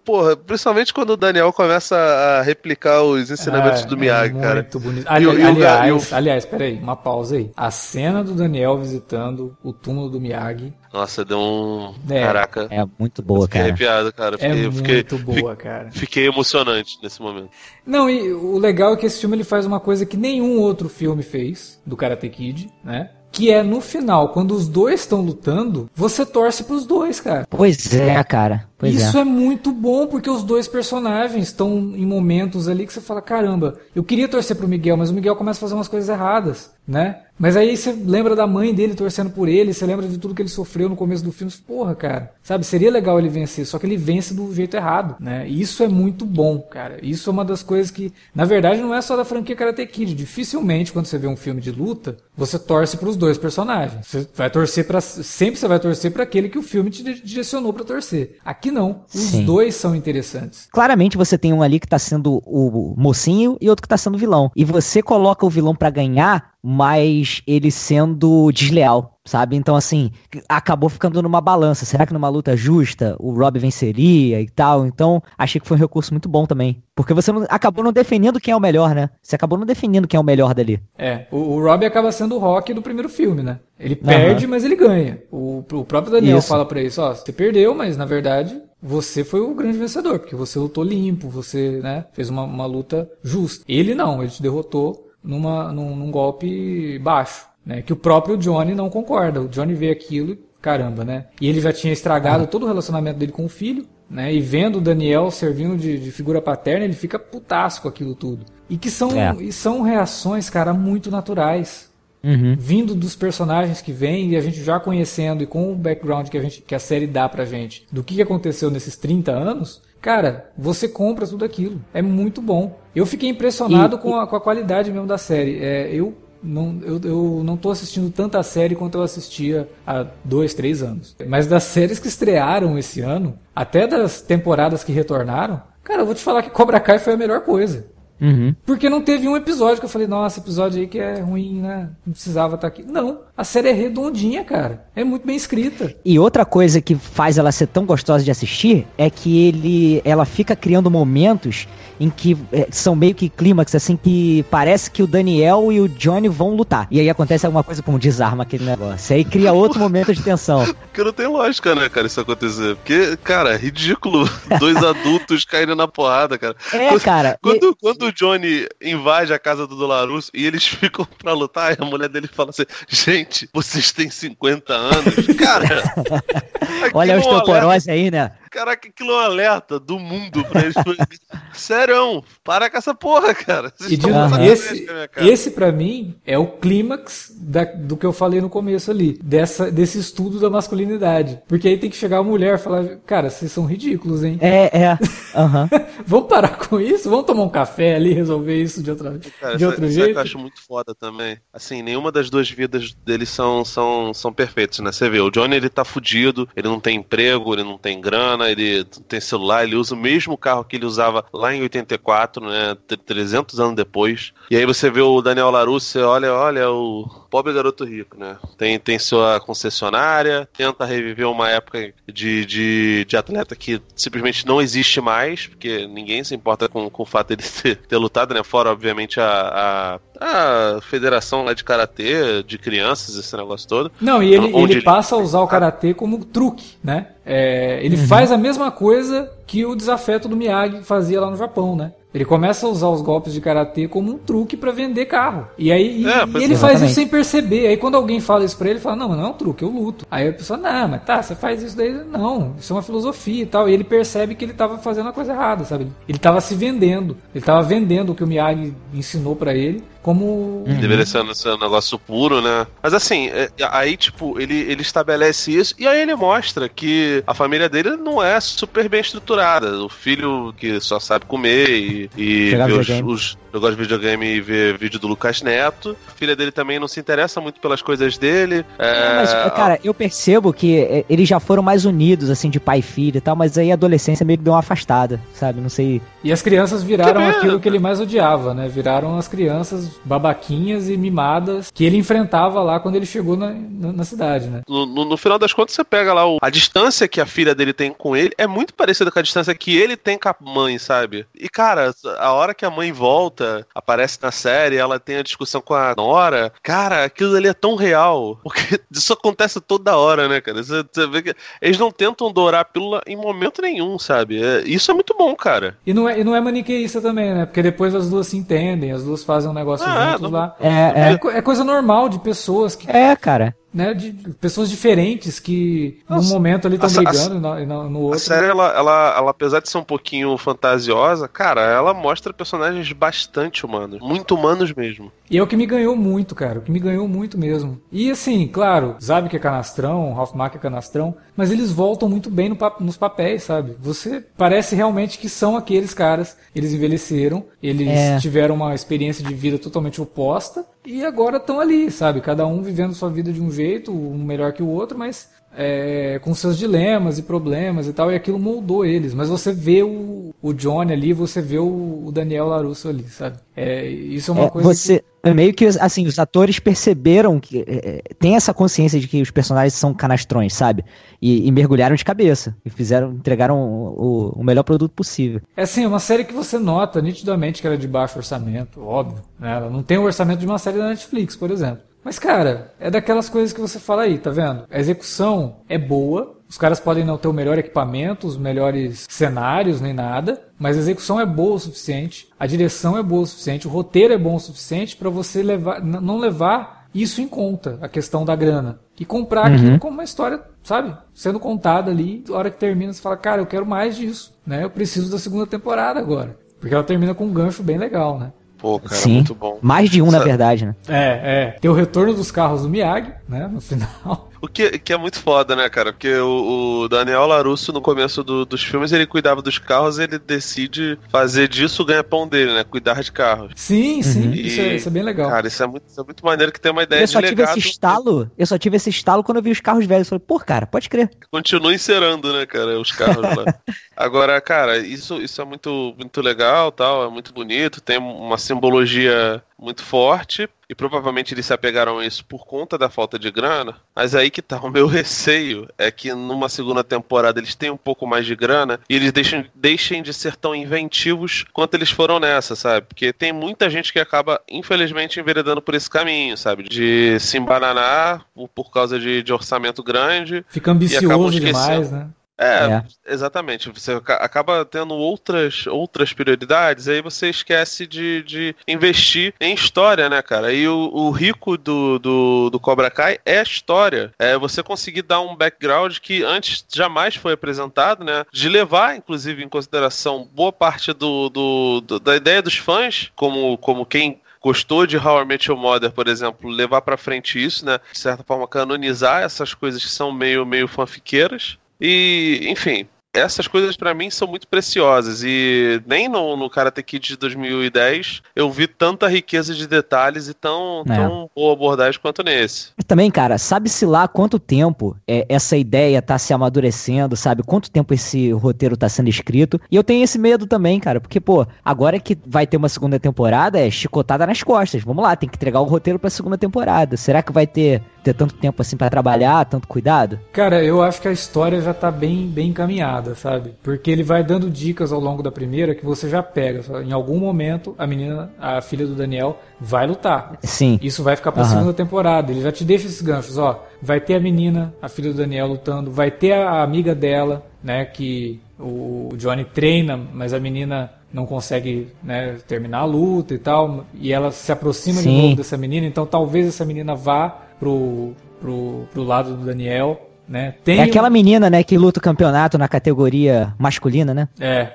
porra, 0.04 0.36
principalmente 0.36 0.92
quando 0.94 1.10
o 1.10 1.16
Daniel 1.16 1.52
começa 1.52 1.96
a 1.96 2.42
replicar 2.42 3.02
os 3.02 3.30
ensinamentos 3.30 3.82
Ah, 3.82 3.86
do 3.86 3.96
Miyagi, 3.96 4.36
é 4.36 4.40
cara. 4.40 4.54
Muito 4.56 4.80
bonito. 4.80 5.06
Ali- 5.08 5.26
E 5.26 5.38
e 5.38 5.42
aliás, 5.44 6.10
e 6.10 6.14
aliás, 6.14 6.46
peraí, 6.46 6.78
uma 6.78 6.96
pausa 6.96 7.36
aí. 7.36 7.50
A 7.56 7.70
cena 7.70 8.24
do 8.24 8.32
Daniel 8.34 8.78
visitando 8.78 9.56
o 9.62 9.72
túmulo 9.72 10.08
do 10.08 10.20
Miyagi 10.20 10.72
Nossa, 10.92 11.24
deu 11.24 11.38
um. 11.38 11.94
É. 12.08 12.22
Caraca. 12.22 12.68
É 12.70 12.84
muito 12.98 13.22
boa, 13.22 13.42
fiquei 13.42 13.60
cara. 13.60 13.72
arrepiado, 13.72 14.12
cara. 14.12 14.36
é 14.36 14.38
Fiquei, 14.38 14.72
fiquei, 14.72 14.94
muito 14.94 15.18
boa, 15.18 15.56
cara. 15.56 15.90
fiquei 15.90 16.26
emocionante 16.26 16.98
nesse 17.02 17.20
momento. 17.20 17.50
Não, 17.86 18.08
e 18.08 18.32
o 18.32 18.58
legal 18.58 18.94
é 18.94 18.96
que 18.96 19.06
esse 19.06 19.20
filme 19.20 19.36
ele 19.36 19.44
faz 19.44 19.66
uma 19.66 19.80
coisa 19.80 20.06
que 20.06 20.16
nenhum 20.16 20.58
outro 20.58 20.88
filme 20.88 21.22
fez 21.22 21.80
do 21.84 21.96
Karate 21.96 22.28
Kid, 22.28 22.70
né? 22.82 23.10
Que 23.30 23.50
é 23.50 23.62
no 23.62 23.80
final, 23.80 24.30
quando 24.30 24.54
os 24.54 24.66
dois 24.66 25.00
estão 25.00 25.20
lutando, 25.20 25.90
você 25.94 26.24
torce 26.24 26.64
pros 26.64 26.86
dois, 26.86 27.20
cara. 27.20 27.46
Pois 27.48 27.94
é, 27.94 28.22
cara. 28.24 28.67
Pois 28.78 28.94
Isso 28.94 29.18
é. 29.18 29.22
é. 29.22 29.24
muito 29.24 29.72
bom 29.72 30.06
porque 30.06 30.30
os 30.30 30.44
dois 30.44 30.68
personagens 30.68 31.48
estão 31.48 31.92
em 31.96 32.06
momentos 32.06 32.68
ali 32.68 32.86
que 32.86 32.92
você 32.92 33.00
fala: 33.00 33.20
caramba, 33.20 33.76
eu 33.94 34.04
queria 34.04 34.28
torcer 34.28 34.56
pro 34.56 34.68
Miguel, 34.68 34.96
mas 34.96 35.10
o 35.10 35.14
Miguel 35.14 35.34
começa 35.34 35.58
a 35.58 35.62
fazer 35.62 35.74
umas 35.74 35.88
coisas 35.88 36.08
erradas, 36.08 36.70
né? 36.86 37.22
Mas 37.38 37.56
aí 37.56 37.76
você 37.76 37.92
lembra 37.92 38.34
da 38.34 38.46
mãe 38.46 38.74
dele 38.74 38.94
torcendo 38.94 39.30
por 39.30 39.48
ele, 39.48 39.72
você 39.72 39.86
lembra 39.86 40.08
de 40.08 40.18
tudo 40.18 40.34
que 40.34 40.42
ele 40.42 40.48
sofreu 40.48 40.88
no 40.88 40.96
começo 40.96 41.22
do 41.22 41.30
filme. 41.30 41.52
Porra, 41.66 41.94
cara, 41.94 42.32
sabe? 42.42 42.66
Seria 42.66 42.90
legal 42.90 43.18
ele 43.18 43.28
vencer, 43.28 43.64
só 43.64 43.78
que 43.78 43.86
ele 43.86 43.96
vence 43.96 44.34
do 44.34 44.52
jeito 44.52 44.76
errado, 44.76 45.16
né? 45.20 45.48
E 45.48 45.60
isso 45.60 45.82
é 45.82 45.88
muito 45.88 46.26
bom, 46.26 46.58
cara. 46.58 46.98
Isso 47.00 47.30
é 47.30 47.32
uma 47.32 47.44
das 47.44 47.62
coisas 47.62 47.90
que, 47.90 48.12
na 48.34 48.44
verdade, 48.44 48.80
não 48.80 48.92
é 48.92 49.00
só 49.00 49.16
da 49.16 49.24
franquia 49.24 49.54
Karate 49.54 49.86
Kid. 49.86 50.14
Dificilmente, 50.14 50.92
quando 50.92 51.06
você 51.06 51.16
vê 51.16 51.28
um 51.28 51.36
filme 51.36 51.60
de 51.60 51.70
luta, 51.70 52.16
você 52.36 52.58
torce 52.58 52.96
pros 52.96 53.16
dois 53.16 53.38
personagens. 53.38 54.06
Você 54.06 54.26
vai 54.34 54.50
torcer 54.50 54.86
para 54.86 55.00
sempre 55.00 55.60
você 55.60 55.68
vai 55.68 55.78
torcer 55.78 56.10
para 56.10 56.24
aquele 56.24 56.48
que 56.48 56.58
o 56.58 56.62
filme 56.62 56.90
te 56.90 57.02
direcionou 57.02 57.72
pra 57.72 57.84
torcer. 57.84 58.36
Aqui 58.44 58.67
não. 58.70 59.02
Os 59.12 59.20
Sim. 59.20 59.44
dois 59.44 59.74
são 59.74 59.94
interessantes. 59.94 60.68
Claramente 60.72 61.16
você 61.16 61.36
tem 61.36 61.52
um 61.52 61.62
ali 61.62 61.78
que 61.80 61.86
tá 61.86 61.98
sendo 61.98 62.42
o 62.46 62.94
mocinho 62.96 63.56
e 63.60 63.68
outro 63.68 63.82
que 63.82 63.88
tá 63.88 63.96
sendo 63.96 64.14
o 64.14 64.18
vilão. 64.18 64.50
E 64.54 64.64
você 64.64 65.02
coloca 65.02 65.44
o 65.46 65.50
vilão 65.50 65.74
pra 65.74 65.90
ganhar, 65.90 66.52
mas 66.62 67.42
ele 67.46 67.70
sendo 67.70 68.50
desleal, 68.52 69.17
sabe? 69.28 69.56
Então, 69.56 69.76
assim, 69.76 70.10
acabou 70.48 70.88
ficando 70.88 71.22
numa 71.22 71.40
balança. 71.40 71.84
Será 71.84 72.06
que 72.06 72.12
numa 72.12 72.28
luta 72.28 72.56
justa 72.56 73.14
o 73.18 73.32
Rob 73.32 73.58
venceria 73.58 74.40
e 74.40 74.48
tal? 74.48 74.86
Então, 74.86 75.22
achei 75.36 75.60
que 75.60 75.68
foi 75.68 75.76
um 75.76 75.80
recurso 75.80 76.12
muito 76.12 76.28
bom 76.28 76.46
também. 76.46 76.82
Porque 76.94 77.14
você 77.14 77.30
não- 77.30 77.46
acabou 77.48 77.84
não 77.84 77.92
definindo 77.92 78.40
quem 78.40 78.52
é 78.52 78.56
o 78.56 78.60
melhor, 78.60 78.94
né? 78.94 79.10
Você 79.22 79.36
acabou 79.36 79.58
não 79.58 79.66
definindo 79.66 80.08
quem 80.08 80.18
é 80.18 80.20
o 80.20 80.24
melhor 80.24 80.54
dali. 80.54 80.80
É, 80.96 81.26
o, 81.30 81.36
o 81.36 81.62
Robbie 81.62 81.86
acaba 81.86 82.10
sendo 82.10 82.34
o 82.34 82.38
Rock 82.38 82.74
do 82.74 82.82
primeiro 82.82 83.08
filme, 83.08 83.42
né? 83.42 83.60
Ele 83.78 83.94
perde, 83.94 84.46
mas 84.46 84.64
ele 84.64 84.74
ganha. 84.74 85.22
O, 85.30 85.58
o 85.72 85.84
próprio 85.84 86.12
Daniel 86.12 86.38
Isso. 86.38 86.48
fala 86.48 86.64
pra 86.64 86.82
isso, 86.82 87.00
ó, 87.00 87.14
você 87.14 87.32
perdeu, 87.32 87.74
mas 87.74 87.96
na 87.96 88.04
verdade 88.04 88.60
você 88.82 89.22
foi 89.24 89.40
o 89.40 89.54
grande 89.54 89.78
vencedor, 89.78 90.18
porque 90.20 90.34
você 90.36 90.58
lutou 90.58 90.82
limpo, 90.84 91.28
você, 91.28 91.80
né, 91.82 92.04
fez 92.12 92.30
uma, 92.30 92.42
uma 92.42 92.66
luta 92.66 93.08
justa. 93.22 93.64
Ele 93.68 93.94
não, 93.94 94.22
ele 94.22 94.30
te 94.30 94.42
derrotou 94.42 95.08
numa, 95.22 95.72
num, 95.72 95.94
num 95.96 96.10
golpe 96.10 96.98
baixo, 97.00 97.47
né? 97.68 97.82
Que 97.82 97.92
o 97.92 97.96
próprio 97.96 98.36
Johnny 98.36 98.74
não 98.74 98.88
concorda. 98.90 99.40
O 99.42 99.48
Johnny 99.48 99.74
vê 99.74 99.90
aquilo 99.90 100.32
e, 100.32 100.38
caramba, 100.60 101.04
né? 101.04 101.26
E 101.40 101.46
ele 101.48 101.60
já 101.60 101.72
tinha 101.72 101.92
estragado 101.92 102.46
todo 102.48 102.64
o 102.64 102.66
relacionamento 102.66 103.18
dele 103.18 103.30
com 103.30 103.44
o 103.44 103.48
filho, 103.48 103.86
né? 104.10 104.32
E 104.34 104.40
vendo 104.40 104.78
o 104.78 104.80
Daniel 104.80 105.30
servindo 105.30 105.76
de, 105.76 105.98
de 105.98 106.10
figura 106.10 106.40
paterna, 106.42 106.84
ele 106.84 106.94
fica 106.94 107.18
putasco 107.18 107.82
com 107.82 107.88
aquilo 107.88 108.14
tudo. 108.14 108.44
E 108.70 108.76
que 108.76 108.90
são, 108.90 109.10
É. 109.12 109.36
e 109.40 109.52
são 109.52 109.82
reações, 109.82 110.48
cara, 110.50 110.72
muito 110.72 111.10
naturais 111.10 111.86
Uhum. 112.24 112.56
vindo 112.58 112.96
dos 112.96 113.14
personagens 113.14 113.80
que 113.80 113.92
vêm 113.92 114.30
e 114.30 114.36
a 114.36 114.40
gente 114.40 114.60
já 114.64 114.80
conhecendo 114.80 115.44
e 115.44 115.46
com 115.46 115.70
o 115.72 115.76
background 115.76 116.28
que 116.28 116.36
a, 116.36 116.42
gente, 116.42 116.62
que 116.62 116.74
a 116.74 116.78
série 116.80 117.06
dá 117.06 117.28
pra 117.28 117.44
gente 117.44 117.86
do 117.92 118.02
que 118.02 118.20
aconteceu 118.20 118.72
nesses 118.72 118.96
30 118.96 119.30
anos, 119.30 119.80
cara, 120.00 120.50
você 120.58 120.88
compra 120.88 121.28
tudo 121.28 121.44
aquilo. 121.44 121.80
É 121.94 122.02
muito 122.02 122.42
bom. 122.42 122.76
Eu 122.94 123.06
fiquei 123.06 123.28
impressionado 123.30 123.96
E- 123.96 123.98
com, 124.00 124.16
a, 124.16 124.26
com 124.26 124.34
a 124.34 124.40
qualidade 124.40 124.90
mesmo 124.90 125.06
da 125.06 125.16
série. 125.16 125.60
É, 125.62 125.90
eu, 125.94 126.12
não, 126.42 126.80
eu, 126.82 127.00
eu 127.04 127.42
não 127.44 127.56
tô 127.56 127.70
assistindo 127.70 128.10
tanta 128.10 128.42
série 128.42 128.74
quanto 128.74 128.98
eu 128.98 129.02
assistia 129.02 129.68
há 129.86 130.06
dois, 130.24 130.54
três 130.54 130.82
anos. 130.82 131.16
Mas 131.26 131.46
das 131.46 131.64
séries 131.64 131.98
que 131.98 132.08
estrearam 132.08 132.78
esse 132.78 133.00
ano, 133.00 133.38
até 133.54 133.86
das 133.86 134.20
temporadas 134.20 134.84
que 134.84 134.92
retornaram, 134.92 135.62
cara, 135.82 136.02
eu 136.02 136.06
vou 136.06 136.14
te 136.14 136.22
falar 136.22 136.42
que 136.42 136.50
Cobra 136.50 136.80
Kai 136.80 136.98
foi 136.98 137.14
a 137.14 137.16
melhor 137.16 137.40
coisa. 137.40 137.86
Uhum. 138.20 138.54
Porque 138.66 138.88
não 138.88 139.00
teve 139.02 139.28
um 139.28 139.36
episódio 139.36 139.78
que 139.78 139.84
eu 139.84 139.88
falei, 139.88 140.06
nossa, 140.06 140.40
episódio 140.40 140.80
aí 140.80 140.86
que 140.86 140.98
é 140.98 141.20
ruim, 141.20 141.60
né? 141.60 141.88
Não 142.06 142.12
precisava 142.12 142.54
estar 142.56 142.66
aqui. 142.66 142.82
Não, 142.82 143.20
a 143.36 143.44
série 143.44 143.68
é 143.68 143.72
redondinha, 143.72 144.44
cara. 144.44 144.84
É 144.94 145.04
muito 145.04 145.26
bem 145.26 145.36
escrita. 145.36 145.94
E 146.04 146.18
outra 146.18 146.44
coisa 146.44 146.80
que 146.80 146.94
faz 146.94 147.38
ela 147.38 147.52
ser 147.52 147.66
tão 147.68 147.84
gostosa 147.86 148.24
de 148.24 148.30
assistir 148.30 148.86
é 148.96 149.08
que 149.08 149.46
ele, 149.48 150.02
ela 150.04 150.24
fica 150.24 150.56
criando 150.56 150.90
momentos 150.90 151.66
em 152.00 152.10
que 152.10 152.36
é, 152.52 152.68
são 152.70 152.94
meio 152.94 153.14
que 153.14 153.28
clímax, 153.28 153.74
assim, 153.74 153.96
que 153.96 154.44
parece 154.50 154.88
que 154.90 155.02
o 155.02 155.06
Daniel 155.06 155.72
e 155.72 155.80
o 155.80 155.88
Johnny 155.88 156.28
vão 156.28 156.54
lutar. 156.54 156.86
E 156.92 157.00
aí 157.00 157.10
acontece 157.10 157.44
alguma 157.44 157.64
coisa 157.64 157.82
como 157.82 157.98
desarma 157.98 158.44
aquele 158.44 158.64
negócio. 158.64 159.14
Aí 159.16 159.24
cria 159.24 159.52
outro 159.54 159.80
momento 159.80 160.14
de 160.14 160.22
tensão. 160.22 160.64
Porque 160.64 161.02
não 161.02 161.12
tem 161.12 161.26
lógica, 161.26 161.74
né, 161.74 161.88
cara, 161.88 162.06
isso 162.06 162.20
acontecer. 162.20 162.76
Porque, 162.76 163.16
cara, 163.18 163.54
é 163.54 163.56
ridículo. 163.56 164.28
Dois 164.60 164.76
adultos 164.76 165.44
caindo 165.44 165.74
na 165.74 165.88
porrada, 165.88 166.38
cara. 166.38 166.54
É, 166.72 166.88
Quando- 166.88 167.00
cara. 167.02 167.30
e- 167.36 167.38
Quando, 167.42 167.76
quando 167.76 168.07
o 168.08 168.12
Johnny 168.12 168.66
invade 168.82 169.32
a 169.32 169.38
casa 169.38 169.66
do 169.66 169.76
Dolarusso 169.76 170.30
e 170.34 170.46
eles 170.46 170.64
ficam 170.68 171.06
pra 171.22 171.32
lutar, 171.32 171.76
a 171.80 171.84
mulher 171.84 172.08
dele 172.08 172.28
fala 172.28 172.50
assim: 172.50 172.64
Gente, 172.88 173.48
vocês 173.52 173.92
têm 173.92 174.10
50 174.10 174.72
anos. 174.72 175.14
Cara, 175.38 175.66
olha 176.94 177.14
a 177.14 177.16
alerta- 177.16 177.30
osteoporose 177.36 177.90
aí, 177.90 178.10
né? 178.10 178.30
Caraca, 178.50 178.88
aquilo 178.88 179.10
é 179.10 179.14
um 179.14 179.18
alerta 179.20 179.78
do 179.78 179.98
mundo 179.98 180.44
pra 180.44 180.62
eles. 180.62 180.74
Sério, 181.52 182.22
para 182.44 182.70
com 182.70 182.78
essa 182.78 182.94
porra, 182.94 183.34
cara. 183.34 183.72
Vocês 183.76 183.92
E 183.92 183.96
de 183.96 184.10
fazendo 184.10 184.44
esse, 184.44 184.74
isso 184.74 184.86
cara. 184.86 185.28
esse 185.28 185.50
para 185.50 185.72
mim 185.72 186.14
é 186.26 186.38
o 186.38 186.46
clímax 186.46 187.32
da- 187.36 187.64
do 187.64 187.96
que 187.96 188.06
eu 188.06 188.12
falei 188.12 188.40
no 188.40 188.48
começo 188.48 188.90
ali, 188.90 189.18
dessa, 189.22 189.70
desse 189.70 189.98
estudo 189.98 190.38
da 190.40 190.48
masculinidade. 190.50 191.40
Porque 191.48 191.68
aí 191.68 191.78
tem 191.78 191.90
que 191.90 191.96
chegar 191.96 192.18
a 192.18 192.22
mulher 192.22 192.54
e 192.54 192.58
falar, 192.62 192.96
cara, 193.06 193.28
vocês 193.30 193.50
são 193.50 193.64
ridículos, 193.66 194.22
hein? 194.24 194.38
É, 194.40 194.64
é. 194.84 194.98
Vamos 196.06 196.28
parar 196.28 196.56
com 196.56 196.80
isso? 196.80 197.08
Vamos 197.10 197.26
tomar 197.26 197.42
um 197.42 197.48
café 197.48 197.96
ali 197.96 198.10
e 198.10 198.14
resolver 198.14 198.60
isso 198.62 198.82
de, 198.82 198.90
outra, 198.90 199.18
Cara, 199.40 199.56
de 199.56 199.64
outro 199.66 199.88
jeito? 199.88 200.12
que 200.12 200.16
eu 200.18 200.22
acho 200.22 200.38
muito 200.38 200.62
foda 200.62 200.94
também. 200.94 201.38
Assim, 201.52 201.82
nenhuma 201.82 202.10
das 202.12 202.30
duas 202.30 202.48
vidas 202.50 202.92
deles 203.04 203.28
são, 203.28 203.64
são, 203.64 204.12
são 204.14 204.32
perfeitas, 204.32 204.78
né? 204.80 204.92
Você 204.92 205.08
vê, 205.08 205.20
o 205.20 205.30
Johnny 205.30 205.56
ele 205.56 205.68
tá 205.68 205.84
fudido, 205.84 206.48
ele 206.56 206.68
não 206.68 206.80
tem 206.80 206.96
emprego, 206.96 207.54
ele 207.54 207.64
não 207.64 207.78
tem 207.78 208.00
grana, 208.00 208.37
ele 208.46 208.84
tem 208.84 209.20
celular, 209.20 209.64
ele 209.64 209.76
usa 209.76 209.94
o 209.94 209.98
mesmo 209.98 210.36
carro 210.36 210.64
que 210.64 210.76
ele 210.76 210.86
usava 210.86 211.24
lá 211.32 211.54
em 211.54 211.62
84, 211.62 212.44
né? 212.44 212.76
T- 212.86 212.96
300 212.96 213.58
anos 213.60 213.74
depois. 213.76 214.32
E 214.50 214.56
aí 214.56 214.64
você 214.66 214.90
vê 214.90 215.00
o 215.00 215.20
Daniel 215.22 215.50
Larusso, 215.50 215.98
olha, 216.00 216.32
olha, 216.32 216.70
o 216.70 217.08
pobre 217.30 217.52
garoto 217.52 217.84
rico, 217.84 218.18
né? 218.18 218.36
Tem, 218.56 218.78
tem 218.78 218.98
sua 218.98 219.40
concessionária, 219.40 220.48
tenta 220.56 220.84
reviver 220.84 221.28
uma 221.28 221.48
época 221.48 221.92
de, 222.06 222.44
de, 222.44 223.04
de 223.04 223.16
atleta 223.16 223.54
que 223.54 223.80
simplesmente 223.94 224.46
não 224.46 224.60
existe 224.60 225.00
mais, 225.00 225.46
porque 225.46 225.86
ninguém 225.86 226.24
se 226.24 226.34
importa 226.34 226.68
com, 226.68 226.88
com 226.90 227.02
o 227.02 227.06
fato 227.06 227.28
dele 227.28 227.42
ter, 227.62 227.76
ter 227.76 227.96
lutado, 227.96 228.34
né? 228.34 228.42
Fora, 228.42 228.70
obviamente, 228.70 229.20
a, 229.20 229.98
a, 230.20 230.76
a 230.76 230.80
federação 230.80 231.44
lá 231.44 231.52
de 231.52 231.64
karatê, 231.64 232.42
de 232.42 232.58
crianças, 232.58 233.16
esse 233.16 233.36
negócio 233.36 233.68
todo. 233.68 233.92
Não, 234.00 234.22
e 234.22 234.32
ele, 234.32 234.46
ele 234.56 234.72
ele- 234.72 234.82
passa 234.82 235.14
a 235.14 235.18
usar 235.18 235.40
o 235.40 235.46
karatê 235.46 235.94
como 235.94 236.24
truque, 236.24 236.76
né? 236.82 237.08
É, 237.24 237.84
ele 237.84 237.96
faz 237.96 238.32
a 238.32 238.38
mesma 238.38 238.70
coisa 238.70 239.30
que 239.48 239.64
o 239.64 239.74
desafeto 239.74 240.28
do 240.28 240.36
Miyagi 240.36 240.82
fazia 240.84 241.20
lá 241.20 241.30
no 241.30 241.36
Japão, 241.36 241.74
né? 241.74 241.92
Ele 242.14 242.24
começa 242.24 242.66
a 242.66 242.68
usar 242.70 242.88
os 242.88 243.02
golpes 243.02 243.32
de 243.34 243.40
karatê 243.40 243.86
como 243.86 244.10
um 244.12 244.18
truque 244.18 244.56
pra 244.56 244.72
vender 244.72 245.04
carro. 245.06 245.46
E 245.58 245.70
aí 245.70 246.02
e- 246.02 246.06
É, 246.08 246.24
e 246.40 246.44
ele 246.44 246.54
é. 246.54 246.56
faz 246.56 246.80
isso 246.80 246.94
sem 246.94 247.06
perceber. 247.06 247.66
Aí 247.66 247.76
quando 247.76 247.96
alguém 247.96 248.18
fala 248.18 248.44
isso 248.44 248.56
pra 248.56 248.66
ele, 248.68 248.74
ele 248.78 248.82
fala: 248.82 248.96
"Não, 248.96 249.08
mas 249.10 249.18
não 249.18 249.26
é 249.26 249.28
um 249.28 249.34
truque, 249.34 249.62
eu 249.62 249.68
luto". 249.68 250.06
Aí 250.10 250.26
a 250.28 250.32
pessoa: 250.32 250.58
"Não, 250.58 250.88
mas 250.88 251.02
tá, 251.04 251.22
você 251.22 251.34
faz 251.34 251.62
isso 251.62 251.76
daí". 251.76 251.92
Não, 251.92 252.54
isso 252.58 252.72
é 252.72 252.76
uma 252.76 252.82
filosofia 252.82 253.42
e 253.42 253.46
tal. 253.46 253.68
E 253.68 253.74
ele 253.74 253.84
percebe 253.84 254.34
que 254.34 254.44
ele 254.44 254.54
tava 254.54 254.78
fazendo 254.78 255.08
a 255.10 255.12
coisa 255.12 255.32
errada, 255.32 255.64
sabe? 255.64 255.88
Ele 256.08 256.18
tava 256.18 256.40
se 256.40 256.54
vendendo. 256.54 257.16
Ele 257.34 257.44
tava 257.44 257.62
vendendo 257.62 258.12
o 258.12 258.14
que 258.14 258.24
o 258.24 258.26
Miyagi 258.26 258.74
ensinou 258.94 259.36
pra 259.36 259.54
ele 259.54 259.82
como 260.02 260.64
Deveria 260.80 261.04
ser, 261.04 261.22
ser 261.34 261.50
um 261.50 261.58
negócio 261.58 261.98
puro, 261.98 262.40
né? 262.40 262.66
Mas 262.82 262.94
assim, 262.94 263.28
é- 263.28 263.50
aí, 263.70 263.94
tipo, 263.94 264.40
ele, 264.40 264.54
ele 264.54 264.80
estabelece 264.80 265.52
isso 265.54 265.74
e 265.78 265.86
aí 265.86 266.00
ele 266.00 266.14
mostra 266.14 266.66
que 266.66 267.22
a 267.26 267.34
família 267.34 267.68
dele 267.68 267.90
não 267.96 268.22
é 268.22 268.40
super 268.40 268.88
bem 268.88 269.00
misturada. 269.38 269.82
O 269.84 269.88
filho 269.88 270.52
que 270.56 270.80
só 270.80 270.98
sabe 271.00 271.24
comer 271.26 271.68
e, 271.70 272.10
e 272.16 272.50
vê 272.54 272.72
os, 272.72 272.88
os- 273.04 273.38
eu 273.50 273.60
gosto 273.60 273.76
de 273.76 273.82
videogame 273.82 274.26
e 274.26 274.40
ver 274.42 274.76
vídeo 274.76 274.98
do 275.00 275.08
Lucas 275.08 275.40
Neto. 275.40 275.96
A 276.06 276.10
filha 276.12 276.36
dele 276.36 276.52
também 276.52 276.78
não 276.78 276.86
se 276.86 277.00
interessa 277.00 277.40
muito 277.40 277.60
pelas 277.60 277.80
coisas 277.80 278.18
dele. 278.18 278.64
É, 278.78 279.16
Mas, 279.16 279.32
cara, 279.56 279.78
eu 279.82 279.94
percebo 279.94 280.52
que 280.52 280.76
é, 280.78 281.04
eles 281.08 281.26
já 281.28 281.40
foram 281.40 281.62
mais 281.62 281.84
unidos, 281.86 282.28
assim, 282.28 282.50
de 282.50 282.60
pai 282.60 282.80
e 282.80 282.82
filho 282.82 283.16
e 283.16 283.20
tal, 283.20 283.34
mas 283.34 283.56
aí 283.56 283.70
a 283.70 283.74
adolescência 283.74 284.24
meio 284.24 284.38
que 284.38 284.44
deu 284.44 284.52
uma 284.52 284.58
afastada, 284.58 285.18
sabe? 285.32 285.60
Não 285.62 285.70
sei. 285.70 286.02
E 286.22 286.30
as 286.30 286.42
crianças 286.42 286.82
viraram 286.82 287.22
Que 287.22 287.36
aquilo 287.38 287.58
que 287.60 287.68
ele 287.68 287.78
mais 287.78 288.00
odiava, 288.00 288.52
né? 288.52 288.68
Viraram 288.68 289.16
as 289.16 289.26
crianças 289.28 289.88
babaquinhas 290.04 290.88
e 290.90 290.96
mimadas 290.96 291.70
que 291.72 291.84
ele 291.84 291.96
enfrentava 291.96 292.60
lá 292.62 292.78
quando 292.80 292.96
ele 292.96 293.06
chegou 293.06 293.36
na, 293.36 293.50
na, 293.52 293.92
na 293.92 294.04
cidade, 294.04 294.46
né? 294.48 294.60
No, 294.68 294.84
no- 294.84 295.04
no 295.06 295.16
final 295.16 295.38
das 295.38 295.52
contas, 295.54 295.74
você 295.74 295.84
pega 295.84 296.12
lá 296.12 296.26
o- 296.28 296.38
a 296.42 296.50
distância 296.50 297.08
que 297.08 297.20
a 297.20 297.26
filha 297.26 297.54
dele 297.54 297.72
tem 297.72 297.92
com 297.92 298.14
ele 298.14 298.32
é 298.36 298.46
muito 298.46 298.74
parecida 298.74 299.10
com 299.10 299.18
a 299.18 299.22
distância 299.28 299.54
que 299.54 299.76
ele 299.76 299.96
tem 299.96 300.18
com 300.18 300.28
a 300.28 300.34
mãe, 300.40 300.78
sabe? 300.78 301.26
E, 301.34 301.48
cara, 301.48 301.92
a 302.18 302.32
hora 302.32 302.54
que 302.54 302.64
a 302.64 302.70
mãe 302.70 302.90
volta, 302.90 303.66
aparece 303.74 304.18
na 304.22 304.30
série, 304.30 304.76
ela 304.76 304.98
tem 304.98 305.16
a 305.16 305.22
discussão 305.22 305.60
com 305.60 305.74
a 305.74 305.94
Nora, 305.96 306.52
cara, 306.62 307.04
aquilo 307.04 307.36
ali 307.36 307.48
é 307.48 307.54
tão 307.54 307.74
real. 307.76 308.38
Porque 308.42 308.80
isso 308.90 309.12
acontece 309.12 309.60
toda 309.60 309.96
hora, 309.96 310.28
né, 310.28 310.40
cara? 310.40 310.62
Você, 310.62 310.82
você 310.90 311.06
vê 311.06 311.22
que 311.22 311.34
eles 311.60 311.78
não 311.78 311.90
tentam 311.90 312.32
dourar 312.32 312.62
a 312.62 312.64
pílula 312.64 313.00
em 313.06 313.16
momento 313.16 313.62
nenhum, 313.62 313.98
sabe? 313.98 314.42
É- 314.42 314.62
isso 314.66 314.90
é 314.90 314.94
muito 314.94 315.14
bom, 315.16 315.34
cara. 315.34 315.76
E 315.86 315.92
não 315.94 316.08
é, 316.08 316.20
e 316.20 316.24
não 316.24 316.34
é 316.34 316.40
maniqueísta 316.40 317.00
também, 317.00 317.32
né? 317.34 317.46
Porque 317.46 317.62
depois 317.62 317.94
as 317.94 318.08
duas 318.10 318.26
se 318.28 318.36
entendem, 318.36 318.92
as 318.92 319.04
duas 319.04 319.22
fazem 319.24 319.50
um 319.50 319.54
negócio 319.54 319.86
Ah, 319.86 320.12
juntos 320.12 320.22
não- 320.22 320.30
lá. 320.38 320.56
É, 320.60 321.12
É, 321.12 321.18
co- 321.18 321.30
é 321.30 321.42
coisa 321.42 321.62
normal 321.64 322.08
de 322.08 322.18
pessoas 322.18 322.74
que, 322.74 322.90
é. 322.90 323.08
É, 323.12 323.16
cara. 323.16 323.54
Né, 323.78 323.94
de 323.94 324.10
pessoas 324.40 324.68
diferentes 324.68 325.38
que 325.38 326.00
num 326.08 326.16
Nossa, 326.16 326.32
momento 326.34 326.66
ali 326.66 326.74
estão 326.74 326.90
a- 326.90 326.92
a- 327.08 327.12
brigando 327.12 327.34
e 327.60 327.66
no, 327.66 327.84
no- 327.84 327.90
no 327.90 327.98
A 327.98 328.02
outro. 328.02 328.18
série, 328.18 328.46
ela, 328.46 328.68
ela, 328.76 329.14
ela, 329.16 329.30
apesar 329.30 329.60
de 329.60 329.70
ser 329.70 329.78
um 329.78 329.84
pouquinho 329.84 330.36
fantasiosa, 330.36 331.28
cara, 331.28 331.60
ela 331.62 331.94
mostra 331.94 332.32
personagens 332.32 332.90
bastante 332.92 333.64
humanos. 333.64 334.00
Muito 334.00 334.34
humanos 334.34 334.72
mesmo. 334.74 335.12
E 335.30 335.38
é 335.38 335.42
o 335.42 335.46
que 335.46 335.56
me 335.56 335.66
ganhou 335.66 335.94
muito, 335.94 336.34
cara. 336.34 336.58
O 336.58 336.62
que 336.62 336.70
me 336.72 336.78
ganhou 336.80 337.06
muito 337.06 337.38
mesmo. 337.38 337.80
E 337.92 338.10
assim, 338.10 338.48
claro, 338.48 338.96
sabe 338.98 339.28
que 339.28 339.36
é 339.36 339.38
canastrão, 339.38 340.12
Ralph 340.14 340.32
Mack 340.34 340.56
é 340.56 340.58
canastrão, 340.58 341.14
mas 341.36 341.50
eles 341.52 341.70
voltam 341.70 342.08
muito 342.08 342.30
bem 342.30 342.48
no 342.48 342.58
nos 342.80 342.96
papéis, 342.96 343.44
sabe? 343.44 343.76
Você 343.80 344.24
parece 344.36 344.74
realmente 344.74 345.18
que 345.18 345.28
são 345.28 345.56
aqueles 345.56 345.94
caras. 345.94 346.36
Eles 346.54 346.72
envelheceram, 346.72 347.44
eles 347.62 347.88
É. 347.88 348.18
tiveram 348.18 348.54
uma 348.56 348.74
experiência 348.74 349.24
de 349.24 349.34
vida 349.34 349.58
totalmente 349.58 350.00
oposta 350.00 350.64
e 350.88 351.04
agora 351.04 351.36
estão 351.36 351.60
ali, 351.60 351.90
sabe? 351.90 352.22
Cada 352.22 352.46
um 352.46 352.62
vivendo 352.62 352.94
sua 352.94 353.10
vida 353.10 353.30
de 353.30 353.42
um 353.42 353.50
jeito, 353.50 353.92
um 353.92 354.16
melhor 354.16 354.54
que 354.54 354.62
o 354.62 354.68
outro, 354.68 354.96
mas 354.96 355.28
é, 355.60 356.20
com 356.22 356.32
seus 356.36 356.56
dilemas 356.56 357.18
e 357.18 357.22
problemas 357.22 357.88
e 357.88 357.92
tal, 357.92 358.12
e 358.12 358.14
aquilo 358.14 358.38
moldou 358.38 358.84
eles. 358.86 359.12
Mas 359.12 359.28
você 359.28 359.52
vê 359.52 359.82
o, 359.82 360.32
o 360.40 360.52
Johnny 360.52 360.92
ali, 360.92 361.12
você 361.12 361.42
vê 361.42 361.58
o, 361.58 362.04
o 362.06 362.12
Daniel 362.12 362.46
Larusso 362.46 362.88
ali, 362.88 363.02
sabe? 363.08 363.38
É, 363.56 363.84
isso 363.88 364.30
é 364.30 364.34
uma 364.34 364.44
É, 364.44 364.50
coisa. 364.50 364.68
que- 364.70 364.74
você. 364.76 365.04
é 365.24 365.34
Meio 365.34 365.52
que, 365.52 365.66
assim, 365.66 366.06
os 366.06 366.16
atores 366.18 366.60
perceberam 366.60 367.40
que. 367.40 367.58
é, 367.66 368.02
é, 368.06 368.14
tem 368.20 368.36
essa 368.36 368.54
consciência 368.54 369.00
de 369.00 369.08
que 369.08 369.20
os 369.20 369.32
personagens 369.32 369.74
são 369.74 369.92
canastrões, 369.92 370.54
sabe? 370.54 370.84
E, 371.20 371.48
e 371.48 371.50
mergulharam 371.50 371.96
de 371.96 372.04
cabeça. 372.04 372.56
E 372.64 372.70
fizeram. 372.70 373.10
entregaram 373.14 373.58
o, 373.60 374.32
o 374.36 374.44
melhor 374.44 374.62
produto 374.62 374.92
possível. 374.92 375.40
É 375.56 375.62
assim, 375.64 375.82
é 375.82 375.88
uma 375.88 375.98
série 375.98 376.22
que 376.24 376.32
você 376.32 376.56
nota 376.56 377.02
nitidamente 377.02 377.60
que 377.60 377.66
ela 377.66 377.74
é 377.74 377.78
de 377.78 377.88
baixo 377.88 378.16
orçamento, 378.16 378.80
óbvio. 378.80 379.22
Né? 379.40 379.56
Ela 379.56 379.68
não 379.68 379.82
tem 379.82 379.98
o 379.98 380.04
orçamento 380.04 380.38
de 380.38 380.46
uma 380.46 380.58
série 380.58 380.78
da 380.78 380.88
Netflix, 380.88 381.34
por 381.34 381.50
exemplo. 381.50 381.82
Mas, 382.08 382.18
cara, 382.18 382.72
é 382.80 382.90
daquelas 382.90 383.28
coisas 383.28 383.52
que 383.52 383.60
você 383.60 383.78
fala 383.78 384.04
aí, 384.04 384.16
tá 384.16 384.30
vendo? 384.30 384.64
A 384.70 384.80
execução 384.80 385.56
é 385.68 385.76
boa, 385.76 386.38
os 386.48 386.56
caras 386.56 386.80
podem 386.80 387.04
não 387.04 387.18
ter 387.18 387.28
o 387.28 387.34
melhor 387.34 387.58
equipamento, 387.58 388.26
os 388.26 388.38
melhores 388.38 389.04
cenários, 389.10 389.78
nem 389.78 389.92
nada, 389.92 390.42
mas 390.58 390.78
a 390.78 390.80
execução 390.80 391.20
é 391.20 391.26
boa 391.26 391.56
o 391.56 391.58
suficiente, 391.58 392.30
a 392.40 392.46
direção 392.46 392.96
é 392.96 393.02
boa 393.02 393.20
o 393.20 393.26
suficiente, 393.26 393.68
o 393.68 393.70
roteiro 393.70 394.14
é 394.14 394.16
bom 394.16 394.36
o 394.36 394.40
suficiente 394.40 394.96
pra 394.96 395.10
você 395.10 395.42
levar, 395.42 395.84
não 395.84 396.16
levar 396.16 396.88
isso 396.94 397.20
em 397.20 397.28
conta, 397.28 397.78
a 397.82 397.88
questão 397.90 398.24
da 398.24 398.34
grana. 398.34 398.80
E 398.98 399.04
comprar 399.04 399.52
aquilo 399.52 399.78
como 399.78 399.92
uma 399.92 400.04
história, 400.04 400.40
sabe? 400.62 400.96
Sendo 401.12 401.38
contada 401.38 401.90
ali, 401.90 402.24
a 402.26 402.32
hora 402.32 402.50
que 402.50 402.56
termina, 402.56 402.90
você 402.90 403.02
fala, 403.02 403.18
cara, 403.18 403.42
eu 403.42 403.46
quero 403.46 403.66
mais 403.66 403.98
disso, 403.98 404.34
né? 404.46 404.64
Eu 404.64 404.70
preciso 404.70 405.10
da 405.10 405.18
segunda 405.18 405.46
temporada 405.46 406.00
agora. 406.00 406.38
Porque 406.58 406.74
ela 406.74 406.82
termina 406.82 407.14
com 407.14 407.26
um 407.26 407.32
gancho 407.34 407.62
bem 407.62 407.76
legal, 407.76 408.18
né? 408.18 408.32
Pô, 408.58 408.78
cara, 408.80 408.94
Sim. 409.00 409.14
muito 409.14 409.34
bom. 409.34 409.58
Mais 409.62 409.88
de 409.88 410.02
um, 410.02 410.06
na 410.06 410.18
Sabe? 410.18 410.24
verdade, 410.24 410.66
né? 410.66 410.74
É, 410.88 411.54
é. 411.54 411.56
Tem 411.60 411.70
o 411.70 411.74
retorno 411.74 412.12
dos 412.12 412.30
carros 412.30 412.62
do 412.62 412.68
Miyagi, 412.68 413.12
né? 413.28 413.48
No 413.50 413.60
final. 413.60 414.27
O 414.40 414.48
que, 414.48 414.78
que 414.78 414.92
é 414.92 414.96
muito 414.96 415.18
foda, 415.20 415.56
né, 415.56 415.68
cara? 415.68 415.92
Porque 415.92 416.12
o, 416.14 416.82
o 416.84 416.88
Daniel 416.88 417.26
Larusso, 417.26 417.72
no 417.72 417.80
começo 417.80 418.22
do- 418.22 418.44
dos 418.44 418.62
filmes, 418.62 418.92
ele 418.92 419.06
cuidava 419.06 419.42
dos 419.42 419.58
carros, 419.58 419.98
ele 419.98 420.18
decide 420.18 420.98
fazer 421.10 421.48
disso 421.48 421.82
o 421.82 421.84
ganha-pão 421.84 422.26
dele, 422.28 422.52
né? 422.54 422.64
Cuidar 422.64 423.02
de 423.02 423.10
carros. 423.10 423.52
Sim, 423.56 424.02
sim. 424.02 424.30
E, 424.32 424.46
Isso, 424.46 424.60
é, 424.60 424.76
isso 424.76 424.88
é 424.88 424.92
bem 424.92 425.02
legal. 425.02 425.28
Cara, 425.30 425.46
isso 425.48 425.62
é 425.62 425.66
muito, 425.66 425.84
isso 425.88 426.00
é 426.00 426.04
muito 426.04 426.24
maneiro 426.24 426.52
que 426.52 426.60
tem 426.60 426.70
uma 426.72 426.82
ideia 426.82 427.02
Eu 427.02 427.08
só 427.08 427.20
de 427.20 427.28
tive 427.28 427.40
legado 427.42 427.58
esse 427.58 427.68
estalo. 427.68 428.30
Eu 428.38 428.46
só 428.46 428.58
tive 428.58 428.76
esse 428.76 428.90
estalo 428.90 429.24
quando 429.24 429.38
eu 429.38 429.42
vi 429.42 429.50
os 429.50 429.60
carros 429.60 429.86
velhos. 429.86 430.06
Eu 430.06 430.10
falei, 430.18 430.24
pô, 430.26 430.38
cara, 430.38 430.66
pode 430.66 430.88
crer. 430.88 431.10
continua 431.30 431.74
encerando, 431.74 432.32
né, 432.32 432.46
cara, 432.46 432.78
os 432.80 432.92
carros 432.92 433.22
lá. 433.22 433.44
Agora, 433.96 434.40
cara, 434.40 434.78
isso, 434.78 435.16
isso 435.20 435.40
é 435.42 435.44
muito, 435.44 435.94
muito 435.98 436.20
legal, 436.20 436.70
tal, 436.70 437.04
é 437.06 437.10
muito 437.10 437.32
bonito, 437.32 437.80
tem 437.80 437.98
uma 437.98 438.38
simbologia 438.38 439.42
muito 439.58 439.82
forte 439.82 440.48
e 440.68 440.74
provavelmente 440.74 441.32
eles 441.32 441.46
se 441.46 441.52
apegaram 441.52 441.98
a 441.98 442.06
isso 442.06 442.24
por 442.24 442.46
conta 442.46 442.76
da 442.76 442.90
falta 442.90 443.18
de 443.18 443.30
grana. 443.30 443.76
Mas 443.94 444.14
aí 444.14 444.30
que 444.30 444.42
tá 444.42 444.60
o 444.60 444.70
meu 444.70 444.86
receio 444.88 445.66
é 445.78 445.90
que 445.90 446.12
numa 446.12 446.48
segunda 446.48 446.84
temporada 446.84 447.40
eles 447.40 447.54
têm 447.54 447.70
um 447.70 447.76
pouco 447.76 448.06
mais 448.06 448.26
de 448.26 448.36
grana 448.36 448.78
e 448.88 448.94
eles 448.94 449.10
deixem, 449.12 449.46
deixem 449.54 450.02
de 450.02 450.12
ser 450.12 450.36
tão 450.36 450.54
inventivos 450.54 451.44
quanto 451.52 451.74
eles 451.74 451.90
foram 451.90 452.20
nessa, 452.20 452.54
sabe? 452.54 452.86
Porque 452.86 453.12
tem 453.12 453.32
muita 453.32 453.70
gente 453.70 453.92
que 453.92 453.98
acaba 453.98 454.40
infelizmente 454.50 455.18
enveredando 455.18 455.62
por 455.62 455.74
esse 455.74 455.88
caminho, 455.88 456.36
sabe? 456.36 456.64
De 456.64 457.18
se 457.18 457.38
embananar 457.38 458.26
por, 458.54 458.70
causa 458.70 458.98
de, 458.98 459.22
de 459.22 459.32
orçamento 459.32 459.82
grande 459.82 460.44
Fica 460.48 460.70
ambicioso 460.70 461.40
demais, 461.40 461.90
né? 461.90 462.08
É, 462.38 462.44
É. 462.76 462.84
exatamente. 463.12 463.68
Você 463.70 463.92
aca- 463.92 464.16
acaba 464.16 464.64
tendo 464.64 464.94
outras, 464.94 465.66
outras 465.66 466.12
prioridades, 466.12 466.86
aí 466.88 467.02
você 467.02 467.28
esquece 467.28 467.86
de, 467.86 468.22
de 468.22 468.54
investir 468.66 469.34
em 469.40 469.52
história, 469.54 470.08
né, 470.08 470.22
cara? 470.22 470.52
E 470.52 470.66
o, 470.68 470.90
o 470.92 471.10
rico 471.10 471.56
do, 471.58 471.98
do, 471.98 472.50
do 472.50 472.60
Cobra 472.60 472.90
Kai 472.90 473.18
é 473.26 473.40
a 473.40 473.42
história. 473.42 474.12
É 474.18 474.36
você 474.38 474.62
conseguir 474.62 475.02
dar 475.02 475.20
um 475.20 475.34
background 475.36 475.98
que 475.98 476.22
antes 476.22 476.64
jamais 476.72 477.16
foi 477.16 477.32
apresentado, 477.32 478.04
né? 478.04 478.24
De 478.32 478.48
levar, 478.48 478.96
inclusive, 478.96 479.42
em 479.42 479.48
consideração 479.48 480.28
boa 480.32 480.52
parte 480.52 480.92
do, 480.92 481.28
do, 481.28 481.80
do- 481.80 482.00
da 482.00 482.14
ideia 482.16 482.40
dos 482.40 482.56
fãs, 482.56 483.10
como, 483.16 483.58
como 483.58 483.84
quem 483.84 484.20
gostou 484.40 484.86
de 484.86 484.96
How 484.96 485.22
I 485.22 485.24
Met 485.24 485.50
Your 485.50 485.58
Mother, 485.58 485.90
por 485.90 486.06
exemplo, 486.06 486.48
levar 486.48 486.80
pra 486.82 486.96
frente 486.96 487.42
isso, 487.44 487.66
né? 487.66 487.80
De 487.92 487.98
certa 487.98 488.22
forma, 488.22 488.46
canonizar 488.46 489.22
essas 489.22 489.52
coisas 489.54 489.82
que 489.84 489.90
são 489.90 490.12
meio, 490.12 490.46
meio 490.46 490.68
fanfiqueiras. 490.68 491.58
E, 491.80 492.46
enfim, 492.48 492.86
essas 493.14 493.48
coisas 493.48 493.76
pra 493.76 493.94
mim 493.94 494.10
são 494.10 494.28
muito 494.28 494.46
preciosas. 494.46 495.22
E 495.24 495.80
nem 495.86 496.08
no, 496.08 496.36
no 496.36 496.48
Karate 496.50 496.82
Kid 496.82 497.08
de 497.08 497.16
2010 497.16 498.22
eu 498.36 498.50
vi 498.50 498.66
tanta 498.66 499.08
riqueza 499.08 499.54
de 499.54 499.66
detalhes 499.66 500.28
e 500.28 500.34
tão, 500.34 500.84
É. 500.88 500.94
tão 500.94 501.30
boa 501.34 501.52
abordagem 501.54 501.98
quanto 502.00 502.22
nesse. 502.22 502.68
E 502.78 502.84
também, 502.84 503.10
cara, 503.10 503.38
sabe-se 503.38 503.84
lá 503.86 504.06
quanto 504.06 504.38
tempo 504.38 504.96
é, 505.06 505.26
essa 505.28 505.56
ideia 505.56 506.00
tá 506.02 506.18
se 506.18 506.32
amadurecendo, 506.32 507.16
sabe? 507.16 507.42
Quanto 507.42 507.70
tempo 507.70 507.92
esse 507.94 508.30
roteiro 508.32 508.76
tá 508.76 508.88
sendo 508.88 509.08
escrito. 509.08 509.60
E 509.70 509.76
eu 509.76 509.82
tenho 509.82 510.04
esse 510.04 510.18
medo 510.18 510.46
também, 510.46 510.78
cara, 510.78 511.00
porque, 511.00 511.18
pô, 511.20 511.46
agora 511.64 511.98
que 511.98 512.16
vai 512.26 512.46
ter 512.46 512.56
uma 512.56 512.68
segunda 512.68 513.00
temporada, 513.00 513.58
é 513.58 513.70
chicotada 513.70 514.26
nas 514.26 514.42
costas. 514.42 514.82
Vamos 514.84 515.02
lá, 515.02 515.16
tem 515.16 515.28
que 515.28 515.36
entregar 515.36 515.60
o 515.60 515.64
roteiro 515.64 515.98
pra 515.98 516.10
segunda 516.10 516.36
temporada. 516.38 516.96
Será 516.96 517.22
que 517.22 517.32
vai 517.32 517.46
ter, 517.46 517.82
ter 518.08 518.14
tanto 518.14 518.34
tempo 518.34 518.62
assim 518.62 518.76
pra 518.76 518.88
trabalhar, 518.88 519.44
tanto 519.44 519.68
cuidado? 519.68 520.18
Cara, 520.32 520.62
eu 520.64 520.82
acho 520.82 521.00
que 521.00 521.08
a 521.08 521.12
história 521.12 521.60
já 521.60 521.74
tá 521.74 521.90
bem, 521.90 522.26
bem 522.26 522.48
encaminhada, 522.48 523.14
sabe? 523.14 523.54
Porque 523.62 523.90
ele 523.90 524.02
vai 524.02 524.24
dando 524.24 524.50
dicas 524.50 524.92
ao 524.92 525.00
longo 525.00 525.22
da 525.22 525.30
primeira 525.30 525.74
que 525.74 525.84
você 525.84 526.08
já 526.08 526.22
pega. 526.22 526.62
sabe? 526.62 526.88
Em 526.88 526.92
algum 526.92 527.18
momento, 527.18 527.74
a 527.78 527.86
menina, 527.86 528.30
a 528.40 528.60
filha 528.60 528.86
do 528.86 528.94
Daniel, 528.94 529.38
vai 529.60 529.86
lutar. 529.86 530.38
Sim. 530.42 530.78
Isso 530.82 531.02
vai 531.02 531.16
ficar 531.16 531.32
pra 531.32 531.42
Aham. 531.42 531.50
segunda 531.52 531.72
temporada. 531.74 532.32
Ele 532.32 532.40
já 532.40 532.52
te 532.52 532.64
deixa 532.64 532.86
esses 532.86 533.02
ganchos, 533.02 533.36
ó. 533.36 533.64
Vai 533.82 534.00
ter 534.00 534.14
a 534.14 534.20
menina, 534.20 534.72
a 534.80 534.88
filha 534.88 535.10
do 535.12 535.16
Daniel 535.16 535.46
lutando, 535.48 535.90
vai 535.90 536.10
ter 536.10 536.32
a 536.32 536.62
amiga 536.62 536.94
dela, 536.94 537.46
né, 537.62 537.84
que 537.84 538.40
o 538.58 539.10
Johnny 539.16 539.44
treina, 539.44 539.98
mas 540.12 540.32
a 540.32 540.40
menina 540.40 540.90
não 541.12 541.24
consegue, 541.24 541.88
né, 542.02 542.36
terminar 542.46 542.80
a 542.80 542.84
luta 542.84 543.32
e 543.34 543.38
tal, 543.38 543.84
e 543.94 544.12
ela 544.12 544.30
se 544.30 544.50
aproxima 544.52 544.96
de 544.98 545.04
Sim. 545.08 545.22
novo 545.22 545.36
dessa 545.36 545.56
menina, 545.56 545.86
então 545.86 546.04
talvez 546.04 546.46
essa 546.46 546.64
menina 546.64 546.94
vá 546.94 547.42
pro, 547.58 548.14
pro, 548.40 548.86
pro 548.92 549.02
lado 549.02 549.36
do 549.36 549.44
Daniel, 549.44 550.10
né? 550.28 550.54
Tem 550.64 550.80
É 550.80 550.82
aquela 550.82 551.10
menina, 551.10 551.48
né, 551.48 551.62
que 551.62 551.76
luta 551.78 551.98
o 551.98 552.02
campeonato 552.02 552.58
na 552.58 552.68
categoria 552.68 553.54
masculina, 553.58 554.12
né? 554.14 554.28
É, 554.38 554.72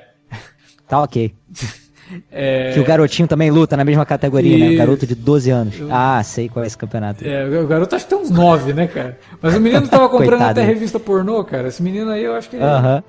Tá 0.88 1.02
ok. 1.02 1.34
É... 2.32 2.72
Que 2.74 2.80
o 2.80 2.84
garotinho 2.84 3.28
também 3.28 3.50
luta 3.50 3.78
na 3.78 3.84
mesma 3.84 4.06
categoria, 4.06 4.58
e... 4.58 4.60
né? 4.60 4.76
O 4.76 4.78
garoto 4.78 5.08
de 5.08 5.16
12 5.16 5.50
anos. 5.50 5.80
Eu... 5.80 5.88
Ah, 5.92 6.22
sei 6.24 6.50
qual 6.50 6.64
é 6.64 6.68
esse 6.68 6.78
campeonato. 6.78 7.26
É, 7.26 7.60
o 7.60 7.68
garoto 7.68 7.96
acho 7.96 8.06
que 8.06 8.10
tem 8.14 8.20
uns 8.20 8.30
9, 8.30 8.74
né, 8.74 8.88
cara? 8.88 9.18
Mas 9.42 9.56
o 9.56 9.60
menino 9.60 9.88
tava 9.88 10.08
comprando 10.10 10.42
até 10.42 10.64
revista 10.64 11.00
pornô, 11.00 11.44
cara. 11.44 11.68
Esse 11.68 11.82
menino 11.82 12.12
aí 12.12 12.24
eu 12.24 12.36
acho 12.36 12.50
que 12.50 12.56
ele, 12.56 12.66
uh 12.66 12.68
-huh. 13.02 13.04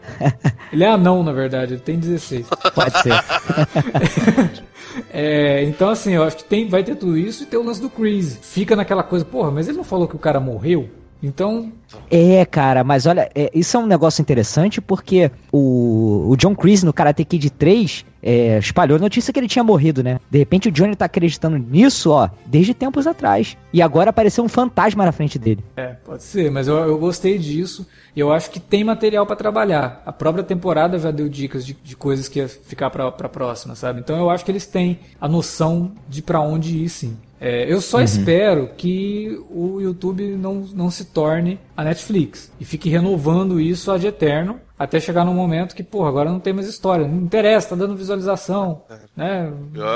ele 0.72 0.84
é 0.84 0.88
anão, 0.88 1.22
na 1.22 1.32
verdade, 1.32 1.74
ele 1.74 1.80
tem 1.80 1.98
16. 1.98 2.46
Pode 2.74 3.02
ser. 3.02 3.12
É, 5.12 5.64
então, 5.64 5.88
assim, 5.88 6.12
eu 6.12 6.22
acho 6.22 6.36
que 6.36 6.44
tem, 6.44 6.68
vai 6.68 6.84
ter 6.84 6.94
tudo 6.94 7.18
isso 7.18 7.42
e 7.42 7.46
tem 7.46 7.58
o 7.58 7.64
lance 7.64 7.80
do 7.80 7.90
Chris. 7.90 8.38
Fica 8.40 8.76
naquela 8.76 9.02
coisa, 9.02 9.24
porra, 9.24 9.50
mas 9.50 9.66
ele 9.66 9.76
não 9.76 9.84
falou 9.84 10.06
que 10.06 10.14
o 10.14 10.20
cara 10.20 10.38
morreu? 10.38 10.88
Então. 11.22 11.72
É, 12.10 12.44
cara, 12.44 12.84
mas 12.84 13.06
olha, 13.06 13.30
é, 13.34 13.50
isso 13.54 13.76
é 13.76 13.80
um 13.80 13.86
negócio 13.86 14.20
interessante 14.20 14.80
porque 14.80 15.30
o, 15.50 16.26
o 16.28 16.36
John 16.36 16.54
Chris 16.54 16.82
no 16.82 16.92
Karate 16.92 17.24
Kid 17.24 17.48
3 17.50 18.04
é, 18.24 18.58
espalhou 18.58 18.96
a 18.96 19.00
notícia 19.00 19.30
que 19.30 19.38
ele 19.38 19.46
tinha 19.46 19.62
morrido, 19.62 20.02
né? 20.02 20.18
De 20.30 20.38
repente 20.38 20.68
o 20.70 20.72
Johnny 20.72 20.96
tá 20.96 21.04
acreditando 21.04 21.58
nisso, 21.58 22.10
ó, 22.10 22.30
desde 22.46 22.72
tempos 22.72 23.06
atrás. 23.06 23.54
E 23.70 23.82
agora 23.82 24.08
apareceu 24.08 24.42
um 24.42 24.48
fantasma 24.48 25.04
na 25.04 25.12
frente 25.12 25.38
dele. 25.38 25.62
É, 25.76 25.88
pode 25.88 26.22
ser, 26.22 26.50
mas 26.50 26.66
eu, 26.66 26.76
eu 26.76 26.98
gostei 26.98 27.36
disso. 27.36 27.86
E 28.16 28.20
eu 28.20 28.32
acho 28.32 28.50
que 28.50 28.58
tem 28.58 28.82
material 28.82 29.26
para 29.26 29.36
trabalhar. 29.36 30.02
A 30.06 30.12
própria 30.12 30.42
temporada 30.42 30.98
já 30.98 31.10
deu 31.10 31.28
dicas 31.28 31.66
de, 31.66 31.74
de 31.74 31.94
coisas 31.94 32.26
que 32.26 32.38
ia 32.38 32.48
ficar 32.48 32.88
pra, 32.88 33.12
pra 33.12 33.28
próxima, 33.28 33.74
sabe? 33.74 34.00
Então 34.00 34.16
eu 34.16 34.30
acho 34.30 34.44
que 34.44 34.50
eles 34.50 34.66
têm 34.66 35.00
a 35.20 35.28
noção 35.28 35.92
de 36.08 36.22
para 36.22 36.40
onde 36.40 36.78
ir, 36.78 36.88
sim. 36.88 37.18
É, 37.40 37.70
eu 37.70 37.80
só 37.82 37.98
uhum. 37.98 38.04
espero 38.04 38.70
que 38.74 39.38
o 39.50 39.78
YouTube 39.80 40.24
não, 40.36 40.66
não 40.72 40.90
se 40.90 41.04
torne 41.04 41.58
a 41.76 41.84
Netflix 41.84 42.50
e 42.58 42.64
fique 42.64 42.88
renovando 42.88 43.60
isso 43.60 43.90
ad 43.90 44.06
eterno 44.06 44.58
até 44.78 44.98
chegar 44.98 45.24
num 45.24 45.34
momento 45.34 45.74
que, 45.74 45.82
porra, 45.82 46.08
agora 46.08 46.30
não 46.30 46.40
tem 46.40 46.52
mais 46.52 46.68
história, 46.68 47.06
não 47.06 47.22
interessa, 47.22 47.70
tá 47.70 47.76
dando 47.76 47.96
visualização, 47.96 48.82
é. 48.90 48.98
né? 49.16 49.52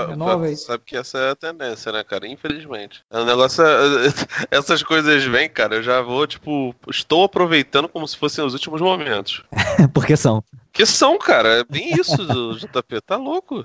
Renova 0.09 0.47
aí. 0.47 0.57
Sabe 0.57 0.85
que 0.87 0.97
essa 0.97 1.19
é 1.19 1.31
a 1.31 1.37
tendência, 1.37 1.91
né, 1.91 2.05
cara? 2.05 2.27
Infelizmente. 2.27 3.03
O 3.11 3.25
negócio 3.25 3.65
é, 3.65 4.13
essas 4.51 4.83
coisas 4.83 5.25
vêm, 5.25 5.49
cara, 5.49 5.77
eu 5.77 5.83
já 5.83 6.01
vou, 6.01 6.27
tipo, 6.27 6.75
estou 6.89 7.25
aproveitando 7.25 7.89
como 7.89 8.07
se 8.07 8.17
fossem 8.17 8.45
os 8.45 8.53
últimos 8.53 8.81
momentos. 8.81 9.43
Porque 9.93 10.17
são. 10.17 10.43
Que 10.73 10.87
são, 10.87 11.19
cara, 11.19 11.61
é 11.61 11.65
bem 11.65 11.93
isso 11.95 12.17
do 12.25 12.57
JP, 12.57 13.01
tá 13.01 13.17
louco? 13.17 13.65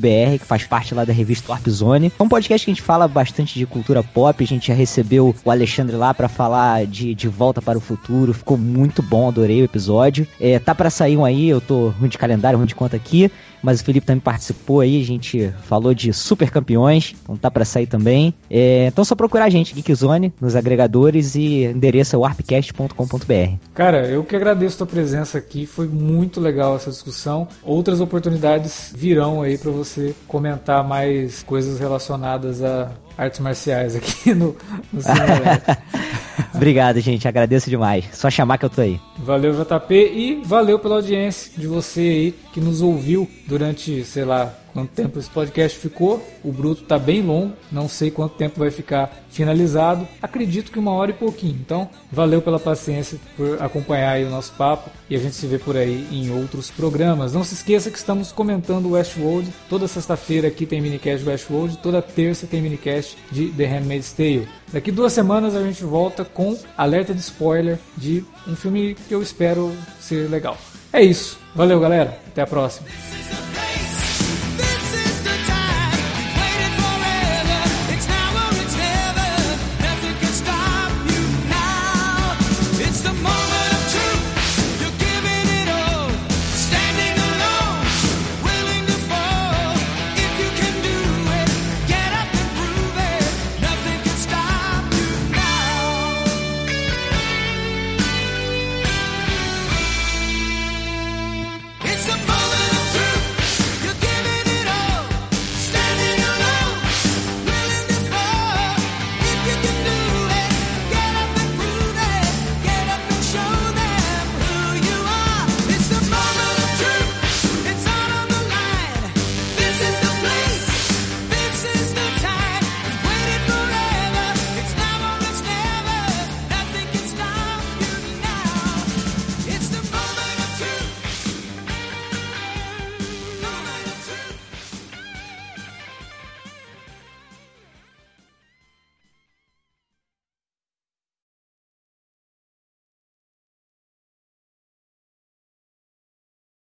que 0.00 0.44
faz 0.44 0.64
parte 0.64 0.96
lá 0.96 1.04
da 1.04 1.12
revista 1.12 1.52
Warp 1.52 1.68
Zone. 1.68 2.12
É 2.18 2.22
um 2.22 2.28
podcast 2.28 2.64
que 2.64 2.72
a 2.72 2.74
gente 2.74 2.82
fala 2.82 3.06
bastante 3.06 3.56
de 3.56 3.66
cultura 3.66 4.02
pop. 4.02 4.42
A 4.42 4.46
gente 4.46 4.66
já 4.66 4.74
recebeu 4.74 5.32
o 5.44 5.50
Alexandre 5.50 5.94
lá 5.94 6.12
para 6.12 6.28
falar 6.28 6.86
de, 6.86 7.14
de 7.14 7.28
Volta 7.28 7.62
para 7.62 7.78
o 7.78 7.80
Futuro. 7.80 8.34
Ficou 8.34 8.58
muito 8.58 9.00
bom, 9.00 9.28
adorei 9.28 9.62
o 9.62 9.64
episódio. 9.64 10.26
É, 10.40 10.58
tá 10.58 10.74
para 10.74 10.90
sair 10.90 11.16
um 11.16 11.24
aí, 11.24 11.48
eu 11.48 11.60
tô 11.60 11.90
ruim 11.90 12.08
de 12.08 12.18
calendário, 12.18 12.58
ruim 12.58 12.66
de 12.66 12.74
conta 12.74 12.96
aqui 12.96 13.30
mas 13.64 13.80
o 13.80 13.84
Felipe 13.84 14.06
também 14.06 14.20
participou 14.20 14.80
aí, 14.80 15.00
a 15.00 15.04
gente 15.04 15.50
falou 15.62 15.94
de 15.94 16.12
super 16.12 16.50
campeões, 16.50 17.14
então 17.22 17.34
tá 17.34 17.50
pra 17.50 17.64
sair 17.64 17.86
também. 17.86 18.34
É, 18.50 18.88
então 18.88 19.02
só 19.04 19.14
procurar 19.14 19.46
a 19.46 19.50
gente, 19.50 19.74
Geekzone, 19.74 20.34
nos 20.38 20.54
agregadores 20.54 21.34
e 21.34 21.64
endereço 21.64 22.14
é 22.14 22.18
warpcast.com.br. 22.18 23.56
Cara, 23.72 24.06
eu 24.06 24.22
que 24.22 24.36
agradeço 24.36 24.74
a 24.74 24.78
tua 24.78 24.86
presença 24.86 25.38
aqui, 25.38 25.64
foi 25.64 25.88
muito 25.88 26.40
legal 26.40 26.76
essa 26.76 26.90
discussão. 26.90 27.48
Outras 27.62 28.00
oportunidades 28.00 28.92
virão 28.94 29.40
aí 29.40 29.56
para 29.56 29.70
você 29.70 30.14
comentar 30.28 30.86
mais 30.86 31.42
coisas 31.42 31.80
relacionadas 31.80 32.62
a 32.62 32.92
artes 33.16 33.40
marciais 33.40 33.96
aqui 33.96 34.32
no, 34.34 34.56
no 34.92 35.00
Obrigado, 36.54 37.00
gente. 37.00 37.26
Agradeço 37.26 37.68
demais. 37.68 38.04
Só 38.12 38.30
chamar 38.30 38.58
que 38.58 38.64
eu 38.64 38.70
tô 38.70 38.80
aí. 38.80 39.00
Valeu, 39.18 39.52
JP, 39.52 39.94
e 39.94 40.42
valeu 40.44 40.78
pela 40.78 40.96
audiência 40.96 41.50
de 41.56 41.66
você 41.66 42.00
aí 42.00 42.34
que 42.52 42.60
nos 42.60 42.80
ouviu 42.80 43.28
durante, 43.46 44.04
sei 44.04 44.24
lá, 44.24 44.54
quanto 44.74 44.90
tempo 44.90 45.18
esse 45.18 45.30
podcast 45.30 45.78
ficou. 45.78 46.22
O 46.42 46.52
bruto 46.52 46.82
está 46.82 46.98
bem 46.98 47.22
longo, 47.22 47.54
não 47.70 47.88
sei 47.88 48.10
quanto 48.10 48.34
tempo 48.34 48.58
vai 48.58 48.70
ficar 48.70 49.24
finalizado. 49.30 50.06
Acredito 50.20 50.72
que 50.72 50.78
uma 50.78 50.90
hora 50.90 51.12
e 51.12 51.14
pouquinho. 51.14 51.56
Então, 51.64 51.88
valeu 52.10 52.42
pela 52.42 52.58
paciência 52.58 53.18
por 53.36 53.62
acompanhar 53.62 54.20
o 54.20 54.30
nosso 54.30 54.52
papo 54.54 54.90
e 55.08 55.14
a 55.14 55.18
gente 55.18 55.36
se 55.36 55.46
vê 55.46 55.58
por 55.58 55.76
aí 55.76 56.06
em 56.10 56.30
outros 56.30 56.70
programas. 56.70 57.32
Não 57.32 57.44
se 57.44 57.54
esqueça 57.54 57.90
que 57.90 57.96
estamos 57.96 58.32
comentando 58.32 58.90
Westworld. 58.90 59.50
Toda 59.70 59.86
sexta-feira 59.86 60.48
aqui 60.48 60.66
tem 60.66 60.80
minicast 60.80 61.24
Westworld, 61.24 61.78
toda 61.78 62.02
terça 62.02 62.46
tem 62.46 62.60
minicast 62.60 63.16
de 63.30 63.48
The 63.50 63.64
Handmaid's 63.64 64.12
Tale. 64.12 64.48
Daqui 64.72 64.90
duas 64.90 65.12
semanas 65.12 65.54
a 65.54 65.62
gente 65.62 65.84
volta 65.84 66.24
com 66.24 66.58
alerta 66.76 67.14
de 67.14 67.20
spoiler 67.20 67.78
de 67.96 68.24
um 68.46 68.56
filme 68.56 68.96
que 69.08 69.14
eu 69.14 69.22
espero 69.22 69.72
ser 70.00 70.28
legal. 70.28 70.58
É 70.92 71.02
isso. 71.02 71.38
Valeu, 71.54 71.78
galera. 71.78 72.18
Até 72.28 72.42
a 72.42 72.46
próxima. 72.46 72.88